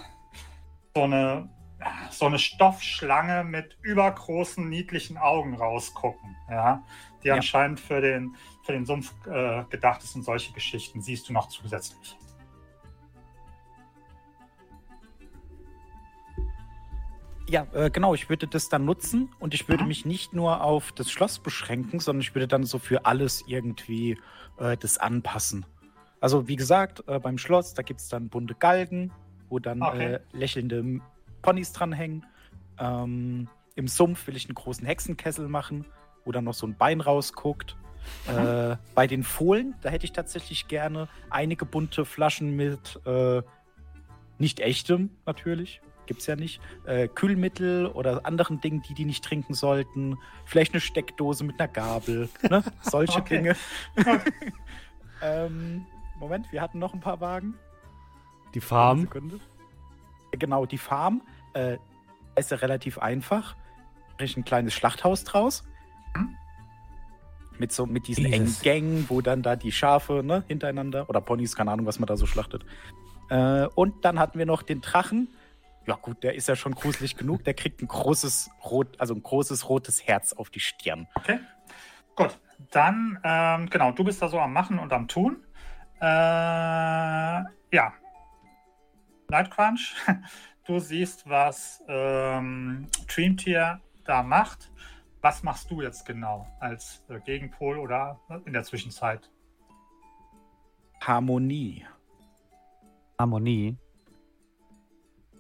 [0.95, 1.49] so eine
[2.11, 6.83] so eine Stoffschlange mit übergroßen niedlichen Augen rausgucken, ja,
[7.23, 7.35] die Ja.
[7.35, 8.35] anscheinend für den
[8.65, 12.17] für den Sumpf äh, gedacht ist und solche Geschichten siehst du noch zusätzlich.
[17.49, 19.89] Ja, äh, genau, ich würde das dann nutzen und ich würde Mhm.
[19.89, 24.19] mich nicht nur auf das Schloss beschränken, sondern ich würde dann so für alles irgendwie
[24.59, 25.65] äh, das anpassen.
[26.21, 29.13] Also wie gesagt, äh, beim Schloss, da gibt es dann bunte Galgen,
[29.49, 30.15] wo dann Okay.
[30.15, 31.01] äh, lächelnde
[31.43, 32.27] Ponys dranhängen.
[32.79, 35.85] Ähm, Im Sumpf will ich einen großen Hexenkessel machen,
[36.25, 37.77] wo dann noch so ein Bein rausguckt.
[38.27, 43.43] Äh, bei den Fohlen, da hätte ich tatsächlich gerne einige bunte Flaschen mit äh,
[44.39, 49.55] nicht echtem natürlich, gibt's ja nicht, äh, Kühlmittel oder anderen Dingen, die die nicht trinken
[49.55, 50.19] sollten.
[50.45, 52.63] Vielleicht eine Steckdose mit einer Gabel, ne?
[52.83, 53.37] solche Okay.
[53.37, 53.57] Dinge.
[55.23, 55.87] ähm,
[56.19, 57.55] Moment, wir hatten noch ein paar Wagen.
[58.55, 59.03] Die Farm.
[59.03, 59.41] Sekunde.
[60.33, 61.23] Genau, die Farm
[61.55, 61.79] äh,
[62.37, 63.57] ist ja relativ einfach.
[64.19, 65.65] Ich ein kleines Schlachthaus draus.
[67.59, 68.63] Mit so mit diesen engen Jesus.
[68.63, 72.17] Gängen, wo dann da die Schafe ne, hintereinander oder Ponys, keine Ahnung, was man da
[72.17, 72.65] so schlachtet.
[73.29, 75.29] Äh, und dann hatten wir noch den Drachen.
[75.87, 77.45] Ja gut, der ist ja schon gruselig genug.
[77.45, 81.07] Der kriegt ein großes rot, also ein großes rotes Herz auf die Stirn.
[81.15, 81.39] Okay.
[82.17, 82.39] Gut,
[82.71, 85.45] dann, ähm, genau, du bist da so am Machen und am Tun.
[86.01, 87.93] Äh, ja.
[89.29, 89.95] Nightcrunch,
[90.67, 94.71] du siehst, was ähm, Dreamtier da macht.
[95.21, 99.31] Was machst du jetzt genau als äh, Gegenpol oder in der Zwischenzeit?
[101.01, 101.85] Harmonie.
[103.19, 103.77] Harmonie.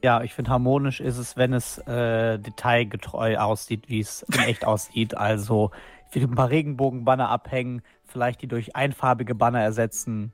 [0.02, 4.64] Ja, ich finde, harmonisch ist es, wenn es äh, detailgetreu aussieht, wie es in echt
[4.66, 5.16] aussieht.
[5.16, 5.70] Also,
[6.10, 10.32] ich würde ein paar Regenbogenbanner abhängen, vielleicht die durch einfarbige Banner ersetzen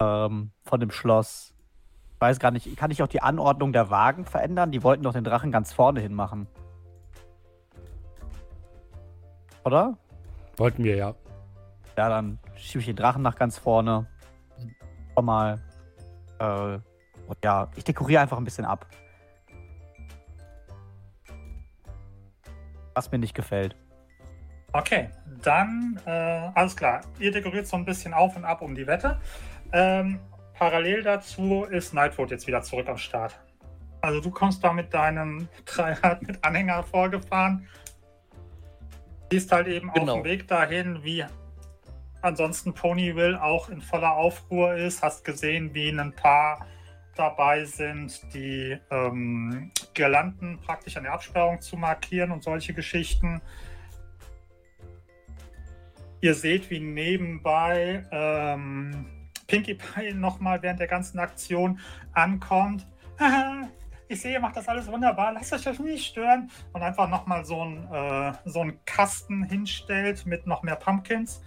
[0.00, 1.54] ähm, von dem Schloss.
[2.14, 4.72] Ich weiß gar nicht, kann ich auch die Anordnung der Wagen verändern?
[4.72, 6.48] Die wollten doch den Drachen ganz vorne hin machen.
[9.64, 9.96] Oder?
[10.56, 11.14] Wollten wir ja.
[11.96, 14.06] Ja, dann schiebe ich den Drachen nach ganz vorne.
[15.14, 15.60] Schau mal.
[16.38, 16.78] Äh,
[17.28, 18.86] und ja, ich dekoriere einfach ein bisschen ab.
[22.94, 23.76] Was mir nicht gefällt.
[24.72, 25.08] Okay,
[25.42, 27.02] dann äh, alles klar.
[27.18, 29.20] Ihr dekoriert so ein bisschen auf und ab um die Wette.
[29.72, 30.18] Ähm,
[30.54, 33.38] parallel dazu ist Nightwood jetzt wieder zurück am Start.
[34.00, 37.66] Also du kommst da mit deinem Dreirad mit Anhänger vorgefahren.
[39.30, 40.16] Siehst halt eben Genau.
[40.16, 41.24] auf dem Weg dahin, wie
[42.22, 45.02] ansonsten Ponyville auch in voller Aufruhr ist.
[45.02, 46.66] Hast gesehen, wie ein paar
[47.18, 53.40] dabei sind, die ähm, Girlanden praktisch an der Absperrung zu markieren und solche Geschichten.
[56.20, 59.06] Ihr seht, wie nebenbei ähm,
[59.46, 61.80] Pinkie Pie nochmal während der ganzen Aktion
[62.12, 62.86] ankommt.
[64.08, 66.50] Ich sehe, ihr macht das alles wunderbar, lasst euch das nicht stören.
[66.72, 71.42] Und einfach nochmal so ein äh, so einen Kasten hinstellt mit noch mehr Pumpkins.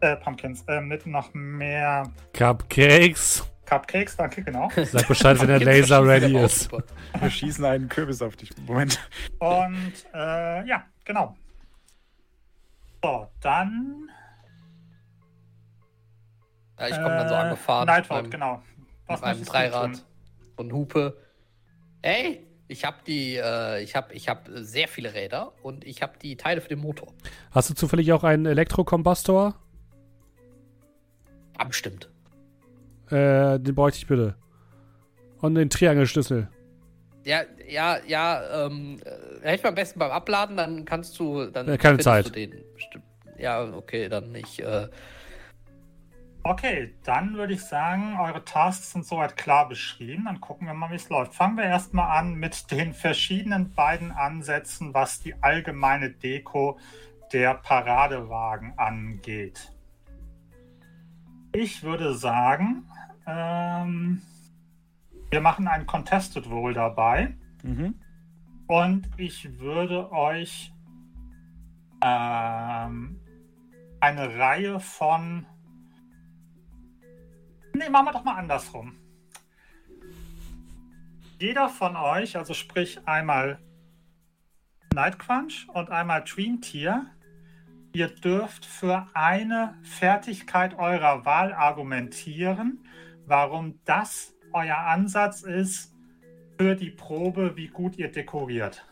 [0.00, 3.48] Äh, Pumpkins, äh, mit noch mehr Cupcakes.
[3.74, 4.70] Cupcakes, danke, genau.
[4.84, 6.70] Sag Bescheid, wenn der Laser ready ist.
[7.18, 8.50] Wir schießen einen Kürbis auf dich.
[8.66, 9.00] Moment.
[9.38, 11.36] Und äh, ja, genau.
[13.02, 14.10] So, dann.
[16.78, 17.86] Ja, ich komme dann so äh, angefahren.
[17.86, 18.62] Nightwood, mit genau.
[19.06, 20.04] Was mit einem Dreirad
[20.56, 21.16] und Hupe.
[22.02, 26.14] Ey, ich habe die, äh, ich habe, ich habe sehr viele Räder und ich habe
[26.20, 27.12] die Teile für den Motor.
[27.50, 29.54] Hast du zufällig auch einen Elektrokombustor?
[31.56, 32.10] Ah, bestimmt.
[33.14, 34.34] Äh, den bräuchte ich bitte.
[35.40, 36.48] Und den Triangelschlüssel.
[37.24, 41.68] Ja, ja, ja, ähm, äh, helf mir am besten beim Abladen, dann kannst du, dann
[41.68, 42.26] Ja, keine Zeit.
[42.26, 42.54] Du den.
[43.38, 44.60] Ja, okay, dann nicht.
[44.60, 44.88] Äh,
[46.46, 50.26] Okay, dann würde ich sagen, eure Tasks sind soweit klar beschrieben.
[50.26, 51.34] Dann gucken wir mal, wie es läuft.
[51.34, 56.78] Fangen wir erstmal an mit den verschiedenen beiden Ansätzen, was die allgemeine Deko
[57.32, 59.72] der Paradewagen angeht.
[61.54, 62.84] Ich würde sagen,
[63.26, 64.22] ähm,
[65.30, 67.36] wir machen ein Contested Roll dabei.
[67.62, 67.94] Mhm.
[68.66, 70.72] Und ich würde euch
[72.02, 73.20] ähm,
[74.00, 75.46] eine Reihe von.
[77.74, 78.96] Nee, machen wir doch mal andersrum.
[81.40, 83.58] Jeder von euch, also sprich einmal
[84.94, 87.06] Nightcrunch und einmal Dream Tier,
[87.92, 92.86] ihr dürft für eine Fertigkeit eurer Wahl argumentieren,
[93.26, 95.94] warum das euer Ansatz ist,
[96.56, 98.86] für die Probe, wie gut ihr dekoriert.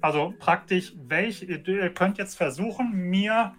[0.00, 3.54] Also praktisch, welch, ihr, ihr könnt jetzt versuchen, mir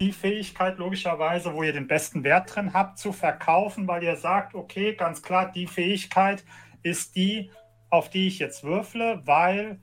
[0.00, 4.54] die Fähigkeit logischerweise, wo ihr den besten Wert drin habt, zu verkaufen, weil ihr sagt,
[4.54, 6.44] okay, ganz klar, die Fähigkeit
[6.82, 7.50] ist die,
[7.90, 9.80] auf die ich jetzt würfle, weil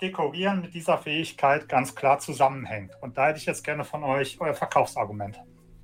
[0.00, 2.92] Dekorieren mit dieser Fähigkeit ganz klar zusammenhängt.
[3.02, 5.42] Und da hätte ich jetzt gerne von euch euer Verkaufsargument.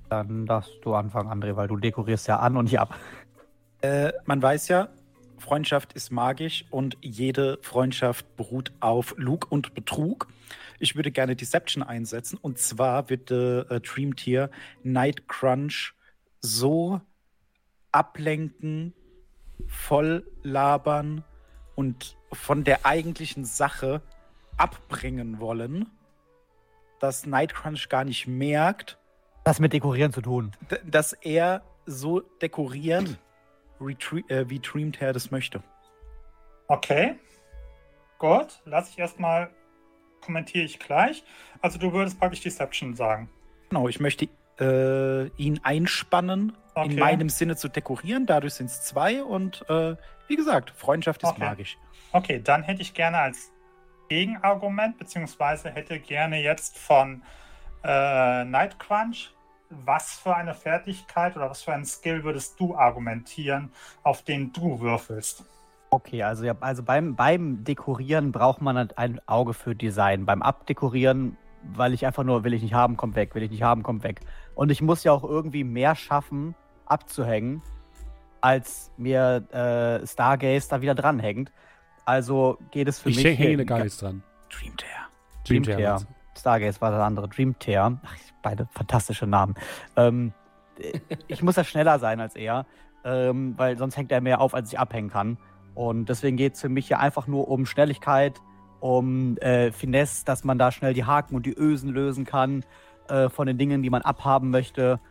[0.09, 2.95] Dann darfst du anfangen, André, weil du dekorierst ja an und nicht ab.
[3.81, 4.89] Äh, man weiß ja,
[5.37, 10.27] Freundschaft ist magisch und jede Freundschaft beruht auf Lug und Betrug.
[10.79, 14.49] Ich würde gerne Deception einsetzen und zwar wird äh, Dream Tier
[14.83, 15.93] Night Crunch
[16.41, 17.01] so
[17.91, 18.93] ablenken,
[19.67, 21.23] voll labern
[21.75, 24.01] und von der eigentlichen Sache
[24.57, 25.89] abbringen wollen,
[26.99, 28.97] dass Night Crunch gar nicht merkt,
[29.47, 30.51] Das mit Dekorieren zu tun.
[30.69, 33.17] d- dass er so dekoriert,
[33.79, 35.63] äh, wie Dreamed Hair das möchte.
[36.67, 37.15] Okay.
[38.19, 39.49] Gut, lass ich erstmal,
[40.19, 41.23] kommentiere ich gleich.
[41.61, 43.29] Also du würdest praktisch Deception sagen.
[43.69, 44.27] Genau, ich möchte
[44.59, 46.89] äh, ihn einspannen, Okay.
[46.91, 48.25] in meinem Sinne zu dekorieren.
[48.25, 49.95] Dadurch sind es zwei und äh,
[50.27, 51.39] wie gesagt, Freundschaft ist Okay.
[51.45, 51.77] magisch.
[52.11, 53.51] Okay, dann hätte ich gerne als
[54.09, 57.23] Gegenargument, beziehungsweise hätte gerne jetzt von
[57.85, 59.31] äh, Nightcrunch,
[59.69, 63.71] was für eine Fertigkeit oder was für einen Skill würdest du argumentieren,
[64.03, 65.45] auf den du würfelst?
[65.89, 70.25] Okay, also, ja, also beim, beim Dekorieren braucht man halt ein Auge für Design.
[70.25, 73.63] Beim Abdekorieren, weil ich einfach nur, will ich nicht haben, kommt weg, will ich nicht
[73.63, 74.19] haben, kommt weg.
[74.55, 76.55] Und ich muss ja auch irgendwie mehr schaffen,
[76.85, 77.61] abzuhängen,
[78.41, 81.51] als mir äh, Stargaze da wieder dranhängt.
[82.05, 83.37] Also geht es für Ich mich.
[83.39, 84.23] hänge da in gar ga- nichts dran.
[84.49, 85.07] Dreamed Hair.
[85.45, 85.97] Dream Dream Tear.
[85.97, 86.07] Tear.
[86.47, 87.27] Stargaze war das andere.
[87.27, 87.99] Dream Tear.
[88.05, 89.55] Ach, beide fantastische Namen.
[89.97, 90.31] Ähm,
[91.27, 92.65] ich muss ja schneller sein als er,
[93.03, 95.37] ähm, weil sonst hängt er mehr auf, als ich abhängen kann.
[95.75, 98.39] Und deswegen geht es für mich hier einfach nur um Schnelligkeit,
[98.79, 102.63] um äh, Finesse, dass man da schnell die Haken und die Ösen lösen kann
[103.09, 105.01] äh, von den Dingen, die man abhaben möchte.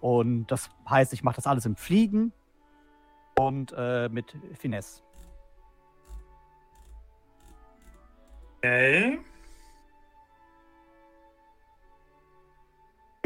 [0.00, 2.32] Und das heißt, ich mache das alles im Fliegen
[3.38, 5.02] und äh, mit Finesse.
[8.58, 9.18] Okay.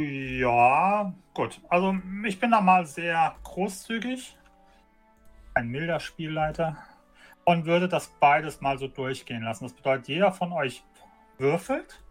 [0.00, 1.60] Ja, gut.
[1.68, 4.36] Also ich bin da mal sehr großzügig.
[5.52, 6.76] Ein milder Spielleiter.
[7.44, 9.64] Und würde das beides mal so durchgehen lassen.
[9.64, 10.84] Das bedeutet, jeder von euch
[11.36, 12.02] würfelt.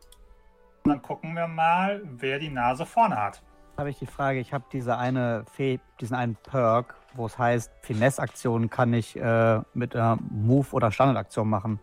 [0.83, 3.41] Und dann gucken wir mal, wer die Nase vorne hat.
[3.77, 7.71] Habe ich die Frage, ich habe diese eine Fee, diesen einen Perk, wo es heißt,
[7.81, 11.79] Finesse-Aktionen kann ich äh, mit äh, Move- oder Standardaktion machen.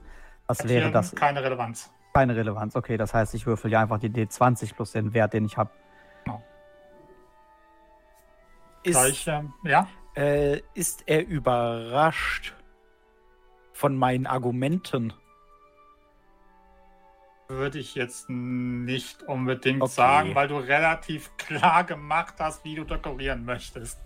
[0.47, 1.15] Was wäre das?
[1.15, 1.91] Keine Relevanz.
[2.15, 2.77] Keine Relevanz.
[2.77, 5.71] Okay, das heißt, ich würfel ja einfach die D20 plus den Wert, den ich habe.
[8.87, 9.89] Ist, Gleich, ähm, ja.
[10.15, 12.55] äh, ist er überrascht
[13.73, 15.13] von meinen Argumenten?
[17.49, 19.93] Würde ich jetzt nicht unbedingt Okay.
[19.93, 23.99] sagen, weil du relativ klar gemacht hast, wie du dekorieren möchtest.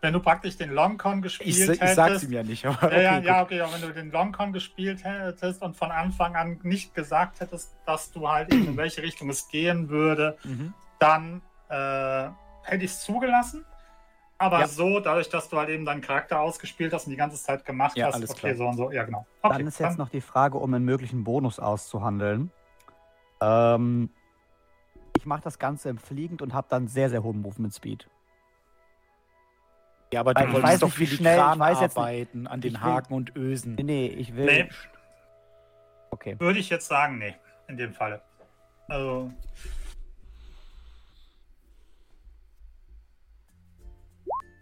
[0.00, 1.94] Wenn du praktisch den Longcon gespielt Ich, ich hättest.
[1.94, 3.44] sag's ihm ja nicht, aber ja, ja, okay, ja, gut.
[3.46, 7.76] okay, aber wenn du den Longcon gespielt hättest und von Anfang an nicht gesagt hättest,
[7.86, 10.72] dass du halt in welche Richtung es gehen würde, Mhm.
[11.00, 12.28] dann äh,
[12.62, 13.64] hätte ich es zugelassen.
[14.44, 14.68] Aber Ja.
[14.68, 17.96] so, dadurch, dass du halt eben deinen Charakter ausgespielt hast und die ganze Zeit gemacht
[17.96, 18.54] Ja, hast, alles okay, klar.
[18.56, 19.26] so und so, ja, genau.
[19.40, 22.50] Okay, dann ist jetzt noch die Frage, um einen möglichen Bonus auszuhandeln.
[23.40, 24.10] Ähm,
[25.16, 28.06] ich mache das Ganze im Fliegend und habe dann sehr, sehr hohen Movement Speed.
[30.12, 31.58] Ja, aber Weil du ich wolltest weiß doch nicht, wie für die schnell- ich Kran
[31.58, 33.74] weiß jetzt nicht- arbeiten an den ich will- Haken und Ösen.
[33.76, 34.44] Nee, nee, ich will.
[34.44, 34.68] Nee.
[36.10, 36.36] Okay.
[36.38, 37.34] Würde ich jetzt sagen, nee,
[37.66, 38.20] in dem Falle.
[38.88, 39.32] Also,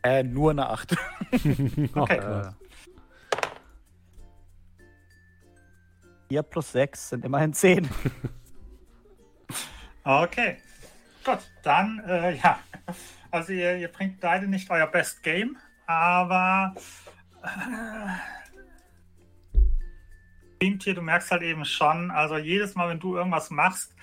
[0.02, 0.96] Äh, nur eine 8.
[1.94, 2.18] Okay.
[2.18, 2.50] Äh,
[6.28, 7.88] 4 plus 6 sind immerhin 10.
[10.04, 10.56] okay.
[11.24, 12.58] Gut, dann, äh, ja.
[13.30, 15.56] Also, ihr, ihr bringt beide nicht euer Best Game,
[15.86, 16.74] aber.
[17.42, 18.32] Äh,
[20.58, 23.94] Teamtier, du merkst halt eben schon, also jedes Mal, wenn du irgendwas machst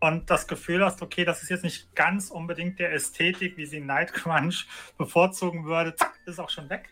[0.00, 3.80] und das Gefühl hast, okay, das ist jetzt nicht ganz unbedingt der Ästhetik, wie sie
[3.80, 4.66] Night Crunch
[4.98, 6.90] bevorzugen würde, zack, ist auch schon weg.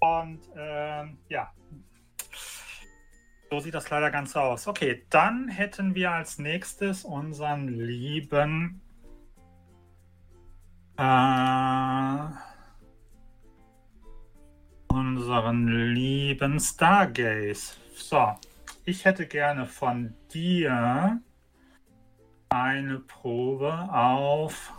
[0.00, 1.52] Und ähm, ja,
[3.50, 4.66] so sieht das leider ganz aus.
[4.66, 8.80] Okay, dann hätten wir als nächstes unseren lieben
[10.96, 12.26] äh,
[14.88, 17.76] unseren lieben Stargaze.
[17.94, 18.34] So,
[18.84, 21.20] ich hätte gerne von dir
[22.52, 24.72] eine Probe auf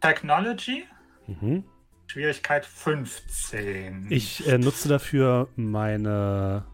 [0.00, 0.84] Technology,
[1.26, 1.64] Mhm.
[2.06, 4.06] Schwierigkeit 15.
[4.08, 6.64] Ich äh, nutze dafür meine.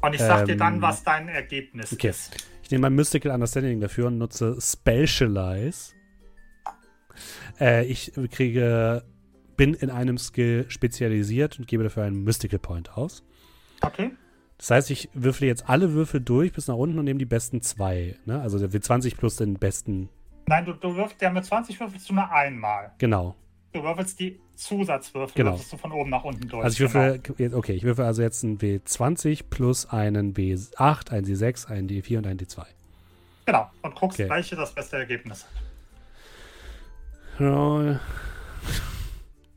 [0.00, 2.08] Und ich sag dir dann, ähm, was dein Ergebnis Okay.
[2.08, 2.46] ist.
[2.62, 5.92] Ich nehme mein Mystical Understanding dafür und nutze Specialize.
[7.60, 9.04] Äh, ich kriege.
[9.58, 13.22] Bin in einem Skill spezialisiert und gebe dafür einen Mystical Point aus.
[13.82, 14.12] Okay.
[14.60, 17.62] Das heißt, ich würfle jetzt alle Würfel durch bis nach unten und nehme die besten
[17.62, 18.16] zwei.
[18.26, 18.38] Ne?
[18.42, 20.10] Also der W20 plus den besten.
[20.48, 22.92] Nein, du, du wirfst ja mit 20 würfelst du nur einmal.
[22.98, 23.34] Genau.
[23.72, 25.52] Du würfelst die Zusatzwürfel, Genau.
[25.52, 26.62] würfelst du von oben nach unten durch.
[26.62, 27.22] Also ich würfel,
[27.54, 32.26] okay, ich würfel also jetzt einen W20 plus einen W8, einen D6, einen D4 und
[32.26, 32.56] einen D2.
[32.56, 32.66] Genau.
[33.46, 33.70] genau.
[33.80, 34.28] Und guckst, Okay.
[34.28, 35.50] welche das beste Ergebnis hat.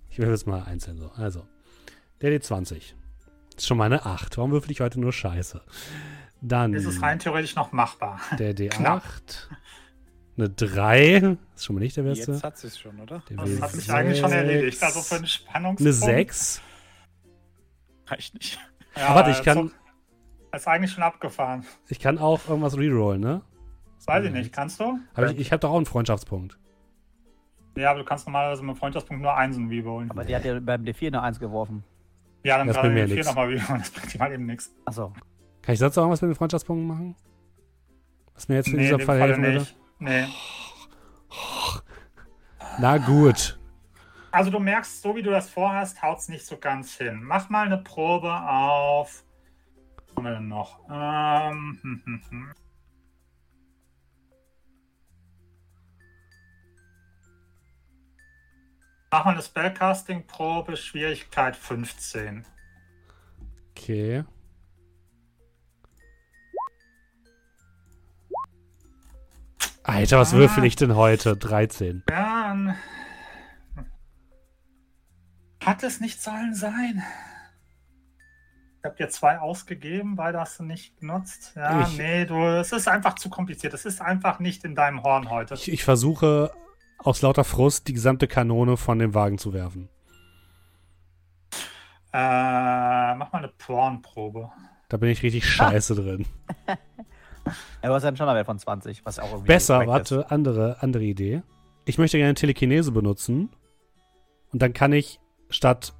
[0.09, 1.11] Ich würfel jetzt mal einzeln so.
[1.17, 1.45] Also,
[2.21, 2.93] der D20.
[3.63, 4.35] Ist schon mal eine 8.
[4.37, 5.61] Warum würfel ich heute nur Scheiße?
[6.41, 8.19] Dann Ist es rein theoretisch noch machbar.
[8.37, 8.67] der D8.
[8.71, 9.03] Knapp.
[10.37, 11.37] Eine 3.
[11.55, 12.33] Ist schon mal nicht der beste.
[12.33, 13.23] Jetzt hat sie es schon, oder?
[13.29, 13.93] Der Das hat sich W6.
[13.93, 14.83] eigentlich schon erledigt.
[14.83, 15.79] Also für einen Spannungspunkt.
[15.79, 16.61] Eine 6.
[18.07, 18.59] Reicht nicht.
[18.97, 19.71] Ja, Aber warte, ich ist kann,
[20.51, 21.65] doch- Ist eigentlich schon abgefahren.
[21.87, 23.43] ich kann auch irgendwas rerollen, ne?
[24.05, 24.51] Weiß ich nicht.
[24.51, 24.99] Kannst du?
[25.15, 26.57] Hab ich ich habe doch auch einen Freundschaftspunkt.
[27.77, 30.11] Ja, aber du kannst normalerweise mit Freundschaftspunkt nur Einsen rerollen.
[30.11, 31.85] Aber die hat ja beim D4 eine 1 geworfen.
[32.43, 33.07] Ja, dann Das bringt mir.
[33.07, 33.55] 4 nochmal.
[33.55, 34.71] Das bringt ihm halt eben nichts.
[34.85, 35.13] Achso.
[35.61, 37.15] Kann ich sonst auch irgendwas mit den Freundschaftspunkten machen?
[38.33, 39.67] Was mir jetzt in Nee, diesem Fall helfen würde?
[39.99, 40.25] Nee.
[42.79, 43.59] Na gut.
[44.31, 47.21] Also du merkst, so wie du das vorhast, haut es nicht so ganz hin.
[47.23, 49.23] Mach mal eine Probe auf.
[50.07, 50.79] Was haben wir denn noch?
[50.89, 52.51] Ähm, hm, hm, hm.
[59.13, 62.47] Mach mal eine Spellcasting-Probe, Schwierigkeit 15.
[63.77, 64.23] Okay.
[69.83, 70.37] Alter, was Ah.
[70.37, 71.35] würfel ich denn heute?
[71.35, 72.03] 13.
[72.09, 72.75] Ja, dann
[75.63, 77.03] hat es nicht sollen sein.
[78.79, 81.53] Ich habe dir zwei ausgegeben, beide hast du nicht genutzt.
[81.55, 83.73] Ja, Ich- nee, du, es ist einfach zu kompliziert.
[83.73, 85.53] Es ist einfach nicht in deinem Horn heute.
[85.53, 86.51] Ich, ich versuche
[87.03, 89.89] aus lauter Frust die gesamte Kanone von dem Wagen zu werfen.
[92.13, 94.51] Äh, mach mal eine Prawn-Probe.
[94.89, 96.25] Da bin ich richtig scheiße drin.
[97.81, 99.47] Ja, du hast einen Standardwert von 20, was auch irgendwie.
[99.47, 100.17] Besser, korrekt ist.
[100.17, 101.41] warte, andere, andere Idee.
[101.83, 103.49] Ich möchte gerne Telekinese benutzen.
[104.53, 105.93] Und dann kann ich statt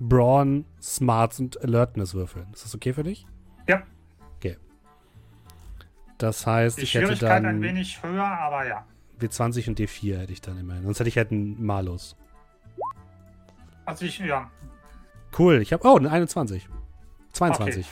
[0.00, 2.48] Brawn, Smarts und Alertness würfeln.
[2.52, 3.28] Ist das okay für dich?
[3.68, 3.82] Ja.
[4.38, 4.56] Okay.
[6.18, 8.84] Das heißt, Die ich hätte Schwierigkeit dann ein wenig höher, aber ja.
[9.22, 10.84] W20 und D4 hätte ich dann immerhin.
[10.84, 12.16] Sonst hätte ich halt einen Malus.
[13.84, 14.50] Also ich, ja.
[15.38, 16.68] Cool, ich habe, oh, eine 21.
[17.32, 17.86] 22.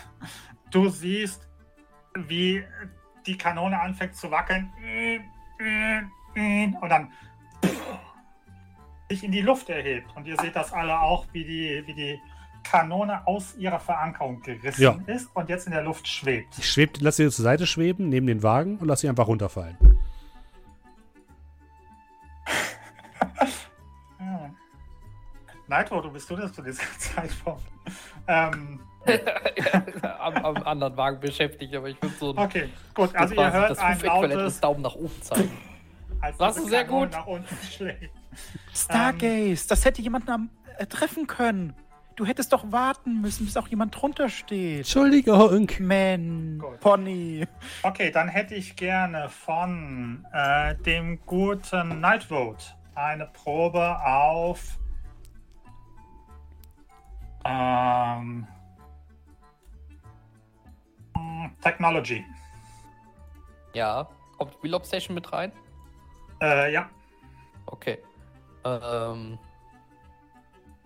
[0.70, 1.49] Du siehst,
[2.15, 2.62] wie
[3.26, 4.70] die Kanone anfängt zu wackeln.
[6.81, 7.09] Und dann
[9.09, 10.15] sich in die Luft erhebt.
[10.15, 12.20] Und ihr seht das alle auch, wie die, wie die
[12.62, 14.99] Kanone aus ihrer Verankerung gerissen Ja.
[15.07, 16.57] ist und jetzt in der Luft schwebt.
[16.59, 19.76] Ich schweb, lass sie zur Seite schweben, neben den Wagen und lass sie einfach runterfallen.
[25.70, 27.62] Nitro, du bist du das zu dieser Zeitpunkt?
[28.26, 28.81] Ähm,
[30.02, 33.15] am, am anderen Wagen beschäftigt, aber ich würde so ein okay, gut.
[33.15, 35.57] Also ihr hört das ein lautes, Daumen nach oben zeigen.
[36.20, 37.12] als Das ist sehr gut.
[37.12, 38.10] nach unten schlägt.
[38.74, 41.74] Stargaze, das hätte jemand am, äh, treffen können.
[42.16, 44.81] Du hättest doch warten müssen, bis auch jemand drunter steht.
[44.81, 45.68] Entschuldigung.
[45.78, 46.81] Man, Gut.
[46.81, 47.47] Pony.
[47.82, 54.78] Okay, dann hätte ich gerne von äh, dem guten Nightvote eine Probe auf
[57.44, 58.47] ähm,
[61.60, 62.25] Technology.
[63.75, 64.09] Ja.
[64.39, 65.52] Kommt Wheel Station mit rein?
[66.41, 66.89] Äh, ja,
[67.70, 67.99] Okay.
[68.65, 69.39] Ähm,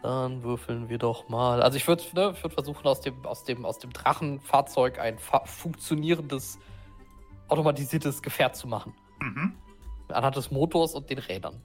[0.02, 1.62] dann würfeln wir doch mal.
[1.62, 5.44] Also ich würde ne, würd versuchen, aus dem, aus, dem, aus dem Drachenfahrzeug ein fa
[5.44, 6.58] funktionierendes,
[7.48, 8.94] automatisiertes Gefährt zu machen.
[9.20, 9.54] mhm.
[10.08, 11.62] Anhand des Motors und den Rädern.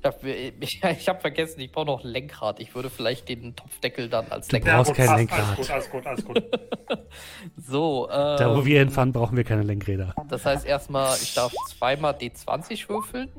[0.00, 2.60] Ich habe ich, ich hab vergessen, ich brauche noch ein Lenkrad.
[2.60, 4.76] Ich würde vielleicht den Topfdeckel dann als Du Lenkrad.
[4.76, 5.16] brauchst gut, kein.
[5.16, 5.40] Lenkrad.
[5.40, 6.42] Alles gut, alles gut, alles gut.
[7.56, 10.14] So, ähm, Da, wo wir hinfahren, brauchen wir keine Lenkräder.
[10.28, 13.30] Das heißt erstmal, ich darf zweimal D20 würfeln.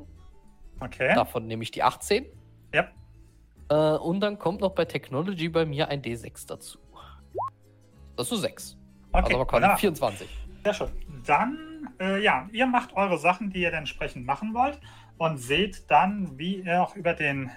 [0.80, 1.14] Okay.
[1.16, 2.26] Davon nehme ich die 18.
[2.74, 2.88] Ja.
[3.70, 6.80] Äh, und dann kommt noch bei Technology bei mir ein D6 dazu.
[8.16, 8.78] Das ist 6.
[9.12, 9.78] Okay, also aber quasi wunderbar.
[9.78, 10.30] 24.
[10.64, 10.90] Sehr schön.
[11.26, 14.80] Dann, äh, ja, ihr macht eure Sachen, die ihr dann entsprechend machen wollt
[15.20, 17.52] und seht dann, wie ihr auch über den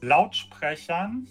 [0.00, 1.28] Lautsprechern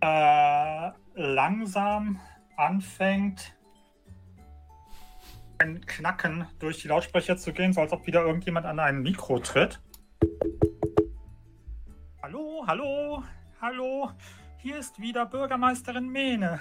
[0.00, 2.20] äh, langsam
[2.56, 3.54] anfängt,
[5.58, 9.40] ein Knacken durch die Lautsprecher zu gehen, so als ob wieder irgendjemand an ein Mikro
[9.40, 9.80] tritt.
[12.22, 13.24] Hallo, hallo,
[13.60, 14.10] hallo,
[14.58, 16.60] hier ist wieder Bürgermeisterin Mene.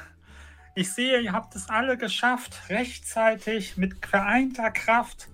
[0.76, 5.30] Ich sehe, ihr habt es alle geschafft, rechtzeitig mit vereinter Kraft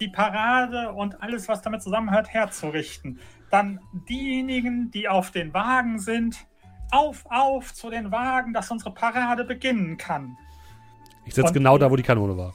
[0.00, 3.20] die Parade und alles, was damit zusammenhört, herzurichten.
[3.50, 6.46] Dann diejenigen, die auf den Wagen sind,
[6.90, 10.36] auf, auf zu den Wagen, dass unsere Parade beginnen kann.
[11.24, 12.54] Ich sitze genau da, wo die Kanone war.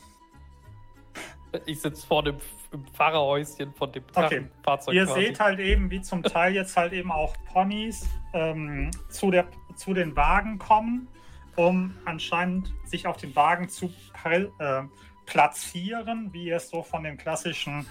[1.66, 2.38] Ich sitze vor dem
[2.72, 4.48] im Fahrerhäuschen von dem Okay.
[4.64, 4.96] Fahrzeug.
[4.96, 5.22] Ihr quasi.
[5.22, 9.94] seht halt eben, wie zum Teil jetzt halt eben auch Ponys ähm, zu, der, zu
[9.94, 11.08] den Wagen kommen,
[11.56, 13.92] um anscheinend sich auf den Wagen zu
[14.24, 14.84] äh,
[15.26, 17.86] platzieren, wie ihr es so von den klassischen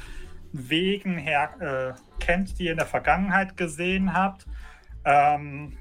[0.53, 4.47] Wegen her äh, kennt, die ihr in der Vergangenheit gesehen habt.
[5.05, 5.77] Ähm,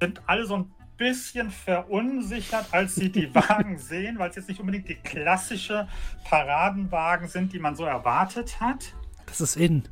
[0.00, 4.60] sind alle so ein bisschen verunsichert, als sie die Wagen sehen, weil es jetzt nicht
[4.60, 5.88] unbedingt die klassische
[6.24, 8.94] Paradenwagen sind, die man so erwartet hat.
[9.26, 9.88] Das ist in.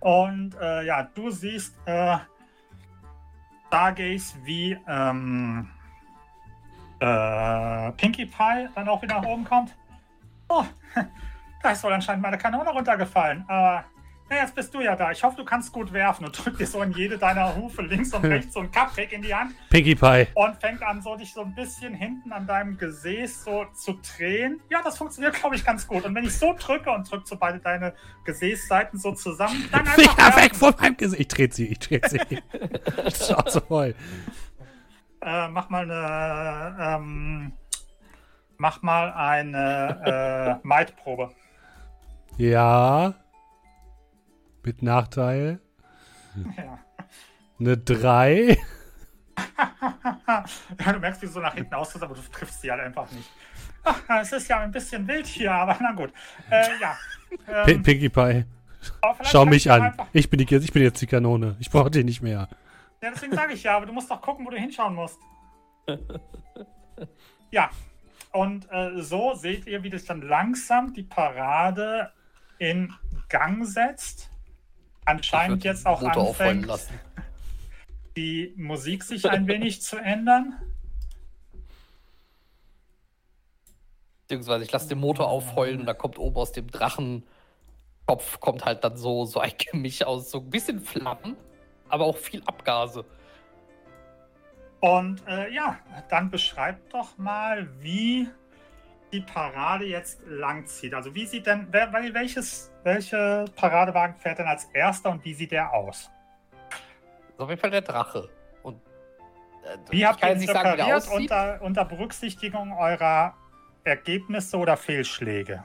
[0.00, 2.18] Und äh, ja, du siehst äh,
[3.74, 5.68] Stargaze wie ähm,
[7.04, 9.74] äh, Pinkie Pie dann auch wieder nach oben kommt.
[10.48, 10.64] Oh,
[11.62, 13.44] da ist wohl anscheinend meine Kanone runtergefallen.
[13.48, 13.84] Aber
[14.30, 15.10] na, jetzt bist du ja da.
[15.10, 18.14] Ich hoffe, du kannst gut werfen und drück dir so in jede deiner Hufe links
[18.14, 20.28] und rechts so ein Cupcake in die Hand Pinkie Pie.
[20.34, 24.60] und fängt an, so dich so ein bisschen hinten an deinem Gesäß so zu drehen.
[24.70, 26.04] Ja, das funktioniert, glaube ich, ganz gut.
[26.04, 29.94] Und wenn ich so drücke und drücke so beide deine Gesäßseiten so zusammen, dann einfach
[29.94, 31.20] Finger weg von meinem Gesicht.
[31.20, 32.18] Ich drehe sie, ich drehe sie.
[33.24, 33.94] Schnauze voll.
[35.24, 37.52] Äh, mach mal eine, ähm,
[38.58, 41.30] mach mal eine äh, Might-Probe.
[42.36, 43.14] Ja.
[44.62, 45.60] Mit Nachteil.
[46.56, 46.78] Ja.
[47.58, 48.58] Eine 3.
[50.84, 53.30] ja, du merkst, wie so nach hinten austrittst, aber du triffst sie halt einfach nicht.
[53.84, 56.12] Ach, es ist ja ein bisschen wild hier, aber na gut.
[56.50, 56.96] Äh, ja.
[57.66, 58.44] Ähm, Pinkie Pie.
[59.22, 59.82] Schau mich an.
[59.82, 61.56] Einfach, Ich bin, die, ich bin jetzt die Kanone.
[61.60, 62.48] Ich brauche dich nicht mehr.
[63.04, 65.18] Ja, deswegen sage ich ja, aber du musst doch gucken, wo du hinschauen musst.
[67.50, 67.70] ja.
[68.32, 72.12] Und äh, so seht ihr, wie das dann langsam die Parade
[72.58, 72.92] in
[73.28, 74.30] Gang setzt.
[75.04, 76.66] anscheinend jetzt auch Motor anfängt,
[78.16, 80.54] die Musik sich ein wenig zu ändern.
[84.22, 88.82] Beziehungsweise ich lasse den Motor aufheulen und da kommt oben aus dem Drachenkopf kommt halt
[88.82, 91.36] dann so, so ein Gemisch aus, so ein bisschen Flammen,
[91.88, 93.04] aber auch viel Abgase.
[94.80, 95.78] Und äh, ja,
[96.10, 98.28] dann beschreibt doch mal, wie
[99.12, 100.92] die Parade jetzt langzieht.
[100.92, 105.32] Also wie sieht denn, wer, wel- welches, welche Paradewagen fährt denn als erster und wie
[105.34, 106.10] sieht der aus?
[107.38, 108.28] Auf jeden Fall der Drache.
[108.62, 108.76] Und
[109.64, 113.34] äh, Wie habt ihr nicht sagen, wie unter, unter Berücksichtigung eurer
[113.84, 115.64] Ergebnisse oder Fehlschläge?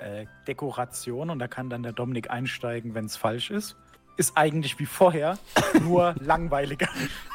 [0.00, 3.76] äh, Dekoration und da kann dann der Dominik einsteigen, wenn es falsch ist.
[4.16, 5.38] Ist eigentlich wie vorher,
[5.82, 6.88] nur langweiliger.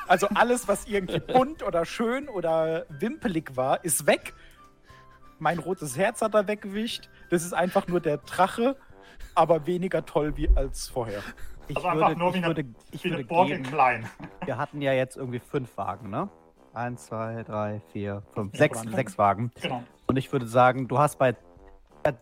[0.08, 4.34] Also alles, was irgendwie bunt oder schön oder wimpelig war, ist weg.
[5.40, 7.10] Mein rotes Herz hat er weggewischt.
[7.30, 8.78] Das ist einfach nur der Drache,
[9.34, 11.22] aber weniger toll wie als vorher.
[11.68, 13.58] Ich Also einfach würde, nur wie ich eine- würde, ich Wie eine würde Burg in
[13.64, 14.10] geben, klein.
[14.45, 16.30] wir hatten ja jetzt irgendwie fünf Wagen, ne?
[16.74, 19.52] Eins, zwei, drei, vier, fünf, sechs, sechs Wagen.
[19.62, 19.82] Genau.
[20.08, 21.36] Und ich würde sagen, du hast bei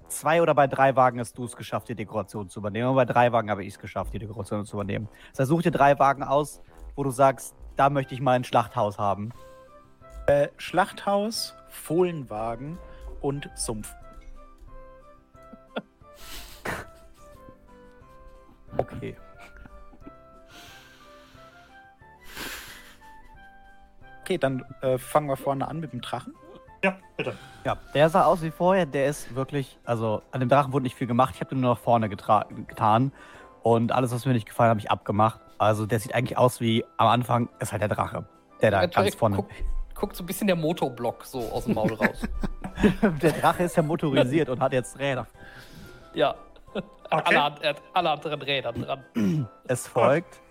[0.08, 2.90] zwei oder bei drei Wagen hast du es geschafft, die Dekoration zu übernehmen.
[2.90, 5.10] Und bei drei Wagen habe ich es geschafft, die Dekoration zu übernehmen.
[5.32, 6.62] Das heißt, such dir drei Wagen aus,
[6.96, 9.34] wo du sagst, da möchte ich mal ein Schlachthaus haben.
[10.58, 12.78] Schlachthaus, Fohlenwagen
[13.22, 13.94] und Sumpf.
[18.76, 19.16] Okay.
[24.22, 26.34] Okay, dann äh, fangen wir vorne an mit dem Drachen.
[26.84, 27.34] Ja, bitte.
[27.64, 28.86] Ja, der sah aus wie vorher.
[28.86, 31.34] Der ist wirklich, also an dem Drachen wurde nicht viel gemacht.
[31.36, 33.12] Ich habe den nur nach vorne getan.
[33.62, 35.40] Und alles, was mir nicht gefallen hat, habe ich abgemacht.
[35.58, 38.26] Also der sieht eigentlich aus wie am Anfang ist halt der Drache.
[38.62, 39.38] Der da ganz vorne.
[39.38, 39.54] Guckt,
[39.96, 42.22] guckt so ein bisschen der Motorblock so aus dem Maul raus.
[43.22, 45.28] Der Drache ist ja motorisiert und hat jetzt Räder.
[46.14, 46.36] ja.
[47.10, 47.36] Okay.
[47.38, 49.48] Alle, er hat alle anderen Räder dran.
[49.68, 50.42] Es folgt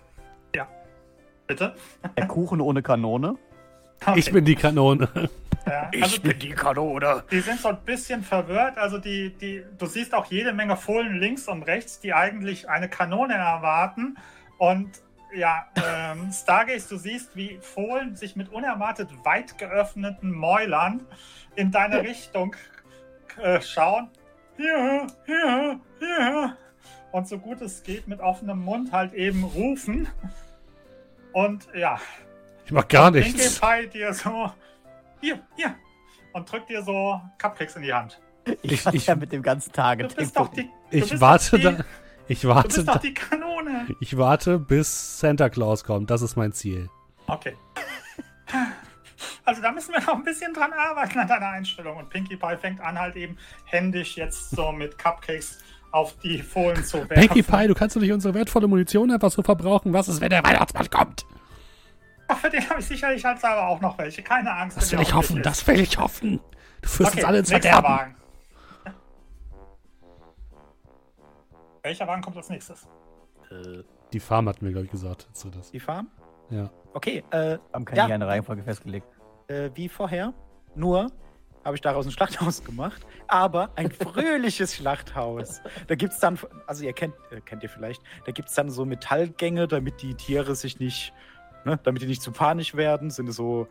[1.47, 1.75] Bitte.
[2.17, 3.35] der Kuchen ohne Kanone.
[4.01, 4.19] Okay.
[4.19, 5.09] Ich bin die Kanone.
[5.65, 7.23] Ja, also die Kanone.
[7.31, 8.77] Die sind so ein bisschen verwirrt.
[8.77, 12.89] Also die, die, du siehst auch jede Menge Fohlen links und rechts, die eigentlich eine
[12.89, 14.17] Kanone erwarten.
[14.57, 14.89] Und
[15.33, 21.05] ja, ähm, Stargaze, du siehst, wie Fohlen sich mit unerwartet weit geöffneten Mäulern
[21.55, 22.55] in deine Richtung
[23.41, 24.09] äh, schauen.
[24.57, 26.57] Hier, hier, hier.
[27.11, 30.07] Und so gut es geht, mit offenem Mund halt eben rufen.
[31.31, 31.99] Und ja,
[32.65, 33.59] Ich mach gar Pinkie nichts.
[33.59, 34.51] Pie dir so,
[35.23, 35.75] hier, hier.
[36.33, 38.19] Und drückt dir so Cupcakes in die Hand.
[38.61, 40.07] Ich, Ich- ja mit dem ganzen Tage.
[40.07, 41.85] Du bist doch die, du Ich bist warte doch die, da.
[42.27, 42.99] Ich Du warte bist doch da.
[42.99, 43.87] die Kanone.
[43.99, 46.09] Ich warte, bis Santa Claus kommt.
[46.09, 46.89] Das ist mein Ziel.
[47.27, 47.55] Okay.
[49.45, 51.97] Also da müssen wir noch ein bisschen dran arbeiten an deiner Einstellung.
[51.97, 55.59] Und Pinkie Pie fängt an, halt eben händisch jetzt so mit Cupcakes
[55.91, 57.27] auf die Fohlen zu werfen.
[57.27, 59.91] Pinkie Pie, du kannst doch nicht unsere wertvolle Munition einfach so verbrauchen.
[59.93, 61.25] Was ist, wenn der Weihnachtsmann kommt?
[62.35, 64.21] Für den habe ich sicherlich halt selber auch noch welche.
[64.23, 64.77] Keine Angst.
[64.77, 65.35] Das will ich hoffen.
[65.37, 66.39] dich Das will ich hoffen.
[66.81, 66.95] Du ist.
[66.95, 67.83] führst Okay, uns alle ins Verderben.
[67.89, 68.15] Wagen.
[71.83, 72.87] Welcher Wagen kommt als nächstes?
[73.51, 75.27] Äh, Die Farm hatten wir, glaube ich, gesagt.
[75.55, 75.71] Das?
[75.71, 76.07] die Farm?
[76.49, 76.69] Ja.
[76.93, 78.15] Okay, äh, haben keine Ja.
[78.15, 79.07] eine Reihenfolge festgelegt.
[79.49, 80.33] äh, wie vorher.
[80.75, 81.11] Nur
[81.65, 85.61] habe ich daraus ein Schlachthaus gemacht, aber ein fröhliches Schlachthaus.
[85.87, 88.69] Da gibt es dann, also ihr kennt, äh, kennt ihr vielleicht, da gibt es dann
[88.69, 91.13] so Metallgänge, damit die Tiere sich nicht,
[91.65, 93.67] ne, damit die nicht zu panisch werden, sind es so,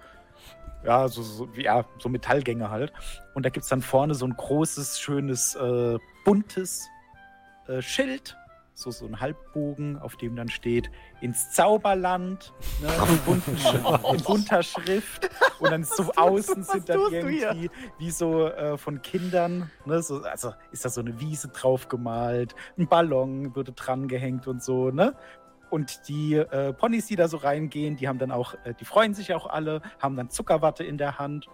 [0.85, 2.93] ja, so, so, ja, so Metallgänge halt.
[3.35, 6.89] Und da gibt es dann vorne so ein großes, schönes, äh, buntes
[7.69, 8.37] äh, Schild.
[8.75, 10.91] So, so ein Halbbogen, auf dem dann steht,
[11.21, 12.89] ins Zauberland, ne,
[14.07, 15.29] in, in bunter Schrift.
[15.61, 20.55] Und dann so außen sind dann irgendwie wie so äh, von Kindern, ne, so, also
[20.73, 25.15] ist da so eine Wiese drauf gemalt, ein Ballon wurde dran gehängt und so, ne?
[25.73, 29.15] Und die äh, Ponys, die da so reingehen, die haben dann auch, äh, die freuen
[29.15, 31.47] sich auch alle, haben dann Zuckerwatte in der Hand.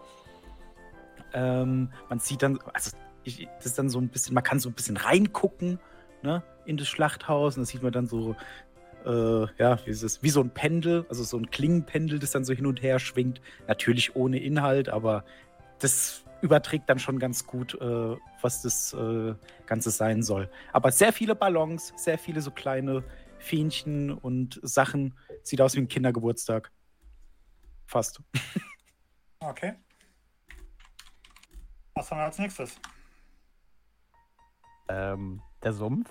[1.32, 4.70] Ähm, man sieht dann, also ich, das ist dann so ein bisschen, man kann so
[4.70, 5.78] ein bisschen reingucken,
[6.22, 8.34] ne, in das Schlachthaus und da sieht man dann so,
[9.06, 12.44] äh, ja, wie ist es, wie so ein Pendel, also so ein Klingenpendel, das dann
[12.44, 13.40] so hin und her schwingt.
[13.68, 15.24] Natürlich ohne Inhalt, aber
[15.78, 19.34] das überträgt dann schon ganz gut, äh, was das äh,
[19.66, 20.50] Ganze sein soll.
[20.72, 23.04] Aber sehr viele Ballons, sehr viele so kleine
[23.48, 25.14] Fähnchen und Sachen.
[25.42, 26.70] Sieht aus wie ein Kindergeburtstag.
[27.86, 28.20] Fast.
[29.40, 29.74] Okay.
[31.94, 32.76] Was haben wir als nächstes?
[34.88, 36.10] Ähm, der Sumpf.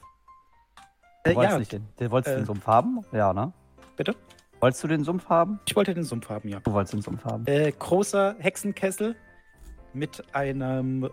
[1.23, 3.05] Du Äh, wolltest, ja, nicht den, du wolltest äh, den Sumpf haben?
[3.11, 3.53] Ja, ne?
[3.95, 4.15] Bitte?
[4.59, 5.59] Wolltest du den Sumpf haben?
[5.67, 6.59] ich wollte den Sumpf haben, ja.
[6.61, 7.45] Du wolltest den Sumpf haben.
[7.45, 9.15] Äh, großer Hexenkessel
[9.93, 11.09] mit einem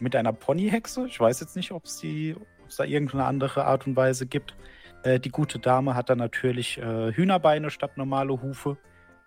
[0.00, 1.06] mit einer Ponyhexe.
[1.06, 2.36] Ich weiß jetzt nicht, ob sie
[2.68, 4.54] es da irgendeine andere Art und Weise gibt.
[5.02, 8.76] Äh, die gute Dame hat dann natürlich äh, Hühnerbeine statt normale Hufe.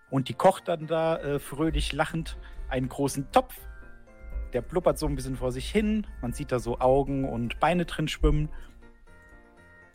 [0.10, 2.38] Und die kocht dann da äh, fröhlich lachend
[2.70, 3.56] einen großen Topf.
[4.54, 6.06] Der blubbert so ein bisschen vor sich hin.
[6.22, 8.50] Man sieht da so Augen und Beine drin schwimmen.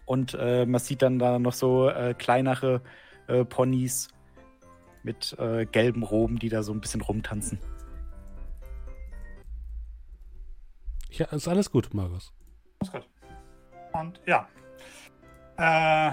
[0.07, 2.81] Und äh, man sieht dann da noch so äh, kleinere
[3.27, 4.09] äh, Ponys
[5.03, 7.59] mit äh, gelben Roben, die da so ein bisschen rumtanzen.
[11.11, 12.33] Ja, ist alles gut, Markus.
[12.81, 13.09] Ist gut.
[13.93, 14.49] Und ja.
[15.59, 16.11] Äh,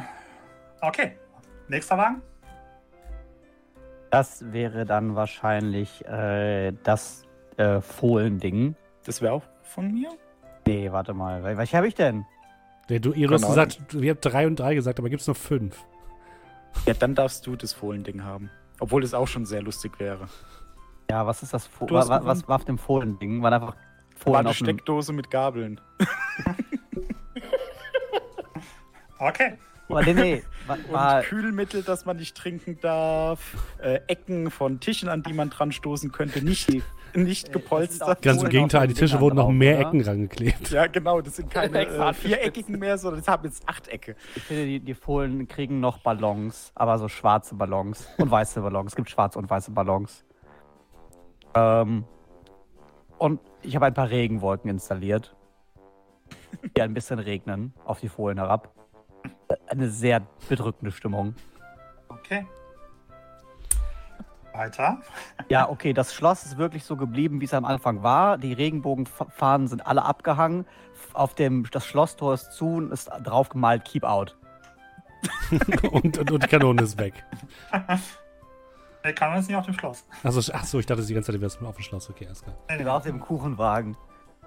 [0.82, 1.18] okay.
[1.68, 2.22] Nächster Wagen.
[4.10, 7.24] Das wäre dann wahrscheinlich äh, das
[7.58, 8.76] äh, Fohlen-Ding.
[9.06, 10.10] Das wäre auch von mir?
[10.68, 11.44] Nee, warte mal.
[11.58, 12.26] Welche habe ich denn?
[12.90, 15.28] Ja, du, ihr du hast gesagt, wir habt drei und drei gesagt, aber gibt es
[15.28, 15.84] noch fünf.
[16.86, 18.50] Ja, dann darfst du das Fohlending haben.
[18.80, 20.28] Obwohl das auch schon sehr lustig wäre.
[21.10, 21.66] Ja, was ist das?
[21.68, 22.38] Fo Du hast wa- wa- gewonnen.
[22.38, 23.42] was war auf dem Fohlen-Ding?
[23.42, 23.78] War einfach War
[24.16, 24.66] Fohlen eine auf dem...
[24.66, 25.80] Steckdose mit Gabeln.
[29.28, 29.58] Okay.
[29.90, 30.44] Oh, nee, nee.
[30.68, 33.56] Und Kühlmittel, das man nicht trinken darf.
[33.80, 36.44] Äh, Ecken von Tischen, an die man dran stoßen könnte.
[36.44, 36.70] Nicht,
[37.14, 38.22] nicht Äh, gepolstert.
[38.22, 39.88] Ganz im Gegenteil, die Tische wurden noch mehr oder?
[39.88, 40.72] Ecken rangeklebt.
[40.72, 41.22] Ja, genau.
[41.22, 44.16] Das sind keine äh, viereckigen mehr, sondern das haben jetzt Achtecke.
[44.36, 48.94] ich finde, die, die Fohlen kriegen noch Ballons, aber so schwarze Ballons und weiße Ballons.
[48.94, 50.24] Es gibt schwarze und weiße Ballons.
[51.56, 52.06] Ähm,
[53.20, 55.36] und ich habe ein paar Regenwolken installiert,
[56.76, 58.74] die ein bisschen regnen auf die Fohlen herab.
[59.68, 61.36] Eine sehr bedrückende Stimmung.
[62.10, 62.46] Okay.
[64.54, 65.02] Weiter.
[65.50, 68.38] Ja, okay, das Schloss ist wirklich so geblieben, wie es am Anfang war.
[68.38, 70.66] Die Regenbogenfahnen sind alle abgehangen.
[71.14, 74.38] Auf dem das Schlosstor ist zu und ist drauf gemalt Keep Out.
[75.92, 77.14] und, und, und die Kanone ist weg.
[77.72, 80.06] Kann man jetzt nicht auf dem Schloss.
[80.24, 82.10] Achso, ach so, ich dachte die ganze Zeit, du wärst auf dem Schloss.
[82.10, 82.56] Okay, alles klar.
[82.70, 83.98] Nee, nee, Oder auf dem Kuchenwagen.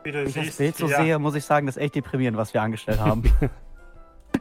[0.03, 1.03] wie du Wenn ich das Bild so ja.
[1.03, 3.23] sehe, muss ich sagen, das ist echt deprimierend, was wir angestellt haben.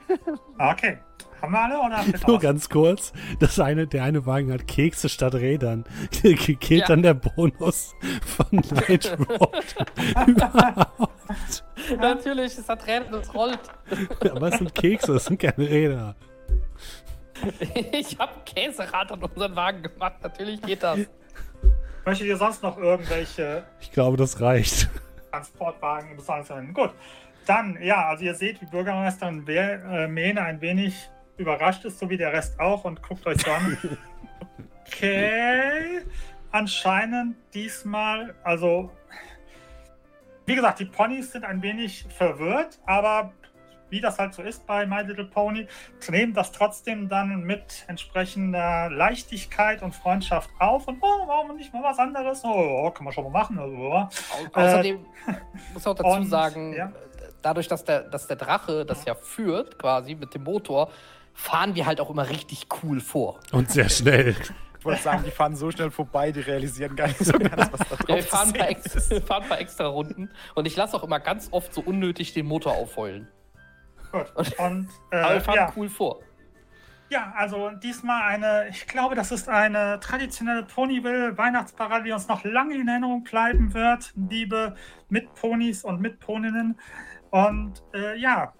[0.59, 0.97] Okay.
[1.41, 2.03] Haben wir alle oder?
[2.27, 5.83] Nur ganz kurz, das eine, der eine Wagen hat Kekse statt Rädern.
[6.23, 6.85] Gilt Ja.
[6.87, 7.93] dann der Bonus
[8.25, 9.75] von Night Road
[10.27, 11.63] überhaupt.
[11.99, 13.59] Natürlich, es hat Räder, das rollt.
[14.31, 16.15] Aber es sind Kekse, es sind keine Räder.
[17.91, 20.15] Ich habe Käserad an unseren Wagen gemacht.
[20.23, 20.99] Natürlich geht das.
[22.05, 24.89] Möchtet ihr sonst noch irgendwelche Ich glaube, das reicht.
[25.31, 26.73] Transportwagen besonders verwenden?
[26.73, 26.91] Gut.
[27.45, 32.17] Dann, ja, also ihr seht, wie Bürgermeisterin äh, Mene ein wenig überrascht ist, so wie
[32.17, 33.77] der Rest auch, und guckt euch so an.
[34.87, 36.01] Okay.
[36.51, 38.91] Anscheinend diesmal, also,
[40.45, 43.33] wie gesagt, die Ponys sind ein wenig verwirrt, aber
[43.89, 45.67] wie das halt so ist bei My Little Pony,
[46.09, 51.83] nehmen das trotzdem dann mit entsprechender Leichtigkeit und Freundschaft auf und oh, warum nicht mal
[51.83, 52.43] was anderes?
[52.43, 53.59] Oh, kann man schon mal machen.
[53.59, 53.75] Also.
[53.75, 54.09] Au
[54.53, 55.05] außerdem
[55.73, 56.91] muss auch dazu und, sagen, ja.
[57.45, 60.91] Dadurch, dass der, dass der Drache das ja führt, quasi mit dem Motor,
[61.33, 63.39] fahren wir halt auch immer richtig cool vor.
[63.51, 64.35] Und sehr schnell.
[64.79, 67.79] Ich wollte sagen, die fahren so schnell vorbei, die realisieren gar nicht so ganz, was
[67.89, 69.09] da drauf Ja, wir fahren ein, extra, ist.
[69.09, 72.33] wir fahren ein paar extra Runden und ich lasse auch immer ganz oft so unnötig
[72.33, 73.27] den Motor aufheulen.
[74.11, 74.31] Gut.
[74.59, 75.73] Und äh, Aber wir fahren ja.
[75.75, 76.19] cool vor.
[77.09, 82.43] ja, also diesmal eine, ich glaube, das ist eine traditionelle Ponyville Weihnachtsparade, die uns noch
[82.43, 84.75] lange in Erinnerung bleiben wird, liebe
[85.09, 86.79] Mitponys und Mitponinnen.
[87.35, 88.53] Und äh, ja,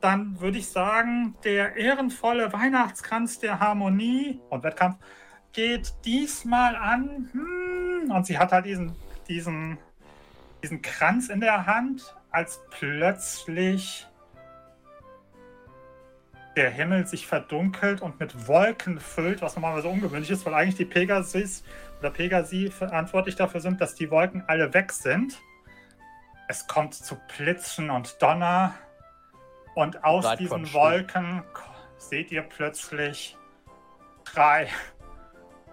[0.00, 4.98] dann würde ich sagen, der ehrenvolle Weihnachtskranz der Harmonie und Wettkampf
[5.52, 7.28] geht diesmal an.
[7.32, 8.94] Hm, und sie hat halt diesen,
[9.26, 9.78] diesen,
[10.62, 14.06] diesen Kranz in der Hand, als plötzlich
[16.54, 20.84] der Himmel sich verdunkelt und mit Wolken füllt, was normalerweise ungewöhnlich ist, weil eigentlich die
[20.84, 21.64] Pegasus
[21.98, 25.42] oder Pegasi verantwortlich dafür sind, dass die Wolken alle weg sind.
[26.48, 28.74] Es kommt zu Blitzen und Donner
[29.74, 30.72] und aus Seid diesen.
[30.72, 31.42] Wolken
[31.96, 33.36] seht ihr plötzlich
[34.24, 34.68] drei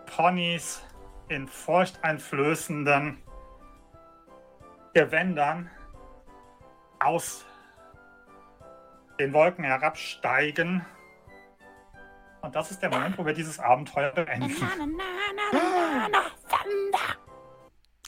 [0.05, 0.81] Ponys
[1.29, 3.21] in furchteinflößenden
[4.93, 5.69] Gewändern
[6.99, 7.45] aus
[9.19, 10.85] den Wolken herabsteigen.
[12.41, 14.67] Und das ist der Moment, wo wir dieses Abenteuer beenden.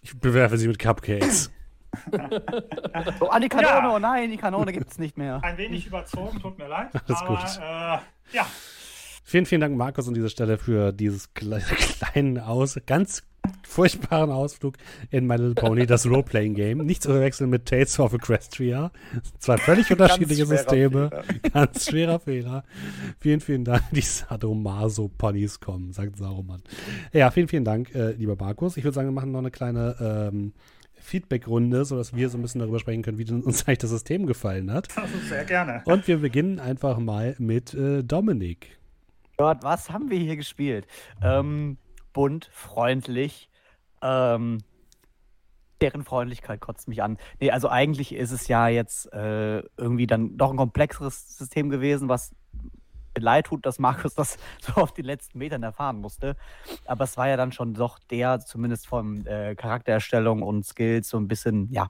[0.02, 1.52] Ich bewerfe sie mit Cupcakes.
[3.20, 3.96] Oh, an die Kanone, Ja.
[3.96, 5.44] oh nein, die Kanone gibt es nicht mehr.
[5.44, 6.90] Ein wenig überzogen, tut mir leid.
[6.94, 7.60] Alles aber, gut.
[7.60, 8.46] Äh, ja,
[9.26, 13.24] Vielen, vielen Dank, Markus, an dieser Stelle für dieses kle kleinen Aus, ganz
[13.66, 14.76] furchtbaren Ausflug
[15.12, 16.80] in My Little Pony, das Role-Playing-Game.
[16.80, 18.92] Nicht zu verwechseln mit Tales of Equestria.
[19.40, 21.10] Zwei völlig unterschiedliche schwerer Systeme.
[21.10, 21.24] Fehler.
[21.54, 22.64] Ganz schwerer Fehler.
[23.20, 23.84] Vielen, vielen Dank.
[23.92, 26.62] Die Sadomaso-Ponys kommen, sagt Saruman.
[27.14, 28.78] Ja, vielen, vielen Dank, äh, lieber Markus.
[28.78, 30.54] Ich würde sagen, wir machen noch eine kleine ähm,
[31.04, 34.72] Feedback-Runde, sodass wir so ein bisschen darüber sprechen können, wie uns eigentlich das System gefallen
[34.72, 34.88] hat.
[35.28, 35.84] Sehr gerne.
[35.86, 38.80] Und wir beginnen einfach mal mit äh, Dominik.
[39.38, 40.88] Gott, was haben wir hier gespielt?
[41.22, 41.78] Ähm,
[42.14, 43.50] bunt, freundlich.
[44.02, 44.60] Ähm,
[45.82, 47.18] deren Freundlichkeit kotzt mich an.
[47.40, 52.08] Nee, also eigentlich ist es ja jetzt äh, irgendwie dann doch ein komplexeres System gewesen,
[52.08, 52.34] was
[53.18, 56.36] leid tut, dass Markus das so auf den letzten Metern erfahren musste.
[56.86, 61.18] Aber es war ja dann schon doch der, zumindest von äh, Charaktererstellung und Skills, so
[61.18, 61.90] ein bisschen, ja,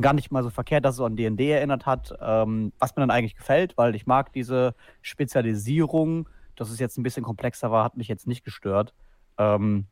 [0.00, 3.10] gar nicht mal so verkehrt, dass es an D&D erinnert hat, ähm, was mir dann
[3.10, 7.96] eigentlich gefällt, weil ich mag diese Spezialisierung, dass es jetzt ein bisschen komplexer war, hat
[7.96, 8.92] mich jetzt nicht gestört.
[9.38, 9.86] Ähm,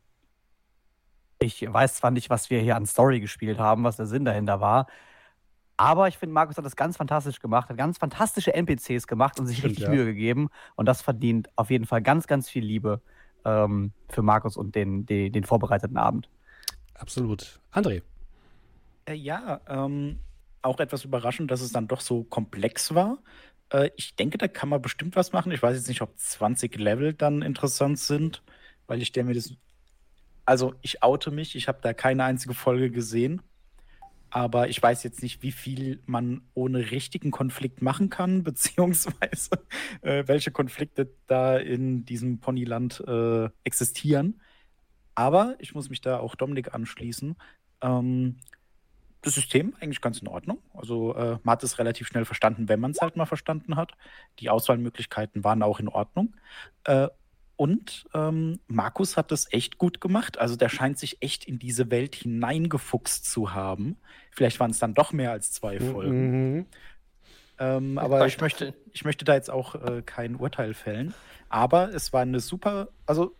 [1.38, 4.60] ich weiß zwar nicht, was wir hier an Story gespielt haben, was der Sinn dahinter
[4.60, 4.86] war,
[5.82, 9.48] aber ich finde, Markus hat das ganz fantastisch gemacht, hat ganz fantastische NPCs gemacht und
[9.48, 9.90] sich Stimmt, richtig ja.
[9.90, 10.48] Mühe gegeben.
[10.76, 13.00] Und das verdient auf jeden Fall ganz, ganz viel Liebe
[13.44, 16.28] ähm, für Markus und den, den, den vorbereiteten Abend.
[16.94, 17.58] Absolut.
[17.72, 18.02] André.
[19.06, 20.20] Äh, ja, ähm,
[20.62, 23.18] auch etwas überraschend, dass es dann doch so komplex war.
[23.70, 25.50] Äh, ich denke, da kann man bestimmt was machen.
[25.50, 28.44] Ich weiß jetzt nicht, ob 20 Level dann interessant sind,
[28.86, 29.52] weil ich stelle mir das.
[30.44, 33.42] Also, ich oute mich, ich habe da keine einzige Folge gesehen.
[34.34, 39.50] Aber ich weiß jetzt nicht, wie viel man ohne richtigen Konflikt machen kann, beziehungsweise
[40.00, 44.40] äh, welche Konflikte da in diesem Ponyland äh, existieren.
[45.14, 47.36] Aber ich muss mich da auch Dominik anschließen.
[47.82, 48.38] Ähm,
[49.20, 50.62] das System eigentlich ganz in Ordnung.
[50.72, 53.92] Also äh, man hat es relativ schnell verstanden, wenn man es halt mal verstanden hat.
[54.38, 56.34] Die Auswahlmöglichkeiten waren auch in Ordnung.
[57.62, 60.36] Und ähm, Markus hat das echt gut gemacht.
[60.36, 63.98] Also der scheint sich echt in diese Welt hineingefuchst zu haben.
[64.32, 66.56] Vielleicht waren es dann doch mehr als zwei Folgen.
[66.56, 66.66] Mhm.
[67.60, 71.14] Ähm, aber ich möchte, ich möchte da jetzt auch äh, kein Urteil fällen.
[71.50, 73.36] Aber es war eine super, also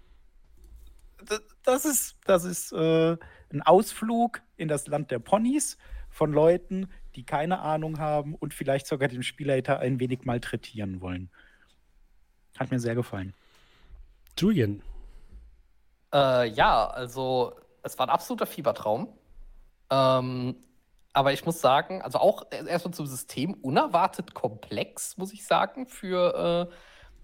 [1.64, 3.16] das ist, das ist äh,
[3.52, 5.78] ein Ausflug in das Land der Ponys
[6.10, 6.86] von Leuten,
[7.16, 11.28] die keine Ahnung haben und vielleicht sogar den Spielleiter ein wenig malträtieren wollen.
[12.56, 13.34] Hat mir sehr gefallen.
[14.38, 14.82] Julian.
[16.12, 19.08] Äh, ja, also es war ein absoluter Fiebertraum.
[19.90, 20.56] Ähm,
[21.12, 26.70] aber ich muss sagen, also auch erstmal zum System unerwartet komplex, muss ich sagen, für
[26.70, 26.74] äh,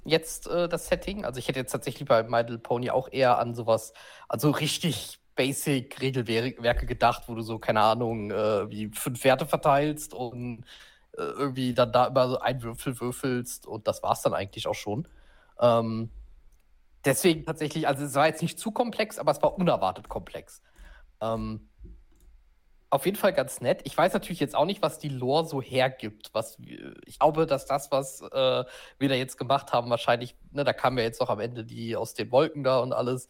[0.04, 1.24] jetzt äh, das Setting.
[1.24, 3.92] Also ich hätte jetzt tatsächlich bei My Little Pony auch eher an sowas,
[4.28, 10.12] also richtig basic Regelwerke gedacht, wo du so, keine Ahnung, äh, wie fünf Werte verteilst
[10.12, 10.64] und
[11.16, 14.74] äh, irgendwie dann da immer so einen Würfel würfelst und das war's dann eigentlich auch
[14.74, 15.08] schon.
[15.60, 16.10] Ähm,
[17.08, 20.62] deswegen tatsächlich, also es war jetzt nicht zu komplex, aber es war unerwartet komplex.
[21.20, 21.68] Ähm,
[22.90, 23.82] auf jeden Fall ganz nett.
[23.84, 26.30] Ich weiß natürlich jetzt auch nicht, was die Lore so hergibt.
[26.32, 28.64] Was, wir- ich glaube, dass das, was äh,
[28.98, 31.96] wir da jetzt gemacht haben, wahrscheinlich, ne, da kamen ja jetzt noch am Ende die
[31.96, 33.28] aus den Wolken da und alles.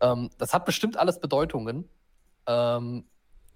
[0.00, 1.88] Ähm, das hat bestimmt alles Bedeutungen.
[2.46, 3.08] Ähm,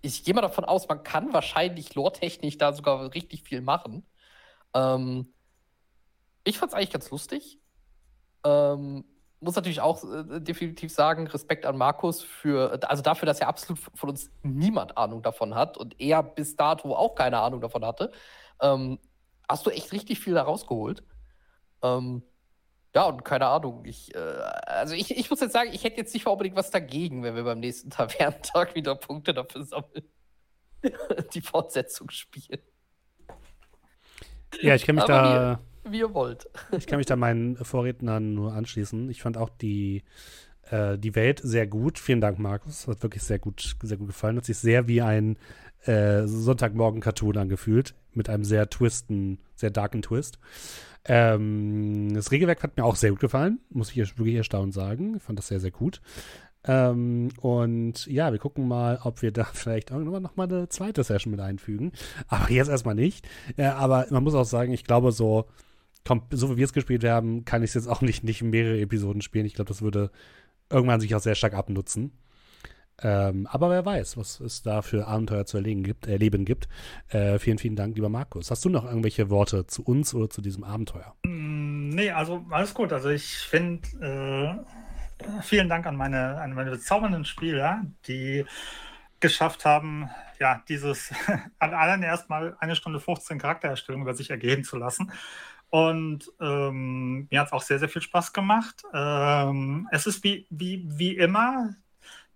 [0.03, 4.05] ich gehe mal davon aus, man kann wahrscheinlich lore-technisch da sogar richtig viel machen.
[4.75, 5.33] Ähm,
[6.45, 7.61] ich fand es eigentlich ganz lustig.
[8.45, 9.05] Ähm,
[9.47, 13.81] muss natürlich auch äh, definitiv sagen, Respekt an Markus für, also dafür, dass er absolut
[13.95, 18.13] von uns niemand Ahnung davon hat und er bis dato auch keine Ahnung davon hatte.
[18.61, 18.99] Ähm,
[19.49, 21.05] hast du echt richtig viel da rausgeholt.
[21.83, 22.23] Ähm,
[22.95, 26.13] ja, und keine Ahnung, ich, äh, also ich, ich muss jetzt sagen, ich hätte jetzt
[26.13, 30.05] nicht mal unbedingt was dagegen, wenn wir beim nächsten Tavernentag wieder Punkte dafür sammeln.
[31.35, 32.61] Die Fortsetzung spielen.
[34.61, 35.61] Ja, ich kann mich Aber da.
[35.89, 36.49] Wie ihr wollt.
[36.77, 39.09] Ich kann mich da meinen Vorrednern nur anschließen.
[39.11, 40.03] Ich fand auch die,
[40.71, 41.99] äh, die Welt sehr gut.
[41.99, 42.89] Vielen Dank, Markus.
[42.89, 44.37] Hat wirklich sehr gut, sehr gut gefallen.
[44.37, 45.37] Hat sich sehr wie ein
[45.85, 47.95] äh, Sonntagmorgen-Cartoon angefühlt.
[48.15, 50.39] Mit einem sehr twisten, sehr darken Twist.
[51.05, 53.61] Ähm, das Regelwerk hat mir auch sehr gut gefallen.
[53.71, 55.17] Muss ich wirklich erstaunt sagen.
[55.17, 56.01] Ich fand das sehr, sehr gut.
[56.65, 61.05] Ähm, und ja, wir gucken mal, ob wir da vielleicht irgendwann noch mal eine zweite
[61.05, 61.93] Session mit einfügen.
[62.29, 63.27] Aber jetzt erstmal nicht.
[63.57, 65.47] Äh, aber man muss auch sagen, ich glaube, so,
[66.31, 69.23] so wie wir es gespielt haben, kann ich es jetzt auch nicht, nicht mehrere Episoden
[69.23, 69.47] spielen.
[69.47, 70.11] Ich glaube, das würde
[70.71, 72.13] irgendwann sich auch sehr stark abnutzen.
[73.03, 76.07] Ähm, aber wer weiß, was es da für Abenteuer zu erleben gibt.
[76.07, 76.69] Erleben gibt.
[77.09, 78.51] Äh, vielen, vielen Dank, lieber Markus.
[78.51, 81.15] Hast du noch irgendwelche Worte zu uns oder zu diesem Abenteuer?
[81.25, 82.93] Mm, Nee, also alles gut.
[82.93, 84.65] Also ich finde,
[85.23, 88.45] äh, vielen Dank an meine, an meine bezaubernden Spieler, die
[89.21, 91.11] geschafft haben, ja, dieses
[91.59, 95.11] allein erstmal eine Stunde 15 Charaktererstellung über sich ergehen zu lassen.
[95.77, 98.83] Und ähm, mir hat es auch sehr, sehr viel Spaß gemacht.
[98.95, 101.75] Ähm, es ist wie, wie, wie immer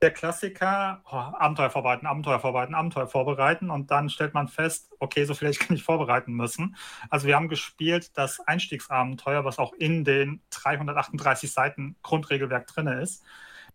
[0.02, 5.24] der Klassiker, oh, Abenteuer vorbereiten, Abenteuer vorbereiten, Abenteuer vorbereiten und dann stellt man fest, okay,
[5.24, 6.76] so vielleicht kann ich vorbereiten müssen.
[7.08, 13.24] Also wir haben gespielt das Einstiegsabenteuer, was auch in den 338 Seiten Grundregelwerk drin ist.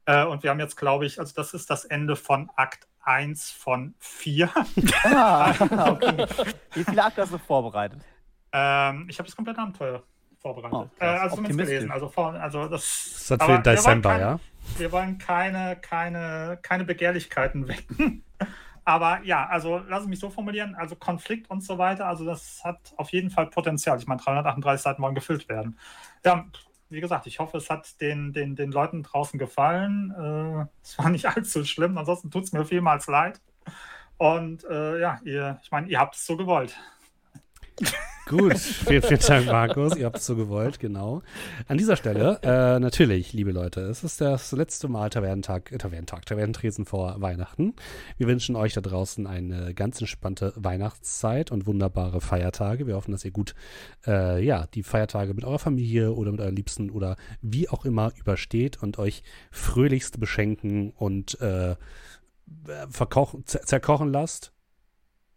[0.05, 3.49] Äh, und wir haben jetzt, glaube ich, also das ist das Ende von Akt eins
[3.49, 4.51] von vier.
[5.05, 5.55] Ah,
[5.89, 6.27] okay.
[6.73, 8.03] Wie viele Akte hast du vorbereitet?
[8.58, 10.01] Ähm, ich habe das komplette Abenteuer
[10.40, 10.74] vorbereitet.
[10.74, 11.92] Oh, äh, also zumindest gelesen.
[11.92, 14.40] Also, vor, also das, Das aber für Dezember, kein- ja?
[14.77, 18.24] Wir wollen keine, keine, keine Begehrlichkeiten wecken.
[18.85, 22.93] Aber ja, also lass mich so formulieren, also Konflikt und so weiter, also das hat
[22.98, 23.98] auf jeden Fall Potenzial.
[23.98, 25.77] Ich meine, 338 Seiten wollen gefüllt werden.
[26.24, 26.45] Ja,
[26.90, 30.11] wie gesagt, ich hoffe, es hat den, den, den Leuten draußen gefallen.
[30.11, 33.42] Äh, es war nicht allzu schlimm, ansonsten tut es mir vielmals leid.
[34.17, 36.80] Und äh, ja, ihr, ich meine, ihr habt es so gewollt.
[38.27, 39.95] Gut, vielen, vielen Dank, Markus.
[39.95, 41.21] Ihr habt es so gewollt, genau.
[41.67, 46.25] An dieser Stelle, äh, natürlich, liebe Leute, es ist das letzte Mal Tavernentag, äh, Tavernentag,
[46.25, 47.75] Tavernentresen vor Weihnachten.
[48.17, 52.87] Wir wünschen euch da draußen eine ganz entspannte Weihnachtszeit und wunderbare Feiertage.
[52.87, 53.53] Wir hoffen, dass ihr gut,
[54.07, 58.11] äh, ja, die Feiertage mit eurer Familie oder mit euren Liebsten oder wie auch immer
[58.17, 59.21] übersteht und euch
[59.51, 61.75] fröhlichst beschenken und äh,
[62.89, 64.51] verkochen, zer- zerkochen lasst.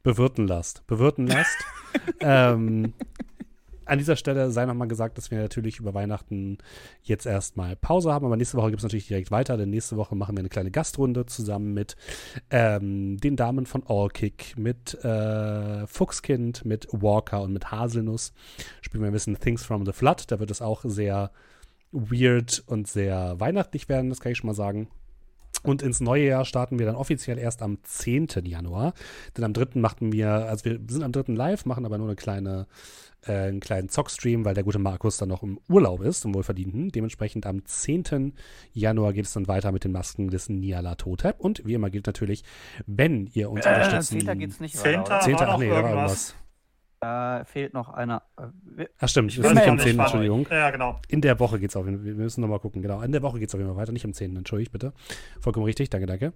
[0.02, 0.86] Bewirten lasst.
[0.86, 1.56] Bewirten lasst.
[2.20, 2.94] ähm,
[3.88, 6.58] an dieser Stelle sei nochmal gesagt, dass wir natürlich über Weihnachten
[7.02, 10.14] jetzt erstmal Pause haben, aber nächste Woche gibt es natürlich direkt weiter, denn nächste Woche
[10.14, 11.96] machen wir eine kleine Gastrunde zusammen mit
[12.50, 18.34] ähm, den Damen von Allkick, mit äh, Fuchskind, mit Walker und mit Haselnuss.
[18.82, 20.30] Spielen wir ein bisschen Things from the Flood.
[20.30, 21.30] Da wird es auch sehr
[21.90, 24.88] weird und sehr weihnachtlich werden, das kann ich schon mal sagen.
[25.62, 28.28] Und ins neue Jahr starten wir dann offiziell erst am 10.
[28.44, 28.94] Januar.
[29.36, 29.78] Denn am 3.
[29.80, 31.32] machten wir, also wir sind am 3.
[31.34, 32.66] live, machen aber nur eine kleine,
[33.26, 36.90] äh, einen kleinen Zock-Stream, weil der gute Markus dann noch im Urlaub ist, im Wohlverdienten.
[36.90, 38.34] Dementsprechend am 10.
[38.72, 41.40] Januar geht es dann weiter mit den Masken des Niala Totep.
[41.40, 42.44] Und wie immer gilt natürlich,
[42.86, 44.20] wenn ihr uns Äh, unterstützen.
[44.20, 44.38] 10.
[44.38, 45.10] geht's nicht Zehnter?
[45.16, 45.20] weiter.
[45.24, 45.34] 10.
[45.34, 46.34] war Ach nee, da war irgendwas.
[47.00, 48.22] Äh, fehlt noch einer.
[48.36, 48.42] Äh,
[48.76, 49.96] wir- Ach stimmt, Ich ist nicht am nicht, 10.
[49.98, 50.04] wann.
[50.06, 50.46] Entschuldigung.
[50.50, 50.98] Ja, genau.
[51.08, 52.06] In der Woche geht es auf jeden Fall.
[52.06, 53.00] Wir müssen nochmal gucken, genau.
[53.02, 54.36] In der Woche geht es auf jeden Fall weiter, nicht am 10.
[54.36, 54.92] Entschuldigt bitte.
[55.40, 56.32] Vollkommen richtig, danke, danke.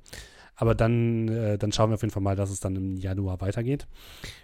[0.55, 3.41] Aber dann, äh, dann schauen wir auf jeden Fall mal, dass es dann im Januar
[3.41, 3.87] weitergeht.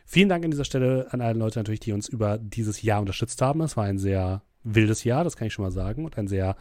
[0.07, 3.41] Vielen Dank an dieser Stelle an alle Leute natürlich, die uns über dieses Jahr unterstützt
[3.43, 3.61] haben.
[3.61, 4.43] Es war ein sehr
[4.75, 6.05] wildes Jahr, das kann ich schon mal sagen.
[6.05, 6.57] Und ein sehr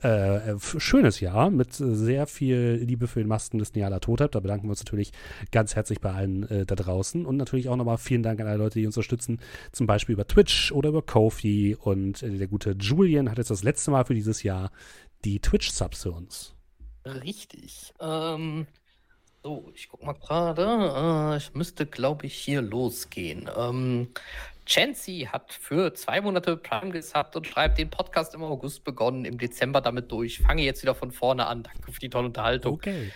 [0.00, 4.30] äh, schönes Jahr mit sehr viel Liebe für den Masken des Niala Totep.
[4.32, 5.12] Da bedanken wir uns natürlich
[5.50, 7.26] ganz herzlich bei allen äh, da draußen.
[7.26, 9.40] Und natürlich auch nochmal vielen Dank an alle Leute, die uns unterstützen,
[9.72, 11.76] zum Beispiel über Twitch oder über Kofi.
[11.78, 14.70] Und äh, der gute Julian hat jetzt das letzte Mal für dieses Jahr
[15.24, 16.54] die Twitch-Subs für uns.
[17.04, 17.92] Richtig.
[18.00, 18.66] Ähm,
[19.42, 21.34] so, ich guck mal gerade.
[21.34, 23.48] Äh, ich müsste, glaube ich, hier losgehen.
[23.56, 24.08] Ähm,
[24.68, 29.38] Chancy hat für zwei Monate Prime gesubbt und schreibt den Podcast im August begonnen, im
[29.38, 30.40] Dezember damit durch.
[30.40, 31.62] Fange jetzt wieder von vorne an.
[31.62, 32.74] Danke für die tolle Unterhaltung.
[32.74, 33.10] Okay.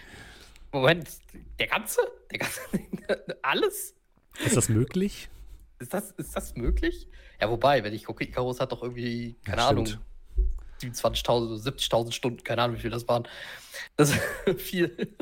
[0.73, 1.11] Moment,
[1.59, 2.01] der ganze?
[2.31, 2.61] Der ganze
[3.43, 3.95] Alles?
[4.43, 5.29] Ist das möglich?
[5.79, 7.07] Ist das, ist das möglich?
[7.39, 10.03] Ja, wobei, wenn ich gucke, Icarus hat doch irgendwie, keine Ja, Ahnung, stimmt.
[10.81, 13.29] 27.000, 70.000 Stunden, keine Ahnung, wie viel das waren.
[13.97, 14.21] Das ist
[14.61, 15.15] viel.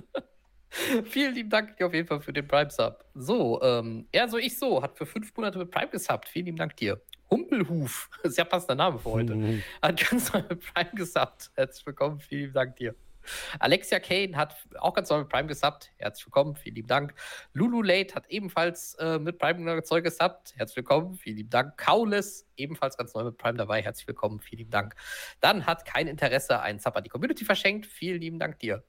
[1.05, 3.05] Vielen lieben Dank dir auf jeden Fall für den Prime-Sub.
[3.15, 6.29] So, ähm, er so, ich so, hat für fünf Monate mit Prime gesubbt.
[6.29, 7.01] Vielen lieben Dank dir.
[7.31, 9.35] Humpelhuf, sehr passender Name für heute.
[9.35, 9.63] Mhm.
[9.83, 11.51] Hat ganz neu mit Prime gesubbt.
[11.55, 12.95] Herzlich willkommen, vielen lieben Dank dir.
[13.59, 15.93] Alexia Kane hat auch ganz neu mit Prime gesubbt.
[15.99, 17.15] Herzlich willkommen, vielen lieben Dank.
[17.53, 20.55] Lulu Late hat ebenfalls äh, mit Prime Zeug gesubbt.
[20.57, 21.77] Herzlich willkommen, vielen lieben Dank.
[21.77, 23.83] Kaules, ebenfalls ganz neu mit Prime dabei.
[23.83, 24.95] Herzlich willkommen, vielen lieben Dank.
[25.41, 27.87] Dann hat kein Interesse ein Sub an die Community verschenkt.
[27.87, 28.83] Vielen lieben Dank dir.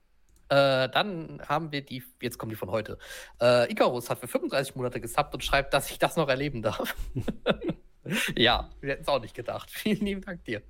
[0.52, 2.98] Äh, dann haben wir die, jetzt kommen die von heute.
[3.42, 6.94] Äh, Icarus hat für 35 Monate gesubbt und schreibt, dass ich das noch erleben darf.
[8.36, 9.72] ja, wir hätten es auch nicht gedacht.
[9.72, 10.62] Vielen lieben Dank dir.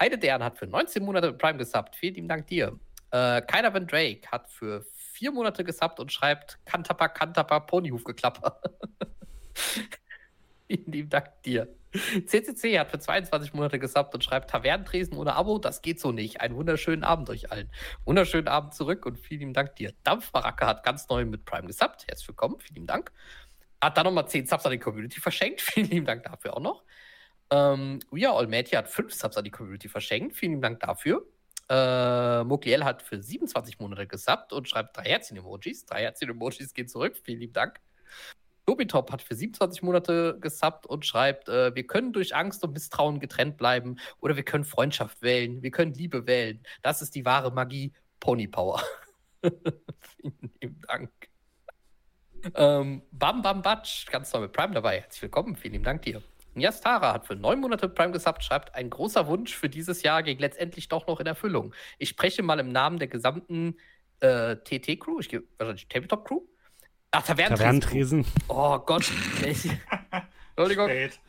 [0.00, 1.94] Heide Dern hat für 19 Monate Prime gesubbt.
[1.94, 2.76] Vielen lieben Dank dir.
[3.12, 8.60] Äh, Keiner Van Drake hat für vier Monate gesubbt und schreibt Kantapa, Kantapa, Ponyhufgeklapper.
[10.70, 11.66] Vielen lieben Dank dir.
[12.26, 16.40] CCC hat für 22 Monate gesubbt und schreibt Tavernentresen ohne Abo, das geht so nicht.
[16.40, 17.68] Einen wunderschönen Abend euch allen.
[18.04, 19.92] Wunderschönen Abend zurück und vielen lieben Dank dir.
[20.04, 22.06] Dampfbaracke hat ganz neu mit Prime gesubbt.
[22.06, 23.10] Herzlich willkommen, vielen lieben Dank.
[23.82, 25.60] Hat dann nochmal 10 Subs an die Community verschenkt.
[25.62, 26.84] Vielen lieben Dank dafür auch noch.
[27.50, 30.36] Ähm, Uya Olmeti hat 5 Subs an die Community verschenkt.
[30.36, 31.26] Vielen lieben Dank dafür.
[31.68, 35.86] Äh, Mokliel hat für 27 Monate gesubbt und schreibt drei Herzchen-Emojis.
[35.86, 37.16] Drei Herzchen-Emojis gehen zurück.
[37.24, 37.80] Vielen lieben Dank.
[38.70, 43.18] Dobitop hat für 27 Monate gesubbt und schreibt, äh, wir können durch Angst und Misstrauen
[43.18, 46.62] getrennt bleiben oder wir können Freundschaft wählen, wir können Liebe wählen.
[46.80, 48.80] Das ist die wahre Magie, Pony Power.
[49.42, 51.10] Vielen lieben Dank.
[52.54, 55.00] Ähm, Bam Bam Batsch, ganz neu mit Prime dabei.
[55.00, 56.22] Herzlich willkommen, vielen lieben Dank dir.
[56.54, 60.38] Niastara hat für neun Monate Prime gesubbt, schreibt, ein großer Wunsch für dieses Jahr ging
[60.38, 61.74] letztendlich doch noch in Erfüllung.
[61.98, 63.78] Ich spreche mal im Namen der gesamten
[64.20, 66.42] äh, TT-Crew, ich gebe wahrscheinlich Tabletop-Crew.
[67.12, 68.24] Ach, Tavernentresen.
[68.48, 69.10] Oh Gott.
[69.42, 70.88] Entschuldigung.
[70.88, 71.20] Spät.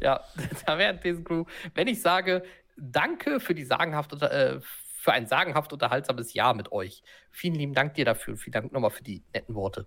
[0.00, 0.20] Ja,
[0.66, 1.44] Tavernentresen-Crew.
[1.74, 2.44] Wenn ich sage,
[2.76, 7.02] danke für die sagenhafte, äh, für ein sagenhaft unterhaltsames Jahr mit euch.
[7.30, 9.86] Vielen lieben Dank dir dafür und vielen Dank nochmal für die netten Worte.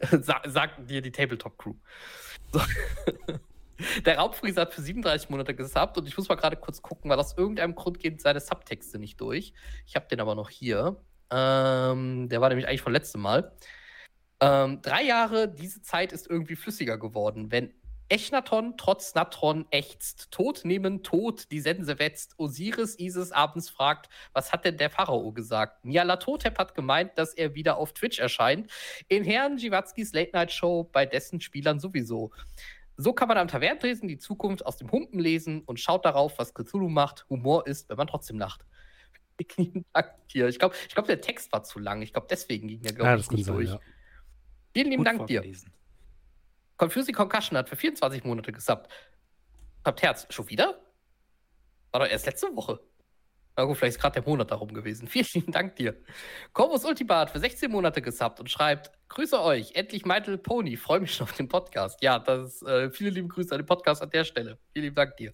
[0.10, 1.74] Sa sagt dir die Tabletop-Crew.
[2.52, 2.60] So.
[4.04, 7.18] Der Raubfriese hat für 37 Monate gesubbt und ich muss mal gerade kurz gucken, weil
[7.18, 9.54] aus irgendeinem Grund gehen seine Subtexte nicht durch.
[9.86, 10.96] Ich habe den aber noch hier.
[11.30, 13.52] Ähm, der war nämlich eigentlich von letztem Mal.
[14.40, 17.50] Ähm, drei Jahre, diese Zeit ist irgendwie flüssiger geworden.
[17.50, 17.74] Wenn
[18.08, 24.52] Echnaton trotz Natron ächzt, Tod nehmen Tod, die Sense wetzt, Osiris Isis abends fragt, was
[24.52, 25.84] hat denn der Pharao gesagt?
[25.84, 28.68] Nyarlathotep hat gemeint, dass er wieder auf Twitch erscheint,
[29.08, 32.32] in Herrn Jiwatzkis Late-Night-Show bei dessen Spielern sowieso.
[32.96, 36.52] So kann man am Tavernentresen die Zukunft aus dem Humpen lesen und schaut darauf, was
[36.52, 37.26] Cthulhu macht.
[37.30, 38.66] Humor ist, wenn man trotzdem lacht.
[39.54, 40.48] Vielen Dank dir.
[40.48, 42.02] Ich glaube, ich glaub, der Text war zu lang.
[42.02, 43.70] Ich glaube, deswegen ging der, glaube Ja, ich, nicht sein, durch.
[43.70, 43.80] ja.
[44.72, 45.44] Vielen lieben Gut Dank dir.
[46.76, 48.90] Confusing Concussion hat für 24 Monate gesubbt.
[49.84, 50.26] Habt Herz.
[50.30, 50.80] Schon wieder?
[51.90, 52.80] War doch erst letzte Woche.
[53.56, 55.08] Na gut, vielleicht ist gerade der Monat darum gewesen.
[55.08, 55.94] Vielen lieben Dank dir.
[56.52, 60.76] Corvus Ultima hat für 16 Monate gesubbt und schreibt: Grüße euch, endlich Little Pony.
[60.76, 62.02] Freue mich schon auf den Podcast.
[62.02, 64.58] Ja, das äh, viele liebe Grüße an den Podcast an der Stelle.
[64.72, 65.32] Vielen lieben Dank dir.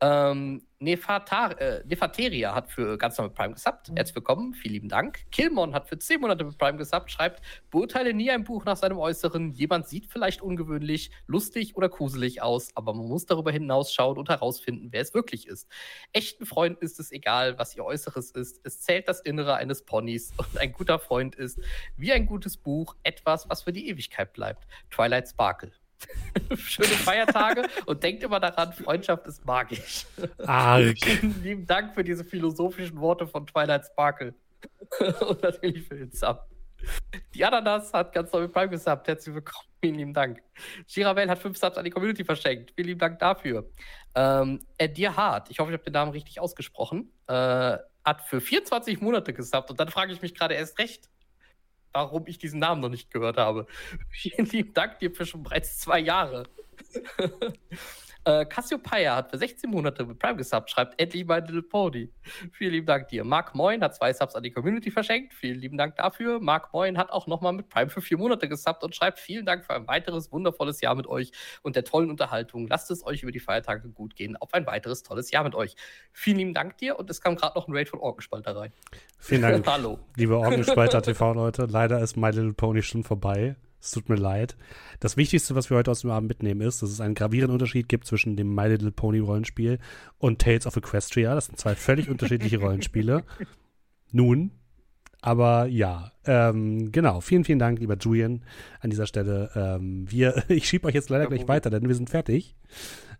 [0.00, 3.90] Ähm, Nefatar, äh, Nefateria hat für ganz normal mit Prime gesubbt.
[3.96, 5.28] Herzlich willkommen, vielen lieben Dank.
[5.32, 8.98] Killmon hat für 10 Monate mit Prime gesubbt, schreibt, beurteile nie ein Buch nach seinem
[8.98, 9.50] Äußeren.
[9.54, 14.92] Jemand sieht vielleicht ungewöhnlich, lustig oder gruselig aus, aber man muss darüber hinausschauen und herausfinden,
[14.92, 15.66] wer es wirklich ist.
[16.12, 18.60] Echten Freunden ist es egal, was ihr Äußeres ist.
[18.62, 21.58] Es zählt das Innere eines Ponys und ein guter Freund ist,
[21.96, 24.64] wie ein gutes Buch, etwas, was für die Ewigkeit bleibt.
[24.90, 25.72] Twilight Sparkle.
[26.56, 30.06] Schöne Feiertage und denkt immer daran, Freundschaft ist magisch.
[30.46, 30.96] Arg.
[31.02, 34.34] Vielen lieben Dank für diese philosophischen Worte von Twilight Sparkle.
[35.28, 36.44] und natürlich für den Sub.
[37.34, 39.08] Die Ananas hat ganz neu mit Prime gesubbt.
[39.08, 39.66] Herzlich willkommen.
[39.80, 40.42] Vielen lieben Dank.
[40.92, 42.72] Girabel hat fünf Subs an die Community verschenkt.
[42.74, 43.68] Vielen lieben Dank dafür.
[44.14, 47.32] Ähm, Dir Hart, ich hoffe, ich habe den Namen richtig ausgesprochen, äh,
[48.04, 49.70] hat für 24 Monate gesubbt.
[49.70, 51.08] Und dann frage ich mich gerade erst recht,
[51.92, 53.66] warum ich diesen Namen noch nicht gehört habe.
[54.10, 56.44] Vielen lieben Dank dir für schon bereits zwei Jahre.
[58.24, 62.10] äh, Cassiopeia hat für 16 Monate mit Prime gesubbt, schreibt endlich My Little Pony.
[62.52, 63.24] Vielen lieben Dank dir.
[63.24, 65.32] Mark Moin hat zwei Subs an die Community verschenkt.
[65.34, 66.40] Vielen lieben Dank dafür.
[66.40, 69.64] Mark Moin hat auch nochmal mit Prime für vier Monate gesubbt und schreibt vielen Dank
[69.64, 71.30] für ein weiteres wundervolles Jahr mit euch
[71.62, 72.66] und der tollen Unterhaltung.
[72.68, 74.36] Lasst es euch über die Feiertage gut gehen.
[74.36, 75.74] Auf ein weiteres tolles Jahr mit euch.
[76.12, 78.72] Vielen lieben Dank dir und es kam gerade noch ein Raid von Orkenspalter rein.
[79.18, 79.98] Vielen Dank, Hallo.
[80.16, 81.66] liebe Orgenspalter TV-Leute.
[81.70, 83.56] Leider ist My Little Pony schon vorbei.
[83.80, 84.56] Es tut mir leid.
[85.00, 87.88] Das Wichtigste, was wir heute aus dem Abend mitnehmen, ist, dass es einen gravierenden Unterschied
[87.88, 89.78] gibt zwischen dem My Little Pony Rollenspiel
[90.18, 91.34] und Tales of Equestria.
[91.34, 93.24] Das sind zwei völlig unterschiedliche Rollenspiele.
[94.10, 94.50] Nun,
[95.20, 97.20] aber ja, ähm, genau.
[97.20, 98.42] Vielen, vielen Dank, lieber Julian,
[98.80, 99.50] an dieser Stelle.
[99.54, 102.56] Ähm, wir, ich schiebe euch jetzt leider gleich weiter, denn wir sind fertig.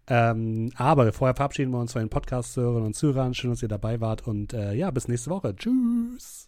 [0.06, 3.34] Ähm, aber vorher verabschieden wir uns von den Podcast-Hörern und Zuhörern.
[3.34, 5.54] Schön, dass ihr dabei wart und äh, ja, bis nächste Woche.
[5.54, 6.47] Tschüss.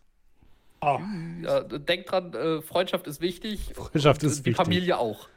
[0.82, 0.98] Oh,
[1.42, 3.72] Ja, denkt dran, äh, Freundschaft ist wichtig.
[3.74, 4.56] Freundschaft und, ist die wichtig.
[4.56, 5.28] Familie auch.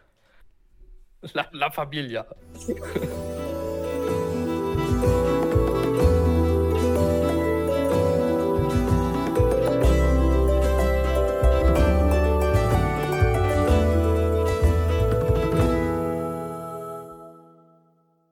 [1.33, 2.25] La, La Familia.